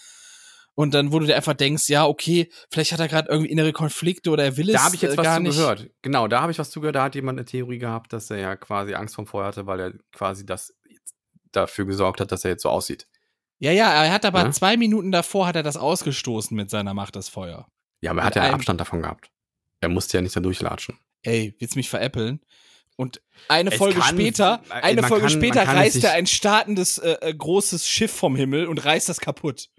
Und 0.75 0.93
dann, 0.93 1.13
wo 1.13 1.19
du 1.19 1.25
dir 1.25 1.37
einfach 1.37 1.53
denkst, 1.53 1.87
ja, 1.87 2.05
okay, 2.05 2.49
vielleicht 2.69 2.91
hat 2.91 2.99
er 2.99 3.07
gerade 3.07 3.29
irgendwie 3.29 3.49
innere 3.49 3.71
Konflikte 3.71 4.29
oder 4.29 4.43
er 4.43 4.57
will 4.57 4.69
es 4.69 4.75
Da 4.75 4.83
habe 4.83 4.95
ich 4.95 5.01
jetzt 5.01 5.13
äh, 5.13 5.17
was 5.17 5.23
gar 5.23 5.37
zu 5.37 5.43
nicht. 5.43 5.55
gehört. 5.55 5.89
Genau, 6.01 6.27
da 6.27 6.41
habe 6.41 6.51
ich 6.51 6.59
was 6.59 6.69
zugehört. 6.69 6.97
Da 6.97 7.03
hat 7.03 7.15
jemand 7.15 7.39
eine 7.39 7.45
Theorie 7.45 7.79
gehabt, 7.79 8.11
dass 8.11 8.29
er 8.29 8.37
ja 8.37 8.55
quasi 8.57 8.93
Angst 8.93 9.15
vorm 9.15 9.25
Feuer 9.25 9.45
hatte, 9.45 9.65
weil 9.67 9.79
er 9.79 9.93
quasi 10.11 10.45
das 10.45 10.73
dafür 11.53 11.85
gesorgt 11.85 12.19
hat, 12.19 12.31
dass 12.33 12.43
er 12.43 12.51
jetzt 12.51 12.63
so 12.63 12.69
aussieht. 12.69 13.07
Ja, 13.59 13.71
ja, 13.71 14.03
er 14.03 14.11
hat 14.11 14.25
aber 14.25 14.43
ja? 14.43 14.51
zwei 14.51 14.75
Minuten 14.75 15.13
davor 15.13 15.47
hat 15.47 15.55
er 15.55 15.63
das 15.63 15.77
ausgestoßen 15.77 16.55
mit 16.55 16.69
seiner 16.69 16.93
Macht 16.93 17.15
das 17.15 17.29
Feuer. 17.29 17.67
Ja, 18.01 18.11
aber 18.11 18.21
er 18.21 18.25
hat 18.25 18.35
ja 18.35 18.43
Abstand 18.51 18.81
davon 18.81 19.01
gehabt. 19.01 19.31
Er 19.79 19.87
musste 19.87 20.17
ja 20.17 20.21
nicht 20.21 20.35
da 20.35 20.41
durchlatschen. 20.41 20.97
Ey, 21.23 21.55
willst 21.57 21.75
du 21.75 21.79
mich 21.79 21.89
veräppeln? 21.89 22.41
Und 22.97 23.21
eine 23.47 23.71
es 23.71 23.77
Folge 23.77 23.99
kann, 23.99 24.15
später, 24.15 24.61
eine 24.69 25.03
Folge 25.03 25.27
kann, 25.27 25.33
später 25.33 25.67
reißt 25.67 26.03
er 26.03 26.13
ein 26.13 26.27
startendes 26.27 26.97
äh, 26.97 27.17
äh, 27.21 27.33
großes 27.33 27.87
Schiff 27.87 28.11
vom 28.11 28.35
Himmel 28.35 28.67
und 28.67 28.83
reißt 28.83 29.09
das 29.09 29.19
kaputt. 29.19 29.69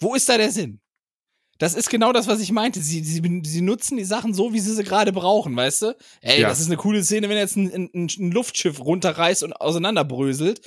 Wo 0.00 0.14
ist 0.14 0.28
da 0.28 0.36
der 0.36 0.50
Sinn? 0.50 0.80
Das 1.58 1.74
ist 1.74 1.90
genau 1.90 2.12
das, 2.12 2.26
was 2.26 2.40
ich 2.40 2.50
meinte. 2.50 2.80
Sie, 2.80 3.04
sie, 3.04 3.22
sie 3.44 3.60
nutzen 3.60 3.96
die 3.96 4.04
Sachen 4.04 4.34
so, 4.34 4.52
wie 4.52 4.58
sie 4.58 4.74
sie 4.74 4.82
gerade 4.82 5.12
brauchen, 5.12 5.54
weißt 5.54 5.82
du? 5.82 5.96
Ey, 6.20 6.40
ja. 6.40 6.48
das 6.48 6.58
ist 6.58 6.66
eine 6.66 6.76
coole 6.76 7.04
Szene, 7.04 7.28
wenn 7.28 7.36
er 7.36 7.44
jetzt 7.44 7.56
ein, 7.56 7.72
ein, 7.72 8.08
ein 8.18 8.32
Luftschiff 8.32 8.80
runterreißt 8.80 9.44
und 9.44 9.52
auseinanderbröselt. 9.52 10.60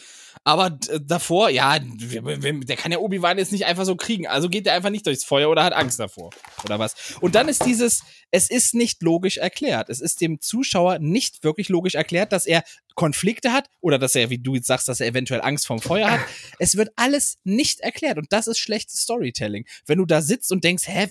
Aber 0.44 0.78
davor, 1.02 1.50
ja, 1.50 1.80
der 1.80 2.76
kann 2.76 2.92
ja 2.92 3.00
Obi-Wan 3.00 3.38
jetzt 3.38 3.52
nicht 3.52 3.66
einfach 3.66 3.86
so 3.86 3.96
kriegen. 3.96 4.28
Also 4.28 4.50
geht 4.50 4.68
er 4.68 4.74
einfach 4.74 4.90
nicht 4.90 5.06
durchs 5.06 5.24
Feuer 5.24 5.50
oder 5.50 5.64
hat 5.64 5.74
Angst 5.74 6.00
davor. 6.00 6.30
Oder 6.64 6.80
was. 6.80 7.16
Und 7.22 7.36
dann 7.36 7.48
ist 7.48 7.66
dieses, 7.66 8.04
es 8.32 8.50
ist 8.50 8.76
nicht 8.76 9.02
logisch 9.02 9.38
erklärt. 9.38 9.90
Es 9.90 10.02
ist 10.02 10.22
dem 10.22 10.42
Zuschauer 10.42 11.00
nicht 11.00 11.44
wirklich 11.44 11.70
logisch 11.70 11.96
erklärt, 11.96 12.32
dass 12.32 12.46
er 12.46 12.64
Konflikte 12.96 13.52
hat 13.52 13.70
oder 13.82 14.00
dass 14.00 14.16
er, 14.16 14.30
wie 14.30 14.38
du 14.38 14.56
jetzt 14.56 14.68
sagst, 14.68 14.88
dass 14.88 15.02
er 15.02 15.08
eventuell 15.08 15.42
Angst 15.42 15.68
vorm 15.68 15.80
Feuer 15.80 16.10
hat. 16.10 16.22
Es 16.60 16.78
wird 16.78 16.90
alles 16.96 17.38
nicht 17.44 17.82
erklärt 17.82 18.18
und 18.18 18.32
das 18.32 18.48
ist 18.48 18.58
schlechtes 18.58 19.02
Storytelling. 19.02 19.66
Wenn 19.86 19.98
du 19.98 20.06
da 20.06 20.22
sitzt 20.22 20.52
und 20.52 20.64
denkst, 20.64 20.88
hä, 20.88 21.10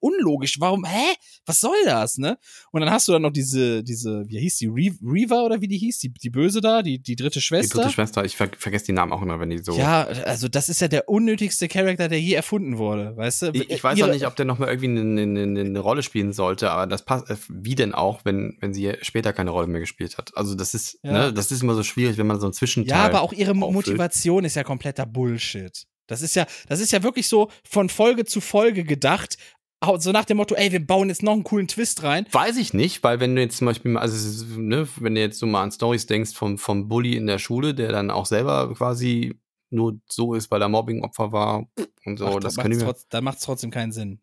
unlogisch, 0.00 0.60
warum, 0.60 0.84
hä, 0.84 1.14
was 1.44 1.60
soll 1.60 1.76
das, 1.84 2.16
ne? 2.18 2.38
Und 2.72 2.80
dann 2.80 2.90
hast 2.90 3.06
du 3.08 3.12
dann 3.12 3.22
noch 3.22 3.32
diese, 3.32 3.84
diese, 3.84 4.24
wie 4.28 4.40
hieß 4.40 4.56
die, 4.56 4.68
Reaver 5.02 5.44
oder 5.44 5.60
wie 5.60 5.68
die 5.68 5.78
hieß, 5.78 5.98
die, 5.98 6.10
die 6.10 6.30
Böse 6.30 6.60
da, 6.60 6.82
die, 6.82 6.98
die 6.98 7.16
dritte 7.16 7.40
Schwester. 7.40 7.74
Die 7.74 7.80
dritte 7.82 7.94
Schwester, 7.94 8.24
ich 8.24 8.36
ver 8.36 8.49
vergesse 8.58 8.86
die 8.86 8.92
Namen 8.92 9.12
auch 9.12 9.22
immer, 9.22 9.40
wenn 9.40 9.50
die 9.50 9.58
so. 9.58 9.76
Ja, 9.76 10.04
also 10.04 10.48
das 10.48 10.68
ist 10.68 10.80
ja 10.80 10.88
der 10.88 11.08
unnötigste 11.08 11.68
Charakter, 11.68 12.08
der 12.08 12.20
je 12.20 12.34
erfunden 12.34 12.78
wurde, 12.78 13.16
weißt 13.16 13.42
du? 13.42 13.50
Ich, 13.52 13.70
ich 13.70 13.84
weiß 13.84 14.02
auch 14.02 14.08
nicht, 14.08 14.26
ob 14.26 14.36
der 14.36 14.46
nochmal 14.46 14.68
irgendwie 14.68 15.00
eine, 15.00 15.22
eine, 15.22 15.60
eine 15.60 15.78
Rolle 15.78 16.02
spielen 16.02 16.32
sollte, 16.32 16.70
aber 16.70 16.86
das 16.86 17.04
passt, 17.04 17.30
äh, 17.30 17.36
wie 17.48 17.74
denn 17.74 17.94
auch, 17.94 18.24
wenn, 18.24 18.56
wenn 18.60 18.74
sie 18.74 18.94
später 19.02 19.32
keine 19.32 19.50
Rolle 19.50 19.66
mehr 19.66 19.80
gespielt 19.80 20.18
hat. 20.18 20.36
Also 20.36 20.54
das 20.54 20.74
ist, 20.74 20.98
ja. 21.02 21.12
ne, 21.12 21.32
das 21.32 21.50
ist 21.50 21.62
immer 21.62 21.74
so 21.74 21.82
schwierig, 21.82 22.18
wenn 22.18 22.26
man 22.26 22.40
so 22.40 22.46
ein 22.46 22.52
Zwischenteil. 22.52 22.98
Ja, 22.98 23.04
aber 23.04 23.22
auch 23.22 23.32
ihre 23.32 23.52
auffüllt. 23.52 23.72
Motivation 23.72 24.44
ist 24.44 24.56
ja 24.56 24.64
kompletter 24.64 25.06
Bullshit. 25.06 25.86
Das 26.06 26.22
ist 26.22 26.34
ja, 26.34 26.46
das 26.68 26.80
ist 26.80 26.90
ja 26.90 27.02
wirklich 27.04 27.28
so 27.28 27.50
von 27.62 27.88
Folge 27.88 28.24
zu 28.24 28.40
Folge 28.40 28.82
gedacht. 28.82 29.36
So 29.82 30.12
nach 30.12 30.26
dem 30.26 30.36
Motto, 30.36 30.54
ey, 30.54 30.72
wir 30.72 30.86
bauen 30.86 31.08
jetzt 31.08 31.22
noch 31.22 31.32
einen 31.32 31.44
coolen 31.44 31.66
Twist 31.66 32.02
rein. 32.02 32.26
Weiß 32.30 32.58
ich 32.58 32.74
nicht, 32.74 33.02
weil 33.02 33.18
wenn 33.18 33.34
du 33.34 33.40
jetzt 33.40 33.56
zum 33.56 33.66
Beispiel, 33.66 33.96
also 33.96 34.44
ne, 34.58 34.86
wenn 34.96 35.14
du 35.14 35.20
jetzt 35.22 35.38
so 35.38 35.46
mal 35.46 35.62
an 35.62 35.72
Stories 35.72 36.06
denkst 36.06 36.34
vom, 36.34 36.58
vom 36.58 36.88
Bully 36.88 37.16
in 37.16 37.26
der 37.26 37.38
Schule, 37.38 37.74
der 37.74 37.90
dann 37.90 38.10
auch 38.10 38.26
selber 38.26 38.74
quasi 38.74 39.40
nur 39.70 39.98
so 40.06 40.34
ist, 40.34 40.50
weil 40.50 40.60
er 40.60 40.68
Mobbingopfer 40.68 41.32
war 41.32 41.66
und 42.04 42.18
so, 42.18 42.26
Ach, 42.26 42.40
das 42.40 42.56
kann 42.56 42.72
ich 42.72 42.78
trotz, 42.78 43.08
Dann 43.08 43.24
macht 43.24 43.38
es 43.38 43.44
trotzdem 43.44 43.70
keinen 43.70 43.92
Sinn. 43.92 44.20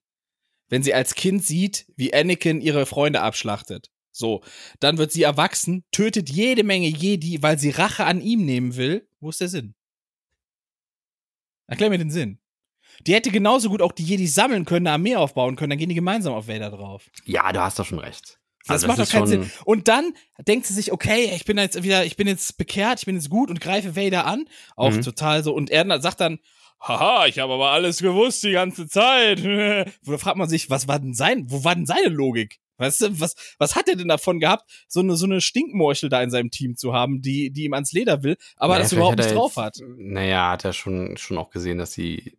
Wenn 0.69 0.83
sie 0.83 0.93
als 0.93 1.15
Kind 1.15 1.43
sieht, 1.43 1.87
wie 1.95 2.13
Anakin 2.13 2.61
ihre 2.61 2.85
Freunde 2.85 3.21
abschlachtet. 3.21 3.89
So, 4.11 4.43
dann 4.79 4.97
wird 4.97 5.11
sie 5.11 5.23
erwachsen, 5.23 5.85
tötet 5.91 6.29
jede 6.29 6.63
Menge 6.63 6.87
Jedi, 6.87 7.41
weil 7.41 7.57
sie 7.57 7.69
Rache 7.69 8.05
an 8.05 8.19
ihm 8.19 8.45
nehmen 8.45 8.75
will. 8.75 9.07
Wo 9.19 9.29
ist 9.29 9.41
der 9.41 9.47
Sinn? 9.47 9.75
Erklär 11.67 11.89
mir 11.89 11.97
den 11.97 12.11
Sinn. 12.11 12.39
Die 13.05 13.13
hätte 13.13 13.31
genauso 13.31 13.69
gut 13.69 13.81
auch 13.81 13.91
die 13.91 14.03
Jedi 14.03 14.27
sammeln 14.27 14.65
können, 14.65 14.87
eine 14.87 14.95
Armee 14.95 15.15
aufbauen 15.15 15.55
können, 15.55 15.71
dann 15.71 15.79
gehen 15.79 15.89
die 15.89 15.95
gemeinsam 15.95 16.33
auf 16.33 16.47
Vader 16.47 16.71
drauf. 16.71 17.09
Ja, 17.25 17.51
du 17.51 17.61
hast 17.61 17.79
doch 17.79 17.85
schon 17.85 17.99
recht. 17.99 18.39
Das 18.67 18.83
also 18.83 18.87
macht 18.87 18.99
doch 18.99 19.09
keinen 19.09 19.27
Sinn. 19.27 19.51
Und 19.63 19.87
dann 19.87 20.13
denkt 20.45 20.65
sie 20.65 20.73
sich, 20.73 20.91
okay, 20.91 21.31
ich 21.33 21.45
bin 21.45 21.57
jetzt 21.57 21.81
wieder, 21.83 22.05
ich 22.05 22.17
bin 22.17 22.27
jetzt 22.27 22.57
bekehrt, 22.57 22.99
ich 22.99 23.05
bin 23.05 23.15
jetzt 23.15 23.29
gut 23.29 23.49
und 23.49 23.61
greife 23.61 23.95
Vader 23.95 24.25
an. 24.25 24.45
Auch 24.75 24.91
mhm. 24.91 25.01
total 25.01 25.43
so. 25.43 25.53
Und 25.53 25.69
er 25.69 26.01
sagt 26.01 26.19
dann, 26.19 26.39
haha, 26.81 27.27
ich 27.27 27.39
habe 27.39 27.53
aber 27.53 27.71
alles 27.71 27.99
gewusst 27.99 28.43
die 28.43 28.51
ganze 28.51 28.87
Zeit. 28.87 29.43
da 30.05 30.17
fragt 30.17 30.37
man 30.37 30.49
sich, 30.49 30.69
was 30.69 30.87
war 30.87 30.99
denn 30.99 31.13
sein, 31.13 31.45
wo 31.49 31.63
war 31.63 31.75
denn 31.75 31.85
seine 31.85 32.09
Logik? 32.09 32.59
Weißt 32.77 33.01
du, 33.01 33.19
was, 33.19 33.35
was 33.57 33.75
hat 33.75 33.87
er 33.87 33.95
denn 33.95 34.07
davon 34.07 34.39
gehabt, 34.39 34.69
so 34.87 34.99
eine, 34.99 35.15
so 35.15 35.25
eine 35.25 35.41
Stinkmorchel 35.41 36.09
da 36.09 36.21
in 36.21 36.29
seinem 36.29 36.51
Team 36.51 36.75
zu 36.75 36.93
haben, 36.93 37.21
die, 37.21 37.51
die 37.51 37.63
ihm 37.63 37.73
ans 37.73 37.91
Leder 37.91 38.21
will, 38.21 38.37
aber 38.55 38.73
naja, 38.73 38.83
das 38.83 38.93
überhaupt 38.93 39.17
nicht 39.17 39.33
drauf 39.33 39.55
hat? 39.57 39.79
Naja, 39.97 40.51
hat 40.51 40.63
er 40.63 40.73
schon, 40.73 41.17
schon 41.17 41.37
auch 41.37 41.49
gesehen, 41.49 41.79
dass 41.79 41.93
sie. 41.93 42.37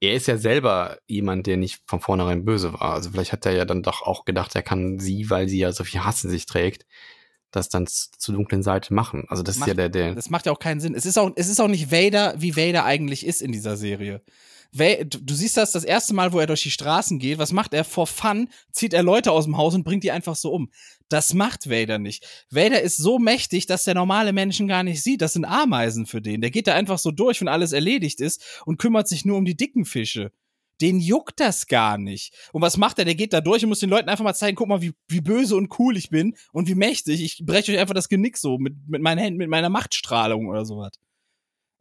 Er 0.00 0.14
ist 0.14 0.26
ja 0.26 0.36
selber 0.36 0.98
jemand, 1.06 1.46
der 1.46 1.56
nicht 1.56 1.82
von 1.86 2.00
vornherein 2.00 2.44
böse 2.44 2.72
war. 2.72 2.94
Also 2.94 3.10
vielleicht 3.10 3.32
hat 3.32 3.46
er 3.46 3.52
ja 3.52 3.64
dann 3.64 3.82
doch 3.82 4.02
auch 4.02 4.24
gedacht, 4.24 4.54
er 4.54 4.62
kann 4.62 4.98
sie, 4.98 5.30
weil 5.30 5.48
sie 5.48 5.58
ja 5.58 5.72
so 5.72 5.84
viel 5.84 6.04
Hass 6.04 6.24
in 6.24 6.30
sich 6.30 6.46
trägt, 6.46 6.86
das 7.50 7.68
dann 7.68 7.86
zur 7.86 8.34
dunklen 8.34 8.62
Seite 8.62 8.94
machen. 8.94 9.24
Also 9.28 9.42
das 9.42 9.58
macht, 9.58 9.68
ist 9.68 9.70
ja 9.70 9.74
der, 9.74 9.88
der. 9.88 10.14
Das 10.14 10.30
macht 10.30 10.46
ja 10.46 10.52
auch 10.52 10.58
keinen 10.58 10.80
Sinn. 10.80 10.94
Es 10.94 11.06
ist 11.06 11.18
auch, 11.18 11.30
es 11.36 11.48
ist 11.48 11.60
auch 11.60 11.68
nicht 11.68 11.92
Vader, 11.92 12.34
wie 12.38 12.56
Vader 12.56 12.84
eigentlich 12.84 13.26
ist 13.26 13.42
in 13.42 13.52
dieser 13.52 13.76
Serie 13.76 14.22
du 14.72 15.34
siehst 15.34 15.56
das 15.56 15.72
das 15.72 15.84
erste 15.84 16.14
Mal, 16.14 16.32
wo 16.32 16.38
er 16.38 16.46
durch 16.46 16.62
die 16.62 16.70
Straßen 16.70 17.18
geht. 17.18 17.38
Was 17.38 17.52
macht 17.52 17.74
er? 17.74 17.84
For 17.84 18.06
fun 18.06 18.48
zieht 18.70 18.94
er 18.94 19.02
Leute 19.02 19.30
aus 19.30 19.44
dem 19.44 19.56
Haus 19.56 19.74
und 19.74 19.84
bringt 19.84 20.02
die 20.02 20.10
einfach 20.10 20.36
so 20.36 20.50
um. 20.50 20.70
Das 21.08 21.34
macht 21.34 21.68
Vader 21.68 21.98
nicht. 21.98 22.26
Vader 22.50 22.80
ist 22.80 22.96
so 22.96 23.18
mächtig, 23.18 23.66
dass 23.66 23.84
der 23.84 23.94
normale 23.94 24.32
Menschen 24.32 24.68
gar 24.68 24.82
nicht 24.82 25.02
sieht. 25.02 25.20
Das 25.20 25.34
sind 25.34 25.44
Ameisen 25.44 26.06
für 26.06 26.22
den. 26.22 26.40
Der 26.40 26.50
geht 26.50 26.66
da 26.66 26.74
einfach 26.74 26.98
so 26.98 27.10
durch, 27.10 27.40
wenn 27.40 27.48
alles 27.48 27.72
erledigt 27.72 28.20
ist 28.20 28.62
und 28.64 28.78
kümmert 28.78 29.08
sich 29.08 29.26
nur 29.26 29.36
um 29.36 29.44
die 29.44 29.56
dicken 29.56 29.84
Fische. 29.84 30.32
Den 30.80 30.98
juckt 30.98 31.38
das 31.38 31.66
gar 31.66 31.98
nicht. 31.98 32.34
Und 32.52 32.62
was 32.62 32.78
macht 32.78 32.98
er? 32.98 33.04
Der 33.04 33.14
geht 33.14 33.34
da 33.34 33.42
durch 33.42 33.62
und 33.62 33.68
muss 33.68 33.80
den 33.80 33.90
Leuten 33.90 34.08
einfach 34.08 34.24
mal 34.24 34.34
zeigen, 34.34 34.56
guck 34.56 34.68
mal, 34.68 34.80
wie, 34.80 34.94
wie 35.06 35.20
böse 35.20 35.54
und 35.54 35.78
cool 35.78 35.96
ich 35.98 36.08
bin 36.08 36.34
und 36.52 36.66
wie 36.66 36.74
mächtig. 36.74 37.22
Ich 37.22 37.44
breche 37.44 37.72
euch 37.72 37.78
einfach 37.78 37.94
das 37.94 38.08
Genick 38.08 38.38
so 38.38 38.58
mit, 38.58 38.74
mit 38.88 39.02
meinen 39.02 39.18
Händen, 39.18 39.38
mit 39.38 39.48
meiner 39.48 39.68
Machtstrahlung 39.68 40.48
oder 40.48 40.64
sowas. 40.64 40.92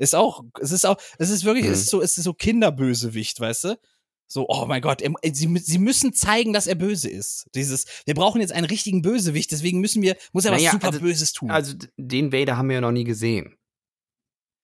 Ist 0.02 0.16
auch, 0.16 0.44
es 0.60 0.72
ist 0.72 0.84
auch, 0.84 0.98
es 1.20 1.30
ist 1.30 1.46
wirklich, 1.46 1.66
mhm. 1.66 1.74
es 1.74 1.82
ist 1.82 1.92
so, 1.92 2.02
es 2.02 2.18
ist 2.18 2.24
so 2.24 2.34
Kinderbösewicht, 2.34 3.40
weißt 3.40 3.66
du? 3.66 3.80
So, 4.26 4.48
oh 4.50 4.66
mein 4.66 4.82
Gott, 4.82 5.00
er, 5.04 5.12
sie, 5.32 5.56
sie 5.60 5.78
müssen 5.78 6.12
zeigen, 6.12 6.54
dass 6.54 6.66
er 6.66 6.74
böse 6.74 7.08
ist. 7.08 7.46
Dieses, 7.54 7.86
wir 8.06 8.16
brauchen 8.16 8.42
jetzt 8.42 8.52
einen 8.52 8.66
richtigen 8.66 9.04
Bösewicht, 9.04 9.52
deswegen 9.52 9.80
müssen 9.80 10.02
wir, 10.02 10.18
muss 10.34 10.46
er 10.46 10.54
naja, 10.54 10.68
was 10.68 10.72
super 10.72 10.88
also, 10.88 11.00
Böses 11.02 11.34
tun. 11.34 11.52
Also 11.52 11.76
den 11.98 12.34
Vader 12.34 12.58
haben 12.58 12.70
wir 12.70 12.76
ja 12.76 12.82
noch 12.82 12.92
nie 12.92 13.04
gesehen. 13.04 13.60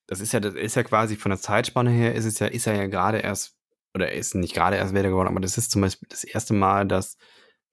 Das 0.08 0.22
ist 0.22 0.34
ja, 0.34 0.40
das 0.40 0.56
ist 0.56 0.76
ja 0.76 0.82
quasi 0.82 1.18
von 1.18 1.30
der 1.30 1.40
Zeitspanne 1.40 1.92
her, 1.92 2.16
ist 2.16 2.26
es 2.26 2.40
ja, 2.40 2.48
ist 2.48 2.66
er 2.66 2.76
ja 2.76 2.88
gerade 2.88 3.20
erst, 3.20 3.56
oder 3.94 4.10
er 4.10 4.18
ist 4.18 4.34
nicht 4.34 4.56
gerade 4.56 4.78
erst 4.78 4.96
Vader 4.96 5.10
geworden, 5.10 5.28
aber 5.28 5.40
das 5.40 5.60
ist 5.60 5.70
zum 5.70 5.82
Beispiel 5.82 6.08
das 6.10 6.24
erste 6.24 6.56
Mal, 6.56 6.88
dass, 6.88 7.16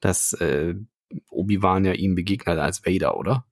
dass 0.01 0.35
äh, 0.35 0.75
Obi-Wan 1.31 1.87
ja 1.87 1.93
ihm 1.93 2.15
begegnet 2.15 2.59
als 2.59 2.85
Vader, 2.85 3.17
oder? 3.17 3.47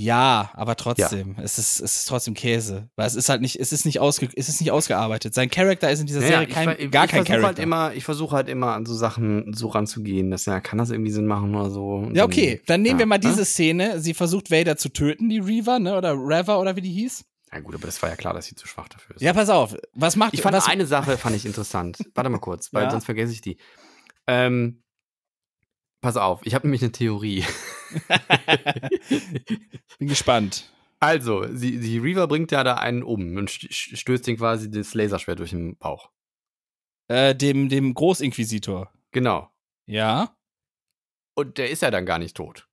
Ja, 0.00 0.52
aber 0.54 0.76
trotzdem, 0.76 1.34
ja. 1.36 1.42
es 1.42 1.58
ist 1.58 1.80
es 1.80 1.96
ist 1.96 2.04
trotzdem 2.04 2.34
Käse, 2.34 2.88
weil 2.94 3.08
es 3.08 3.16
ist 3.16 3.28
halt 3.28 3.40
nicht, 3.40 3.58
es 3.58 3.72
ist 3.72 3.84
nicht 3.84 3.98
ausge, 3.98 4.28
es 4.36 4.48
ist 4.48 4.60
nicht 4.60 4.70
ausgearbeitet. 4.70 5.34
Sein 5.34 5.50
Charakter 5.50 5.90
ist 5.90 5.98
in 5.98 6.06
dieser 6.06 6.20
Serie 6.20 6.46
kein, 6.46 6.76
ich, 6.78 6.92
gar 6.92 7.06
ich 7.06 7.10
kein 7.10 7.24
Charakter. 7.24 7.48
Halt 7.48 7.58
immer, 7.58 7.92
ich 7.92 8.04
versuche 8.04 8.36
halt 8.36 8.48
immer 8.48 8.74
an 8.74 8.86
so 8.86 8.94
Sachen 8.94 9.52
so 9.54 9.66
ranzugehen, 9.66 10.30
dass 10.30 10.46
ja, 10.46 10.60
kann 10.60 10.78
das 10.78 10.90
irgendwie 10.90 11.10
Sinn 11.10 11.26
machen 11.26 11.52
oder 11.52 11.70
so. 11.70 12.08
Ja, 12.14 12.24
okay, 12.24 12.62
dann 12.66 12.82
nehmen 12.82 12.94
ja, 12.94 12.98
wir 13.00 13.06
mal 13.06 13.18
diese 13.18 13.40
ne? 13.40 13.44
Szene. 13.44 14.00
Sie 14.00 14.14
versucht 14.14 14.52
Vader 14.52 14.76
zu 14.76 14.90
töten, 14.90 15.28
die 15.28 15.40
Reaver, 15.40 15.80
ne, 15.80 15.96
oder 15.96 16.12
Reva 16.12 16.58
oder 16.58 16.76
wie 16.76 16.80
die 16.80 16.92
hieß. 16.92 17.24
Ja 17.52 17.58
gut, 17.58 17.74
aber 17.74 17.86
das 17.86 18.00
war 18.00 18.08
ja 18.08 18.14
klar, 18.14 18.34
dass 18.34 18.46
sie 18.46 18.54
zu 18.54 18.68
schwach 18.68 18.88
dafür 18.88 19.16
ist. 19.16 19.22
Ja, 19.22 19.32
pass 19.32 19.48
auf, 19.48 19.74
was 19.94 20.14
macht? 20.14 20.32
Ich 20.32 20.42
fand 20.42 20.56
was, 20.56 20.68
eine 20.68 20.86
Sache 20.86 21.18
fand 21.18 21.34
ich 21.34 21.44
interessant. 21.44 21.98
Warte 22.14 22.30
mal 22.30 22.38
kurz, 22.38 22.72
weil 22.72 22.84
ja? 22.84 22.90
sonst 22.92 23.04
vergesse 23.04 23.32
ich 23.32 23.40
die. 23.40 23.56
Ähm, 24.28 24.84
pass 26.00 26.16
auf, 26.16 26.44
ich 26.44 26.54
habe 26.54 26.66
nämlich 26.66 26.82
eine 26.82 26.92
Theorie. 26.92 27.44
Bin 29.98 30.08
gespannt. 30.08 30.72
Also, 31.00 31.46
sie, 31.54 31.78
die 31.78 31.98
Reaver 31.98 32.26
bringt 32.26 32.50
ja 32.50 32.64
da 32.64 32.74
einen 32.74 33.02
um 33.02 33.36
und 33.36 33.50
stößt 33.50 34.26
ihn 34.28 34.36
quasi 34.36 34.70
das 34.70 34.94
Laserschwert 34.94 35.38
durch 35.38 35.50
den 35.50 35.76
Bauch. 35.76 36.10
Äh, 37.08 37.34
dem, 37.34 37.68
dem 37.68 37.94
Großinquisitor. 37.94 38.92
Genau. 39.12 39.50
Ja. 39.86 40.36
Und 41.34 41.58
der 41.58 41.70
ist 41.70 41.82
ja 41.82 41.90
dann 41.90 42.04
gar 42.04 42.18
nicht 42.18 42.36
tot. 42.36 42.68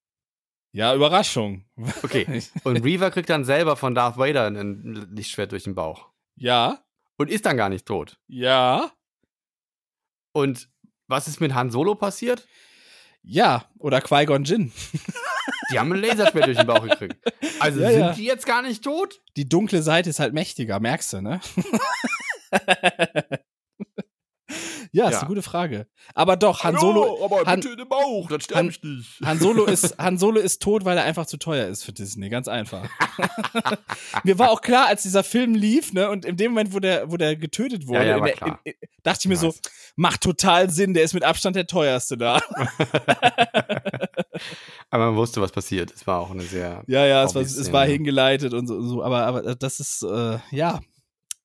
Ja, 0.75 0.93
Überraschung. 0.93 1.63
Okay. 2.03 2.43
Und 2.65 2.83
Reaver 2.83 3.09
kriegt 3.09 3.29
dann 3.29 3.45
selber 3.45 3.77
von 3.77 3.95
Darth 3.95 4.17
Vader 4.17 4.47
ein 4.47 5.07
Lichtschwert 5.15 5.53
durch 5.53 5.63
den 5.63 5.73
Bauch. 5.73 6.09
Ja. 6.35 6.83
Und 7.17 7.29
ist 7.29 7.45
dann 7.45 7.55
gar 7.55 7.69
nicht 7.69 7.85
tot. 7.85 8.19
Ja. 8.27 8.91
Und 10.33 10.69
was 11.07 11.29
ist 11.29 11.39
mit 11.39 11.53
Han 11.53 11.71
Solo 11.71 11.95
passiert? 11.95 12.45
Ja, 13.27 13.65
oder 13.79 14.01
Qui-Gon 14.01 14.43
Jinn. 14.43 14.71
Die 15.71 15.79
haben 15.79 15.91
ein 15.91 15.99
Laserschwert 15.99 16.45
durch 16.45 16.57
den 16.57 16.67
Bauch 16.67 16.83
gekriegt. 16.83 17.15
Also 17.59 17.79
ja, 17.81 17.89
sind 17.89 17.99
ja. 17.99 18.13
die 18.13 18.25
jetzt 18.25 18.45
gar 18.45 18.61
nicht 18.61 18.83
tot? 18.83 19.19
Die 19.35 19.49
dunkle 19.49 19.81
Seite 19.81 20.11
ist 20.11 20.19
halt 20.19 20.33
mächtiger, 20.33 20.79
merkst 20.79 21.13
du, 21.13 21.21
ne? 21.21 21.41
Ja, 24.95 25.09
ist 25.09 25.17
eine 25.17 25.27
gute 25.27 25.41
Frage. 25.41 25.87
Aber 26.13 26.37
doch, 26.37 26.63
Han 26.63 26.77
Solo. 26.77 27.17
Ja, 27.19 27.25
aber 27.25 27.45
Han, 27.45 27.59
bitte 27.59 27.73
in 27.73 27.79
den 27.79 27.89
Bauch, 27.89 28.29
dann 28.29 28.39
sterbe 28.39 28.69
ich 28.69 28.81
nicht. 28.81 29.19
Han 29.25 29.39
Solo, 29.39 29.65
ist, 29.67 29.97
Han 29.97 30.17
Solo 30.17 30.39
ist 30.39 30.61
tot, 30.61 30.85
weil 30.85 30.97
er 30.97 31.03
einfach 31.03 31.25
zu 31.25 31.35
teuer 31.35 31.67
ist 31.67 31.83
für 31.83 31.91
Disney, 31.91 32.29
ganz 32.29 32.47
einfach. 32.47 32.87
mir 34.23 34.39
war 34.39 34.51
auch 34.51 34.61
klar, 34.61 34.87
als 34.87 35.03
dieser 35.03 35.25
Film 35.25 35.53
lief, 35.53 35.91
ne, 35.91 36.09
und 36.09 36.23
in 36.23 36.37
dem 36.37 36.53
Moment, 36.53 36.73
wo 36.73 36.79
der, 36.79 37.11
wo 37.11 37.17
der 37.17 37.35
getötet 37.35 37.87
wurde, 37.87 38.07
ja, 38.07 38.17
ja, 38.17 38.23
der, 38.23 38.47
in, 38.47 38.55
in, 38.63 38.73
dachte 39.03 39.19
ich 39.23 39.27
mir 39.27 39.35
so, 39.35 39.53
macht 39.97 40.21
total 40.21 40.69
Sinn, 40.69 40.93
der 40.93 41.03
ist 41.03 41.13
mit 41.13 41.23
Abstand 41.23 41.57
der 41.57 41.67
teuerste 41.67 42.17
da. 42.17 42.39
aber 44.89 45.07
man 45.07 45.17
wusste, 45.17 45.41
was 45.41 45.51
passiert. 45.51 45.91
Es 45.93 46.07
war 46.07 46.21
auch 46.21 46.31
eine 46.31 46.43
sehr. 46.43 46.85
Ja, 46.87 47.05
ja, 47.05 47.21
es 47.25 47.35
war, 47.35 47.41
es 47.41 47.73
war 47.73 47.85
hingeleitet 47.85 48.53
und 48.53 48.67
so, 48.67 48.81
so. 48.81 49.03
Aber, 49.03 49.25
aber 49.25 49.55
das 49.55 49.81
ist, 49.81 50.03
äh, 50.03 50.39
ja, 50.51 50.79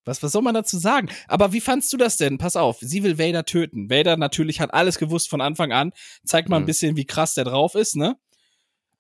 was, 0.05 0.23
was 0.23 0.33
soll 0.33 0.43
man 0.43 0.55
dazu 0.55 0.79
sagen? 0.79 1.09
Aber 1.29 1.53
wie 1.53 1.61
fandst 1.61 1.93
du 1.93 1.97
das 1.97 2.17
denn? 2.17 2.39
Pass 2.39 2.57
auf, 2.57 2.79
sie 2.81 3.03
will 3.03 3.19
Vader 3.19 3.45
töten. 3.45 3.91
Vader 3.91 4.17
natürlich 4.17 4.61
hat 4.61 4.73
alles 4.73 4.99
gewusst 4.99 5.29
von 5.29 5.41
Anfang 5.41 5.73
an. 5.73 5.93
Zeigt 6.25 6.49
mal 6.49 6.57
ein 6.57 6.63
mhm. 6.63 6.67
bisschen, 6.67 6.97
wie 6.97 7.05
krass 7.05 7.35
der 7.35 7.45
drauf 7.45 7.75
ist, 7.75 7.97
ne? 7.97 8.17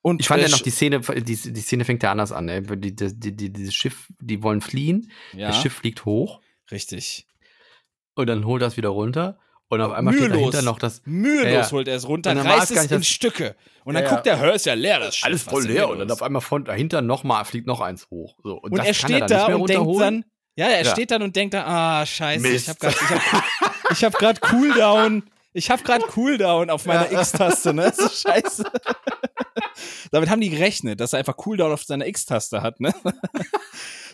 Und 0.02 0.20
ich 0.20 0.28
fand 0.28 0.40
äh, 0.40 0.46
ja 0.46 0.50
noch 0.50 0.60
die 0.60 0.70
Szene, 0.70 1.00
die, 1.00 1.36
die 1.36 1.60
Szene 1.60 1.84
fängt 1.84 2.02
ja 2.02 2.10
anders 2.10 2.32
an, 2.32 2.46
ne? 2.46 2.62
Die, 2.62 2.94
die, 2.94 3.36
die, 3.36 3.52
dieses 3.52 3.74
Schiff, 3.74 4.08
die 4.20 4.42
wollen 4.42 4.60
fliehen. 4.60 5.10
Ja. 5.34 5.48
Das 5.48 5.60
Schiff 5.60 5.74
fliegt 5.74 6.04
hoch. 6.04 6.40
Richtig. 6.70 7.26
Und 8.14 8.26
dann 8.26 8.44
holt 8.44 8.62
das 8.62 8.76
wieder 8.76 8.90
runter. 8.90 9.38
Und 9.68 9.80
auf 9.82 9.92
einmal 9.92 10.14
Mühelos. 10.14 10.30
steht 10.30 10.40
dahinter 10.40 10.62
noch 10.62 10.78
das. 10.80 11.02
Mühelos 11.04 11.52
ja, 11.52 11.70
holt 11.70 11.86
er 11.86 11.94
es 11.94 12.08
runter, 12.08 12.34
reißt 12.36 12.72
es 12.72 12.90
in 12.90 13.04
Stücke. 13.04 13.54
Und 13.84 13.94
dann 13.94 14.02
ja, 14.02 14.10
guckt 14.10 14.26
der, 14.26 14.40
hör, 14.40 14.54
ist 14.54 14.66
ja 14.66 14.74
leer, 14.74 14.98
das 14.98 15.16
Schiff. 15.16 15.26
Alles 15.26 15.42
voll 15.44 15.64
leer. 15.64 15.88
Und 15.88 16.00
dann 16.00 16.10
auf 16.10 16.22
einmal 16.22 16.42
von 16.42 16.64
dahinter 16.64 17.02
nochmal 17.02 17.44
fliegt 17.44 17.68
noch 17.68 17.80
eins 17.80 18.10
hoch. 18.10 18.36
So, 18.42 18.54
und, 18.54 18.72
und 18.72 18.78
er 18.80 18.94
steht 18.94 19.20
er 19.20 19.26
da 19.26 19.54
und 19.54 19.68
denkt 19.68 20.00
dann, 20.00 20.24
ja, 20.60 20.68
er 20.68 20.84
ja. 20.84 20.90
steht 20.92 21.10
dann 21.10 21.22
und 21.22 21.34
denkt 21.34 21.54
dann, 21.54 21.64
ah, 21.64 22.04
scheiße, 22.04 22.42
Mist. 22.42 22.64
ich 22.64 22.68
habe 22.68 22.78
gerade 22.78 22.96
ich 23.90 24.04
hab, 24.04 24.20
ich 24.20 24.26
hab 24.26 24.40
Cooldown. 24.42 25.22
Ich 25.52 25.70
habe 25.70 25.82
gerade 25.82 26.04
Cooldown 26.04 26.68
auf 26.68 26.84
meiner 26.84 27.10
ja. 27.10 27.18
X-Taste, 27.18 27.72
ne? 27.72 27.90
So 27.96 28.08
scheiße. 28.08 28.64
Damit 30.12 30.28
haben 30.28 30.42
die 30.42 30.50
gerechnet, 30.50 31.00
dass 31.00 31.14
er 31.14 31.18
einfach 31.18 31.36
Cooldown 31.38 31.72
auf 31.72 31.82
seiner 31.82 32.06
X-Taste 32.06 32.60
hat, 32.62 32.78
ne? 32.78 32.94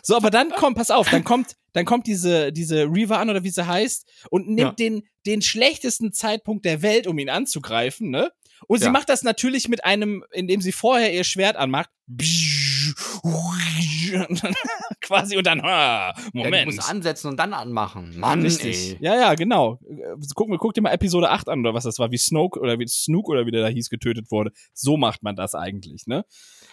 so, 0.01 0.15
aber 0.15 0.31
dann 0.31 0.49
kommt, 0.51 0.77
pass 0.77 0.89
auf, 0.89 1.09
dann 1.09 1.25
kommt, 1.25 1.57
dann 1.73 1.85
kommt 1.85 2.07
diese, 2.07 2.53
diese 2.53 2.85
Reaver 2.85 3.19
an 3.19 3.29
oder 3.29 3.43
wie 3.43 3.49
sie 3.49 3.67
heißt 3.67 4.07
und 4.31 4.47
nimmt 4.47 4.59
ja. 4.79 4.89
den, 4.89 5.03
den 5.25 5.41
schlechtesten 5.41 6.13
Zeitpunkt 6.13 6.65
der 6.65 6.81
Welt, 6.81 7.07
um 7.07 7.19
ihn 7.19 7.29
anzugreifen, 7.29 8.09
ne? 8.09 8.31
Und 8.65 8.79
sie 8.79 8.89
macht 8.89 9.09
das 9.09 9.21
natürlich 9.21 9.67
mit 9.67 9.85
einem, 9.85 10.23
indem 10.31 10.61
sie 10.61 10.71
vorher 10.71 11.13
ihr 11.13 11.23
Schwert 11.23 11.57
anmacht. 11.57 11.91
Quasi 15.01 15.37
und 15.37 15.45
dann, 15.45 15.61
ah, 15.61 16.13
Moment. 16.33 16.55
Ja, 16.55 16.61
du 16.61 16.65
musst 16.67 16.89
ansetzen 16.89 17.29
und 17.29 17.37
dann 17.37 17.53
anmachen. 17.53 18.17
Mann, 18.17 18.41
Richtig. 18.41 18.93
Ey. 18.93 18.97
Ja, 18.99 19.15
ja, 19.15 19.35
genau. 19.35 19.79
Guck, 20.35 20.49
guck 20.57 20.73
dir 20.73 20.81
mal 20.81 20.91
Episode 20.91 21.29
8 21.29 21.49
an 21.49 21.59
oder 21.59 21.73
was 21.73 21.83
das 21.83 21.99
war, 21.99 22.11
wie 22.11 22.17
Snoke 22.17 22.59
oder 22.59 22.79
wie 22.79 22.87
Snook 22.87 23.29
oder 23.29 23.45
wie 23.45 23.51
der 23.51 23.61
da 23.61 23.67
hieß, 23.67 23.89
getötet 23.89 24.31
wurde. 24.31 24.51
So 24.73 24.97
macht 24.97 25.23
man 25.23 25.35
das 25.35 25.55
eigentlich, 25.55 26.07
ne? 26.07 26.25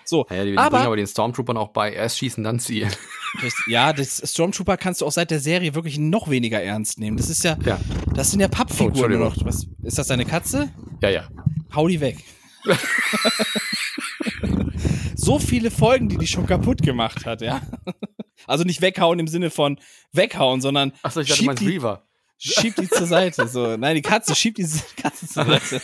So. 0.04 0.26
Ja, 0.30 0.44
die 0.44 0.56
aber, 0.56 0.70
bringen 0.70 0.86
aber 0.86 0.96
den 0.96 1.06
Stormtroopern 1.06 1.56
auch 1.56 1.68
bei, 1.68 1.92
erst 1.92 2.18
schießen, 2.18 2.42
dann 2.44 2.58
zielen. 2.58 2.92
Ja, 3.66 3.92
das 3.92 4.22
Stormtrooper 4.24 4.76
kannst 4.76 5.00
du 5.00 5.06
auch 5.06 5.10
seit 5.10 5.32
der 5.32 5.40
Serie 5.40 5.74
wirklich 5.74 5.98
noch 5.98 6.30
weniger 6.30 6.62
ernst 6.62 7.00
nehmen. 7.00 7.16
Das 7.16 7.28
ist 7.28 7.42
ja, 7.42 7.58
ja. 7.64 7.80
das 8.14 8.30
sind 8.30 8.38
ja 8.38 8.46
Pappfiguren 8.46 9.16
oh, 9.16 9.24
noch. 9.24 9.44
Was, 9.44 9.66
ist 9.82 9.98
das 9.98 10.06
deine 10.06 10.24
Katze? 10.24 10.70
Ja, 11.02 11.08
ja. 11.08 11.28
Hau 11.74 11.88
die 11.88 12.00
weg. 12.00 12.22
so 15.24 15.38
viele 15.38 15.70
Folgen, 15.70 16.08
die 16.08 16.18
die 16.18 16.26
schon 16.26 16.46
kaputt 16.46 16.82
gemacht 16.82 17.24
hat, 17.26 17.40
ja. 17.40 17.62
Also 18.46 18.64
nicht 18.64 18.82
weghauen 18.82 19.18
im 19.20 19.28
Sinne 19.28 19.48
von 19.48 19.78
weghauen, 20.12 20.60
sondern. 20.60 20.92
Achso, 21.02 21.20
ich 21.20 21.28
dachte, 21.28 21.44
du 21.44 21.64
Reaver. 21.64 22.06
Schieb 22.36 22.74
die 22.76 22.90
zur 22.90 23.06
Seite. 23.06 23.48
So. 23.48 23.76
Nein, 23.78 23.94
die 23.94 24.02
Katze 24.02 24.34
schiebt 24.34 24.58
die 24.58 24.66
Katze 25.00 25.26
zur 25.26 25.44
Seite. 25.46 25.80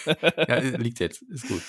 ja, 0.46 0.58
liegt 0.76 0.98
jetzt. 1.00 1.22
Ist 1.22 1.48
gut. 1.48 1.62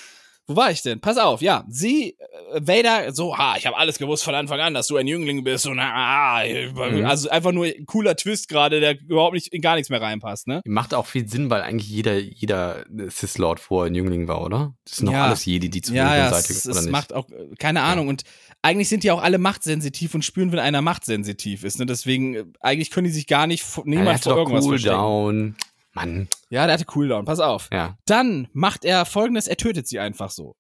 Wo 0.52 0.58
war 0.58 0.70
ich 0.70 0.82
denn? 0.82 1.00
Pass 1.00 1.18
auf, 1.18 1.42
ja. 1.42 1.64
Sie, 1.70 2.18
äh, 2.52 2.60
Vader, 2.62 3.14
so, 3.14 3.38
ha, 3.38 3.56
ich 3.58 3.66
habe 3.66 3.78
alles 3.78 3.98
gewusst 3.98 4.26
von 4.26 4.36
Anfang 4.36 4.60
an, 4.60 4.74
dass 4.74 4.88
du 4.88 4.98
ein 4.98 5.08
Jüngling 5.08 5.46
bist 5.46 5.66
und 5.66 5.80
ah, 5.80 6.44
mhm. 6.44 7.06
also 7.06 7.30
einfach 7.30 7.54
nur 7.54 7.66
ein 7.66 7.86
cooler 7.86 8.18
Twist 8.18 8.50
gerade, 8.50 8.82
der 8.82 9.00
überhaupt 9.00 9.34
nicht 9.34 9.48
in 9.48 9.62
gar 9.62 9.76
nichts 9.76 9.90
mehr 9.90 10.02
reinpasst, 10.02 10.48
ne? 10.48 10.62
Macht 10.66 10.94
auch 10.94 11.06
viel 11.06 11.26
Sinn, 11.28 11.50
weil 11.50 11.62
eigentlich 11.62 11.90
jeder, 11.90 12.18
jeder 12.18 12.84
Sith 13.08 13.38
Lord 13.38 13.62
vorher 13.62 13.90
ein 13.90 13.96
Jüngling 13.96 14.28
war, 14.28 14.42
oder? 14.42 14.74
Das 14.84 14.98
sind 14.98 15.06
noch 15.06 15.14
ja. 15.14 15.28
alles 15.28 15.46
Jedi, 15.46 15.70
die 15.70 15.82
zu 15.82 15.94
ja, 15.94 16.18
ja, 16.18 16.30
Seite 16.32 16.52
es, 16.52 16.68
oder 16.68 16.76
es 16.76 16.82
nicht? 16.82 16.92
macht 16.92 17.14
auch, 17.14 17.28
keine 17.58 17.82
Ahnung, 17.82 18.08
ja. 18.08 18.10
und 18.10 18.24
eigentlich 18.62 18.90
sind 18.90 19.04
die 19.04 19.12
auch 19.12 19.22
alle 19.22 19.38
machtsensitiv 19.38 20.14
und 20.14 20.26
spüren, 20.26 20.52
wenn 20.52 20.60
einer 20.60 20.82
machtsensitiv 20.82 21.64
ist, 21.64 21.80
ne? 21.80 21.86
Deswegen, 21.86 22.36
äh, 22.36 22.44
eigentlich 22.60 22.92
können 22.92 23.06
die 23.06 23.14
sich 23.14 23.28
gar 23.28 23.48
nicht, 23.48 23.66
niemand 23.86 24.26
ja, 24.26 24.32
vor 24.32 24.38
irgendwas 24.38 24.66
cool 24.66 24.72
verstecken. 24.72 25.56
Mann. 25.94 26.28
Ja, 26.50 26.66
der 26.66 26.74
hatte 26.74 26.86
Cooldown, 26.86 27.26
pass 27.26 27.40
auf. 27.40 27.70
Ja. 27.72 27.98
Dann 28.06 28.48
macht 28.54 28.86
er 28.86 29.06
folgendes, 29.06 29.48
er 29.48 29.58
tötet 29.58 29.88
sie 29.88 30.00
einfach 30.00 30.32
so. 30.32 30.56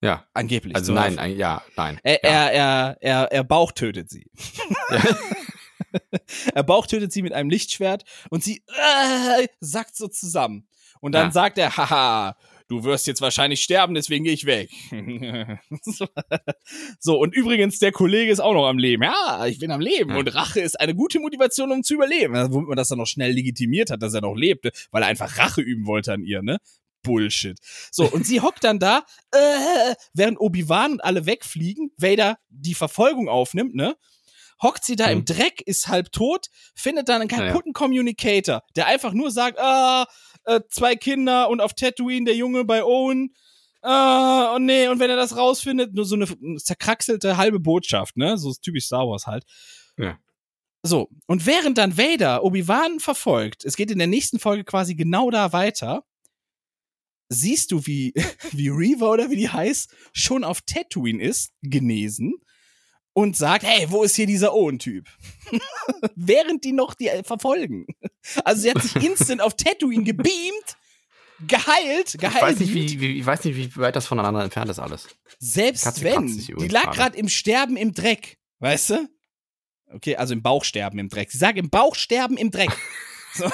Ja. 0.00 0.26
Angeblich. 0.34 0.76
Also 0.76 0.92
nein, 0.92 1.18
ein, 1.18 1.36
ja, 1.36 1.62
nein. 1.76 1.98
Er, 2.02 2.20
ja. 2.22 2.30
er, 2.30 2.52
er, 2.52 2.96
er, 3.00 3.32
er 3.32 3.44
bauchtötet 3.44 4.10
sie. 4.10 4.30
Ja. 4.90 5.02
er 6.54 6.62
bauchtötet 6.62 7.12
sie 7.12 7.22
mit 7.22 7.32
einem 7.32 7.50
Lichtschwert 7.50 8.04
und 8.30 8.44
sie 8.44 8.62
äh, 8.68 9.48
sackt 9.60 9.96
so 9.96 10.08
zusammen. 10.08 10.68
Und 11.00 11.12
dann 11.12 11.26
ja. 11.26 11.32
sagt 11.32 11.58
er, 11.58 11.76
haha, 11.76 12.36
du 12.68 12.84
wirst 12.84 13.06
jetzt 13.06 13.20
wahrscheinlich 13.20 13.62
sterben, 13.62 13.94
deswegen 13.94 14.24
gehe 14.24 14.32
ich 14.32 14.46
weg. 14.46 14.70
so, 16.98 17.18
und 17.18 17.34
übrigens, 17.34 17.78
der 17.78 17.92
Kollege 17.92 18.30
ist 18.30 18.40
auch 18.40 18.54
noch 18.54 18.66
am 18.66 18.78
Leben. 18.78 19.02
Ja, 19.04 19.46
ich 19.46 19.58
bin 19.58 19.70
am 19.70 19.80
Leben. 19.80 20.10
Ja. 20.10 20.16
Und 20.16 20.34
Rache 20.34 20.60
ist 20.60 20.78
eine 20.80 20.94
gute 20.94 21.20
Motivation, 21.20 21.72
um 21.72 21.82
zu 21.82 21.94
überleben. 21.94 22.34
Womit 22.52 22.68
man 22.68 22.76
das 22.76 22.88
dann 22.88 22.98
noch 22.98 23.06
schnell 23.06 23.32
legitimiert 23.32 23.90
hat, 23.90 24.02
dass 24.02 24.14
er 24.14 24.22
noch 24.22 24.34
lebte, 24.34 24.72
weil 24.90 25.02
er 25.02 25.08
einfach 25.08 25.38
Rache 25.38 25.60
üben 25.60 25.86
wollte 25.86 26.12
an 26.12 26.22
ihr, 26.22 26.42
ne? 26.42 26.58
Bullshit. 27.02 27.58
So, 27.92 28.04
und 28.04 28.26
sie 28.26 28.40
hockt 28.40 28.64
dann 28.64 28.80
da, 28.80 29.04
äh, 29.30 29.94
während 30.12 30.40
Obi-Wan 30.40 30.92
und 30.92 31.04
alle 31.04 31.24
wegfliegen, 31.24 31.92
Vader 31.96 32.38
die 32.48 32.74
Verfolgung 32.74 33.28
aufnimmt, 33.28 33.74
ne? 33.74 33.96
Hockt 34.62 34.84
sie 34.84 34.96
da 34.96 35.06
hm. 35.06 35.18
im 35.18 35.24
Dreck, 35.24 35.60
ist 35.60 35.88
halb 35.88 36.10
tot, 36.12 36.46
findet 36.74 37.08
dann 37.08 37.20
einen 37.20 37.28
kaputten 37.28 37.72
ja, 37.74 37.80
ja. 37.80 37.86
Communicator, 37.86 38.62
der 38.74 38.86
einfach 38.86 39.12
nur 39.12 39.30
sagt, 39.30 39.58
ah, 39.60 40.06
äh, 40.46 40.60
zwei 40.68 40.96
Kinder 40.96 41.48
und 41.50 41.60
auf 41.60 41.74
Tatooine 41.74 42.24
der 42.24 42.36
Junge 42.36 42.64
bei 42.64 42.82
Owen, 42.84 43.34
ah, 43.82 44.54
und 44.56 44.66
nee, 44.66 44.88
und 44.88 44.98
wenn 44.98 45.10
er 45.10 45.16
das 45.16 45.36
rausfindet, 45.36 45.94
nur 45.94 46.04
so 46.04 46.16
eine 46.16 46.26
zerkraxelte 46.58 47.36
halbe 47.36 47.60
Botschaft, 47.60 48.16
ne? 48.16 48.36
So 48.38 48.52
typisch 48.54 48.86
Star 48.86 49.06
Wars 49.06 49.26
halt. 49.26 49.44
Ja. 49.96 50.18
So, 50.82 51.08
und 51.26 51.46
während 51.46 51.78
dann 51.78 51.98
Vader 51.98 52.44
Obi-Wan 52.44 53.00
verfolgt, 53.00 53.64
es 53.64 53.76
geht 53.76 53.90
in 53.90 53.98
der 53.98 54.06
nächsten 54.06 54.38
Folge 54.38 54.64
quasi 54.64 54.94
genau 54.94 55.30
da 55.30 55.52
weiter, 55.52 56.04
siehst 57.28 57.72
du, 57.72 57.86
wie, 57.86 58.14
wie 58.52 58.68
Reaver 58.68 59.10
oder 59.10 59.30
wie 59.30 59.36
die 59.36 59.48
heißt, 59.48 59.92
schon 60.12 60.44
auf 60.44 60.60
Tatooine 60.62 61.22
ist, 61.22 61.52
genesen, 61.62 62.34
und 63.16 63.34
sagt, 63.34 63.64
hey, 63.64 63.86
wo 63.88 64.02
ist 64.02 64.14
hier 64.14 64.26
dieser 64.26 64.52
Owen-Typ? 64.52 65.06
Während 66.16 66.64
die 66.64 66.72
noch 66.72 66.92
die 66.92 67.08
äh, 67.08 67.24
verfolgen. 67.24 67.86
Also 68.44 68.60
sie 68.60 68.70
hat 68.70 68.82
sich 68.82 68.94
instant 68.96 69.40
auf 69.40 69.54
Tatooine 69.56 70.04
gebeamt, 70.04 70.76
geheilt, 71.48 72.18
geheilt. 72.18 72.34
Ich 72.34 72.42
weiß 72.42 72.58
nicht, 72.60 72.74
wie, 72.74 73.00
wie, 73.00 73.18
ich 73.18 73.24
weiß 73.24 73.44
nicht, 73.44 73.56
wie 73.56 73.74
weit 73.76 73.96
das 73.96 74.06
voneinander 74.06 74.44
entfernt 74.44 74.70
ist 74.70 74.78
alles. 74.78 75.08
Selbst 75.38 75.84
Katze 75.84 76.04
wenn, 76.04 76.26
die 76.26 76.68
lag 76.68 76.92
gerade 76.94 77.16
im 77.16 77.30
Sterben 77.30 77.78
im 77.78 77.94
Dreck, 77.94 78.36
weißt 78.58 78.90
du? 78.90 79.08
Okay, 79.94 80.16
also 80.16 80.34
im 80.34 80.42
Bauchsterben 80.42 80.98
im 80.98 81.08
Dreck. 81.08 81.30
Sie 81.32 81.38
sagt 81.38 81.56
im 81.56 81.70
Bauchsterben 81.70 82.36
im 82.36 82.50
Dreck. 82.50 82.70
So. 83.36 83.50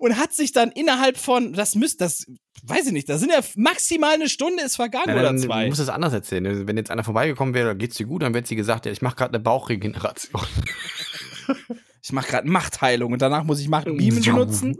Und 0.00 0.18
hat 0.18 0.32
sich 0.32 0.52
dann 0.52 0.70
innerhalb 0.70 1.18
von, 1.18 1.52
das 1.52 1.74
müsste, 1.74 2.04
das, 2.04 2.26
weiß 2.62 2.86
ich 2.86 2.92
nicht, 2.92 3.08
da 3.08 3.18
sind 3.18 3.30
ja 3.30 3.40
maximal 3.56 4.14
eine 4.14 4.28
Stunde 4.28 4.62
ist 4.62 4.76
vergangen 4.76 5.08
ja, 5.08 5.16
oder 5.16 5.36
zwei. 5.36 5.64
Du 5.64 5.68
musst 5.68 5.80
es 5.80 5.88
anders 5.88 6.12
erzählen. 6.12 6.66
Wenn 6.66 6.76
jetzt 6.76 6.90
einer 6.90 7.04
vorbeigekommen 7.04 7.54
wäre, 7.54 7.76
geht's 7.76 7.96
dir 7.96 8.06
gut, 8.06 8.22
dann 8.22 8.34
wird 8.34 8.46
sie 8.46 8.56
gesagt, 8.56 8.86
ja, 8.86 8.92
ich 8.92 9.02
mache 9.02 9.16
gerade 9.16 9.34
eine 9.34 9.40
Bauchregeneration. 9.42 10.42
ich 12.02 12.12
mache 12.12 12.28
gerade 12.28 12.48
Machtheilung 12.48 13.12
und 13.12 13.22
danach 13.22 13.44
muss 13.44 13.60
ich 13.60 13.68
Machtbeamen 13.68 14.22
benutzen. 14.22 14.76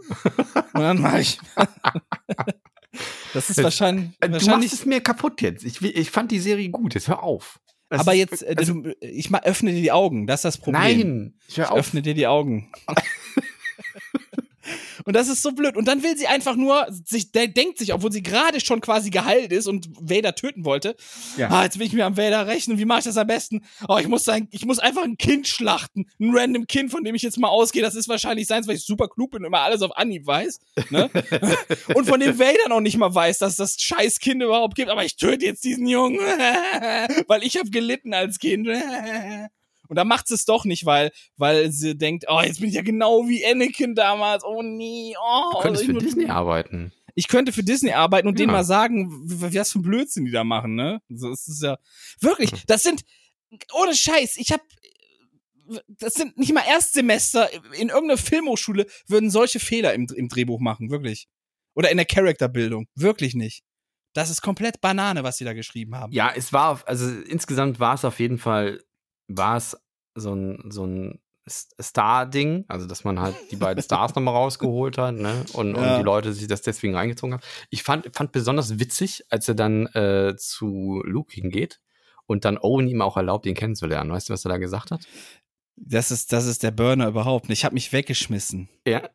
und 0.73 0.81
dann 0.81 1.01
mache 1.01 1.21
ich. 1.21 1.39
das 3.35 3.51
ist 3.51 3.63
wahrscheinlich. 3.63 4.11
Du 4.21 4.33
wahrscheinlich 4.33 4.71
machst 4.71 4.81
es 4.81 4.87
mir 4.87 5.01
kaputt 5.01 5.43
jetzt. 5.43 5.65
Ich, 5.65 5.83
ich 5.83 6.11
fand 6.11 6.31
die 6.31 6.41
Serie 6.41 6.69
gut. 6.71 6.95
Jetzt 6.95 7.09
hör 7.09 7.23
auf. 7.23 7.61
Das 7.89 8.03
aber 8.03 8.15
jetzt, 8.15 8.43
äh, 8.43 8.55
also, 8.57 8.85
ich 9.01 9.31
mal, 9.31 9.41
öffne 9.43 9.73
dir 9.73 9.83
die 9.83 9.93
Augen. 9.93 10.29
Das 10.29 10.41
ist 10.41 10.45
das 10.45 10.59
Problem. 10.59 10.81
Nein, 10.83 11.35
ich, 11.49 11.59
hör 11.59 11.73
auf. 11.73 11.79
ich 11.79 11.81
öffne 11.81 12.03
dir 12.03 12.15
die 12.15 12.29
Augen. 12.29 12.71
Und 15.05 15.17
das 15.17 15.29
ist 15.29 15.43
so 15.43 15.53
blöd. 15.53 15.77
Und 15.77 15.89
dann 15.89 16.03
will 16.03 16.17
sie 16.17 16.27
einfach 16.27 16.57
nur, 16.57 16.87
sich, 16.91 17.33
der 17.33 17.49
denkt 17.49 17.79
sich, 17.79 17.93
obwohl 17.93 18.13
sie 18.13 18.23
gerade 18.23 18.61
schon 18.61 18.81
quasi 18.81 19.11
geheilt 19.11 19.53
ist 19.53 19.67
und 19.67 19.89
Vader 19.99 20.35
töten 20.35 20.65
wollte, 20.65 20.97
ja. 21.37 21.49
ah, 21.49 21.65
jetzt 21.65 21.79
will 21.79 21.87
ich 21.87 21.93
mir 21.93 22.07
am 22.07 22.17
Vader 22.17 22.47
rechnen, 22.47 22.79
wie 22.79 22.85
mache 22.85 23.01
ich 23.01 23.05
das 23.07 23.17
am 23.17 23.27
besten? 23.27 23.63
Oh, 23.89 23.99
ich 23.99 24.09
muss 24.09 24.25
sein, 24.25 24.49
ich 24.51 24.65
muss 24.67 24.79
einfach 24.79 25.03
ein 25.03 25.17
Kind 25.17 25.49
schlachten. 25.49 26.07
Ein 26.21 26.31
random 26.37 26.67
Kind, 26.67 26.91
von 26.91 27.05
dem 27.05 27.15
ich 27.15 27.23
jetzt 27.23 27.39
mal 27.39 27.49
ausgehe. 27.49 27.83
Das 27.83 27.95
ist 27.95 28.09
wahrscheinlich 28.09 28.47
seins, 28.47 28.69
weil 28.69 28.77
ich 28.77 28.85
super 28.85 29.09
klug 29.09 29.31
bin 29.31 29.43
und 29.43 29.47
immer 29.47 29.61
alles 29.61 29.83
auf 29.83 29.97
Anhieb 29.97 30.27
weiß. 30.27 30.61
Ne? 30.91 31.11
und 31.95 32.07
von 32.07 32.21
dem 32.21 32.39
Vader 32.39 32.69
noch 32.69 32.81
nicht 32.81 32.99
mal 32.99 33.15
weiß, 33.15 33.39
dass 33.39 33.57
das 33.57 33.77
scheiß 33.81 34.21
Kind 34.21 34.43
überhaupt 34.43 34.75
gibt. 34.75 34.91
Aber 34.91 35.05
ich 35.05 35.17
töte 35.17 35.45
jetzt 35.45 35.65
diesen 35.65 35.87
Jungen, 35.87 36.19
weil 37.27 37.43
ich 37.43 37.57
habe 37.57 37.71
gelitten 37.71 38.15
als 38.15 38.39
Kind. 38.39 38.69
Und 39.91 39.97
da 39.97 40.05
macht 40.05 40.29
sie 40.29 40.35
es 40.35 40.45
doch 40.45 40.65
nicht, 40.65 40.87
weil, 40.87 41.11
weil 41.37 41.73
sie 41.73 41.99
denkt, 41.99 42.27
oh, 42.29 42.41
jetzt 42.41 42.61
bin 42.61 42.69
ich 42.69 42.77
ja 42.77 42.83
genau 42.83 43.29
wie 43.29 43.45
Anakin 43.45 43.97
damals. 43.97 44.45
Oh 44.45 44.63
nee, 44.63 45.17
oh. 45.21 45.51
Du 45.55 45.63
könntest 45.63 45.85
für 45.85 45.95
Disney 45.95 46.27
arbeiten. 46.27 46.93
Ich 47.17 47.27
könnte 47.27 47.53
für 47.53 47.65
Disney 47.65 47.91
arbeiten 47.91 48.29
und 48.29 48.35
ja. 48.35 48.45
denen 48.45 48.53
mal 48.53 48.63
sagen, 48.63 49.11
was 49.25 49.73
für 49.73 49.81
ein 49.81 49.83
Blödsinn 49.83 50.27
die 50.27 50.31
da 50.31 50.45
machen, 50.45 50.77
ne? 50.77 51.03
So 51.09 51.33
ist 51.33 51.49
es 51.49 51.61
ja. 51.61 51.77
Wirklich, 52.21 52.53
das 52.69 52.85
sind, 52.85 53.03
ohne 53.73 53.93
Scheiß, 53.93 54.37
ich 54.37 54.53
hab, 54.53 54.61
das 55.89 56.15
sind 56.15 56.39
nicht 56.39 56.55
mal 56.55 56.63
Erstsemester 56.69 57.53
in 57.75 57.89
irgendeiner 57.89 58.17
Filmhochschule 58.17 58.87
würden 59.09 59.29
solche 59.29 59.59
Fehler 59.59 59.93
im, 59.95 60.07
im 60.15 60.29
Drehbuch 60.29 60.61
machen, 60.61 60.91
wirklich. 60.91 61.27
Oder 61.75 61.91
in 61.91 61.97
der 61.97 62.07
Charakterbildung, 62.07 62.87
wirklich 62.95 63.35
nicht. 63.35 63.65
Das 64.13 64.31
ist 64.31 64.41
komplett 64.41 64.81
Banane, 64.81 65.25
was 65.25 65.37
sie 65.37 65.45
da 65.45 65.53
geschrieben 65.53 65.97
haben. 65.97 66.13
Ja, 66.13 66.33
es 66.33 66.53
war, 66.53 66.81
also 66.87 67.11
insgesamt 67.23 67.81
war 67.81 67.97
es 67.97 68.05
auf 68.05 68.21
jeden 68.21 68.39
Fall 68.39 68.81
war 69.37 69.57
es 69.57 69.77
so 70.15 70.35
ein, 70.35 70.71
so 70.71 70.87
ein 70.87 71.21
Star-Ding, 71.49 72.65
also 72.69 72.87
dass 72.87 73.05
man 73.05 73.21
halt 73.21 73.35
die 73.51 73.57
beiden 73.57 73.83
Stars 73.83 74.15
nochmal 74.15 74.35
rausgeholt 74.35 74.99
hat, 74.99 75.15
ne? 75.15 75.45
Und, 75.53 75.75
ja. 75.75 75.95
und 75.95 75.99
die 75.99 76.05
Leute 76.05 76.33
sich 76.33 76.47
das 76.47 76.63
deswegen 76.63 76.95
reingezogen 76.95 77.35
haben. 77.35 77.43
Ich 77.71 77.83
fand, 77.83 78.15
fand 78.15 78.33
besonders 78.33 78.79
witzig, 78.79 79.25
als 79.31 79.49
er 79.49 79.55
dann 79.55 79.87
äh, 79.87 80.35
zu 80.37 81.03
Luke 81.05 81.33
hingeht 81.33 81.81
und 82.27 82.45
dann 82.45 82.59
Owen 82.59 82.87
ihm 82.87 83.03
auch 83.03 83.17
erlaubt, 83.17 83.47
ihn 83.47 83.55
kennenzulernen. 83.55 84.13
Weißt 84.13 84.29
du, 84.29 84.33
was 84.33 84.45
er 84.45 84.51
da 84.51 84.59
gesagt 84.59 84.91
hat? 84.91 85.01
Das 85.77 86.11
ist, 86.11 86.33
das 86.33 86.47
ist 86.47 86.63
der 86.63 86.71
Burner 86.71 87.09
überhaupt. 87.09 87.49
Ich 87.49 87.65
habe 87.65 87.75
mich 87.75 87.93
weggeschmissen. 87.93 88.69
Ja. 88.87 89.09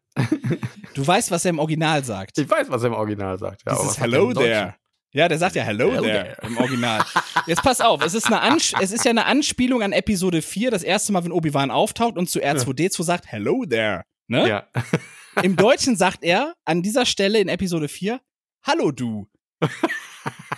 du 0.95 1.05
weißt, 1.05 1.29
was 1.29 1.45
er 1.45 1.49
im 1.49 1.59
Original 1.59 2.03
sagt. 2.03 2.37
Ich 2.37 2.49
weiß, 2.49 2.69
was 2.69 2.81
er 2.81 2.87
im 2.87 2.93
Original 2.95 3.37
sagt. 3.37 3.63
Ja, 3.65 3.75
Dieses 3.75 3.99
Hello 3.99 4.33
there. 4.33 4.75
Ja, 5.15 5.29
der 5.29 5.37
sagt 5.37 5.55
ja 5.55 5.63
Hello, 5.63 5.93
Hello 5.93 6.03
there, 6.03 6.35
there, 6.35 6.37
im 6.45 6.57
Original. 6.57 7.01
Jetzt 7.47 7.63
pass 7.63 7.79
auf, 7.79 8.03
es 8.03 8.13
ist, 8.13 8.25
eine 8.25 8.41
Ans 8.41 8.73
es 8.81 8.91
ist 8.91 9.05
ja 9.05 9.11
eine 9.11 9.25
Anspielung 9.25 9.81
an 9.81 9.93
Episode 9.93 10.41
4, 10.41 10.71
das 10.71 10.83
erste 10.83 11.13
Mal, 11.13 11.23
wenn 11.23 11.31
Obi-Wan 11.31 11.71
auftaucht 11.71 12.17
und 12.17 12.29
zu 12.29 12.41
R2D2 12.41 13.01
sagt 13.01 13.31
Hello 13.31 13.63
there. 13.65 14.03
Ne? 14.27 14.49
Ja. 14.49 14.67
Im 15.41 15.55
Deutschen 15.55 15.95
sagt 15.95 16.25
er 16.25 16.53
an 16.65 16.81
dieser 16.81 17.05
Stelle 17.05 17.39
in 17.39 17.47
Episode 17.47 17.87
4 17.87 18.19
Hallo 18.63 18.91
du. 18.91 19.29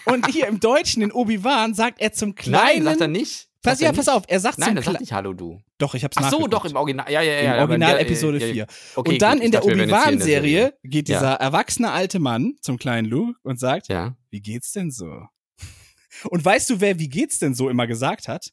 Und 0.05 0.27
hier 0.27 0.47
im 0.47 0.61
Deutschen 0.61 1.01
in 1.01 1.11
Obi-Wan 1.11 1.73
sagt 1.73 1.99
er 1.99 2.13
zum 2.13 2.33
kleinen. 2.35 2.83
Nein, 2.83 2.83
sagt 2.85 3.01
er 3.01 3.07
nicht. 3.09 3.49
Pass, 3.63 3.79
ja, 3.79 3.91
pass 3.91 4.07
auf, 4.07 4.23
er 4.27 4.39
sagt 4.39 4.59
Nein, 4.59 4.77
er 4.77 4.83
sagt 4.83 4.99
nicht 4.99 5.11
Hallo 5.11 5.33
du. 5.33 5.59
Doch, 5.77 5.95
ich 5.95 6.03
hab's 6.03 6.15
Ach 6.17 6.29
so, 6.29 6.47
doch, 6.47 6.65
im 6.65 6.75
Original. 6.75 7.11
Ja, 7.11 7.21
ja, 7.21 7.41
ja. 7.41 7.55
Im 7.55 7.61
Original 7.61 7.93
ja, 7.93 7.99
Episode 7.99 8.39
ja, 8.39 8.47
ja, 8.47 8.53
4. 8.53 8.67
Okay, 8.95 9.11
und 9.11 9.21
dann 9.21 9.39
in 9.39 9.51
der 9.51 9.65
Obi-Wan-Serie 9.65 10.73
geht 10.83 11.07
dieser 11.07 11.33
erwachsene 11.33 11.91
alte 11.91 12.19
Mann 12.19 12.55
zum 12.61 12.77
kleinen 12.77 13.07
Luke 13.07 13.37
und 13.43 13.59
sagt, 13.59 13.89
ja. 13.89 14.15
wie 14.29 14.41
geht's 14.41 14.71
denn 14.71 14.91
so? 14.91 15.23
Und 16.29 16.43
weißt 16.43 16.69
du, 16.71 16.81
wer 16.81 16.97
wie 16.97 17.09
geht's 17.09 17.37
denn 17.37 17.53
so 17.53 17.69
immer 17.69 17.85
gesagt 17.85 18.27
hat? 18.27 18.51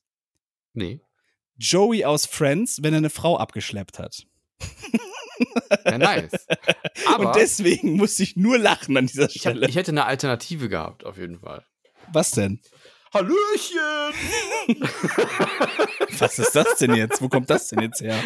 Nee. 0.75 1.01
Joey 1.57 2.05
aus 2.05 2.27
Friends, 2.27 2.83
wenn 2.83 2.93
er 2.93 2.99
eine 2.99 3.11
Frau 3.11 3.39
abgeschleppt 3.39 3.99
hat. 3.99 4.27
Ja, 5.85 5.99
nice. 5.99 6.31
Aber 7.07 7.29
und 7.29 7.37
deswegen 7.37 7.97
musste 7.97 8.23
ich 8.23 8.37
nur 8.37 8.59
lachen 8.59 8.97
an 8.97 9.07
dieser 9.07 9.29
Stelle. 9.29 9.57
Ich, 9.57 9.63
hab, 9.63 9.69
ich 9.71 9.77
hätte 9.77 9.91
eine 9.91 10.05
Alternative 10.05 10.69
gehabt, 10.69 11.05
auf 11.05 11.19
jeden 11.19 11.41
Fall. 11.41 11.65
Was 12.13 12.31
denn? 12.33 12.61
Hallöchen! 13.15 14.12
Was 16.19 16.39
ist 16.41 16.57
das 16.57 16.79
denn 16.79 16.95
jetzt? 16.95 17.23
Wo 17.23 17.29
kommt 17.29 17.49
das 17.49 17.69
denn 17.69 17.81
jetzt 17.81 18.01
her? 18.01 18.17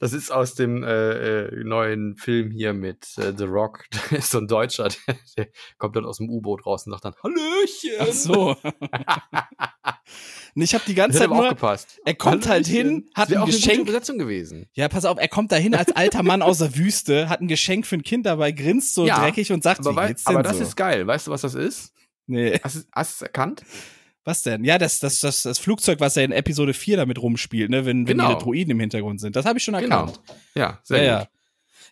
Das 0.00 0.12
ist 0.12 0.32
aus 0.32 0.54
dem 0.54 0.82
äh, 0.82 1.44
äh 1.44 1.64
neuen 1.64 2.16
Film 2.16 2.50
hier 2.50 2.72
mit 2.72 3.06
äh, 3.18 3.32
The 3.36 3.44
Rock. 3.44 3.84
Da 4.10 4.16
ist 4.16 4.30
so 4.30 4.38
ein 4.38 4.48
Deutscher, 4.48 4.88
der, 4.88 5.16
der 5.36 5.48
kommt 5.78 5.94
dann 5.94 6.04
aus 6.04 6.18
dem 6.18 6.28
U-Boot 6.28 6.66
raus 6.66 6.86
und 6.86 6.92
sagt 6.92 7.04
dann 7.04 7.14
Hallöchen! 7.22 7.92
Ach 8.00 8.12
so. 8.12 8.56
Und 10.54 10.62
ich 10.62 10.74
habe 10.74 10.84
die 10.86 10.94
ganze 10.94 11.18
Zeit 11.18 11.28
nur, 11.28 11.42
aufgepasst. 11.42 12.00
er 12.04 12.14
kommt 12.14 12.48
halt 12.48 12.66
hin, 12.66 13.10
hat 13.14 13.30
ein 13.30 13.36
auch 13.38 13.46
Geschenk. 13.46 13.74
Eine 13.74 13.82
Übersetzung 13.82 14.18
gewesen. 14.18 14.66
Ja, 14.72 14.88
pass 14.88 15.04
auf, 15.04 15.18
er 15.18 15.28
kommt 15.28 15.52
da 15.52 15.56
hin 15.56 15.74
als 15.74 15.94
alter 15.94 16.22
Mann 16.22 16.40
aus 16.40 16.58
der 16.58 16.76
Wüste, 16.76 17.28
hat 17.28 17.42
ein 17.42 17.48
Geschenk 17.48 17.86
für 17.86 17.96
ein 17.96 18.02
Kind 18.02 18.24
dabei, 18.24 18.52
grinst 18.52 18.94
so 18.94 19.06
ja, 19.06 19.20
dreckig 19.20 19.52
und 19.52 19.62
sagt, 19.62 19.86
aber 19.86 20.04
wie 20.04 20.08
geht's 20.08 20.24
denn 20.24 20.34
Aber 20.34 20.42
das 20.42 20.56
so? 20.56 20.62
ist 20.62 20.74
geil. 20.76 21.06
Weißt 21.06 21.26
du, 21.26 21.30
was 21.30 21.42
das 21.42 21.54
ist? 21.54 21.92
Nee. 22.26 22.58
Hast 22.62 22.76
du 22.76 22.80
es 22.94 23.22
erkannt? 23.22 23.64
Was 24.26 24.42
denn? 24.42 24.64
Ja, 24.64 24.76
das, 24.76 24.98
das, 24.98 25.20
das, 25.20 25.44
das 25.44 25.60
Flugzeug, 25.60 26.00
was 26.00 26.16
er 26.16 26.24
in 26.24 26.32
Episode 26.32 26.74
4 26.74 26.96
damit 26.96 27.22
rumspielt, 27.22 27.70
ne, 27.70 27.86
wenn, 27.86 28.08
wenn 28.08 28.18
genau. 28.18 28.34
die 28.34 28.42
Droiden 28.42 28.72
im 28.72 28.80
Hintergrund 28.80 29.20
sind. 29.20 29.36
Das 29.36 29.46
habe 29.46 29.58
ich 29.58 29.64
schon 29.64 29.74
genau. 29.74 30.00
erkannt. 30.00 30.20
Genau. 30.26 30.38
Ja, 30.56 30.80
sehr 30.82 31.02
ja, 31.02 31.18
gut. 31.18 31.28
Ja. 31.28 31.30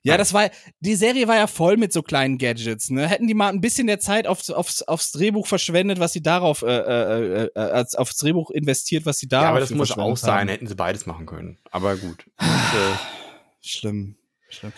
Ja, 0.06 0.18
das 0.18 0.34
war, 0.34 0.50
die 0.80 0.96
Serie 0.96 1.28
war 1.28 1.36
ja 1.36 1.46
voll 1.46 1.78
mit 1.78 1.90
so 1.90 2.02
kleinen 2.02 2.36
Gadgets, 2.36 2.90
ne? 2.90 3.08
Hätten 3.08 3.26
die 3.26 3.32
mal 3.32 3.48
ein 3.48 3.62
bisschen 3.62 3.86
der 3.86 4.00
Zeit 4.00 4.26
aufs, 4.26 4.50
aufs, 4.50 4.82
aufs 4.82 5.12
Drehbuch 5.12 5.46
verschwendet, 5.46 5.98
was 5.98 6.12
sie 6.12 6.22
darauf, 6.22 6.60
äh, 6.60 6.66
äh, 6.66 7.44
äh, 7.54 7.58
als 7.58 7.94
aufs 7.94 8.18
Drehbuch 8.18 8.50
investiert, 8.50 9.06
was 9.06 9.18
sie 9.18 9.28
da. 9.28 9.44
Ja, 9.44 9.48
aber 9.48 9.60
das 9.60 9.70
muss 9.70 9.92
auch 9.92 10.16
sein, 10.18 10.40
haben. 10.40 10.48
hätten 10.48 10.66
sie 10.66 10.74
beides 10.74 11.06
machen 11.06 11.24
können. 11.24 11.58
Aber 11.70 11.96
gut. 11.96 12.26
Und, 12.36 12.46
äh, 12.46 12.96
schlimm, 13.62 14.16
schlimm. 14.50 14.72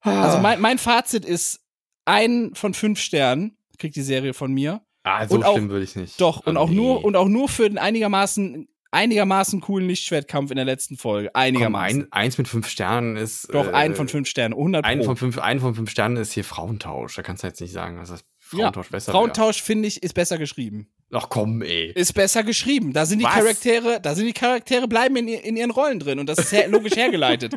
Also 0.00 0.38
mein, 0.38 0.62
mein 0.62 0.78
Fazit 0.78 1.26
ist, 1.26 1.60
ein 2.06 2.54
von 2.54 2.72
fünf 2.72 3.00
Sternen 3.00 3.58
kriegt 3.78 3.96
die 3.96 4.02
Serie 4.02 4.32
von 4.32 4.50
mir. 4.50 4.80
Ah, 5.04 5.28
so 5.28 5.36
und 5.36 5.44
schlimm 5.44 5.70
würde 5.70 5.84
ich 5.84 5.96
nicht. 5.96 6.20
Doch, 6.20 6.44
und, 6.46 6.56
oh, 6.56 6.60
auch 6.60 6.70
nee. 6.70 6.76
nur, 6.76 7.04
und 7.04 7.14
auch 7.14 7.28
nur 7.28 7.48
für 7.48 7.68
den 7.68 7.78
einigermaßen 7.78 8.68
einigermaßen 8.90 9.60
coolen 9.60 9.88
Lichtschwertkampf 9.88 10.50
in 10.50 10.56
der 10.56 10.64
letzten 10.64 10.96
Folge. 10.96 11.34
Einigermaßen. 11.34 12.02
Komm, 12.02 12.08
ein, 12.12 12.12
eins 12.12 12.38
mit 12.38 12.48
fünf 12.48 12.68
Sternen 12.68 13.16
ist. 13.16 13.52
Doch, 13.52 13.66
äh, 13.66 13.72
ein 13.72 13.94
von 13.96 14.08
fünf 14.08 14.28
Sternen. 14.28 14.54
100 14.54 14.84
ein 14.84 15.02
von 15.02 15.16
fünf, 15.16 15.38
ein 15.38 15.60
von 15.60 15.74
fünf 15.74 15.90
Sternen 15.90 16.16
ist 16.16 16.32
hier 16.32 16.44
Frauentausch. 16.44 17.16
Da 17.16 17.22
kannst 17.22 17.42
du 17.42 17.48
jetzt 17.48 17.60
nicht 17.60 17.72
sagen, 17.72 17.96
dass 17.96 18.10
das 18.10 18.24
Frauentausch 18.54 18.86
ja, 18.86 18.90
besser 18.90 19.12
Frauentausch, 19.12 19.62
finde 19.62 19.88
ich, 19.88 20.02
ist 20.02 20.14
besser 20.14 20.38
geschrieben. 20.38 20.88
Ach 21.12 21.28
komm, 21.28 21.62
ey. 21.62 21.92
Ist 21.92 22.14
besser 22.14 22.42
geschrieben. 22.42 22.92
Da 22.92 23.06
sind 23.06 23.20
die 23.20 23.24
Was? 23.24 23.34
Charaktere, 23.34 24.00
da 24.00 24.14
sind 24.14 24.26
die 24.26 24.32
Charaktere 24.32 24.88
bleiben 24.88 25.16
in, 25.16 25.28
in 25.28 25.56
ihren 25.56 25.70
Rollen 25.70 26.00
drin 26.00 26.18
und 26.18 26.26
das 26.26 26.38
ist 26.38 26.52
her 26.52 26.68
logisch 26.68 26.96
hergeleitet. 26.96 27.54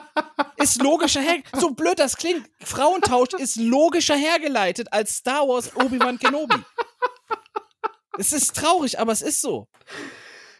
ist 0.56 0.82
logischer 0.82 1.20
her 1.20 1.38
so 1.58 1.70
blöd 1.70 1.98
das 1.98 2.16
klingt. 2.16 2.48
Frauentausch 2.60 3.34
ist 3.38 3.56
logischer 3.56 4.16
hergeleitet 4.16 4.92
als 4.92 5.16
Star 5.16 5.46
Wars 5.46 5.74
Obi-Wan 5.76 6.18
Kenobi. 6.18 6.56
Es 8.18 8.32
ist 8.32 8.56
traurig, 8.56 8.98
aber 8.98 9.12
es 9.12 9.22
ist 9.22 9.42
so. 9.42 9.68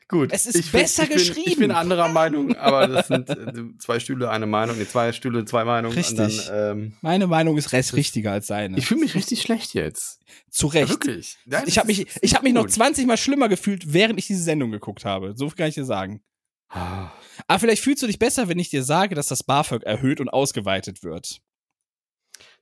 Gut. 0.08 0.30
Es 0.32 0.46
ist 0.46 0.70
besser 0.70 1.06
bin, 1.06 1.16
geschrieben. 1.16 1.38
Ich 1.38 1.44
bin, 1.44 1.52
ich 1.52 1.58
bin 1.58 1.70
anderer 1.72 2.08
Meinung, 2.08 2.54
aber 2.56 2.86
das 2.86 3.08
sind 3.08 3.28
äh, 3.28 3.52
zwei 3.78 3.98
Stühle, 3.98 4.30
eine 4.30 4.46
Meinung. 4.46 4.78
Nee, 4.78 4.86
zwei 4.86 5.12
Stühle, 5.12 5.44
zwei 5.44 5.64
Meinungen. 5.64 5.96
Richtig. 5.96 6.46
Dann, 6.46 6.78
ähm, 6.78 6.96
Meine 7.00 7.26
Meinung 7.26 7.56
ist 7.56 7.72
recht 7.72 7.92
richtiger 7.94 8.30
als 8.30 8.46
seine. 8.46 8.78
Ich 8.78 8.86
fühle 8.86 9.00
mich 9.00 9.16
richtig 9.16 9.42
schlecht 9.42 9.74
jetzt. 9.74 10.20
Zu 10.50 10.68
Recht. 10.68 10.88
Ja, 10.88 10.90
wirklich. 10.90 11.38
Nein, 11.44 11.64
ich 11.66 11.78
habe 11.78 11.88
mich, 11.88 12.06
ich 12.20 12.34
hab 12.34 12.44
mich 12.44 12.52
noch 12.52 12.66
20 12.66 13.06
Mal 13.06 13.16
schlimmer 13.16 13.48
gefühlt, 13.48 13.92
während 13.92 14.18
ich 14.18 14.28
diese 14.28 14.42
Sendung 14.42 14.70
geguckt 14.70 15.04
habe. 15.04 15.34
So 15.36 15.48
kann 15.48 15.68
ich 15.68 15.74
dir 15.74 15.84
sagen. 15.84 16.20
Ah. 16.68 17.10
Aber 17.48 17.58
vielleicht 17.58 17.82
fühlst 17.82 18.02
du 18.02 18.06
dich 18.06 18.18
besser, 18.18 18.48
wenn 18.48 18.58
ich 18.58 18.70
dir 18.70 18.82
sage, 18.82 19.14
dass 19.14 19.28
das 19.28 19.42
BAföG 19.42 19.82
erhöht 19.82 20.20
und 20.20 20.28
ausgeweitet 20.28 21.02
wird. 21.02 21.40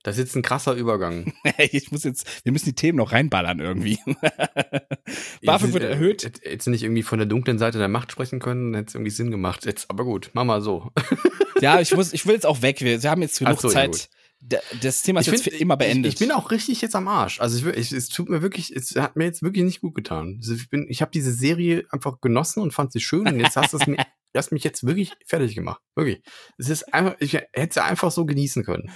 Das 0.05 0.17
ist 0.17 0.19
jetzt 0.19 0.35
ein 0.35 0.43
krasser 0.43 0.75
Übergang. 0.75 1.33
ich 1.57 1.91
muss 1.91 2.03
jetzt, 2.03 2.45
wir 2.45 2.51
müssen 2.51 2.65
die 2.65 2.75
Themen 2.75 2.99
noch 2.99 3.11
reinballern 3.11 3.59
irgendwie. 3.59 3.97
BAföG 5.43 5.73
wird 5.73 5.83
erhöht. 5.83 6.41
Jetzt 6.45 6.67
nicht 6.67 6.83
irgendwie 6.83 7.01
von 7.01 7.17
der 7.17 7.25
dunklen 7.25 7.57
Seite 7.57 7.79
der 7.79 7.87
Macht 7.87 8.11
sprechen 8.11 8.39
können, 8.39 8.71
dann 8.71 8.81
hätte 8.81 8.89
es 8.89 8.93
irgendwie 8.93 9.09
Sinn 9.09 9.31
gemacht. 9.31 9.65
Jetzt, 9.65 9.89
aber 9.89 10.03
gut, 10.03 10.29
mach 10.33 10.43
mal 10.43 10.61
so. 10.61 10.91
ja, 11.59 11.79
ich 11.79 11.95
muss, 11.95 12.13
ich 12.13 12.27
will 12.27 12.35
jetzt 12.35 12.45
auch 12.45 12.61
weg. 12.61 12.81
Wir, 12.81 13.01
wir 13.01 13.09
haben 13.09 13.23
jetzt 13.23 13.39
genug 13.39 13.59
so, 13.59 13.67
Zeit. 13.67 14.09
Ja, 14.51 14.59
das 14.79 15.01
Thema 15.01 15.21
ist 15.21 15.25
ich 15.25 15.33
jetzt 15.33 15.43
find, 15.43 15.55
für 15.55 15.59
immer 15.59 15.75
beendet. 15.75 16.13
Ich, 16.13 16.21
ich, 16.21 16.27
bin 16.27 16.31
auch 16.31 16.51
richtig 16.51 16.83
jetzt 16.83 16.95
am 16.95 17.07
Arsch. 17.07 17.41
Also 17.41 17.67
ich, 17.67 17.75
ich, 17.75 17.91
es 17.91 18.07
tut 18.09 18.29
mir 18.29 18.43
wirklich, 18.43 18.75
es 18.75 18.95
hat 18.95 19.15
mir 19.15 19.25
jetzt 19.25 19.41
wirklich 19.41 19.63
nicht 19.63 19.81
gut 19.81 19.95
getan. 19.95 20.35
Also 20.37 20.53
ich 20.53 20.69
bin, 20.69 20.85
ich 20.87 21.01
habe 21.01 21.09
diese 21.09 21.33
Serie 21.33 21.83
einfach 21.89 22.21
genossen 22.21 22.61
und 22.61 22.73
fand 22.73 22.91
sie 22.91 22.99
schön 23.01 23.27
und 23.27 23.39
jetzt 23.39 23.57
hast 23.57 23.73
du 23.73 23.77
es 23.77 23.87
mir, 23.87 23.97
hast 24.37 24.51
mich 24.51 24.63
jetzt 24.63 24.85
wirklich 24.85 25.13
fertig 25.25 25.55
gemacht. 25.55 25.81
Wirklich. 25.95 26.21
Es 26.59 26.69
ist 26.69 26.93
einfach, 26.93 27.15
ich 27.17 27.33
hätte 27.33 27.73
sie 27.73 27.83
einfach 27.83 28.11
so 28.11 28.27
genießen 28.27 28.63
können. 28.63 28.91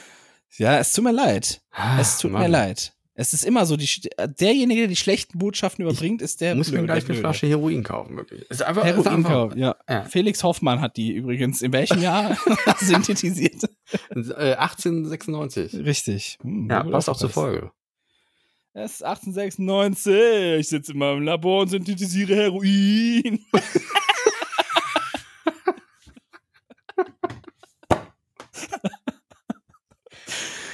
Ja, 0.57 0.79
es 0.79 0.93
tut 0.93 1.03
mir 1.03 1.11
leid. 1.11 1.61
Ah, 1.71 1.99
es 1.99 2.17
tut 2.17 2.31
Mann. 2.31 2.41
mir 2.43 2.49
leid. 2.49 2.93
Es 3.19 3.33
ist 3.33 3.43
immer 3.43 3.65
so, 3.65 3.75
die, 3.75 3.87
derjenige, 4.39 4.81
der 4.81 4.87
die 4.87 4.95
schlechten 4.95 5.39
Botschaften 5.39 5.83
überbringt, 5.83 6.21
ist 6.21 6.39
der. 6.39 6.55
Muss 6.55 6.71
mir 6.71 6.83
gleich 6.83 7.03
eine 7.03 7.15
Flasche 7.15 7.47
Heroin 7.47 7.83
kaufen, 7.83 8.15
wirklich. 8.15 8.49
Ist 8.49 8.63
einfach, 8.63 8.85
Heroin 8.85 9.01
ist 9.01 9.07
einfach, 9.07 9.29
kaufen, 9.29 9.59
ja. 9.59 9.75
ja. 9.89 10.05
Felix 10.05 10.41
Hoffmann 10.41 10.79
hat 10.79 10.95
die 10.95 11.11
übrigens 11.11 11.61
in 11.61 11.73
welchem 11.73 12.01
Jahr 12.01 12.37
synthetisiert? 12.79 13.69
1896. 14.11 15.73
Äh, 15.73 15.77
Richtig. 15.79 16.37
Hm, 16.41 16.69
ja, 16.69 16.81
passt 16.83 17.09
auch 17.09 17.17
zur 17.17 17.29
Folge. 17.29 17.71
Es 18.71 18.93
ist 18.93 19.03
1896. 19.03 20.59
Ich 20.59 20.69
sitze 20.69 20.93
in 20.93 20.99
meinem 20.99 21.23
Labor 21.23 21.63
und 21.63 21.67
synthetisiere 21.67 22.35
Heroin. 22.35 23.43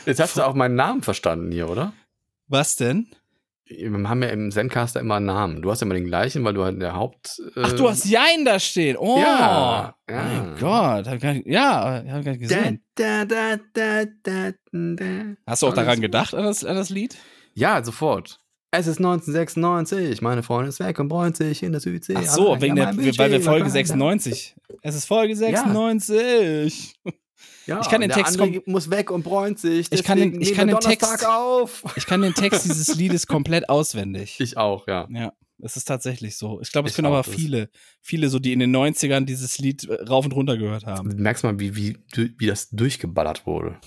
Jetzt 0.06 0.20
hast 0.20 0.38
du 0.38 0.44
auch 0.44 0.54
meinen 0.54 0.76
Namen 0.76 1.02
verstanden 1.02 1.52
hier, 1.52 1.70
oder? 1.70 1.94
Was 2.48 2.76
denn? 2.76 3.08
Wir 3.68 3.90
haben 3.92 4.22
ja 4.22 4.30
im 4.30 4.52
Zencaster 4.52 5.00
immer 5.00 5.16
einen 5.16 5.26
Namen. 5.26 5.64
Du 5.64 5.72
hast 5.72 5.82
ja 5.82 5.86
immer 5.86 5.96
den 5.96 6.06
gleichen, 6.06 6.44
weil 6.44 6.54
du 6.54 6.64
halt 6.64 6.80
der 6.80 6.94
Haupt. 6.94 7.42
Äh 7.56 7.62
Ach, 7.64 7.74
du 7.74 7.90
hast 7.90 8.06
Jein 8.06 8.46
da 8.46 8.60
stehen. 8.60 8.96
Oh, 8.96 9.18
ja, 9.18 9.96
ja. 10.08 10.24
mein 10.24 10.56
Gott. 10.60 11.08
Hab 11.08 11.16
ich, 11.16 11.46
ja, 11.48 12.04
hab 12.08 12.24
gar 12.24 12.32
nicht 12.32 12.42
gesehen. 12.42 12.84
Da, 12.94 13.26
da, 13.26 13.58
da, 13.74 14.04
hast 15.48 15.64
du 15.64 15.68
auch 15.68 15.74
daran 15.74 16.00
gedacht, 16.00 16.36
an 16.36 16.44
das, 16.44 16.64
an 16.64 16.76
das 16.76 16.92
Lied? 16.92 17.18
Ja, 17.56 17.84
sofort. 17.84 18.40
Es 18.70 18.88
ist 18.88 18.98
1996, 18.98 20.22
meine 20.22 20.44
Freundin 20.44 20.70
ist 20.70 20.80
weg 20.82 21.00
und 21.00 21.08
bräunt 21.08 21.38
sich 21.38 21.64
in 21.64 21.72
der 21.72 21.82
Südsee. 21.82 22.16
Ach 22.18 22.24
so, 22.24 22.62
wegen 22.62 22.76
der, 22.76 22.96
weil 22.96 23.32
wir 23.32 23.42
Folge 23.42 23.70
96. 23.70 24.56
Es 24.82 24.96
ist 24.96 25.06
Folge 25.06 25.36
96. 25.36 26.94
Ja. 27.04 27.12
Ja, 27.66 27.82
ich 27.82 27.90
kann 27.90 28.02
den 28.02 28.12
Text 28.12 28.40
muss 28.66 28.90
weg 28.90 29.12
und 29.12 29.24
bräunt 29.24 29.60
sich. 29.60 29.92
Ich 29.92 30.04
kann 30.04 30.20
den, 30.20 30.42
ich 30.42 30.54
kann 30.54 30.68
den 30.68 30.80
Text 30.80 31.26
auf. 31.26 31.84
Ich 31.96 32.06
kann 32.06 32.22
den 32.22 32.34
Text 32.34 32.66
dieses 32.66 32.96
Liedes 32.96 33.28
komplett 33.28 33.70
auswendig. 33.70 34.40
Ich 34.40 34.58
auch, 34.58 34.88
ja. 34.88 35.08
Ja, 35.10 35.34
es 35.62 35.78
ist 35.78 35.86
tatsächlich 35.86 36.38
so. 36.38 36.62
Ich 36.62 36.72
glaube, 36.72 36.90
es 36.90 36.96
können 36.96 37.08
aber 37.08 37.24
viele, 37.24 37.70
viele 38.02 38.30
so, 38.30 38.40
die 38.40 38.54
in 38.54 38.60
den 38.60 38.76
90ern 38.76 39.26
dieses 39.26 39.58
Lied 39.58 39.86
äh, 39.86 40.04
rauf 40.04 40.26
und 40.26 40.34
runter 40.34 40.58
gehört 40.58 40.86
haben. 40.86 41.10
Du 41.10 41.16
merkst 41.16 41.44
mal, 41.44 41.60
wie, 41.60 41.76
wie, 41.76 41.98
wie 42.38 42.46
das 42.46 42.70
durchgeballert 42.70 43.46
wurde. 43.46 43.78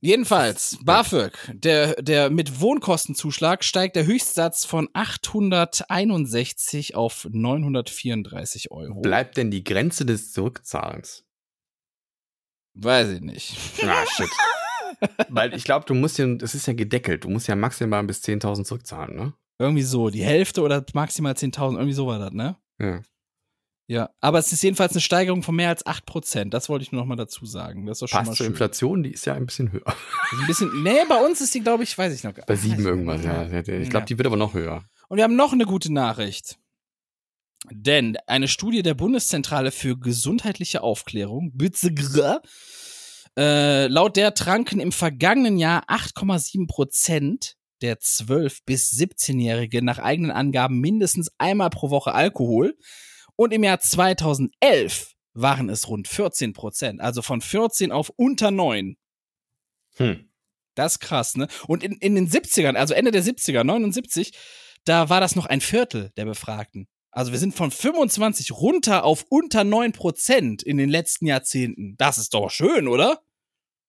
Jedenfalls, 0.00 0.78
BAföG, 0.82 1.32
der, 1.54 1.94
der 2.02 2.30
mit 2.30 2.60
Wohnkostenzuschlag 2.60 3.64
steigt 3.64 3.96
der 3.96 4.06
Höchstsatz 4.06 4.64
von 4.64 4.88
861 4.92 6.94
auf 6.94 7.26
934 7.30 8.70
Euro. 8.70 9.00
Bleibt 9.00 9.36
denn 9.36 9.50
die 9.50 9.64
Grenze 9.64 10.04
des 10.04 10.32
Zurückzahlens? 10.32 11.25
Weiß 12.76 13.08
ich 13.08 13.20
nicht. 13.20 13.56
Ah, 13.82 14.04
shit. 14.06 14.28
Weil 15.28 15.54
ich 15.54 15.64
glaube, 15.64 15.86
du 15.86 15.94
musst 15.94 16.18
ja, 16.18 16.26
das 16.34 16.54
ist 16.54 16.66
ja 16.66 16.72
gedeckelt, 16.72 17.24
du 17.24 17.28
musst 17.30 17.48
ja 17.48 17.56
maximal 17.56 18.02
bis 18.04 18.22
10.000 18.22 18.64
zurückzahlen, 18.64 19.16
ne? 19.16 19.32
Irgendwie 19.58 19.82
so, 19.82 20.10
die 20.10 20.22
Hälfte 20.22 20.62
oder 20.62 20.84
maximal 20.92 21.32
10.000, 21.32 21.74
irgendwie 21.74 21.92
so 21.92 22.06
war 22.06 22.18
das, 22.18 22.32
ne? 22.32 22.56
Ja. 22.78 23.00
Ja, 23.88 24.10
aber 24.20 24.40
es 24.40 24.52
ist 24.52 24.62
jedenfalls 24.62 24.92
eine 24.92 25.00
Steigerung 25.00 25.44
von 25.44 25.54
mehr 25.54 25.68
als 25.68 25.86
8%. 25.86 26.50
Das 26.50 26.68
wollte 26.68 26.82
ich 26.82 26.90
nur 26.90 27.02
noch 27.02 27.06
mal 27.06 27.14
dazu 27.14 27.46
sagen. 27.46 27.86
Das 27.86 27.96
ist 27.96 28.02
doch 28.02 28.08
schon 28.08 28.18
Passt 28.18 28.30
mal 28.30 28.36
zur 28.36 28.44
schön. 28.46 28.52
Inflation, 28.52 29.02
die 29.04 29.12
ist 29.12 29.26
ja 29.26 29.34
ein 29.34 29.46
bisschen 29.46 29.70
höher. 29.70 29.86
Ein 29.86 30.46
bisschen, 30.48 30.82
nee, 30.82 31.04
bei 31.08 31.24
uns 31.24 31.40
ist 31.40 31.54
die, 31.54 31.60
glaube 31.60 31.84
ich, 31.84 31.96
weiß 31.96 32.12
ich 32.12 32.24
noch 32.24 32.32
gar 32.34 32.40
nicht. 32.40 32.48
Bei 32.48 32.56
sieben 32.56 32.84
irgendwas, 32.84 33.24
ja. 33.24 33.46
Ich 33.48 33.90
glaube, 33.90 34.06
die 34.06 34.18
wird 34.18 34.26
aber 34.26 34.36
noch 34.36 34.54
höher. 34.54 34.82
Und 35.08 35.18
wir 35.18 35.24
haben 35.24 35.36
noch 35.36 35.52
eine 35.52 35.66
gute 35.66 35.92
Nachricht. 35.92 36.58
Denn 37.70 38.16
eine 38.26 38.48
Studie 38.48 38.82
der 38.82 38.94
Bundeszentrale 38.94 39.72
für 39.72 39.98
gesundheitliche 39.98 40.82
Aufklärung, 40.82 41.52
BZGR, 41.54 42.42
äh, 43.36 43.86
laut 43.88 44.16
der 44.16 44.34
tranken 44.34 44.80
im 44.80 44.92
vergangenen 44.92 45.58
Jahr 45.58 45.84
8,7 45.88 46.66
Prozent 46.66 47.56
der 47.82 47.98
12- 47.98 48.60
bis 48.64 48.92
17-Jährigen 48.92 49.84
nach 49.84 49.98
eigenen 49.98 50.30
Angaben 50.30 50.80
mindestens 50.80 51.30
einmal 51.38 51.70
pro 51.70 51.90
Woche 51.90 52.14
Alkohol. 52.14 52.76
Und 53.36 53.52
im 53.52 53.64
Jahr 53.64 53.80
2011 53.80 55.12
waren 55.34 55.68
es 55.68 55.88
rund 55.88 56.08
14 56.08 56.54
Prozent. 56.54 57.00
Also 57.00 57.20
von 57.20 57.42
14 57.42 57.92
auf 57.92 58.10
unter 58.16 58.50
9. 58.50 58.96
Hm. 59.96 60.30
Das 60.74 60.94
ist 60.94 61.00
krass, 61.00 61.36
ne? 61.36 61.48
Und 61.66 61.82
in, 61.82 61.92
in 61.92 62.14
den 62.14 62.28
70ern, 62.28 62.74
also 62.74 62.94
Ende 62.94 63.10
der 63.10 63.22
70er, 63.22 63.64
79, 63.64 64.32
da 64.84 65.08
war 65.08 65.20
das 65.20 65.34
noch 65.34 65.46
ein 65.46 65.60
Viertel 65.60 66.12
der 66.16 66.26
Befragten. 66.26 66.86
Also 67.10 67.32
wir 67.32 67.38
sind 67.38 67.54
von 67.54 67.70
25 67.70 68.52
runter 68.52 69.04
auf 69.04 69.24
unter 69.28 69.64
9 69.64 69.92
Prozent 69.92 70.62
in 70.62 70.76
den 70.76 70.90
letzten 70.90 71.26
Jahrzehnten. 71.26 71.96
Das 71.96 72.18
ist 72.18 72.34
doch 72.34 72.50
schön, 72.50 72.88
oder? 72.88 73.22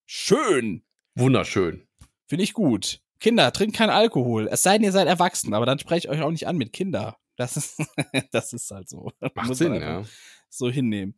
Schön. 0.05 0.83
Wunderschön. 1.15 1.87
Finde 2.27 2.43
ich 2.43 2.53
gut. 2.53 3.01
Kinder, 3.19 3.51
trinkt 3.51 3.75
keinen 3.75 3.89
Alkohol. 3.89 4.47
Es 4.49 4.63
sei 4.63 4.73
denn, 4.73 4.83
ihr 4.83 4.91
seid 4.91 5.07
erwachsen, 5.07 5.53
aber 5.53 5.65
dann 5.65 5.79
spreche 5.79 6.07
ich 6.07 6.09
euch 6.09 6.21
auch 6.21 6.31
nicht 6.31 6.47
an 6.47 6.57
mit 6.57 6.71
Kinder. 6.71 7.17
Das 7.35 7.57
ist, 7.57 7.81
das 8.31 8.53
ist 8.53 8.69
halt 8.71 8.89
so. 8.89 9.11
Macht 9.33 9.55
Sinn, 9.55 9.75
ja. 9.75 10.03
So 10.49 10.69
hinnehmen. 10.69 11.15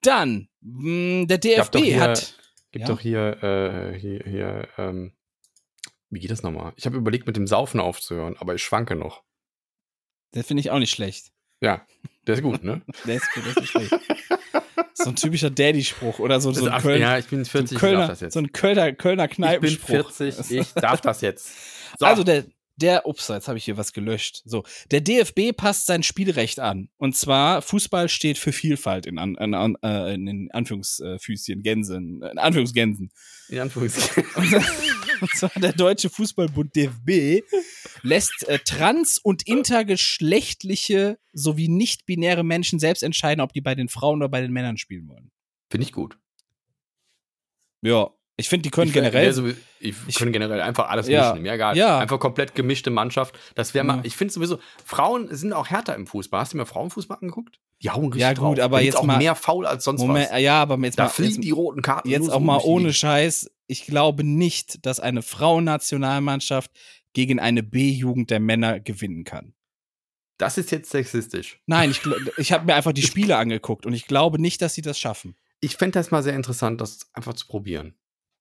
Dann, 0.00 0.48
mh, 0.60 1.26
der 1.26 1.38
DFB 1.38 1.76
hier, 1.78 2.00
hat. 2.00 2.36
Gibt 2.72 2.88
ja? 2.88 2.94
doch 2.94 3.00
hier, 3.00 3.42
äh, 3.42 3.98
hier, 3.98 4.22
hier, 4.24 4.68
ähm, 4.78 5.12
wie 6.10 6.20
geht 6.20 6.30
das 6.30 6.42
nochmal? 6.42 6.72
Ich 6.76 6.86
habe 6.86 6.96
überlegt, 6.96 7.26
mit 7.26 7.36
dem 7.36 7.46
Saufen 7.46 7.80
aufzuhören, 7.80 8.36
aber 8.38 8.54
ich 8.54 8.62
schwanke 8.62 8.96
noch. 8.96 9.22
Der 10.34 10.44
finde 10.44 10.62
ich 10.62 10.70
auch 10.70 10.78
nicht 10.78 10.90
schlecht. 10.90 11.31
Ja, 11.62 11.86
der 12.26 12.34
ist 12.34 12.42
gut, 12.42 12.62
ne? 12.62 12.82
der 13.06 13.16
ist 13.16 13.32
gut, 13.32 13.44
der 13.44 13.50
ist 13.52 13.60
nicht 13.60 13.70
schlecht. 13.70 13.94
So 14.94 15.10
ein 15.10 15.16
typischer 15.16 15.48
Daddy-Spruch 15.48 16.18
oder 16.18 16.40
so, 16.40 16.52
so 16.52 16.66
ein 16.66 16.82
Köln, 16.82 17.00
Ja, 17.00 17.18
ich 17.18 17.26
bin 17.26 17.44
40, 17.44 17.70
so 17.70 17.80
Kölner, 17.80 18.00
ich 18.00 18.00
darf 18.00 18.10
das 18.10 18.20
jetzt. 18.20 18.34
So 18.34 18.40
ein 18.40 18.52
Kölner, 18.52 18.92
Kölner 18.92 19.28
Kneipenspruch. 19.28 20.10
Ich 20.10 20.18
bin 20.18 20.32
40, 20.32 20.58
ich 20.58 20.72
darf 20.74 21.00
das 21.00 21.20
jetzt. 21.20 21.50
So. 21.98 22.06
Also 22.06 22.24
der, 22.24 22.46
der, 22.76 23.06
ups, 23.06 23.28
jetzt 23.28 23.48
habe 23.48 23.58
ich 23.58 23.66
hier 23.66 23.76
was 23.76 23.92
gelöscht. 23.92 24.40
So, 24.46 24.64
der 24.90 25.02
DFB 25.02 25.54
passt 25.54 25.84
sein 25.84 26.02
Spielrecht 26.02 26.58
an. 26.58 26.88
Und 26.96 27.14
zwar, 27.14 27.60
Fußball 27.60 28.08
steht 28.08 28.38
für 28.38 28.50
Vielfalt 28.50 29.04
in, 29.04 29.18
an, 29.18 29.36
an, 29.36 29.76
äh, 29.82 30.14
in 30.14 30.50
Anführungsfüßchen, 30.50 31.62
Gänsen, 31.62 32.22
in 32.22 32.38
Anführungsgänsen. 32.38 33.12
In 33.50 33.58
Anführungsgänsen. 33.58 34.24
und 35.22 35.30
zwar 35.30 35.50
der 35.56 35.72
Deutsche 35.72 36.10
Fußballbund 36.10 36.74
DFB 36.76 37.42
lässt 38.02 38.48
äh, 38.48 38.58
trans- 38.58 39.18
und 39.18 39.46
intergeschlechtliche 39.46 41.18
sowie 41.32 41.68
nicht-binäre 41.68 42.44
Menschen 42.44 42.78
selbst 42.78 43.02
entscheiden, 43.02 43.40
ob 43.40 43.52
die 43.52 43.60
bei 43.60 43.74
den 43.74 43.88
Frauen 43.88 44.18
oder 44.18 44.28
bei 44.28 44.40
den 44.40 44.52
Männern 44.52 44.76
spielen 44.76 45.08
wollen. 45.08 45.30
Finde 45.70 45.86
ich 45.86 45.92
gut. 45.92 46.18
Ja, 47.80 48.10
ich 48.36 48.48
finde, 48.48 48.62
die 48.62 48.70
können 48.70 48.88
ich 48.88 48.94
generell. 48.94 49.26
Also, 49.26 49.46
ich, 49.78 49.94
ich 50.06 50.14
können 50.14 50.32
generell 50.32 50.60
einfach 50.62 50.88
alles 50.88 51.06
ja, 51.06 51.30
mischen. 51.30 51.42
Mir 51.42 51.52
egal. 51.52 51.76
Ja. 51.76 51.98
Einfach 51.98 52.18
komplett 52.18 52.54
gemischte 52.54 52.90
Mannschaft. 52.90 53.38
Das 53.54 53.74
wäre 53.74 53.84
mal. 53.84 53.96
Ja. 53.98 54.02
Ich 54.04 54.16
finde 54.16 54.32
sowieso, 54.32 54.58
Frauen 54.84 55.28
sind 55.34 55.52
auch 55.52 55.68
härter 55.68 55.94
im 55.94 56.06
Fußball. 56.06 56.40
Hast 56.40 56.54
du 56.54 56.56
mir 56.56 56.66
Frauenfußball 56.66 57.18
angeguckt? 57.20 57.60
Die 57.82 57.90
hauen 57.90 58.06
richtig 58.06 58.20
Ja, 58.22 58.32
gut, 58.32 58.58
drauf. 58.58 58.64
aber 58.64 58.80
jetzt 58.80 58.96
auch 58.96 59.02
mal. 59.04 59.18
mehr 59.18 59.34
faul 59.34 59.66
als 59.66 59.84
sonst 59.84 60.00
Moment, 60.00 60.30
was. 60.30 60.40
Ja, 60.40 60.62
aber 60.62 60.78
jetzt 60.78 60.98
da 60.98 61.04
mal. 61.04 61.08
Da 61.08 61.12
fliegen 61.14 61.42
die 61.42 61.50
roten 61.50 61.82
Karten. 61.82 62.08
Jetzt 62.08 62.30
auch 62.30 62.40
mal 62.40 62.60
ohne 62.62 62.92
Scheiß. 62.92 63.50
Ich 63.72 63.86
glaube 63.86 64.22
nicht, 64.22 64.84
dass 64.84 65.00
eine 65.00 65.22
Frauennationalmannschaft 65.22 66.70
gegen 67.14 67.40
eine 67.40 67.62
B-Jugend 67.62 68.28
der 68.28 68.38
Männer 68.38 68.80
gewinnen 68.80 69.24
kann. 69.24 69.54
Das 70.36 70.58
ist 70.58 70.70
jetzt 70.72 70.90
sexistisch. 70.90 71.58
Nein, 71.64 71.90
ich, 71.90 72.02
ich 72.36 72.52
habe 72.52 72.66
mir 72.66 72.74
einfach 72.74 72.92
die 72.92 73.00
Spiele 73.00 73.38
angeguckt 73.38 73.86
und 73.86 73.94
ich 73.94 74.06
glaube 74.06 74.38
nicht, 74.38 74.60
dass 74.60 74.74
sie 74.74 74.82
das 74.82 74.98
schaffen. 74.98 75.36
Ich 75.60 75.76
fände 75.76 75.92
das 75.92 76.10
mal 76.10 76.22
sehr 76.22 76.34
interessant, 76.34 76.82
das 76.82 77.08
einfach 77.14 77.32
zu 77.32 77.46
probieren. 77.46 77.94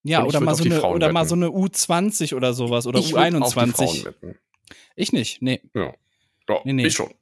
Ja, 0.03 0.25
oder 0.25 0.41
mal, 0.41 0.53
so 0.53 0.65
eine, 0.65 0.81
oder 0.81 1.13
mal 1.13 1.25
so 1.25 1.35
eine 1.35 1.47
U20 1.47 2.35
oder 2.35 2.53
sowas 2.53 2.85
oder 2.85 2.99
ich 2.99 3.15
U21. 3.15 4.35
Ich 4.97 5.13
nicht, 5.13 5.41
nee. 5.41 5.61
Ja. 5.73 5.93
Doch, 6.45 6.65
nee, 6.65 6.73
nee. 6.73 6.87
ich 6.87 6.93
schon. 6.93 7.13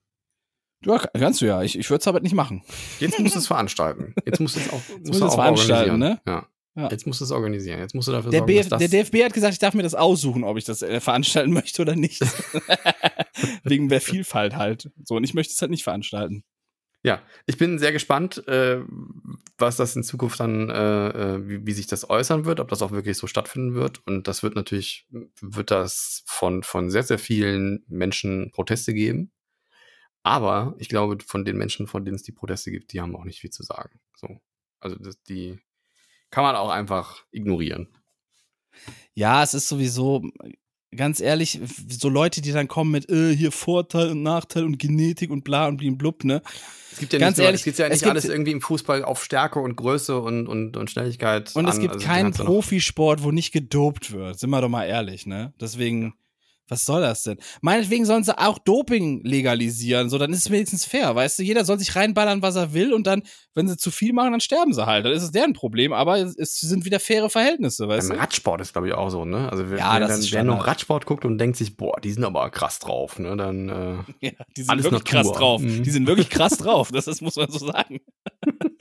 Ja, 0.83 0.97
kannst 0.97 1.41
du 1.41 1.45
ja. 1.45 1.61
Ich, 1.61 1.77
ich 1.77 1.87
würde 1.91 2.01
es 2.01 2.07
aber 2.07 2.21
nicht 2.21 2.33
machen. 2.33 2.63
Jetzt 2.99 3.19
musst 3.19 3.35
du 3.35 3.39
es 3.39 3.47
veranstalten. 3.47 4.15
Jetzt 4.25 4.39
musst 4.39 4.55
du 4.55 4.61
es 4.61 4.69
auch, 4.73 4.81
musst 5.05 5.21
auch 5.21 5.35
veranstalten, 5.35 5.99
ne? 5.99 6.19
Ja. 6.25 6.47
Ja. 6.79 6.89
Jetzt 6.89 7.05
musst 7.05 7.19
du 7.19 7.25
es 7.25 7.31
organisieren. 7.31 7.79
Jetzt 7.79 7.93
musst 7.93 8.07
du 8.07 8.11
dafür 8.11 8.31
der 8.31 8.39
sorgen, 8.39 8.53
Bf 8.53 8.69
dass 8.69 8.79
das 8.79 8.89
Der 8.89 9.03
DFB 9.03 9.23
hat 9.23 9.33
gesagt, 9.33 9.53
ich 9.53 9.59
darf 9.59 9.73
mir 9.73 9.83
das 9.83 9.95
aussuchen, 9.95 10.43
ob 10.43 10.57
ich 10.57 10.65
das 10.65 10.81
äh, 10.81 10.99
veranstalten 10.99 11.51
möchte 11.53 11.81
oder 11.81 11.95
nicht. 11.95 12.21
Wegen 13.63 13.89
der 13.89 14.01
Vielfalt 14.01 14.55
halt. 14.55 14.89
So, 15.03 15.15
und 15.15 15.23
ich 15.23 15.33
möchte 15.33 15.53
es 15.53 15.61
halt 15.61 15.71
nicht 15.71 15.83
veranstalten. 15.83 16.43
Ja, 17.01 17.21
ich 17.45 17.57
bin 17.57 17.79
sehr 17.79 17.93
gespannt, 17.93 18.45
äh, 18.49 18.81
was 19.57 19.77
das 19.77 19.95
in 19.95 20.03
Zukunft 20.03 20.39
dann, 20.41 20.69
äh, 20.69 21.07
äh, 21.35 21.47
wie, 21.47 21.65
wie, 21.65 21.71
sich 21.71 21.87
das 21.87 22.09
äußern 22.09 22.43
wird, 22.43 22.59
ob 22.59 22.67
das 22.67 22.81
auch 22.81 22.91
wirklich 22.91 23.17
so 23.17 23.25
stattfinden 23.25 23.73
wird. 23.73 24.05
Und 24.05 24.27
das 24.27 24.43
wird 24.43 24.55
natürlich, 24.55 25.07
wird 25.39 25.71
das 25.71 26.23
von, 26.25 26.61
von 26.61 26.89
sehr, 26.89 27.03
sehr 27.03 27.19
vielen 27.19 27.85
Menschen 27.87 28.51
Proteste 28.51 28.93
geben. 28.93 29.31
Aber 30.23 30.75
ich 30.77 30.89
glaube, 30.89 31.17
von 31.25 31.45
den 31.45 31.57
Menschen, 31.57 31.87
von 31.87 32.03
denen 32.03 32.15
es 32.15 32.23
die 32.23 32.33
Proteste 32.33 32.69
gibt, 32.69 32.91
die 32.91 32.99
haben 32.99 33.15
auch 33.15 33.23
nicht 33.23 33.39
viel 33.39 33.49
zu 33.49 33.63
sagen. 33.63 34.01
So. 34.15 34.41
Also 34.81 34.97
das, 34.97 35.21
die 35.23 35.59
kann 36.31 36.43
man 36.43 36.55
auch 36.55 36.69
einfach 36.69 37.23
ignorieren. 37.31 37.87
Ja, 39.13 39.43
es 39.43 39.53
ist 39.53 39.67
sowieso, 39.67 40.23
ganz 40.95 41.19
ehrlich, 41.19 41.59
so 41.89 42.09
Leute, 42.09 42.41
die 42.41 42.51
dann 42.51 42.67
kommen 42.67 42.91
mit 42.91 43.09
äh, 43.09 43.35
hier 43.35 43.51
Vorteil 43.51 44.11
und 44.11 44.23
Nachteil 44.23 44.63
und 44.63 44.79
Genetik 44.79 45.29
und 45.29 45.43
bla 45.43 45.67
und 45.67 45.97
blub, 45.97 46.23
ne? 46.23 46.41
Es 46.91 46.99
gibt 46.99 47.13
ja 47.13 47.19
ganz 47.19 47.37
nicht 47.37 47.45
ehrlich, 47.45 47.61
es 47.61 47.65
gibt 47.65 47.79
ja 47.79 47.89
nicht 47.89 48.03
alles 48.05 48.25
irgendwie 48.25 48.51
im 48.51 48.61
Fußball 48.61 49.03
auf 49.03 49.23
Stärke 49.23 49.59
und 49.59 49.75
Größe 49.75 50.19
und, 50.19 50.47
und, 50.47 50.75
und 50.75 50.89
Schnelligkeit. 50.89 51.55
Und 51.55 51.67
es 51.67 51.75
an. 51.75 51.81
gibt 51.81 51.95
also, 51.95 52.05
keinen 52.05 52.33
Profisport, 52.33 53.23
wo 53.23 53.31
nicht 53.31 53.51
gedopt 53.51 54.11
wird. 54.11 54.39
Sind 54.39 54.49
wir 54.49 54.61
doch 54.61 54.69
mal 54.69 54.85
ehrlich, 54.85 55.25
ne? 55.25 55.53
Deswegen, 55.61 56.13
was 56.69 56.85
soll 56.85 57.01
das 57.01 57.23
denn? 57.23 57.37
Meinetwegen 57.61 58.05
sollen 58.05 58.23
sie 58.23 58.37
auch 58.37 58.59
Doping 58.59 59.21
legalisieren, 59.23 60.09
so 60.09 60.17
dann 60.17 60.31
ist 60.31 60.39
es 60.45 60.51
wenigstens 60.51 60.85
fair, 60.85 61.15
weißt 61.15 61.39
du? 61.39 61.43
Jeder 61.43 61.65
soll 61.65 61.79
sich 61.79 61.95
reinballern, 61.95 62.41
was 62.41 62.55
er 62.55 62.73
will 62.73 62.93
und 62.93 63.07
dann, 63.07 63.23
wenn 63.55 63.67
sie 63.67 63.75
zu 63.77 63.91
viel 63.91 64.13
machen, 64.13 64.31
dann 64.31 64.39
sterben 64.41 64.73
sie 64.73 64.85
halt. 64.85 65.05
Dann 65.05 65.13
ist 65.13 65.23
es 65.23 65.31
deren 65.31 65.53
Problem, 65.53 65.91
aber 65.93 66.17
es, 66.17 66.59
sind 66.59 66.85
wieder 66.85 66.99
faire 66.99 67.29
Verhältnisse, 67.29 67.87
weißt 67.87 68.09
Im 68.09 68.15
du? 68.15 68.21
Radsport 68.21 68.61
ist, 68.61 68.73
glaube 68.73 68.87
ich, 68.87 68.93
auch 68.93 69.09
so, 69.09 69.25
ne? 69.25 69.49
Also 69.51 69.69
wer, 69.69 69.77
Ja, 69.79 69.99
wer, 69.99 70.07
dann, 70.07 70.21
wer 70.29 70.43
noch. 70.43 70.67
Radsport 70.67 71.05
guckt 71.05 71.25
und 71.25 71.37
denkt 71.37 71.57
sich, 71.57 71.75
boah, 71.75 71.99
die 72.01 72.11
sind 72.11 72.23
aber 72.23 72.49
krass 72.49 72.79
drauf, 72.79 73.19
ne? 73.19 73.35
Dann 73.35 73.69
äh, 73.69 73.95
Ja, 74.27 74.31
die 74.55 74.61
sind 74.61 74.69
Alles 74.69 74.85
wirklich 74.85 75.03
Natur. 75.03 75.31
krass 75.31 75.37
drauf. 75.39 75.61
Mhm. 75.61 75.83
Die 75.83 75.89
sind 75.89 76.07
wirklich 76.07 76.29
krass 76.29 76.57
drauf, 76.57 76.91
das, 76.91 77.05
das 77.05 77.21
muss 77.21 77.35
man 77.35 77.49
so 77.51 77.59
sagen. 77.59 77.99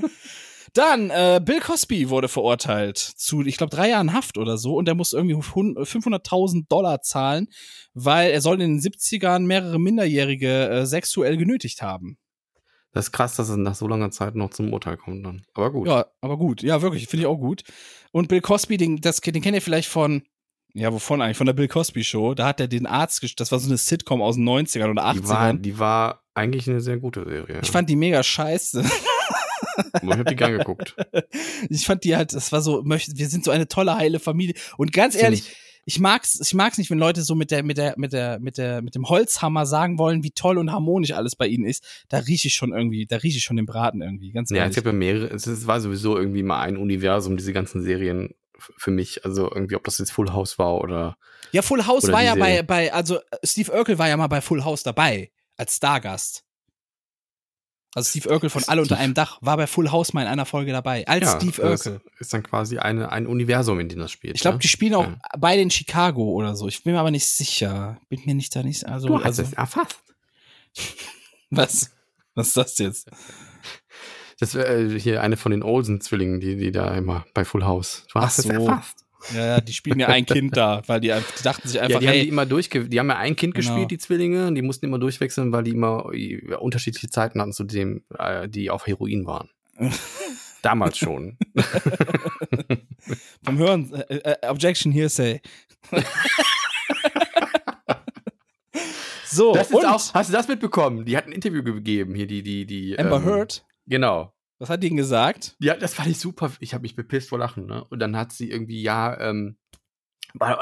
Dann, 0.74 1.10
äh, 1.10 1.40
Bill 1.44 1.60
Cosby 1.60 2.10
wurde 2.10 2.28
verurteilt 2.28 2.98
zu, 2.98 3.42
ich 3.42 3.56
glaube, 3.56 3.74
drei 3.74 3.90
Jahren 3.90 4.12
Haft 4.12 4.38
oder 4.38 4.58
so 4.58 4.76
und 4.76 4.86
der 4.86 4.94
muss 4.94 5.12
irgendwie 5.12 5.34
500.000 5.34 6.66
Dollar 6.68 7.00
zahlen, 7.02 7.48
weil 7.94 8.30
er 8.30 8.40
soll 8.40 8.60
in 8.60 8.78
den 8.78 8.80
70ern 8.80 9.40
mehrere 9.40 9.78
Minderjährige 9.78 10.68
äh, 10.68 10.86
sexuell 10.86 11.36
genötigt 11.36 11.82
haben. 11.82 12.18
Das 12.92 13.06
ist 13.06 13.12
krass, 13.12 13.36
dass 13.36 13.48
es 13.48 13.56
nach 13.56 13.74
so 13.74 13.86
langer 13.86 14.10
Zeit 14.10 14.34
noch 14.34 14.50
zum 14.50 14.72
Urteil 14.72 14.96
kommt 14.96 15.24
dann. 15.24 15.42
Aber 15.54 15.70
gut. 15.70 15.86
Ja, 15.86 16.06
aber 16.20 16.38
gut. 16.38 16.62
Ja, 16.62 16.80
wirklich. 16.82 17.06
Finde 17.06 17.22
ich 17.22 17.26
auch 17.26 17.36
gut. 17.36 17.62
Und 18.12 18.28
Bill 18.28 18.40
Cosby, 18.40 18.76
den, 18.76 19.00
das, 19.00 19.20
den 19.20 19.42
kennt 19.42 19.54
ihr 19.54 19.62
vielleicht 19.62 19.88
von, 19.88 20.22
ja, 20.72 20.92
wovon 20.92 21.20
eigentlich? 21.20 21.36
Von 21.36 21.46
der 21.46 21.52
Bill 21.52 21.68
Cosby 21.68 22.02
Show. 22.02 22.34
Da 22.34 22.46
hat 22.46 22.60
er 22.60 22.68
den 22.68 22.86
Arzt, 22.86 23.22
das 23.38 23.52
war 23.52 23.58
so 23.58 23.68
eine 23.68 23.76
Sitcom 23.76 24.22
aus 24.22 24.36
den 24.36 24.48
90ern 24.48 24.90
oder 24.90 25.06
80ern. 25.06 25.20
Die 25.20 25.28
war, 25.28 25.54
die 25.54 25.78
war 25.78 26.22
eigentlich 26.34 26.68
eine 26.68 26.80
sehr 26.80 26.98
gute 26.98 27.24
Serie. 27.24 27.60
Ich 27.62 27.70
fand 27.70 27.90
die 27.90 27.96
mega 27.96 28.22
scheiße. 28.22 28.84
Ich 30.02 30.08
hab 30.08 30.26
die 30.26 30.36
gern 30.36 30.56
geguckt. 30.58 30.94
Ich 31.70 31.86
fand 31.86 32.04
die 32.04 32.16
halt, 32.16 32.32
das 32.32 32.52
war 32.52 32.60
so, 32.60 32.84
wir 32.84 33.28
sind 33.28 33.44
so 33.44 33.50
eine 33.50 33.68
tolle, 33.68 33.96
heile 33.96 34.18
Familie. 34.20 34.54
Und 34.76 34.92
ganz 34.92 35.14
ehrlich, 35.14 35.44
ich 35.88 36.00
mag's, 36.00 36.38
ich 36.40 36.52
mag's 36.52 36.76
nicht, 36.76 36.90
wenn 36.90 36.98
Leute 36.98 37.22
so 37.22 37.34
mit 37.34 37.50
der, 37.50 37.62
mit 37.62 37.78
der, 37.78 37.94
mit 37.96 38.12
der, 38.12 38.38
mit 38.40 38.58
der, 38.58 38.82
mit 38.82 38.94
dem 38.94 39.08
Holzhammer 39.08 39.64
sagen 39.64 39.98
wollen, 39.98 40.22
wie 40.22 40.32
toll 40.32 40.58
und 40.58 40.70
harmonisch 40.70 41.12
alles 41.12 41.34
bei 41.34 41.46
ihnen 41.46 41.64
ist. 41.64 41.82
Da 42.10 42.18
rieche 42.18 42.48
ich 42.48 42.54
schon 42.54 42.72
irgendwie, 42.72 43.06
da 43.06 43.16
rieche 43.16 43.38
ich 43.38 43.44
schon 43.44 43.56
den 43.56 43.64
Braten 43.64 44.02
irgendwie, 44.02 44.32
ganz 44.32 44.50
ehrlich. 44.50 44.60
Ja, 44.60 44.68
es 44.68 44.74
gibt 44.74 44.86
ja 44.86 44.92
mehrere, 44.92 45.28
es 45.28 45.66
war 45.66 45.80
sowieso 45.80 46.18
irgendwie 46.18 46.42
mal 46.42 46.60
ein 46.60 46.76
Universum, 46.76 47.38
diese 47.38 47.54
ganzen 47.54 47.82
Serien 47.82 48.34
für 48.76 48.90
mich. 48.90 49.24
Also 49.24 49.50
irgendwie, 49.50 49.76
ob 49.76 49.84
das 49.84 49.98
jetzt 49.98 50.12
Full 50.12 50.30
House 50.32 50.58
war 50.58 50.76
oder. 50.78 51.16
Ja, 51.52 51.62
Full 51.62 51.86
House 51.86 52.12
war 52.12 52.22
ja 52.22 52.34
bei, 52.34 52.62
bei, 52.62 52.92
also 52.92 53.20
Steve 53.42 53.72
Urkel 53.72 53.98
war 53.98 54.08
ja 54.08 54.16
mal 54.18 54.26
bei 54.26 54.42
Full 54.42 54.64
House 54.64 54.82
dabei, 54.82 55.30
als 55.56 55.76
Stargast. 55.76 56.44
Also 57.94 58.10
Steve 58.10 58.30
Urkel 58.30 58.50
von. 58.50 58.62
Alle 58.66 58.82
unter 58.82 58.98
einem 58.98 59.14
Dach 59.14 59.38
war 59.40 59.56
bei 59.56 59.66
Full 59.66 59.90
House 59.90 60.12
mal 60.12 60.22
in 60.22 60.28
einer 60.28 60.44
Folge 60.44 60.72
dabei, 60.72 61.06
als 61.06 61.24
ja, 61.24 61.36
Steve 61.36 61.62
Urkel. 61.62 62.00
Ist 62.18 62.32
dann 62.32 62.42
quasi 62.42 62.78
eine, 62.78 63.10
ein 63.10 63.26
Universum, 63.26 63.80
in 63.80 63.88
dem 63.88 63.98
das 63.98 64.12
spielt. 64.12 64.36
Ich 64.36 64.42
glaube, 64.42 64.56
ne? 64.56 64.60
die 64.60 64.68
spielen 64.68 64.94
auch 64.94 65.06
ja. 65.06 65.18
beide 65.38 65.62
in 65.62 65.70
Chicago 65.70 66.30
oder 66.32 66.54
so. 66.54 66.68
Ich 66.68 66.82
bin 66.84 66.92
mir 66.92 67.00
aber 67.00 67.10
nicht 67.10 67.26
sicher. 67.26 67.98
Bin 68.08 68.20
mir 68.26 68.34
nicht 68.34 68.54
da 68.54 68.62
nicht. 68.62 68.86
Also, 68.86 69.08
du 69.08 69.16
hast 69.18 69.24
also, 69.24 69.42
es 69.42 69.52
erfasst. 69.54 69.98
Was? 71.50 71.90
Was 72.34 72.48
ist 72.48 72.56
das 72.56 72.78
jetzt? 72.78 73.10
Das 74.38 74.54
wäre 74.54 74.94
äh, 74.94 75.00
hier 75.00 75.22
eine 75.22 75.36
von 75.36 75.50
den 75.50 75.62
Olsen-Zwillingen, 75.62 76.40
die, 76.40 76.56
die 76.56 76.70
da 76.70 76.94
immer 76.94 77.26
bei 77.34 77.44
Full 77.44 77.64
House. 77.64 78.06
Du 78.12 78.20
hast 78.20 78.36
so. 78.36 78.48
es 78.48 78.54
erfasst. 78.54 79.07
Ja, 79.34 79.46
ja, 79.46 79.60
die 79.60 79.72
spielen 79.72 79.98
ja 79.98 80.06
ein 80.08 80.24
Kind 80.24 80.56
da, 80.56 80.82
weil 80.86 81.00
die, 81.00 81.08
die 81.08 81.42
dachten 81.42 81.68
sich 81.68 81.80
einfach, 81.80 81.94
ja, 81.94 82.00
die 82.00 82.06
hey, 82.06 82.18
haben 82.18 82.22
die 82.24 82.28
immer 82.28 82.46
durchge 82.46 82.88
die 82.88 82.98
haben 82.98 83.08
ja 83.08 83.16
ein 83.16 83.36
Kind 83.36 83.54
genau. 83.54 83.66
gespielt, 83.66 83.90
die 83.90 83.98
Zwillinge, 83.98 84.46
und 84.46 84.54
die 84.54 84.62
mussten 84.62 84.86
immer 84.86 84.98
durchwechseln, 84.98 85.52
weil 85.52 85.64
die 85.64 85.72
immer 85.72 86.10
ja, 86.14 86.58
unterschiedliche 86.58 87.10
Zeiten 87.10 87.40
hatten 87.40 87.52
zu 87.52 87.64
dem, 87.64 88.04
äh, 88.18 88.48
die 88.48 88.70
auf 88.70 88.86
Heroin 88.86 89.26
waren. 89.26 89.50
Damals 90.62 90.98
schon. 90.98 91.36
Vom 93.44 93.58
Hören, 93.58 93.92
äh, 94.08 94.16
äh, 94.16 94.48
Objection 94.48 94.92
Hearsay. 94.92 95.40
so, 99.24 99.52
das 99.54 99.70
ist 99.70 99.84
auch, 99.84 100.14
hast 100.14 100.30
du 100.30 100.32
das 100.32 100.48
mitbekommen? 100.48 101.04
Die 101.04 101.16
hat 101.16 101.26
ein 101.26 101.32
Interview 101.32 101.62
gegeben, 101.62 102.14
hier 102.14 102.26
die, 102.26 102.42
die, 102.42 102.66
die. 102.66 102.98
Amber 102.98 103.18
ähm, 103.18 103.24
Heard? 103.24 103.64
Genau. 103.86 104.32
Was 104.58 104.70
hat 104.70 104.82
die 104.82 104.88
denn 104.88 104.96
gesagt? 104.96 105.56
Ja, 105.60 105.76
das 105.76 105.94
fand 105.94 106.08
ich 106.08 106.18
super. 106.18 106.52
Ich 106.60 106.74
habe 106.74 106.82
mich 106.82 106.96
bepisst 106.96 107.28
vor 107.28 107.38
Lachen, 107.38 107.66
ne? 107.66 107.84
Und 107.84 108.00
dann 108.00 108.16
hat 108.16 108.32
sie 108.32 108.50
irgendwie, 108.50 108.82
ja, 108.82 109.18
ähm, 109.20 109.56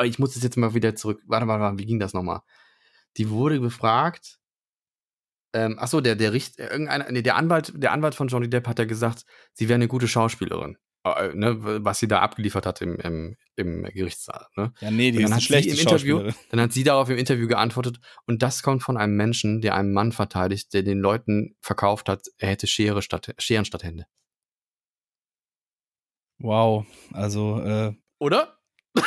ich 0.04 0.18
muss 0.18 0.34
das 0.34 0.42
jetzt 0.42 0.56
mal 0.56 0.74
wieder 0.74 0.94
zurück. 0.94 1.22
Warte 1.26 1.46
mal, 1.46 1.60
warte, 1.60 1.78
wie 1.78 1.86
ging 1.86 1.98
das 1.98 2.12
nochmal? 2.12 2.40
Die 3.16 3.30
wurde 3.30 3.58
befragt. 3.58 4.38
Ähm, 5.54 5.76
ach 5.80 5.88
so, 5.88 6.00
der, 6.02 6.16
der 6.16 6.32
Richt, 6.32 6.58
irgendeiner, 6.58 7.10
nee, 7.10 7.22
der 7.22 7.36
Anwalt, 7.36 7.72
der 7.74 7.92
Anwalt 7.92 8.14
von 8.14 8.28
Johnny 8.28 8.50
Depp 8.50 8.68
hat 8.68 8.78
ja 8.78 8.84
gesagt, 8.84 9.24
sie 9.54 9.68
wäre 9.68 9.76
eine 9.76 9.88
gute 9.88 10.08
Schauspielerin. 10.08 10.76
Äh, 11.14 11.34
ne, 11.34 11.84
was 11.84 12.00
sie 12.00 12.08
da 12.08 12.20
abgeliefert 12.20 12.66
hat 12.66 12.82
im, 12.82 12.96
im, 12.96 13.36
im 13.54 13.84
Gerichtssaal. 13.84 14.46
Ne? 14.56 14.72
Ja, 14.80 14.90
nee, 14.90 15.12
die 15.12 15.18
und 15.18 15.30
dann 15.30 15.38
ist 15.38 15.44
schlecht 15.44 15.68
im 15.68 15.78
Interview, 15.78 16.32
Dann 16.50 16.60
hat 16.60 16.72
sie 16.72 16.82
darauf 16.82 17.08
im 17.08 17.16
Interview 17.16 17.46
geantwortet 17.46 18.00
und 18.26 18.42
das 18.42 18.62
kommt 18.62 18.82
von 18.82 18.96
einem 18.96 19.14
Menschen, 19.14 19.60
der 19.60 19.76
einen 19.76 19.92
Mann 19.92 20.10
verteidigt, 20.10 20.74
der 20.74 20.82
den 20.82 20.98
Leuten 20.98 21.54
verkauft 21.60 22.08
hat, 22.08 22.26
er 22.38 22.48
hätte 22.48 22.66
Schere 22.66 23.02
statt, 23.02 23.32
Scheren 23.38 23.64
statt 23.64 23.84
Hände. 23.84 24.06
Wow, 26.38 26.84
also 27.12 27.60
äh, 27.60 27.94
Oder? 28.18 28.58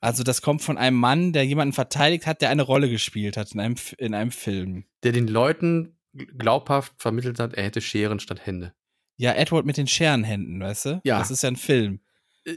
also 0.00 0.22
das 0.22 0.42
kommt 0.42 0.62
von 0.62 0.78
einem 0.78 0.96
Mann, 0.96 1.32
der 1.32 1.44
jemanden 1.44 1.72
verteidigt 1.72 2.26
hat, 2.26 2.40
der 2.40 2.50
eine 2.50 2.62
Rolle 2.62 2.88
gespielt 2.88 3.36
hat 3.36 3.52
in 3.52 3.60
einem, 3.60 3.76
in 3.98 4.14
einem 4.14 4.30
Film. 4.30 4.84
Der 5.02 5.10
den 5.10 5.26
Leuten 5.26 5.98
glaubhaft 6.12 6.94
vermittelt 6.98 7.40
hat, 7.40 7.54
er 7.54 7.64
hätte 7.64 7.80
Scheren 7.80 8.20
statt 8.20 8.46
Hände. 8.46 8.74
Ja, 9.16 9.32
Edward 9.34 9.66
mit 9.66 9.76
den 9.76 9.86
Scherenhänden, 9.86 10.60
weißt 10.60 10.84
du? 10.86 11.00
Ja. 11.04 11.18
Das 11.18 11.30
ist 11.30 11.42
ja 11.42 11.50
ein 11.50 11.56
Film. 11.56 12.00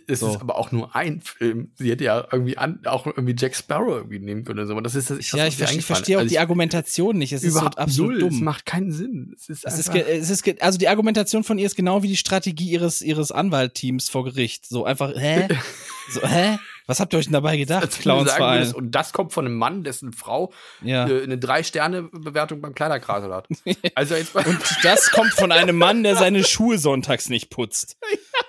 Es 0.07 0.21
so. 0.21 0.29
ist 0.29 0.41
aber 0.41 0.57
auch 0.57 0.71
nur 0.71 0.95
ein 0.95 1.21
Film. 1.21 1.71
Sie 1.75 1.91
hätte 1.91 2.05
ja 2.05 2.27
irgendwie 2.31 2.57
an, 2.57 2.79
auch 2.85 3.05
irgendwie 3.05 3.35
Jack 3.37 3.55
Sparrow 3.55 3.97
irgendwie 3.97 4.17
nehmen 4.17 4.43
können 4.43 4.57
oder 4.57 4.65
so. 4.65 4.73
Aber 4.73 4.81
das 4.81 4.95
ist 4.95 5.11
das, 5.11 5.19
ich, 5.19 5.31
ja, 5.31 5.45
ich, 5.45 5.59
ich 5.59 5.85
verstehe 5.85 6.17
auch 6.17 6.21
also 6.21 6.29
die 6.29 6.39
Argumentation 6.39 7.19
nicht. 7.19 7.33
Es 7.33 7.43
ist 7.43 7.53
so 7.53 7.59
absolut 7.59 8.13
null. 8.13 8.19
dumm. 8.19 8.33
Es 8.33 8.41
macht 8.41 8.65
keinen 8.65 8.91
Sinn. 8.91 9.35
Es 9.35 9.47
ist, 9.47 9.63
es 9.63 9.77
ist, 9.77 9.93
es 9.93 10.29
ist 10.31 10.61
also 10.63 10.79
die 10.79 10.87
Argumentation 10.87 11.43
von 11.43 11.59
ihr 11.59 11.67
ist 11.67 11.75
genau 11.75 12.01
wie 12.01 12.07
die 12.07 12.17
Strategie 12.17 12.71
ihres 12.71 13.03
ihres 13.03 13.31
Anwaltteams 13.31 14.09
vor 14.09 14.23
Gericht. 14.23 14.65
So 14.67 14.85
einfach, 14.85 15.13
hä? 15.15 15.47
so, 16.11 16.27
hä? 16.27 16.57
Was 16.87 16.99
habt 16.99 17.13
ihr 17.13 17.19
euch 17.19 17.25
denn 17.25 17.33
dabei 17.33 17.57
gedacht, 17.57 17.99
Clownsverein? 17.99 18.73
Und 18.73 18.91
das 18.91 19.13
kommt 19.13 19.33
von 19.33 19.45
einem 19.45 19.55
Mann, 19.55 19.83
dessen 19.83 20.13
Frau 20.13 20.53
ja. 20.81 21.05
eine, 21.05 21.21
eine 21.21 21.37
Drei-Sterne-Bewertung 21.37 22.61
beim 22.61 22.75
Kleiderkrasel 22.75 23.33
hat. 23.33 23.47
Also 23.95 24.15
jetzt 24.15 24.35
Und 24.35 24.59
das 24.83 25.11
kommt 25.11 25.31
von 25.33 25.51
einem 25.51 25.77
Mann, 25.77 26.03
der 26.03 26.15
seine 26.15 26.43
Schuhe 26.43 26.77
sonntags 26.77 27.29
nicht 27.29 27.49
putzt. 27.49 27.97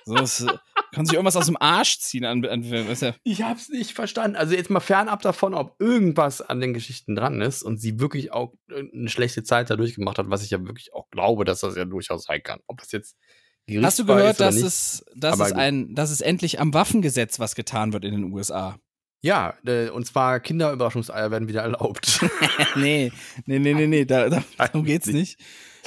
So, 0.08 0.14
das, 0.14 0.46
kann 0.96 1.04
sich 1.04 1.14
irgendwas 1.14 1.36
aus 1.36 1.46
dem 1.46 1.60
Arsch 1.60 1.98
ziehen 1.98 2.24
an, 2.24 2.44
an 2.46 2.62
du? 2.62 3.14
Ich 3.24 3.42
hab's 3.42 3.68
nicht 3.68 3.92
verstanden. 3.92 4.36
Also 4.36 4.54
jetzt 4.54 4.70
mal 4.70 4.80
fernab 4.80 5.20
davon, 5.20 5.52
ob 5.52 5.74
irgendwas 5.78 6.40
an 6.40 6.60
den 6.60 6.74
Geschichten 6.74 7.14
dran 7.14 7.42
ist 7.42 7.62
und 7.62 7.78
sie 7.78 8.00
wirklich 8.00 8.32
auch 8.32 8.54
eine 8.70 9.08
schlechte 9.08 9.42
Zeit 9.42 9.68
dadurch 9.68 9.94
gemacht 9.94 10.18
hat, 10.18 10.30
was 10.30 10.42
ich 10.42 10.50
ja 10.50 10.64
wirklich 10.64 10.94
auch 10.94 11.10
glaube, 11.10 11.44
dass 11.44 11.60
das 11.60 11.76
ja 11.76 11.84
durchaus 11.84 12.24
sein 12.24 12.42
kann. 12.42 12.60
Ob 12.66 12.80
das 12.80 12.92
jetzt 12.92 13.16
Hast 13.82 13.98
du 13.98 14.06
gehört, 14.06 14.40
dass 14.40 14.56
es, 14.56 15.04
dass 15.16 15.40
es 15.40 15.52
ein, 15.52 15.94
dass 15.94 16.10
es 16.10 16.20
endlich 16.20 16.60
am 16.60 16.72
Waffengesetz 16.72 17.40
was 17.40 17.54
getan 17.54 17.92
wird 17.92 18.04
in 18.04 18.12
den 18.12 18.32
USA? 18.32 18.78
Ja, 19.22 19.54
äh, 19.66 19.88
und 19.88 20.06
zwar 20.06 20.38
Kinderüberraschungseier 20.40 21.30
werden 21.30 21.48
wieder 21.48 21.62
erlaubt. 21.62 22.20
nee, 22.76 23.10
nee, 23.46 23.58
nee, 23.58 23.74
nee, 23.74 23.86
nee, 23.86 24.04
da, 24.04 24.28
da, 24.28 24.44
darum 24.58 24.84
geht's 24.84 25.08
nicht. 25.08 25.40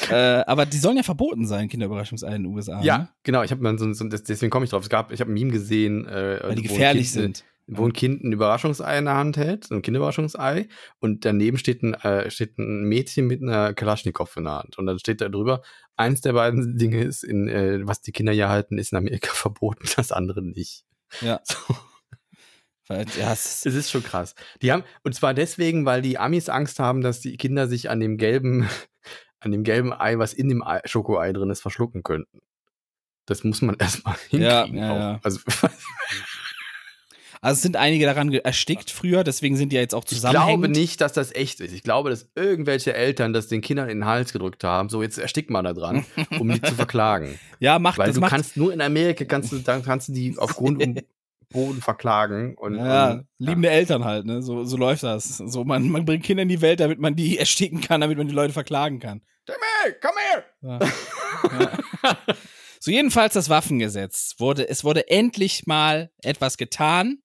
äh, 0.09 0.15
aber 0.15 0.65
die 0.65 0.77
sollen 0.77 0.97
ja 0.97 1.03
verboten 1.03 1.45
sein, 1.45 1.69
Kinderüberraschungseier 1.69 2.35
in 2.35 2.43
den 2.43 2.53
USA. 2.53 2.81
Ja, 2.81 2.97
ne? 2.97 3.09
genau. 3.23 3.43
Ich 3.43 3.51
habe 3.51 3.77
so, 3.77 3.93
so, 3.93 4.05
deswegen 4.09 4.49
komme 4.49 4.65
ich 4.65 4.71
drauf. 4.71 4.83
Es 4.83 4.89
gab, 4.89 5.11
ich 5.11 5.21
habe 5.21 5.31
ein 5.31 5.35
Meme 5.35 5.51
gesehen, 5.51 6.05
äh, 6.05 6.39
weil 6.43 6.55
die 6.55 6.63
gefährlich 6.63 7.13
kind, 7.13 7.37
sind 7.37 7.45
wo 7.71 7.85
ein 7.85 7.93
Kind 7.93 8.23
ein 8.23 8.31
Überraschungsei 8.31 8.97
in 8.97 9.05
der 9.05 9.15
Hand 9.15 9.37
hält, 9.37 9.65
so 9.67 9.75
ein 9.75 9.81
Kinderüberraschungsei, 9.81 10.67
und 10.99 11.23
daneben 11.25 11.57
steht 11.57 11.83
ein, 11.83 11.93
äh, 11.93 12.29
steht 12.31 12.57
ein 12.57 12.83
Mädchen 12.83 13.27
mit 13.27 13.41
einer 13.41 13.73
Kalaschnikow 13.73 14.35
in 14.37 14.45
der 14.45 14.53
Hand. 14.53 14.77
Und 14.77 14.87
dann 14.87 14.99
steht 14.99 15.21
da 15.21 15.29
drüber, 15.29 15.61
eins 15.95 16.21
der 16.21 16.33
beiden 16.33 16.77
Dinge 16.77 17.03
ist, 17.03 17.23
in, 17.23 17.47
äh, 17.47 17.85
was 17.87 18.01
die 18.01 18.11
Kinder 18.11 18.31
ja 18.31 18.49
halten, 18.49 18.77
ist 18.77 18.91
in 18.91 18.97
Amerika 18.97 19.31
verboten, 19.33 19.87
das 19.95 20.11
andere 20.11 20.41
nicht. 20.41 20.83
Ja. 21.21 21.41
So. 22.91 22.95
Ja, 22.95 23.33
es 23.33 23.67
ist 23.67 23.91
schon 23.91 24.01
krass. 24.01 24.33
Die 24.63 24.71
haben, 24.71 24.83
und 25.03 25.13
zwar 25.13 25.35
deswegen, 25.35 25.85
weil 25.85 26.01
die 26.01 26.17
Amis 26.17 26.49
Angst 26.49 26.79
haben, 26.79 27.01
dass 27.01 27.19
die 27.19 27.37
Kinder 27.37 27.67
sich 27.67 27.91
an 27.91 27.99
dem 27.99 28.17
gelben, 28.17 28.67
an 29.39 29.51
dem 29.51 29.63
gelben 29.63 29.93
Ei, 29.93 30.17
was 30.17 30.33
in 30.33 30.49
dem 30.49 30.63
Schokoei 30.85 31.31
drin 31.31 31.51
ist, 31.51 31.61
verschlucken 31.61 32.01
könnten. 32.01 32.39
Das 33.27 33.43
muss 33.43 33.61
man 33.61 33.75
erstmal 33.77 34.15
hinkriegen. 34.29 34.41
Ja, 34.41 34.65
ja, 34.65 34.97
ja. 34.97 35.19
Also, 35.21 35.39
Also 37.41 37.55
es 37.55 37.61
sind 37.61 37.77
einige 37.77 38.05
daran 38.05 38.33
erstickt 38.33 38.91
früher, 38.91 39.23
deswegen 39.23 39.55
sind 39.55 39.71
die 39.71 39.77
ja 39.77 39.81
jetzt 39.81 39.95
auch 39.95 40.03
zusammenhängend. 40.03 40.49
Ich 40.49 40.61
glaube 40.61 40.79
nicht, 40.79 41.01
dass 41.01 41.13
das 41.13 41.33
echt 41.33 41.61
ist. 41.61 41.73
Ich 41.73 41.83
glaube, 41.83 42.09
dass 42.09 42.29
irgendwelche 42.35 42.93
Eltern 42.93 43.31
das 43.31 43.47
den 43.47 43.61
Kindern 43.61 43.87
in 43.87 43.99
den 43.99 44.05
Hals 44.05 44.33
gedrückt 44.33 44.63
haben. 44.65 44.89
So, 44.89 45.01
jetzt 45.01 45.17
erstickt 45.17 45.49
man 45.49 45.63
da 45.63 45.73
dran, 45.73 46.05
um 46.37 46.49
die 46.51 46.61
zu 46.61 46.75
verklagen. 46.75 47.39
Ja, 47.59 47.79
macht 47.79 47.97
Weil 47.97 48.07
das. 48.07 48.15
du 48.15 48.21
macht 48.21 48.31
kannst 48.31 48.57
nur 48.57 48.73
in 48.73 48.81
Amerika, 48.81 49.23
kannst 49.23 49.53
du, 49.53 49.59
dann 49.59 49.83
kannst 49.83 50.09
du 50.09 50.13
die 50.13 50.37
auf 50.37 50.55
Grund 50.55 50.83
und 50.83 51.03
Boden 51.49 51.81
verklagen. 51.81 52.55
Und, 52.55 52.75
ja, 52.75 53.11
und, 53.11 53.27
liebende 53.37 53.69
ja. 53.69 53.73
Eltern 53.75 54.03
halt, 54.03 54.25
ne? 54.25 54.41
So, 54.43 54.65
so 54.65 54.75
läuft 54.75 55.03
das. 55.03 55.37
So, 55.37 55.63
man, 55.63 55.89
man 55.89 56.05
bringt 56.05 56.23
Kinder 56.25 56.43
in 56.43 56.49
die 56.49 56.61
Welt, 56.61 56.79
damit 56.81 56.99
man 56.99 57.15
die 57.15 57.37
ersticken 57.39 57.79
kann, 57.79 58.01
damit 58.01 58.17
man 58.17 58.27
die 58.27 58.33
Leute 58.33 58.53
verklagen 58.53 58.99
kann. 58.99 59.21
Timmy, 59.45 59.95
komm 60.01 60.11
her! 60.31 60.43
Ja. 60.61 60.79
ja. 62.03 62.17
So, 62.81 62.91
jedenfalls 62.91 63.33
das 63.33 63.49
Waffengesetz 63.49 64.35
wurde, 64.37 64.69
es 64.69 64.83
wurde 64.83 65.09
endlich 65.09 65.67
mal 65.67 66.11
etwas 66.21 66.57
getan. 66.57 67.19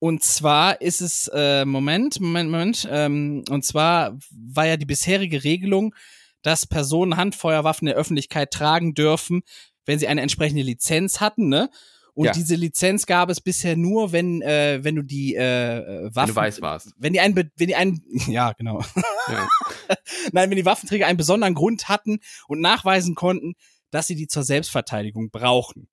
Und 0.00 0.22
zwar 0.22 0.80
ist 0.80 1.00
es, 1.00 1.28
äh, 1.34 1.64
Moment, 1.64 2.20
Moment, 2.20 2.50
Moment, 2.50 2.88
ähm, 2.90 3.44
und 3.50 3.64
zwar 3.64 4.16
war 4.30 4.66
ja 4.66 4.76
die 4.76 4.86
bisherige 4.86 5.42
Regelung, 5.42 5.94
dass 6.42 6.66
Personen 6.66 7.16
Handfeuerwaffen 7.16 7.88
in 7.88 7.92
der 7.92 8.00
Öffentlichkeit 8.00 8.52
tragen 8.52 8.94
dürfen, 8.94 9.42
wenn 9.86 9.98
sie 9.98 10.06
eine 10.06 10.20
entsprechende 10.20 10.62
Lizenz 10.62 11.20
hatten, 11.20 11.48
ne? 11.48 11.70
Und 12.14 12.26
ja. 12.26 12.32
diese 12.32 12.56
Lizenz 12.56 13.06
gab 13.06 13.30
es 13.30 13.40
bisher 13.40 13.76
nur, 13.76 14.10
wenn 14.10 14.42
äh, 14.42 14.80
wenn 14.82 14.96
du 14.96 15.02
die 15.02 15.36
äh, 15.36 16.10
Waffen, 16.12 16.14
wenn 16.14 16.26
du 16.26 16.34
weiß 16.34 16.60
warst, 16.60 16.92
wenn 16.96 17.12
die 17.12 17.20
einen, 17.20 17.36
wenn 17.36 17.68
die 17.68 17.76
einen, 17.76 18.02
ja 18.28 18.52
genau, 18.54 18.82
ja. 19.28 19.48
Nein, 20.32 20.50
wenn 20.50 20.56
die 20.56 20.64
Waffenträger 20.64 21.06
einen 21.06 21.16
besonderen 21.16 21.54
Grund 21.54 21.88
hatten 21.88 22.18
und 22.48 22.60
nachweisen 22.60 23.14
konnten, 23.14 23.54
dass 23.90 24.08
sie 24.08 24.16
die 24.16 24.26
zur 24.26 24.42
Selbstverteidigung 24.42 25.30
brauchen. 25.30 25.88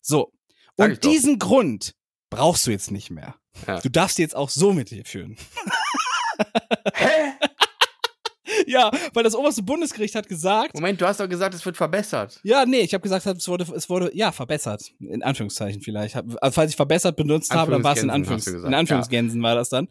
So. 0.00 0.32
Und 0.76 1.02
diesen 1.04 1.38
Grund 1.40 1.94
brauchst 2.32 2.66
du 2.66 2.70
jetzt 2.70 2.90
nicht 2.90 3.10
mehr. 3.10 3.34
Ja. 3.66 3.80
Du 3.80 3.88
darfst 3.88 4.18
jetzt 4.18 4.34
auch 4.34 4.50
so 4.50 4.72
mit 4.72 4.90
dir 4.90 5.04
führen. 5.04 5.36
Hä? 6.94 7.32
ja, 8.66 8.90
weil 9.12 9.22
das 9.22 9.34
oberste 9.34 9.62
Bundesgericht 9.62 10.14
hat 10.14 10.28
gesagt. 10.28 10.74
Moment, 10.74 11.00
du 11.00 11.06
hast 11.06 11.20
doch 11.20 11.28
gesagt, 11.28 11.54
es 11.54 11.64
wird 11.64 11.76
verbessert. 11.76 12.40
Ja, 12.42 12.64
nee, 12.64 12.80
ich 12.80 12.94
habe 12.94 13.02
gesagt, 13.02 13.26
es 13.26 13.48
wurde, 13.48 13.66
es 13.74 13.88
wurde, 13.88 14.10
ja, 14.14 14.32
verbessert. 14.32 14.92
In 15.00 15.22
Anführungszeichen 15.22 15.82
vielleicht. 15.82 16.16
Also, 16.16 16.54
falls 16.54 16.70
ich 16.70 16.76
verbessert 16.76 17.16
benutzt 17.16 17.54
habe, 17.54 17.72
dann 17.72 17.84
war 17.84 17.94
es 17.94 18.02
in, 18.02 18.10
Anführungs 18.10 18.46
in 18.46 18.74
Anführungsgänsen 18.74 19.40
ja. 19.40 19.48
war 19.48 19.54
das 19.54 19.68
dann. 19.68 19.88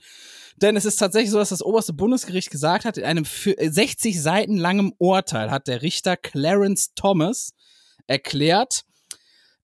Denn 0.58 0.76
es 0.76 0.86
ist 0.86 0.98
tatsächlich 0.98 1.32
so, 1.32 1.38
dass 1.38 1.50
das 1.50 1.64
oberste 1.64 1.94
Bundesgericht 1.94 2.52
gesagt 2.52 2.86
hat, 2.86 2.98
in 2.98 3.06
einem 3.06 3.26
60 3.26 4.16
äh, 4.16 4.20
Seiten 4.20 4.58
langem 4.58 4.94
Urteil 4.98 5.50
hat 5.50 5.68
der 5.68 5.82
Richter 5.82 6.18
Clarence 6.18 6.94
Thomas 6.94 7.54
erklärt, 8.08 8.84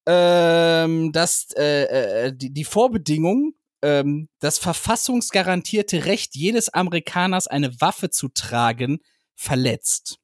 ähm, 0.08 1.12
dass 1.12 1.50
äh, 1.58 1.84
äh, 2.28 2.34
die, 2.34 2.52
die 2.52 2.64
Vorbedingung 2.64 3.54
ähm, 3.82 4.30
das 4.40 4.58
verfassungsgarantierte 4.58 6.06
Recht 6.06 6.36
jedes 6.36 6.70
Amerikaners, 6.70 7.48
eine 7.48 7.80
Waffe 7.82 8.10
zu 8.10 8.30
tragen, 8.30 9.00
verletzt. 9.36 10.18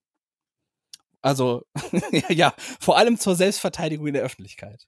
Also, 1.22 1.66
ja, 2.30 2.54
vor 2.80 2.98
allem 2.98 3.20
zur 3.20 3.36
Selbstverteidigung 3.36 4.08
in 4.08 4.14
der 4.14 4.24
Öffentlichkeit. 4.24 4.88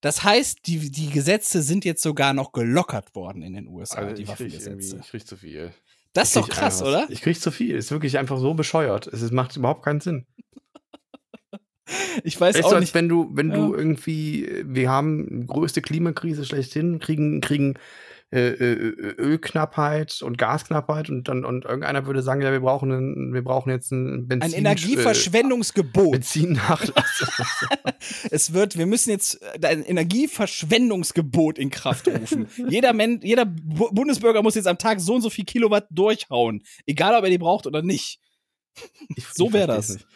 Das 0.00 0.24
heißt, 0.24 0.66
die, 0.66 0.90
die 0.90 1.10
Gesetze 1.10 1.62
sind 1.62 1.84
jetzt 1.84 2.02
sogar 2.02 2.32
noch 2.32 2.52
gelockert 2.52 3.14
worden 3.14 3.42
in 3.42 3.52
den 3.52 3.68
USA, 3.68 3.98
also 3.98 4.14
die 4.14 4.26
Waffengesetze. 4.26 4.98
ich 5.00 5.10
krieg 5.10 5.26
zu 5.26 5.36
viel. 5.36 5.72
Das 6.12 6.28
ist 6.28 6.36
doch 6.36 6.48
krass, 6.48 6.82
oder? 6.82 7.06
Ich 7.08 7.20
krieg 7.22 7.40
zu 7.40 7.52
viel. 7.52 7.76
Ist 7.76 7.92
wirklich 7.92 8.18
einfach 8.18 8.38
so 8.38 8.54
bescheuert. 8.54 9.06
Es 9.06 9.30
macht 9.30 9.56
überhaupt 9.56 9.84
keinen 9.84 10.00
Sinn. 10.00 10.26
Ich 12.24 12.40
weiß 12.40 12.56
weißt 12.56 12.64
auch 12.64 12.72
du, 12.72 12.80
nicht. 12.80 12.94
Wenn 12.94 13.08
du, 13.08 13.30
wenn 13.32 13.50
ja. 13.50 13.56
du 13.56 13.74
irgendwie, 13.74 14.48
wir 14.64 14.90
haben 14.90 15.46
größte 15.46 15.82
Klimakrise 15.82 16.44
schlechthin, 16.44 16.98
kriegen, 16.98 17.40
kriegen 17.40 17.74
äh, 18.32 18.50
äh, 18.50 19.14
Ölknappheit 19.18 20.22
und 20.22 20.38
Gasknappheit 20.38 21.10
und 21.10 21.26
dann 21.26 21.44
und 21.44 21.64
irgendeiner 21.64 22.06
würde 22.06 22.22
sagen, 22.22 22.42
ja, 22.42 22.52
wir 22.52 22.60
brauchen 22.60 22.92
einen, 22.92 23.34
wir 23.34 23.42
brauchen 23.42 23.70
jetzt 23.70 23.90
ein 23.90 24.28
Benzin. 24.28 24.52
Ein 24.52 24.56
Energieverschwendungsgebot. 24.56 26.06
Äh, 26.06 26.10
Benzinnachlass. 26.18 27.26
es 28.30 28.52
wird, 28.52 28.78
wir 28.78 28.86
müssen 28.86 29.10
jetzt 29.10 29.40
ein 29.64 29.82
Energieverschwendungsgebot 29.82 31.58
in 31.58 31.70
Kraft 31.70 32.06
rufen. 32.06 32.46
jeder 32.68 32.92
Mensch, 32.92 33.24
jeder 33.24 33.46
Bundesbürger 33.46 34.44
muss 34.44 34.54
jetzt 34.54 34.68
am 34.68 34.78
Tag 34.78 35.00
so 35.00 35.16
und 35.16 35.22
so 35.22 35.30
viel 35.30 35.44
Kilowatt 35.44 35.88
durchhauen, 35.90 36.62
egal 36.86 37.16
ob 37.16 37.24
er 37.24 37.30
die 37.30 37.38
braucht 37.38 37.66
oder 37.66 37.82
nicht. 37.82 38.20
Ich, 39.16 39.26
so 39.34 39.52
wäre 39.52 39.66
das. 39.66 39.94
Nicht. 39.94 40.06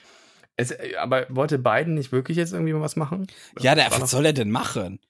Es, 0.57 0.75
aber 0.99 1.27
wollte 1.31 1.59
Biden 1.59 1.95
nicht 1.95 2.13
wirklich 2.13 2.37
jetzt 2.37 2.53
irgendwie 2.53 2.73
mal 2.73 2.81
was 2.81 2.97
machen? 2.97 3.27
Ja, 3.61 3.75
der, 3.75 3.91
was 3.91 4.11
soll 4.11 4.27
er 4.27 4.33
denn 4.33 4.51
machen? 4.51 5.01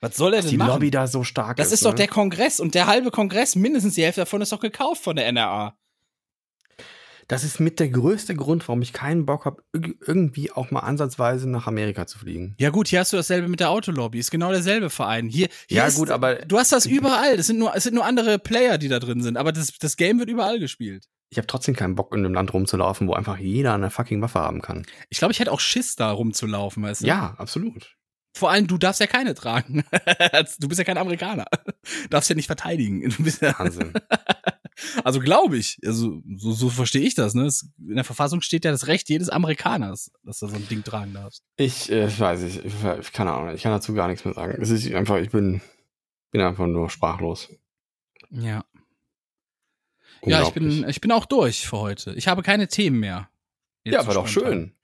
Was 0.00 0.16
soll 0.16 0.34
er 0.34 0.42
denn 0.42 0.50
die 0.50 0.56
machen? 0.56 0.68
Die 0.68 0.72
Lobby 0.74 0.90
da 0.90 1.06
so 1.06 1.24
stark 1.24 1.56
das 1.56 1.66
ist. 1.66 1.72
Das 1.72 1.78
ist 1.80 1.84
doch 1.84 1.92
ne? 1.92 1.96
der 1.96 2.08
Kongress 2.08 2.60
und 2.60 2.74
der 2.74 2.86
halbe 2.86 3.10
Kongress, 3.10 3.56
mindestens 3.56 3.94
die 3.94 4.04
Hälfte 4.04 4.22
davon 4.22 4.40
ist 4.40 4.52
doch 4.52 4.60
gekauft 4.60 5.02
von 5.02 5.16
der 5.16 5.30
NRA. 5.32 5.76
Das 7.30 7.44
ist 7.44 7.60
mit 7.60 7.78
der 7.78 7.88
größte 7.88 8.34
Grund, 8.34 8.66
warum 8.66 8.82
ich 8.82 8.92
keinen 8.92 9.24
Bock 9.24 9.44
habe, 9.44 9.62
irgendwie 9.72 10.50
auch 10.50 10.72
mal 10.72 10.80
ansatzweise 10.80 11.48
nach 11.48 11.68
Amerika 11.68 12.04
zu 12.08 12.18
fliegen. 12.18 12.56
Ja 12.58 12.70
gut, 12.70 12.88
hier 12.88 12.98
hast 12.98 13.12
du 13.12 13.16
dasselbe 13.16 13.46
mit 13.46 13.60
der 13.60 13.70
Autolobby. 13.70 14.18
Ist 14.18 14.32
genau 14.32 14.50
derselbe 14.50 14.90
Verein. 14.90 15.28
Hier, 15.28 15.48
hier 15.68 15.76
ja 15.78 15.86
ist, 15.86 15.94
gut, 15.94 16.10
aber 16.10 16.34
du 16.34 16.58
hast 16.58 16.72
das 16.72 16.86
überall. 16.86 17.36
Das 17.36 17.46
sind 17.46 17.60
nur, 17.60 17.76
es 17.76 17.84
sind 17.84 17.94
nur 17.94 18.04
andere 18.04 18.40
Player, 18.40 18.78
die 18.78 18.88
da 18.88 18.98
drin 18.98 19.22
sind. 19.22 19.36
Aber 19.36 19.52
das, 19.52 19.78
das 19.78 19.96
Game 19.96 20.18
wird 20.18 20.28
überall 20.28 20.58
gespielt 20.58 21.06
ich 21.30 21.38
habe 21.38 21.46
trotzdem 21.46 21.76
keinen 21.76 21.94
Bock, 21.94 22.12
in 22.12 22.24
einem 22.24 22.34
Land 22.34 22.52
rumzulaufen, 22.52 23.06
wo 23.06 23.14
einfach 23.14 23.38
jeder 23.38 23.72
eine 23.74 23.90
fucking 23.90 24.20
Waffe 24.20 24.40
haben 24.40 24.60
kann. 24.60 24.84
Ich 25.10 25.18
glaube, 25.18 25.30
ich 25.30 25.38
hätte 25.38 25.52
auch 25.52 25.60
Schiss, 25.60 25.94
da 25.94 26.10
rumzulaufen, 26.10 26.82
weißt 26.82 27.02
du? 27.02 27.06
Ja, 27.06 27.34
absolut. 27.38 27.96
Vor 28.36 28.50
allem, 28.50 28.66
du 28.66 28.78
darfst 28.78 29.00
ja 29.00 29.06
keine 29.06 29.34
tragen. 29.34 29.84
du 30.58 30.68
bist 30.68 30.78
ja 30.78 30.84
kein 30.84 30.98
Amerikaner. 30.98 31.46
Du 32.02 32.08
darfst 32.10 32.30
ja 32.30 32.36
nicht 32.36 32.46
verteidigen. 32.46 33.02
Wahnsinn. 33.02 33.92
also 35.04 35.20
glaube 35.20 35.56
ich, 35.56 35.78
also 35.84 36.22
so, 36.36 36.52
so 36.52 36.68
verstehe 36.70 37.02
ich 37.02 37.14
das. 37.14 37.34
Ne? 37.34 37.48
In 37.78 37.96
der 37.96 38.04
Verfassung 38.04 38.40
steht 38.40 38.64
ja 38.64 38.70
das 38.70 38.86
Recht 38.86 39.08
jedes 39.08 39.28
Amerikaners, 39.28 40.10
dass 40.24 40.38
du 40.38 40.46
so 40.46 40.56
ein 40.56 40.68
Ding 40.68 40.84
tragen 40.84 41.14
darfst. 41.14 41.42
Ich 41.56 41.90
äh, 41.90 42.06
weiß 42.18 42.40
nicht, 42.40 42.64
ich, 42.64 42.72
ich, 43.00 43.12
keine 43.12 43.32
Ahnung, 43.32 43.54
ich 43.54 43.62
kann 43.62 43.72
dazu 43.72 43.94
gar 43.94 44.08
nichts 44.08 44.24
mehr 44.24 44.34
sagen. 44.34 44.60
Es 44.60 44.70
ist 44.70 44.92
einfach, 44.92 45.18
ich 45.18 45.30
bin, 45.30 45.60
bin 46.30 46.40
einfach 46.40 46.66
nur 46.66 46.90
sprachlos. 46.90 47.48
Ja. 48.30 48.64
Ja, 50.22 50.42
ich 50.42 50.50
bin, 50.50 50.86
ich 50.88 51.00
bin 51.00 51.12
auch 51.12 51.24
durch 51.24 51.66
für 51.66 51.78
heute. 51.78 52.12
Ich 52.12 52.28
habe 52.28 52.42
keine 52.42 52.68
Themen 52.68 53.00
mehr. 53.00 53.30
ja, 53.84 54.06
war 54.06 54.14
doch 54.14 54.28
schön. 54.28 54.74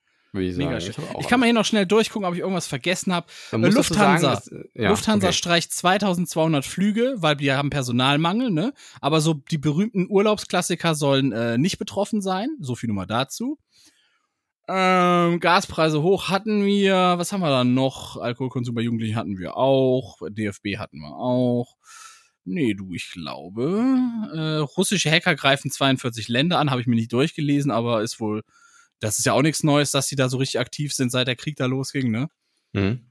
Ich, 0.41 0.57
Mega 0.57 0.81
schön. 0.81 0.95
Ich, 1.15 1.21
ich 1.21 1.29
kann 1.29 1.41
mal 1.41 1.47
hier 1.47 1.55
noch 1.55 1.65
schnell 1.65 1.87
durchgucken, 1.87 2.27
ob 2.27 2.35
ich 2.35 2.41
irgendwas 2.41 2.67
vergessen 2.67 3.13
habe. 3.13 3.27
Lufthansa. 3.53 4.37
Sagen, 4.37 4.61
dass, 4.63 4.71
ja, 4.75 4.91
Lufthansa 4.91 5.29
okay. 5.29 5.37
streicht 5.37 5.73
2200 5.73 6.65
Flüge, 6.65 7.15
weil 7.19 7.39
wir 7.39 7.57
haben 7.57 7.71
Personalmangel, 7.71 8.51
ne? 8.51 8.73
Aber 9.01 9.21
so 9.21 9.35
die 9.35 9.59
berühmten 9.59 10.07
Urlaubsklassiker 10.09 10.95
sollen 10.95 11.33
äh, 11.33 11.59
nicht 11.59 11.79
betroffen 11.79 12.21
sein. 12.21 12.51
So 12.61 12.75
viel 12.75 12.89
nur 12.89 12.97
mal 12.97 13.07
dazu. 13.07 13.59
Ähm, 14.69 15.39
Gaspreise 15.39 16.03
hoch 16.03 16.29
hatten 16.29 16.65
wir. 16.65 17.15
Was 17.19 17.33
haben 17.33 17.41
wir 17.41 17.51
da 17.51 17.65
noch? 17.65 18.17
Alkoholkonsum 18.17 18.75
bei 18.75 18.83
Jugendlichen 18.83 19.17
hatten 19.17 19.39
wir 19.39 19.57
auch. 19.57 20.19
DFB 20.29 20.79
hatten 20.79 20.99
wir 20.99 21.15
auch. 21.15 21.77
Nee, 22.49 22.75
du, 22.75 22.95
ich 22.95 23.11
glaube, 23.11 23.99
äh, 24.33 24.59
russische 24.59 25.11
Hacker 25.11 25.35
greifen 25.35 25.69
42 25.69 26.29
Länder 26.29 26.61
an, 26.61 26.71
habe 26.71 26.81
ich 26.81 26.87
mir 26.87 26.95
nicht 26.95 27.13
durchgelesen, 27.13 27.73
aber 27.73 28.03
ist 28.03 28.21
wohl, 28.21 28.45
das 29.01 29.18
ist 29.18 29.24
ja 29.24 29.32
auch 29.32 29.43
nichts 29.43 29.62
Neues, 29.62 29.90
dass 29.90 30.09
die 30.09 30.16
da 30.16 30.28
so 30.28 30.39
richtig 30.39 30.60
aktiv 30.60 30.93
sind, 30.93 31.10
seit 31.10 31.28
der 31.28 31.36
Krieg 31.36 31.56
da 31.56 31.66
losging, 31.66 32.10
ne? 32.10 32.28
Mhm. 32.73 33.10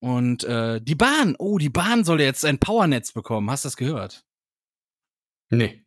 Und 0.00 0.44
äh, 0.44 0.80
die 0.80 0.94
Bahn, 0.94 1.36
oh, 1.38 1.58
die 1.58 1.68
Bahn 1.68 2.04
soll 2.04 2.20
jetzt 2.20 2.44
ein 2.44 2.58
Powernetz 2.58 3.12
bekommen. 3.12 3.50
Hast 3.50 3.64
du 3.64 3.66
das 3.66 3.76
gehört? 3.76 4.24
Nee. 5.50 5.84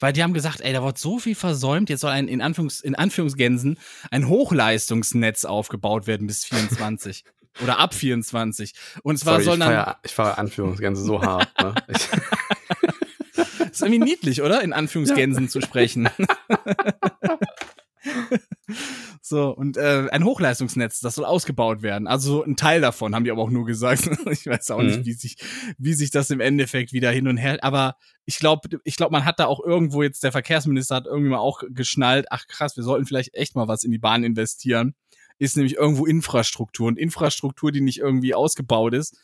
Weil 0.00 0.12
die 0.12 0.22
haben 0.22 0.34
gesagt, 0.34 0.60
ey, 0.62 0.72
da 0.72 0.82
wird 0.82 0.98
so 0.98 1.20
viel 1.20 1.36
versäumt, 1.36 1.88
jetzt 1.88 2.00
soll 2.00 2.10
ein, 2.10 2.26
in, 2.26 2.42
Anführungs-, 2.42 2.82
in 2.82 2.96
Anführungsgänsen, 2.96 3.78
ein 4.10 4.26
Hochleistungsnetz 4.26 5.44
aufgebaut 5.44 6.08
werden 6.08 6.26
bis 6.26 6.44
24. 6.44 7.24
Oder 7.62 7.78
ab 7.78 7.94
24. 7.94 8.74
Und 9.02 9.18
zwar 9.18 9.34
Sorry, 9.34 9.44
soll 9.44 9.58
dann. 9.58 9.68
Feier, 9.68 10.00
ich 10.02 10.12
fahre 10.12 10.38
Anführungsgänse 10.38 11.04
so 11.04 11.22
hart, 11.22 11.48
ne? 11.60 11.74
ist 13.70 13.82
irgendwie 13.82 13.98
niedlich, 13.98 14.42
oder? 14.42 14.62
In 14.62 14.72
Anführungsgänsen 14.72 15.44
ja. 15.44 15.50
zu 15.50 15.60
sprechen. 15.60 16.08
so, 19.20 19.50
und 19.50 19.76
äh, 19.76 20.08
ein 20.10 20.24
Hochleistungsnetz, 20.24 21.00
das 21.00 21.14
soll 21.14 21.24
ausgebaut 21.24 21.82
werden. 21.82 22.06
Also 22.06 22.42
ein 22.44 22.56
Teil 22.56 22.80
davon, 22.80 23.14
haben 23.14 23.24
die 23.24 23.30
aber 23.30 23.42
auch 23.42 23.50
nur 23.50 23.64
gesagt. 23.64 24.08
ich 24.30 24.46
weiß 24.46 24.70
auch 24.72 24.80
mhm. 24.80 24.86
nicht, 24.86 25.04
wie 25.04 25.12
sich, 25.12 25.36
wie 25.78 25.94
sich 25.94 26.10
das 26.10 26.30
im 26.30 26.40
Endeffekt 26.40 26.92
wieder 26.92 27.10
hin 27.10 27.28
und 27.28 27.36
her. 27.36 27.58
Aber 27.62 27.96
ich 28.24 28.38
glaube, 28.38 28.80
ich 28.84 28.96
glaube, 28.96 29.12
man 29.12 29.24
hat 29.24 29.38
da 29.38 29.46
auch 29.46 29.60
irgendwo 29.64 30.02
jetzt, 30.02 30.24
der 30.24 30.32
Verkehrsminister 30.32 30.96
hat 30.96 31.06
irgendwie 31.06 31.30
mal 31.30 31.38
auch 31.38 31.62
geschnallt, 31.70 32.26
ach 32.30 32.46
krass, 32.46 32.76
wir 32.76 32.84
sollten 32.84 33.06
vielleicht 33.06 33.34
echt 33.34 33.54
mal 33.54 33.68
was 33.68 33.84
in 33.84 33.90
die 33.90 33.98
Bahn 33.98 34.24
investieren 34.24 34.94
ist 35.42 35.56
nämlich 35.56 35.74
irgendwo 35.74 36.06
Infrastruktur. 36.06 36.86
Und 36.86 36.98
Infrastruktur, 36.98 37.72
die 37.72 37.80
nicht 37.80 37.98
irgendwie 37.98 38.32
ausgebaut 38.32 38.94
ist, 38.94 39.18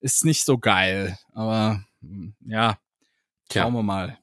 ist 0.00 0.24
nicht 0.24 0.44
so 0.44 0.58
geil. 0.58 1.18
Aber 1.32 1.84
hm, 2.00 2.34
ja, 2.40 2.78
schauen 3.52 3.74
wir 3.74 3.82
mal. 3.82 4.18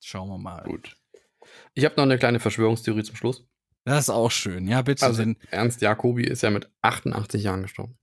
Schauen 0.00 0.28
wir 0.28 0.38
mal. 0.38 0.62
Gut. 0.62 0.97
Ich 1.74 1.84
habe 1.84 1.94
noch 1.96 2.04
eine 2.04 2.18
kleine 2.18 2.40
Verschwörungstheorie 2.40 3.02
zum 3.02 3.16
Schluss. 3.16 3.46
Das 3.84 4.04
ist 4.04 4.10
auch 4.10 4.30
schön. 4.30 4.66
Ja, 4.68 4.82
bitte. 4.82 5.06
Also, 5.06 5.24
Ernst 5.50 5.80
Jacobi 5.80 6.24
ist 6.24 6.42
ja 6.42 6.50
mit 6.50 6.68
88 6.82 7.42
Jahren 7.42 7.62
gestorben. 7.62 7.96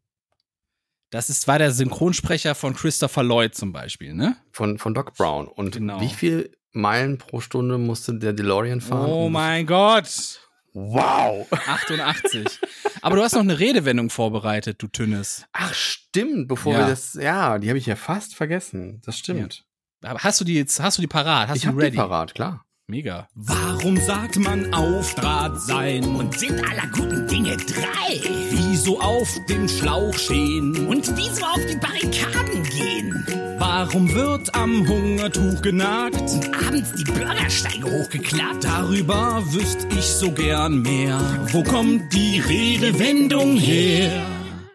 Das 1.12 1.30
ist, 1.30 1.48
war 1.48 1.60
der 1.60 1.72
Synchronsprecher 1.72 2.56
von 2.56 2.74
Christopher 2.76 3.24
Lloyd 3.24 3.56
zum 3.56 3.72
Beispiel, 3.72 4.14
ne? 4.14 4.36
Von, 4.52 4.80
von 4.80 4.94
Doc 4.94 5.14
Brown. 5.16 5.48
Und 5.48 5.76
genau. 5.76 6.02
wie 6.02 6.10
viel 6.10 6.52
Meilen 6.72 7.18
pro 7.18 7.40
Stunde 7.40 7.78
musste 7.78 8.16
der 8.16 8.34
DeLorean 8.34 8.82
fahren? 8.82 9.10
Oh 9.10 9.30
mein 9.30 9.66
Gott! 9.66 10.42
Wow. 10.74 11.48
88. 11.52 12.60
Aber 13.02 13.16
du 13.16 13.22
hast 13.22 13.34
noch 13.34 13.42
eine 13.42 13.60
Redewendung 13.60 14.10
vorbereitet, 14.10 14.82
du 14.82 14.88
Tünnes. 14.88 15.46
Ach, 15.54 15.74
stimmt, 15.74 16.50
bevor 16.50 16.74
ja. 16.74 16.80
wir 16.80 16.88
das, 16.88 17.14
ja, 17.14 17.60
die 17.60 17.70
habe 17.70 17.78
ich 17.78 17.86
ja 17.86 17.96
fast 17.96 18.36
vergessen. 18.36 19.02
Das 19.06 19.18
stimmt. 19.18 19.64
Ja. 20.04 20.10
Aber 20.10 20.20
hast 20.20 20.42
du 20.42 20.44
die 20.44 20.56
jetzt, 20.56 20.82
hast 20.82 20.98
du 20.98 21.02
die 21.02 21.08
parat? 21.08 21.48
Hast 21.48 21.58
ich 21.58 21.64
du 21.64 21.70
ready? 21.70 21.92
die 21.92 21.98
parat, 21.98 22.36
klar. 22.36 22.65
Mega. 22.88 23.28
Warum 23.34 23.98
sagt 23.98 24.38
man 24.38 24.72
auf 24.72 25.16
Draht 25.16 25.60
sein? 25.60 26.04
Und 26.16 26.38
sind 26.38 26.64
aller 26.70 26.86
guten 26.92 27.28
Dinge 27.28 27.58
drei? 27.58 28.22
Wieso 28.52 29.00
auf 29.00 29.28
dem 29.50 29.68
Schlauch 29.68 30.14
stehen? 30.14 30.86
Und 30.86 31.18
wieso 31.18 31.46
auf 31.46 31.60
die 31.68 31.78
Barrikaden 31.78 32.62
gehen? 32.62 33.26
Warum 33.58 34.14
wird 34.14 34.54
am 34.54 34.88
Hungertuch 34.88 35.64
genagt? 35.64 36.22
Und 36.22 36.54
abends 36.68 36.94
die 36.94 37.12
Bürgersteige 37.12 37.92
hochgeklappt? 37.92 38.64
Darüber 38.64 39.42
wüsste 39.52 39.88
ich 39.88 40.06
so 40.06 40.32
gern 40.32 40.84
mehr. 40.84 41.20
Wo 41.54 41.64
kommt 41.64 42.14
die 42.14 42.40
Redewendung 42.40 43.58
her? 43.58 44.28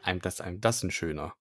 Einem 0.03 0.21
das, 0.21 0.41
einem 0.41 0.61
das 0.61 0.83
ein 0.83 0.91
schöner. 0.91 1.35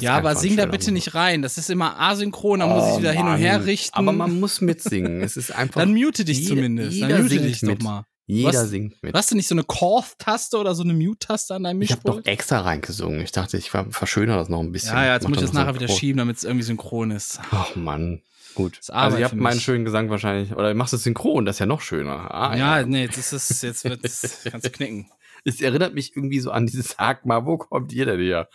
Ja, 0.00 0.16
aber 0.16 0.34
sing 0.36 0.56
da 0.56 0.66
bitte 0.66 0.92
nicht 0.92 1.14
rein. 1.14 1.42
Das 1.42 1.58
ist 1.58 1.70
immer 1.70 1.98
asynchron, 2.00 2.60
da 2.60 2.66
oh, 2.66 2.68
muss 2.76 2.92
ich 2.92 2.98
wieder 3.00 3.14
Mann. 3.14 3.24
hin 3.24 3.34
und 3.34 3.40
her 3.40 3.66
richten. 3.66 3.96
Aber 3.96 4.12
man 4.12 4.40
muss 4.40 4.60
mitsingen. 4.60 5.20
Es 5.22 5.36
ist 5.36 5.50
einfach. 5.50 5.80
Dann 5.80 5.92
mute 5.94 6.24
dich 6.24 6.40
jeder, 6.40 6.54
zumindest. 6.54 6.92
Jeder 6.92 7.08
Dann 7.08 7.22
mute 7.22 7.40
dich 7.40 7.60
doch 7.60 7.78
mal. 7.80 8.04
Jeder 8.26 8.60
was, 8.60 8.70
singt 8.70 9.02
mit. 9.02 9.14
Hast 9.14 9.30
du 9.30 9.34
nicht 9.34 9.48
so 9.48 9.54
eine 9.54 9.64
Call-Taste 9.64 10.56
oder 10.56 10.74
so 10.74 10.84
eine 10.84 10.94
Mute-Taste 10.94 11.54
an 11.54 11.64
deinem 11.64 11.78
Mischpult? 11.78 12.00
Ich 12.00 12.08
habe 12.10 12.22
doch 12.22 12.30
extra 12.30 12.60
reingesungen. 12.60 13.20
Ich 13.20 13.32
dachte, 13.32 13.56
ich 13.58 13.70
verschönere 13.70 14.38
das 14.38 14.48
noch 14.48 14.60
ein 14.60 14.72
bisschen. 14.72 14.94
Ja, 14.94 15.06
ja, 15.06 15.14
jetzt 15.14 15.28
muss 15.28 15.38
ich 15.38 15.44
das 15.44 15.52
nachher 15.52 15.74
wieder 15.74 15.88
schieben, 15.88 16.18
damit 16.18 16.36
es 16.36 16.44
irgendwie 16.44 16.64
synchron 16.64 17.10
ist. 17.10 17.40
Ach 17.50 17.74
Mann. 17.74 18.22
Gut. 18.54 18.80
Also 18.88 19.18
ihr 19.18 19.24
habt 19.24 19.34
meinen 19.34 19.60
schönen 19.60 19.84
Gesang 19.84 20.10
wahrscheinlich, 20.10 20.52
oder 20.52 20.72
machst 20.74 20.92
du 20.92 20.98
synchron, 20.98 21.44
das 21.44 21.56
ist 21.56 21.60
ja 21.60 21.66
noch 21.66 21.80
schöner. 21.80 22.32
Ah, 22.32 22.56
ja, 22.56 22.80
ja, 22.80 22.86
nee, 22.86 23.06
das 23.08 23.32
ist, 23.32 23.62
jetzt 23.62 23.84
wird 23.84 24.02
kannst 24.02 24.66
du 24.66 24.70
knicken. 24.70 25.10
Es 25.44 25.60
erinnert 25.60 25.92
mich 25.92 26.14
irgendwie 26.14 26.38
so 26.38 26.52
an 26.52 26.66
dieses 26.66 26.90
Sag 26.90 27.26
mal, 27.26 27.44
wo 27.44 27.58
kommt 27.58 27.92
ihr 27.92 28.06
denn 28.06 28.20
hier? 28.20 28.48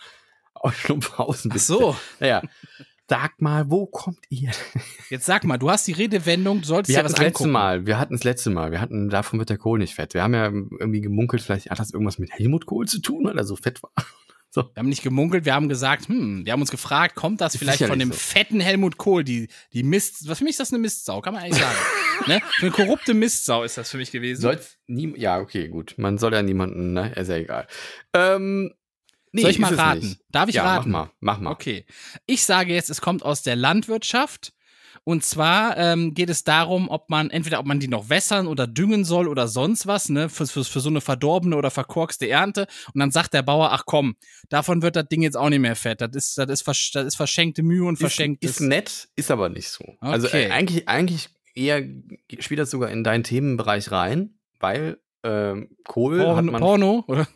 Aus 0.60 0.74
Schlumpfhausen. 0.74 1.52
Ach 1.54 1.58
so. 1.58 1.96
Naja. 2.20 2.42
Sag 3.10 3.40
mal, 3.40 3.70
wo 3.70 3.86
kommt 3.86 4.18
ihr? 4.28 4.50
Jetzt 5.08 5.24
sag 5.24 5.44
mal, 5.44 5.56
du 5.56 5.70
hast 5.70 5.86
die 5.86 5.92
Redewendung, 5.92 6.60
du 6.60 6.66
solltest 6.66 6.90
wir 6.90 6.96
ja 6.96 7.04
was 7.04 7.12
das 7.12 7.22
letzte 7.22 7.48
Mal, 7.48 7.86
wir 7.86 7.98
hatten 7.98 8.12
das 8.12 8.24
letzte 8.24 8.50
Mal, 8.50 8.70
wir 8.70 8.82
hatten, 8.82 9.08
davon 9.08 9.38
wird 9.38 9.48
der 9.48 9.56
Kohl 9.56 9.78
nicht 9.78 9.94
fett. 9.94 10.12
Wir 10.12 10.22
haben 10.22 10.34
ja 10.34 10.44
irgendwie 10.44 11.00
gemunkelt, 11.00 11.42
vielleicht 11.42 11.70
hat 11.70 11.78
das 11.78 11.90
irgendwas 11.90 12.18
mit 12.18 12.30
Helmut 12.32 12.66
Kohl 12.66 12.86
zu 12.86 13.00
tun, 13.00 13.24
weil 13.24 13.38
er 13.38 13.44
so 13.44 13.56
fett 13.56 13.82
war. 13.82 13.92
So. 14.50 14.62
Wir 14.62 14.80
haben 14.80 14.88
nicht 14.88 15.02
gemunkelt, 15.02 15.44
wir 15.44 15.54
haben 15.54 15.68
gesagt, 15.68 16.08
hm, 16.08 16.46
wir 16.46 16.54
haben 16.54 16.62
uns 16.62 16.70
gefragt, 16.70 17.14
kommt 17.14 17.42
das 17.42 17.54
vielleicht 17.54 17.84
von 17.84 17.98
dem 17.98 18.12
so. 18.12 18.18
fetten 18.18 18.60
Helmut 18.60 18.96
Kohl, 18.96 19.22
die, 19.22 19.48
die 19.74 19.82
Mist, 19.82 20.26
was 20.26 20.38
für 20.38 20.44
mich 20.44 20.52
ist 20.52 20.60
das 20.60 20.72
eine 20.72 20.80
Mistsau, 20.80 21.20
kann 21.20 21.34
man 21.34 21.42
eigentlich 21.42 21.62
sagen. 21.62 21.76
ne? 22.26 22.40
Eine 22.62 22.70
korrupte 22.70 23.12
Mistsau 23.12 23.62
ist 23.62 23.76
das 23.76 23.90
für 23.90 23.98
mich 23.98 24.10
gewesen. 24.10 24.40
Soll's 24.40 24.78
nie, 24.86 25.12
ja, 25.18 25.38
okay, 25.38 25.68
gut. 25.68 25.96
Man 25.98 26.16
soll 26.16 26.32
ja 26.32 26.42
niemanden, 26.42 26.94
ne, 26.94 27.12
ist 27.12 27.28
ja 27.28 27.36
egal. 27.36 27.66
Ähm, 28.14 28.72
Nee, 29.32 29.42
Soll 29.42 29.50
ich 29.50 29.58
mal 29.58 29.74
raten? 29.74 30.18
Darf 30.30 30.48
ich 30.48 30.56
ja, 30.56 30.64
raten? 30.64 30.90
Mach 30.90 31.06
mal, 31.06 31.10
mach 31.20 31.40
mal. 31.40 31.50
Okay. 31.50 31.84
Ich 32.26 32.44
sage 32.44 32.74
jetzt, 32.74 32.90
es 32.90 33.00
kommt 33.00 33.22
aus 33.22 33.42
der 33.42 33.56
Landwirtschaft. 33.56 34.52
Und 35.04 35.24
zwar 35.24 35.78
ähm, 35.78 36.12
geht 36.12 36.28
es 36.28 36.44
darum, 36.44 36.90
ob 36.90 37.08
man 37.08 37.30
entweder 37.30 37.60
ob 37.60 37.66
man 37.66 37.80
die 37.80 37.88
noch 37.88 38.10
wässern 38.10 38.46
oder 38.46 38.66
düngen 38.66 39.06
soll 39.06 39.26
oder 39.26 39.48
sonst 39.48 39.86
was, 39.86 40.10
ne, 40.10 40.28
für, 40.28 40.46
für, 40.46 40.64
für 40.64 40.80
so 40.80 40.90
eine 40.90 41.00
verdorbene 41.00 41.56
oder 41.56 41.70
verkorkste 41.70 42.28
Ernte. 42.28 42.66
Und 42.92 42.98
dann 43.00 43.10
sagt 43.10 43.32
der 43.32 43.42
Bauer, 43.42 43.72
ach 43.72 43.84
komm, 43.86 44.16
davon 44.50 44.82
wird 44.82 44.96
das 44.96 45.08
Ding 45.08 45.22
jetzt 45.22 45.36
auch 45.36 45.48
nicht 45.48 45.60
mehr 45.60 45.76
fett. 45.76 46.02
Das 46.02 46.10
ist, 46.12 46.36
das 46.36 46.50
ist, 46.50 46.62
versch 46.62 46.92
das 46.92 47.06
ist 47.06 47.16
verschenkte 47.16 47.62
Mühe 47.62 47.84
und 47.84 47.96
verschenkt. 47.96 48.44
Ist, 48.44 48.60
nett, 48.60 49.08
ist 49.16 49.30
aber 49.30 49.48
nicht 49.48 49.70
so. 49.70 49.82
Also, 50.00 50.26
okay. 50.26 50.36
Also 50.36 50.48
äh, 50.48 50.50
eigentlich, 50.50 50.88
eigentlich 50.88 51.28
eher 51.54 51.82
spielt 52.38 52.60
das 52.60 52.70
sogar 52.70 52.90
in 52.90 53.02
deinen 53.02 53.24
Themenbereich 53.24 53.90
rein, 53.90 54.34
weil 54.60 54.98
ähm, 55.24 55.70
Kohl 55.84 56.18
Porno, 56.18 56.36
hat 56.36 56.44
man 56.44 56.60
Porno 56.60 57.04
oder? 57.06 57.26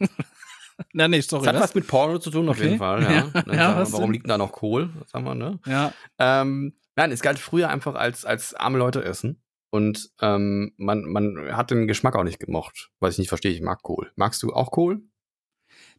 Na, 0.92 1.08
nee, 1.08 1.20
sorry. 1.20 1.44
Das 1.44 1.54
hat 1.54 1.62
was 1.62 1.74
mit 1.74 1.86
Porno 1.86 2.18
zu 2.18 2.30
tun, 2.30 2.48
auf 2.48 2.56
okay. 2.56 2.66
jeden 2.66 2.78
Fall. 2.78 3.02
Ja. 3.02 3.30
ja, 3.46 3.54
ja 3.54 3.78
wir, 3.78 3.92
warum 3.92 4.10
liegt 4.10 4.28
da 4.28 4.38
noch 4.38 4.52
Kohl? 4.52 4.90
Sagen 5.06 5.24
wir, 5.24 5.34
ne? 5.34 5.58
Ja. 5.66 5.92
Ähm, 6.18 6.74
nein, 6.96 7.10
es 7.12 7.20
galt 7.20 7.38
früher 7.38 7.68
einfach 7.68 7.94
als, 7.94 8.24
als 8.24 8.54
arme 8.54 8.78
Leute 8.78 9.04
essen. 9.04 9.42
Und 9.70 10.10
ähm, 10.20 10.74
man, 10.76 11.04
man 11.04 11.56
hat 11.56 11.70
den 11.70 11.86
Geschmack 11.86 12.14
auch 12.14 12.24
nicht 12.24 12.38
gemocht, 12.38 12.90
was 13.00 13.14
ich 13.14 13.18
nicht 13.18 13.28
verstehe. 13.28 13.52
Ich 13.52 13.62
mag 13.62 13.82
Kohl. 13.82 14.12
Magst 14.16 14.42
du 14.42 14.52
auch 14.52 14.70
Kohl? 14.70 15.02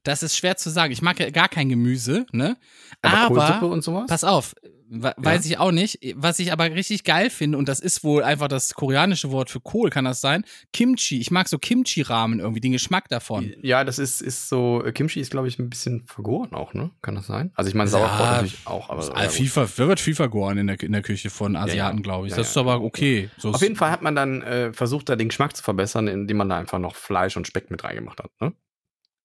Das 0.03 0.21
ist 0.21 0.37
schwer 0.37 0.57
zu 0.57 0.69
sagen. 0.69 0.91
Ich 0.91 1.01
mag 1.01 1.19
ja 1.19 1.29
gar 1.31 1.49
kein 1.49 1.69
Gemüse, 1.69 2.25
ne? 2.31 2.57
Aber, 3.01 3.43
Aber 3.43 3.69
und 3.69 3.83
sowas? 3.83 4.05
pass 4.07 4.23
auf, 4.23 4.53
weiß 4.93 5.45
ja. 5.45 5.51
ich 5.51 5.57
auch 5.59 5.71
nicht. 5.71 5.99
Was 6.15 6.39
ich 6.39 6.51
aber 6.51 6.65
richtig 6.71 7.03
geil 7.03 7.29
finde, 7.29 7.57
und 7.57 7.67
das 7.67 7.79
ist 7.79 8.03
wohl 8.03 8.23
einfach 8.23 8.47
das 8.47 8.73
koreanische 8.73 9.31
Wort 9.31 9.49
für 9.49 9.59
Kohl, 9.59 9.89
kann 9.89 10.05
das 10.05 10.21
sein? 10.21 10.45
Kimchi. 10.71 11.19
Ich 11.19 11.31
mag 11.31 11.47
so 11.47 11.57
Kimchi-Rahmen 11.57 12.39
irgendwie, 12.39 12.61
den 12.61 12.71
Geschmack 12.71 13.09
davon. 13.09 13.53
Ja, 13.61 13.83
das 13.83 13.99
ist, 13.99 14.21
ist 14.21 14.49
so, 14.49 14.83
Kimchi 14.93 15.19
ist, 15.19 15.31
glaube 15.31 15.47
ich, 15.47 15.59
ein 15.59 15.69
bisschen 15.69 16.05
vergoren 16.05 16.53
auch, 16.53 16.73
ne? 16.73 16.91
Kann 17.01 17.15
das 17.15 17.27
sein? 17.27 17.51
Also 17.55 17.69
ich 17.69 17.75
meine, 17.75 17.89
Sauerkraut 17.89 18.19
ja, 18.19 18.31
natürlich 18.33 18.59
auch, 18.65 18.89
aber. 18.89 19.03
Ja, 19.03 19.29
viel, 19.29 19.53
wird 19.55 19.99
viel 19.99 20.15
vergoren 20.15 20.57
in 20.57 20.67
der, 20.67 20.79
in 20.81 20.91
der 20.91 21.01
Küche 21.01 21.29
von 21.29 21.55
Asiaten, 21.55 21.97
ja, 21.97 22.03
glaube 22.03 22.27
ich. 22.27 22.33
das 22.33 22.49
ist 22.49 22.57
aber 22.57 22.81
okay. 22.81 23.29
So 23.37 23.49
Auf 23.49 23.61
jeden 23.61 23.75
Fall 23.75 23.91
hat 23.91 24.01
man 24.01 24.15
dann 24.15 24.41
äh, 24.41 24.73
versucht, 24.73 25.09
da 25.09 25.15
den 25.15 25.29
Geschmack 25.29 25.55
zu 25.55 25.63
verbessern, 25.63 26.07
indem 26.07 26.37
man 26.37 26.49
da 26.49 26.57
einfach 26.57 26.79
noch 26.79 26.95
Fleisch 26.95 27.37
und 27.37 27.47
Speck 27.47 27.71
mit 27.71 27.83
reingemacht 27.83 28.21
hat, 28.21 28.31
ne? 28.39 28.53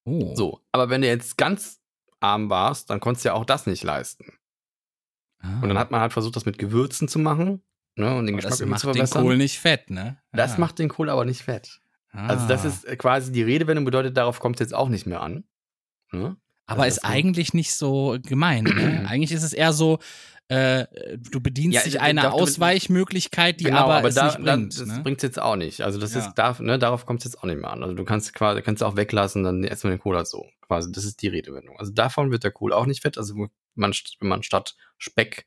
Oh. 0.04 0.34
So, 0.34 0.60
aber 0.72 0.88
wenn 0.88 1.02
du 1.02 1.06
jetzt 1.06 1.36
ganz 1.36 1.80
arm 2.20 2.48
warst, 2.48 2.88
dann 2.90 3.00
konntest 3.00 3.24
du 3.24 3.28
ja 3.30 3.34
auch 3.34 3.44
das 3.44 3.66
nicht 3.66 3.82
leisten. 3.82 4.32
Ah. 5.40 5.60
Und 5.62 5.68
dann 5.68 5.78
hat 5.78 5.90
man 5.90 6.00
halt 6.00 6.12
versucht, 6.12 6.36
das 6.36 6.46
mit 6.46 6.58
Gewürzen 6.58 7.08
zu 7.08 7.18
machen. 7.18 7.62
Ne, 7.96 8.16
und 8.16 8.26
den 8.26 8.36
aber 8.36 8.42
Geschmack 8.48 8.58
das 8.58 8.84
macht 8.84 8.94
den 8.94 9.10
Kohl 9.10 9.36
nicht 9.36 9.58
fett, 9.58 9.90
ne? 9.90 10.18
Ja. 10.32 10.36
Das 10.36 10.56
macht 10.56 10.78
den 10.78 10.88
Kohl 10.88 11.10
aber 11.10 11.24
nicht 11.24 11.42
fett. 11.42 11.80
Ah. 12.12 12.28
Also 12.28 12.46
das 12.46 12.64
ah. 12.64 12.68
ist 12.68 12.84
äh, 12.84 12.96
quasi 12.96 13.32
die 13.32 13.42
Redewendung 13.42 13.84
bedeutet, 13.84 14.16
darauf 14.16 14.38
kommt 14.38 14.56
es 14.56 14.60
jetzt 14.60 14.74
auch 14.74 14.88
nicht 14.88 15.06
mehr 15.06 15.20
an. 15.20 15.44
Ne? 16.12 16.36
Aber 16.66 16.82
also 16.82 16.96
ist 16.96 17.04
eigentlich 17.04 17.54
nicht 17.54 17.74
so 17.74 18.18
gemein. 18.22 18.64
Ne? 18.64 19.04
eigentlich 19.08 19.32
ist 19.32 19.42
es 19.42 19.52
eher 19.52 19.72
so, 19.72 19.98
äh, 20.48 20.86
du 21.30 21.40
bedienst 21.40 21.74
ja, 21.74 21.82
dich 21.82 22.00
einer 22.00 22.32
Ausweichmöglichkeit, 22.32 23.60
die 23.60 23.64
genau, 23.64 23.80
aber, 23.80 23.96
aber 23.96 24.08
es 24.08 24.14
da, 24.14 24.26
nicht 24.26 24.36
bringt. 24.36 24.74
Da, 24.74 24.84
das 24.84 24.88
ne? 24.88 25.02
bringt 25.02 25.22
jetzt 25.22 25.40
auch 25.40 25.56
nicht. 25.56 25.82
Also 25.82 25.98
das 25.98 26.14
ja. 26.14 26.20
ist, 26.20 26.34
darf, 26.34 26.60
ne, 26.60 26.78
darauf 26.78 27.04
kommt 27.04 27.20
es 27.20 27.24
jetzt 27.24 27.38
auch 27.40 27.44
nicht 27.44 27.60
mehr 27.60 27.70
an. 27.70 27.82
Also 27.82 27.94
du 27.94 28.04
kannst 28.04 28.32
quasi, 28.32 28.62
kannst 28.62 28.82
auch 28.82 28.96
weglassen, 28.96 29.42
dann 29.42 29.64
erstmal 29.64 29.92
den 29.92 30.00
Cola 30.00 30.24
so. 30.24 30.46
Quasi, 30.66 30.90
das 30.92 31.04
ist 31.04 31.20
die 31.22 31.28
Redewendung. 31.28 31.78
Also 31.78 31.92
davon 31.92 32.30
wird 32.30 32.44
der 32.44 32.50
Kohl 32.50 32.72
auch 32.72 32.86
nicht 32.86 33.02
fett. 33.02 33.18
Also 33.18 33.48
man, 33.78 33.92
wenn 34.20 34.28
man 34.28 34.42
statt 34.42 34.76
Speck 34.96 35.46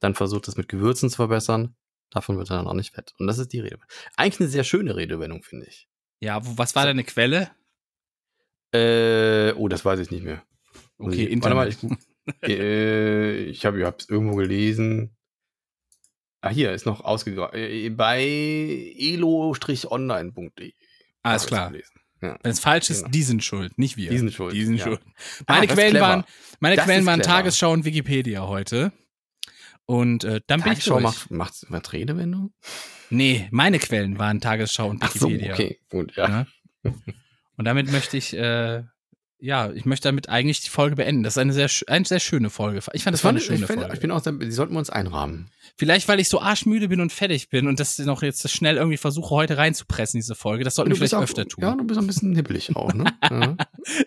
dann 0.00 0.14
versucht, 0.14 0.48
das 0.48 0.56
mit 0.56 0.68
Gewürzen 0.68 1.10
zu 1.10 1.16
verbessern, 1.16 1.76
davon 2.10 2.38
wird 2.38 2.50
er 2.50 2.56
dann 2.56 2.66
auch 2.66 2.74
nicht 2.74 2.94
fett. 2.94 3.14
Und 3.18 3.26
das 3.26 3.38
ist 3.38 3.52
die 3.52 3.60
Rede. 3.60 3.78
Eigentlich 4.16 4.40
eine 4.40 4.48
sehr 4.48 4.64
schöne 4.64 4.96
Redewendung, 4.96 5.42
finde 5.42 5.66
ich. 5.66 5.88
Ja, 6.20 6.40
was 6.42 6.74
war 6.74 6.86
deine 6.86 7.04
Quelle? 7.04 7.50
Äh, 8.72 9.52
oh, 9.52 9.68
das 9.68 9.84
weiß 9.84 10.00
ich 10.00 10.10
nicht 10.10 10.24
mehr. 10.24 10.42
Okay, 10.98 11.24
ich, 11.24 11.30
Internet. 11.30 11.56
Mal, 11.56 11.68
ich, 11.68 11.78
äh, 12.48 13.44
ich 13.44 13.64
habe 13.66 13.78
es 13.98 14.08
irgendwo 14.08 14.36
gelesen. 14.36 15.16
Ah, 16.40 16.50
hier 16.50 16.72
ist 16.72 16.86
noch 16.86 17.00
ausgegraben. 17.02 17.58
Äh, 17.58 17.90
bei 17.90 18.22
elo-online.de. 18.98 20.72
Alles 21.22 21.46
klar. 21.46 21.72
Ja. 22.26 22.38
Wenn 22.42 22.52
es 22.52 22.60
falsch 22.60 22.90
ist, 22.90 23.00
genau. 23.00 23.10
die 23.10 23.22
sind 23.22 23.44
schuld, 23.44 23.78
nicht 23.78 23.96
wir. 23.96 24.10
Die 24.10 24.18
sind 24.18 24.32
schuld. 24.32 24.54
Die 24.54 24.64
sind 24.64 24.76
ja. 24.76 24.84
schuld. 24.84 25.00
Meine 25.46 25.68
ah, 25.68 25.74
Quellen 25.74 26.00
waren, 26.00 26.24
meine 26.60 26.76
Quellen 26.76 27.06
waren 27.06 27.22
Tagesschau 27.22 27.72
und 27.72 27.84
Wikipedia 27.84 28.46
heute. 28.46 28.92
Und 29.86 30.24
äh, 30.24 30.40
dann 30.46 30.62
bin 30.62 30.72
ich 30.72 30.84
durch. 30.84 31.02
macht, 31.02 31.30
macht, 31.30 31.70
macht 31.70 31.92
Redewendung? 31.92 32.52
Nee, 33.10 33.48
meine 33.52 33.78
Quellen 33.78 34.18
waren 34.18 34.40
Tagesschau 34.40 34.90
und 34.90 35.02
Wikipedia. 35.02 35.52
Ach 35.52 35.56
so, 35.56 35.64
okay, 35.64 35.80
gut, 35.88 36.16
ja. 36.16 36.28
ja? 36.82 36.94
Und 37.56 37.64
damit 37.64 37.90
möchte 37.90 38.16
ich 38.16 38.36
äh, 38.36 38.82
ja, 39.38 39.70
ich 39.70 39.84
möchte 39.84 40.08
damit 40.08 40.28
eigentlich 40.30 40.60
die 40.62 40.70
Folge 40.70 40.96
beenden. 40.96 41.22
Das 41.22 41.34
ist 41.34 41.38
eine 41.38 41.52
sehr, 41.52 41.68
eine 41.88 42.04
sehr 42.06 42.20
schöne 42.20 42.48
Folge. 42.48 42.78
Ich 42.94 43.04
fand 43.04 43.14
das, 43.14 43.20
das 43.20 43.24
war 43.24 43.30
eine 43.30 43.40
schöne 43.40 43.60
ich 43.60 43.66
find, 43.66 43.80
Folge. 43.80 43.94
Ich 43.94 44.00
bin 44.00 44.10
auch, 44.10 44.22
die 44.22 44.50
sollten 44.50 44.72
wir 44.72 44.78
uns 44.78 44.88
einrahmen. 44.88 45.50
Vielleicht, 45.76 46.08
weil 46.08 46.20
ich 46.20 46.30
so 46.30 46.40
arschmüde 46.40 46.88
bin 46.88 47.00
und 47.02 47.12
fertig 47.12 47.50
bin 47.50 47.68
und 47.68 47.78
das 47.78 47.98
noch 47.98 48.22
jetzt 48.22 48.48
schnell 48.48 48.76
irgendwie 48.76 48.96
versuche, 48.96 49.30
heute 49.30 49.58
reinzupressen, 49.58 50.18
diese 50.18 50.34
Folge. 50.34 50.64
Das 50.64 50.74
sollten 50.74 50.90
wir 50.90 50.96
vielleicht 50.96 51.14
auch, 51.14 51.22
öfter 51.22 51.46
tun. 51.46 51.62
Ja, 51.62 51.74
du 51.74 51.84
bist 51.84 52.00
ein 52.00 52.06
bisschen 52.06 52.34
hibbelig 52.34 52.74
auch, 52.74 52.94
ne? 52.94 53.04
ja. 53.30 53.56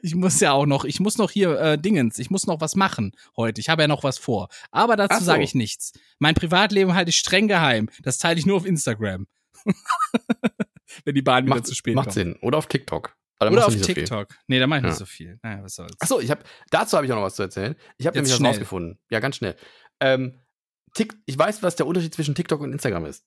Ich 0.01 0.15
muss 0.15 0.39
ja 0.39 0.53
auch 0.53 0.65
noch, 0.65 0.83
ich 0.83 0.99
muss 0.99 1.19
noch 1.19 1.29
hier 1.29 1.59
äh, 1.59 1.77
Dingens, 1.77 2.17
ich 2.17 2.31
muss 2.31 2.47
noch 2.47 2.59
was 2.59 2.75
machen 2.75 3.11
heute. 3.37 3.61
Ich 3.61 3.69
habe 3.69 3.83
ja 3.83 3.87
noch 3.87 4.03
was 4.03 4.17
vor. 4.17 4.49
Aber 4.71 4.95
dazu 4.95 5.19
so. 5.19 5.25
sage 5.25 5.43
ich 5.43 5.53
nichts. 5.53 5.93
Mein 6.17 6.33
Privatleben 6.33 6.95
halte 6.95 7.09
ich 7.09 7.17
streng 7.17 7.47
geheim. 7.47 7.89
Das 8.01 8.17
teile 8.17 8.39
ich 8.39 8.47
nur 8.47 8.57
auf 8.57 8.65
Instagram. 8.65 9.27
Wenn 11.05 11.13
die 11.13 11.21
Bahn 11.21 11.45
wieder 11.45 11.55
macht, 11.55 11.67
zu 11.67 11.75
spät 11.75 11.93
macht 11.93 12.07
kommt. 12.07 12.15
Macht 12.15 12.33
Sinn. 12.33 12.35
Oder 12.41 12.57
auf 12.57 12.65
TikTok. 12.65 13.15
Oder 13.41 13.67
auf 13.67 13.75
TikTok. 13.75 14.31
So 14.31 14.37
nee, 14.47 14.59
da 14.59 14.67
mache 14.67 14.79
ich 14.79 14.83
ja. 14.83 14.89
nicht 14.89 14.99
so 14.99 15.05
viel. 15.05 15.39
Naja, 15.43 15.63
was 15.63 15.75
soll's. 15.75 15.95
Achso, 15.99 16.19
ich 16.19 16.29
hab, 16.29 16.43
dazu 16.71 16.97
habe 16.97 17.05
ich 17.05 17.11
auch 17.11 17.17
noch 17.17 17.23
was 17.23 17.35
zu 17.35 17.43
erzählen. 17.43 17.75
Ich 17.97 18.05
habe 18.05 18.17
nämlich 18.17 18.33
schnell. 18.33 18.49
was 18.49 18.57
rausgefunden. 18.57 18.99
Ja, 19.09 19.19
ganz 19.19 19.37
schnell. 19.37 19.55
Ähm, 20.01 20.39
Tick, 20.93 21.15
ich 21.25 21.37
weiß, 21.37 21.63
was 21.63 21.75
der 21.75 21.87
Unterschied 21.87 22.13
zwischen 22.13 22.35
TikTok 22.35 22.59
und 22.61 22.73
Instagram 22.73 23.05
ist. 23.05 23.25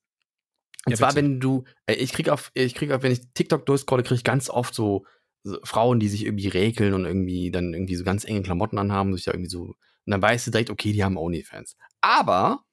Und 0.84 0.92
ja, 0.92 0.96
zwar, 0.96 1.10
bitte. 1.10 1.22
wenn 1.22 1.40
du, 1.40 1.64
äh, 1.86 1.94
ich 1.94 2.12
krieg 2.12 2.28
auf, 2.28 2.50
ich 2.54 2.74
krieg 2.74 2.90
auf, 2.90 3.02
wenn 3.02 3.12
ich 3.12 3.32
TikTok 3.34 3.64
durchscrolle, 3.64 4.02
kriege 4.02 4.16
ich 4.16 4.24
ganz 4.24 4.50
oft 4.50 4.74
so, 4.74 5.06
so, 5.44 5.58
Frauen, 5.64 6.00
die 6.00 6.08
sich 6.08 6.26
irgendwie 6.26 6.48
räkeln 6.48 6.92
und 6.92 7.04
irgendwie 7.04 7.50
dann 7.50 7.72
irgendwie 7.72 7.96
so 7.96 8.04
ganz 8.04 8.24
enge 8.24 8.42
Klamotten 8.42 8.78
anhaben, 8.78 9.14
sich 9.14 9.24
da 9.24 9.32
irgendwie 9.32 9.50
so, 9.50 9.62
und 10.04 10.10
dann 10.10 10.22
weißt 10.22 10.46
du 10.46 10.50
direkt, 10.50 10.70
okay, 10.70 10.92
die 10.92 11.04
haben 11.04 11.16
Onlyfans. 11.16 11.76
Aber 12.00 12.64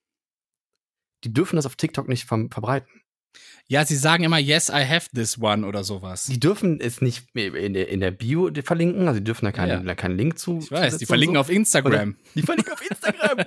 die 1.24 1.34
dürfen 1.34 1.58
das 1.58 1.66
auf 1.66 1.76
TikTok 1.76 2.08
nicht 2.08 2.26
ver 2.26 2.48
verbreiten. 2.50 2.99
Ja, 3.68 3.86
sie 3.86 3.96
sagen 3.96 4.24
immer, 4.24 4.40
yes, 4.40 4.70
I 4.70 4.86
have 4.86 5.10
this 5.14 5.40
one 5.40 5.66
oder 5.66 5.84
sowas. 5.84 6.26
Die 6.26 6.40
dürfen 6.40 6.80
es 6.82 7.02
nicht 7.02 7.28
in 7.36 7.74
der, 7.74 7.90
in 7.90 8.00
der 8.00 8.12
Bio 8.12 8.50
verlinken, 8.64 9.08
also 9.08 9.20
die 9.20 9.24
dürfen 9.24 9.46
da 9.46 9.52
keinen, 9.52 9.88
ja. 9.88 9.96
keinen 9.96 10.18
Link 10.18 10.40
zu. 10.40 10.60
Ich 10.60 10.72
weiß, 10.72 10.98
die 10.98 11.06
verlinken 11.06 11.36
so. 11.36 11.42
auf 11.42 11.50
Instagram. 11.50 12.16
die 12.36 12.42
verlinken 12.42 12.74
auf 12.74 12.82
Instagram. 12.82 13.38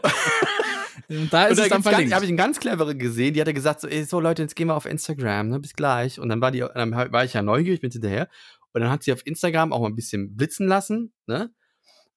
und 1.09 1.33
da 1.33 1.47
ist 1.47 1.51
und 1.53 1.59
da 1.59 1.63
es 1.65 1.69
dann 1.69 1.83
verlinkt. 1.83 2.13
Da 2.13 2.17
habe 2.17 2.25
ich 2.25 2.31
einen 2.31 2.37
ganz 2.37 2.61
clevere 2.61 2.97
gesehen, 2.97 3.35
die 3.35 3.41
hatte 3.41 3.55
gesagt, 3.55 3.81
so, 3.81 3.89
ey, 3.89 4.05
so 4.05 4.21
Leute, 4.21 4.43
jetzt 4.43 4.57
gehen 4.57 4.69
wir 4.69 4.77
auf 4.77 4.87
Instagram, 4.87 5.49
ne, 5.49 5.61
bis 5.61 5.75
gleich. 5.75 6.21
Und 6.21 6.29
dann 6.29 6.41
war, 6.41 6.51
die, 6.51 6.61
dann 6.61 6.93
war 6.93 7.25
ich 7.25 7.33
ja 7.33 7.43
neugierig, 7.43 7.81
bin 7.81 7.91
hinterher. 7.91 8.29
Und 8.73 8.81
dann 8.81 8.91
hat 8.91 9.03
sie 9.03 9.13
auf 9.13 9.27
Instagram 9.27 9.73
auch 9.73 9.81
mal 9.81 9.89
ein 9.89 9.97
bisschen 9.97 10.37
blitzen 10.37 10.67
lassen, 10.67 11.13
ne? 11.27 11.51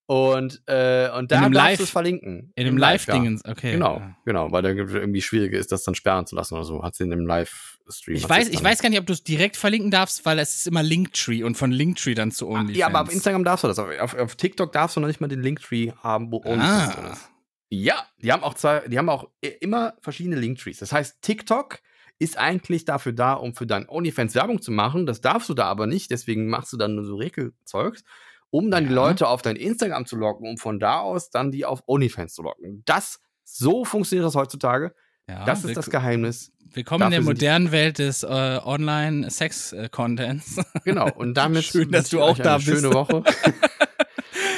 Und, 0.07 0.61
äh, 0.67 1.09
und 1.09 1.31
da 1.31 1.49
darfst 1.49 1.79
du 1.79 1.83
es 1.83 1.89
verlinken. 1.89 2.51
In 2.55 2.65
dem 2.65 2.77
Live-Dingens, 2.77 3.41
ja. 3.43 3.51
okay. 3.51 3.71
Genau, 3.71 4.03
genau, 4.23 4.51
weil 4.51 4.61
da 4.61 4.69
irgendwie 4.69 5.21
schwierig 5.21 5.53
ist, 5.53 5.71
das 5.71 5.83
dann 5.83 5.95
sperren 5.95 6.27
zu 6.27 6.35
lassen 6.35 6.53
oder 6.53 6.63
so. 6.63 6.83
Hat 6.83 6.93
sie 6.93 7.05
in 7.05 7.09
dem 7.09 7.25
Live-Stream. 7.25 8.17
Ich 8.17 8.29
weiß, 8.29 8.49
ich 8.49 8.63
weiß 8.63 8.83
gar 8.83 8.89
nicht, 8.89 8.99
ob 8.99 9.07
du 9.07 9.13
es 9.13 9.23
direkt 9.23 9.57
verlinken 9.57 9.89
darfst, 9.89 10.23
weil 10.23 10.37
es 10.37 10.57
ist 10.57 10.67
immer 10.67 10.83
Linktree 10.83 11.43
und 11.43 11.55
von 11.55 11.71
Linktree 11.71 12.13
dann 12.13 12.31
zu 12.31 12.47
OnlyFans. 12.47 12.77
Ja, 12.77 12.87
aber 12.87 13.01
auf 13.01 13.11
Instagram 13.11 13.43
darfst 13.43 13.63
du 13.63 13.67
das. 13.67 13.79
Auf, 13.79 14.13
auf, 14.13 14.35
TikTok 14.35 14.71
darfst 14.71 14.95
du 14.95 14.99
noch 14.99 15.07
nicht 15.07 15.21
mal 15.21 15.27
den 15.27 15.41
Linktree 15.41 15.91
haben, 16.03 16.31
wo 16.31 16.37
OnlyFans 16.37 16.97
ah. 16.97 17.11
ist. 17.13 17.29
Ja, 17.69 18.05
die 18.21 18.31
haben 18.31 18.43
auch 18.43 18.53
zwei, 18.53 18.87
die 18.87 18.99
haben 18.99 19.09
auch 19.09 19.27
immer 19.59 19.95
verschiedene 20.01 20.35
Linktrees. 20.35 20.77
Das 20.77 20.91
heißt, 20.91 21.23
TikTok 21.23 21.79
ist 22.19 22.37
eigentlich 22.37 22.85
dafür 22.85 23.11
da, 23.11 23.33
um 23.33 23.55
für 23.55 23.65
dein 23.65 23.89
OnlyFans 23.89 24.35
Werbung 24.35 24.61
zu 24.61 24.71
machen. 24.71 25.07
Das 25.07 25.19
darfst 25.19 25.49
du 25.49 25.55
da 25.55 25.65
aber 25.65 25.87
nicht, 25.87 26.11
deswegen 26.11 26.47
machst 26.47 26.71
du 26.73 26.77
dann 26.77 26.93
nur 26.93 27.05
so 27.05 27.15
Regelzeugs 27.15 28.03
um 28.49 28.71
dann 28.71 28.83
ja. 28.83 28.89
die 28.89 28.95
Leute 28.95 29.27
auf 29.27 29.41
dein 29.41 29.55
Instagram 29.55 30.05
zu 30.05 30.15
locken, 30.15 30.49
um 30.49 30.57
von 30.57 30.79
da 30.79 30.99
aus 30.99 31.29
dann 31.29 31.51
die 31.51 31.65
auf 31.65 31.83
OnlyFans 31.87 32.33
zu 32.33 32.43
locken. 32.43 32.83
Das, 32.85 33.19
so 33.43 33.85
funktioniert 33.85 34.25
das 34.25 34.35
heutzutage. 34.35 34.93
Ja, 35.27 35.45
das 35.45 35.63
ist 35.63 35.75
das 35.75 35.89
Geheimnis. 35.89 36.51
Willkommen 36.71 37.01
Dafür 37.01 37.17
in 37.17 37.23
der 37.23 37.33
modernen 37.33 37.71
Welt 37.71 37.99
des 37.99 38.23
äh, 38.23 38.27
Online-Sex-Contents. 38.27 40.57
Genau, 40.83 41.09
und 41.11 41.33
damit 41.37 41.63
schön, 41.63 41.91
dass 41.91 42.09
du 42.09 42.21
auch 42.21 42.37
da 42.37 42.57
bist. 42.57 42.67
Schöne 42.67 42.93
Woche. 42.93 43.23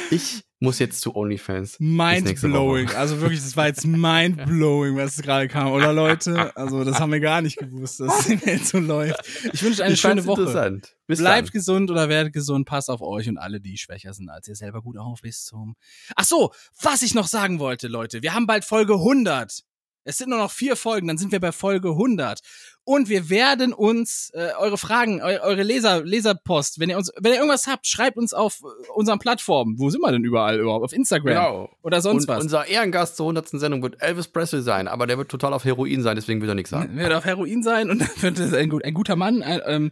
ich 0.09 0.43
muss 0.59 0.79
jetzt 0.79 1.01
zu 1.01 1.15
OnlyFans. 1.15 1.79
Mindblowing. 1.79 2.89
Also 2.91 3.21
wirklich, 3.21 3.41
das 3.41 3.55
war 3.55 3.67
jetzt 3.67 3.85
mindblowing, 3.85 4.95
was 4.97 5.17
gerade 5.17 5.47
kam, 5.47 5.71
oder 5.71 5.93
Leute? 5.93 6.55
Also 6.55 6.83
das 6.83 6.99
haben 6.99 7.11
wir 7.11 7.19
gar 7.19 7.41
nicht 7.41 7.57
gewusst, 7.57 7.99
dass 7.99 8.27
es 8.27 8.43
jetzt 8.45 8.69
so 8.69 8.79
läuft. 8.79 9.19
Ich 9.53 9.61
wünsche 9.61 9.83
eine 9.83 9.93
ich 9.93 10.01
schöne 10.01 10.25
Woche. 10.25 10.81
Bis 11.05 11.19
Bleibt 11.19 11.49
dann. 11.49 11.53
gesund 11.53 11.91
oder 11.91 12.09
werdet 12.09 12.33
gesund. 12.33 12.65
Passt 12.67 12.89
auf 12.89 13.01
euch 13.01 13.29
und 13.29 13.37
alle, 13.37 13.61
die 13.61 13.77
schwächer 13.77 14.13
sind 14.13 14.29
als 14.29 14.47
ihr 14.47 14.55
selber 14.55 14.81
gut 14.81 14.97
auf. 14.97 15.21
Bis 15.21 15.45
zum. 15.45 15.75
Ach 16.15 16.25
so, 16.25 16.51
was 16.81 17.01
ich 17.03 17.13
noch 17.13 17.27
sagen 17.27 17.59
wollte, 17.59 17.87
Leute. 17.87 18.23
Wir 18.23 18.33
haben 18.33 18.47
bald 18.47 18.65
Folge 18.65 18.93
100. 18.93 19.61
Es 20.03 20.17
sind 20.17 20.29
nur 20.29 20.39
noch 20.39 20.51
vier 20.51 20.77
Folgen, 20.77 21.07
dann 21.07 21.17
sind 21.17 21.33
wir 21.33 21.41
bei 21.41 21.51
Folge 21.51 21.89
100. 21.89 22.39
Und 22.87 23.09
wir 23.09 23.29
werden 23.29 23.73
uns 23.73 24.31
äh, 24.33 24.51
eure 24.57 24.77
Fragen, 24.77 25.19
eu 25.21 25.41
eure 25.41 25.61
Leser, 25.61 26.05
Leserpost, 26.05 26.79
wenn 26.79 26.89
ihr 26.89 26.95
uns, 26.95 27.11
wenn 27.19 27.33
ihr 27.33 27.39
irgendwas 27.39 27.67
habt, 27.67 27.85
schreibt 27.85 28.15
uns 28.15 28.31
auf 28.33 28.61
äh, 28.61 28.91
unseren 28.93 29.19
Plattformen. 29.19 29.77
Wo 29.77 29.89
sind 29.89 29.99
wir 29.99 30.09
denn 30.13 30.23
überall 30.23 30.57
überhaupt? 30.57 30.85
Auf 30.85 30.93
Instagram 30.93 31.33
genau. 31.33 31.69
oder 31.81 31.99
sonst 31.99 32.23
Und 32.23 32.27
was. 32.29 32.43
Unser 32.43 32.65
Ehrengast 32.65 33.17
zur 33.17 33.25
100. 33.25 33.49
Sendung 33.49 33.83
wird 33.83 34.01
Elvis 34.01 34.29
Presley 34.29 34.61
sein, 34.61 34.87
aber 34.87 35.05
der 35.05 35.17
wird 35.17 35.27
total 35.27 35.53
auf 35.53 35.65
Heroin 35.65 36.01
sein, 36.01 36.15
deswegen 36.15 36.39
wird 36.39 36.49
er 36.49 36.55
nichts 36.55 36.69
sagen. 36.69 36.97
Er 36.97 37.03
wird 37.09 37.13
auf 37.17 37.25
Heroin 37.25 37.61
sein 37.61 37.89
und 37.89 37.99
dann 38.21 38.21
wird 38.21 38.39
er 38.39 38.57
ein, 38.57 38.71
ein 38.81 38.93
guter 38.93 39.17
Mann. 39.17 39.43
Ein, 39.43 39.59
ähm, 39.65 39.91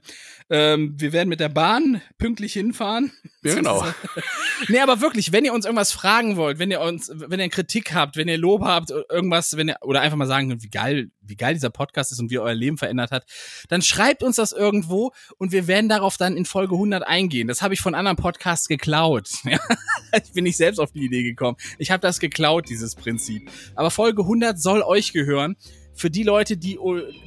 ähm, 0.50 0.96
wir 0.98 1.12
werden 1.12 1.28
mit 1.28 1.42
der 1.42 1.50
Bahn 1.50 2.02
pünktlich 2.18 2.54
hinfahren. 2.54 3.12
Ja, 3.44 3.56
genau. 3.56 3.86
nee, 4.70 4.80
aber 4.80 5.02
wirklich, 5.02 5.34
wenn 5.34 5.44
ihr 5.44 5.52
uns 5.52 5.66
irgendwas 5.66 5.92
fragen 5.92 6.38
wollt, 6.38 6.60
wenn 6.60 6.72
ihr 6.72 6.80
uns, 6.80 7.12
wenn 7.14 7.42
ihr 7.42 7.50
Kritik 7.50 7.94
habt, 7.94 8.16
wenn 8.16 8.30
ihr 8.30 8.38
Lob 8.38 8.62
habt, 8.62 8.90
irgendwas, 8.90 9.58
wenn 9.58 9.68
ihr, 9.68 9.76
oder 9.82 10.00
einfach 10.00 10.18
mal 10.18 10.28
sagen, 10.28 10.64
wie 10.64 10.70
geil, 10.70 11.10
wie 11.28 11.36
geil 11.36 11.54
dieser 11.54 11.70
Podcast 11.70 12.12
ist 12.12 12.20
und 12.20 12.32
wie 12.32 12.40
euer 12.40 12.54
Leben 12.54 12.78
verändert 12.78 13.12
hat, 13.12 13.26
dann 13.70 13.82
schreibt 13.82 14.24
uns 14.24 14.38
das 14.38 14.52
irgendwo 14.52 15.12
und 15.38 15.52
wir 15.52 15.68
werden 15.68 15.90
darauf 15.90 16.18
dann 16.18 16.38
in 16.38 16.46
Folge 16.46 16.76
100 16.76 17.06
eingehen. 17.06 17.48
Das 17.48 17.62
habe 17.62 17.74
ich 17.74 17.82
von 17.82 17.96
anderen 17.96 18.18
Podcasts 18.18 18.68
geklaut. 18.68 19.30
ich 20.24 20.34
bin 20.34 20.44
nicht 20.44 20.58
selbst 20.58 20.80
auf 20.80 20.92
die 20.92 21.06
Idee 21.06 21.24
gekommen. 21.24 21.58
Ich 21.78 21.92
habe 21.92 22.02
das 22.02 22.20
geklaut, 22.20 22.70
dieses 22.70 22.96
Prinzip. 22.96 23.50
Aber 23.76 23.92
Folge 23.92 24.22
100 24.24 24.60
soll 24.60 24.82
euch 24.82 25.14
gehören 25.14 25.56
für 25.96 26.10
die 26.10 26.24
Leute, 26.24 26.58
die, 26.58 26.78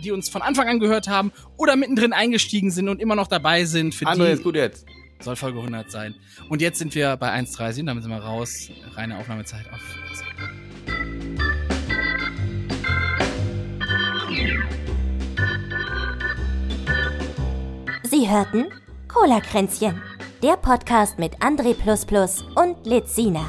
die 0.05 0.11
uns 0.13 0.29
von 0.29 0.43
Anfang 0.43 0.69
an 0.69 0.79
gehört 0.79 1.09
haben 1.09 1.33
oder 1.57 1.75
mittendrin 1.77 2.13
eingestiegen 2.13 2.71
sind 2.71 2.89
und 2.89 3.01
immer 3.01 3.17
noch 3.17 3.27
dabei 3.27 3.65
sind. 3.65 3.95
Für 3.95 4.07
André 4.07 4.27
die 4.27 4.33
ist 4.33 4.43
gut 4.43 4.57
jetzt. 4.57 4.87
Soll 5.21 5.35
Folge 5.35 5.59
100 5.59 5.91
sein. 5.91 6.15
Und 6.49 6.63
jetzt 6.63 6.79
sind 6.79 6.95
wir 6.95 7.17
bei 7.17 7.33
1.30, 7.33 7.87
damit 7.87 8.05
sind 8.05 8.13
wir 8.13 8.19
raus. 8.19 8.71
Reine 8.95 9.19
Aufnahmezeit 9.19 9.67
auf. 9.73 11.48
Sie 18.03 18.29
hörten 18.29 18.67
Cola-Kränzchen, 19.09 20.03
der 20.43 20.57
Podcast 20.57 21.19
mit 21.19 21.39
André 21.39 21.75
und 22.57 22.87
Litzina. 22.87 23.45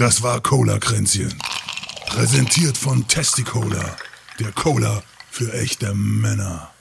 Das 0.00 0.22
war 0.22 0.40
Cola-Kränzchen. 0.40 1.36
Präsentiert 2.10 2.76
von 2.76 3.06
Testicola, 3.06 3.96
der 4.40 4.50
Cola 4.50 5.00
für 5.30 5.52
echte 5.52 5.94
Männer. 5.94 6.72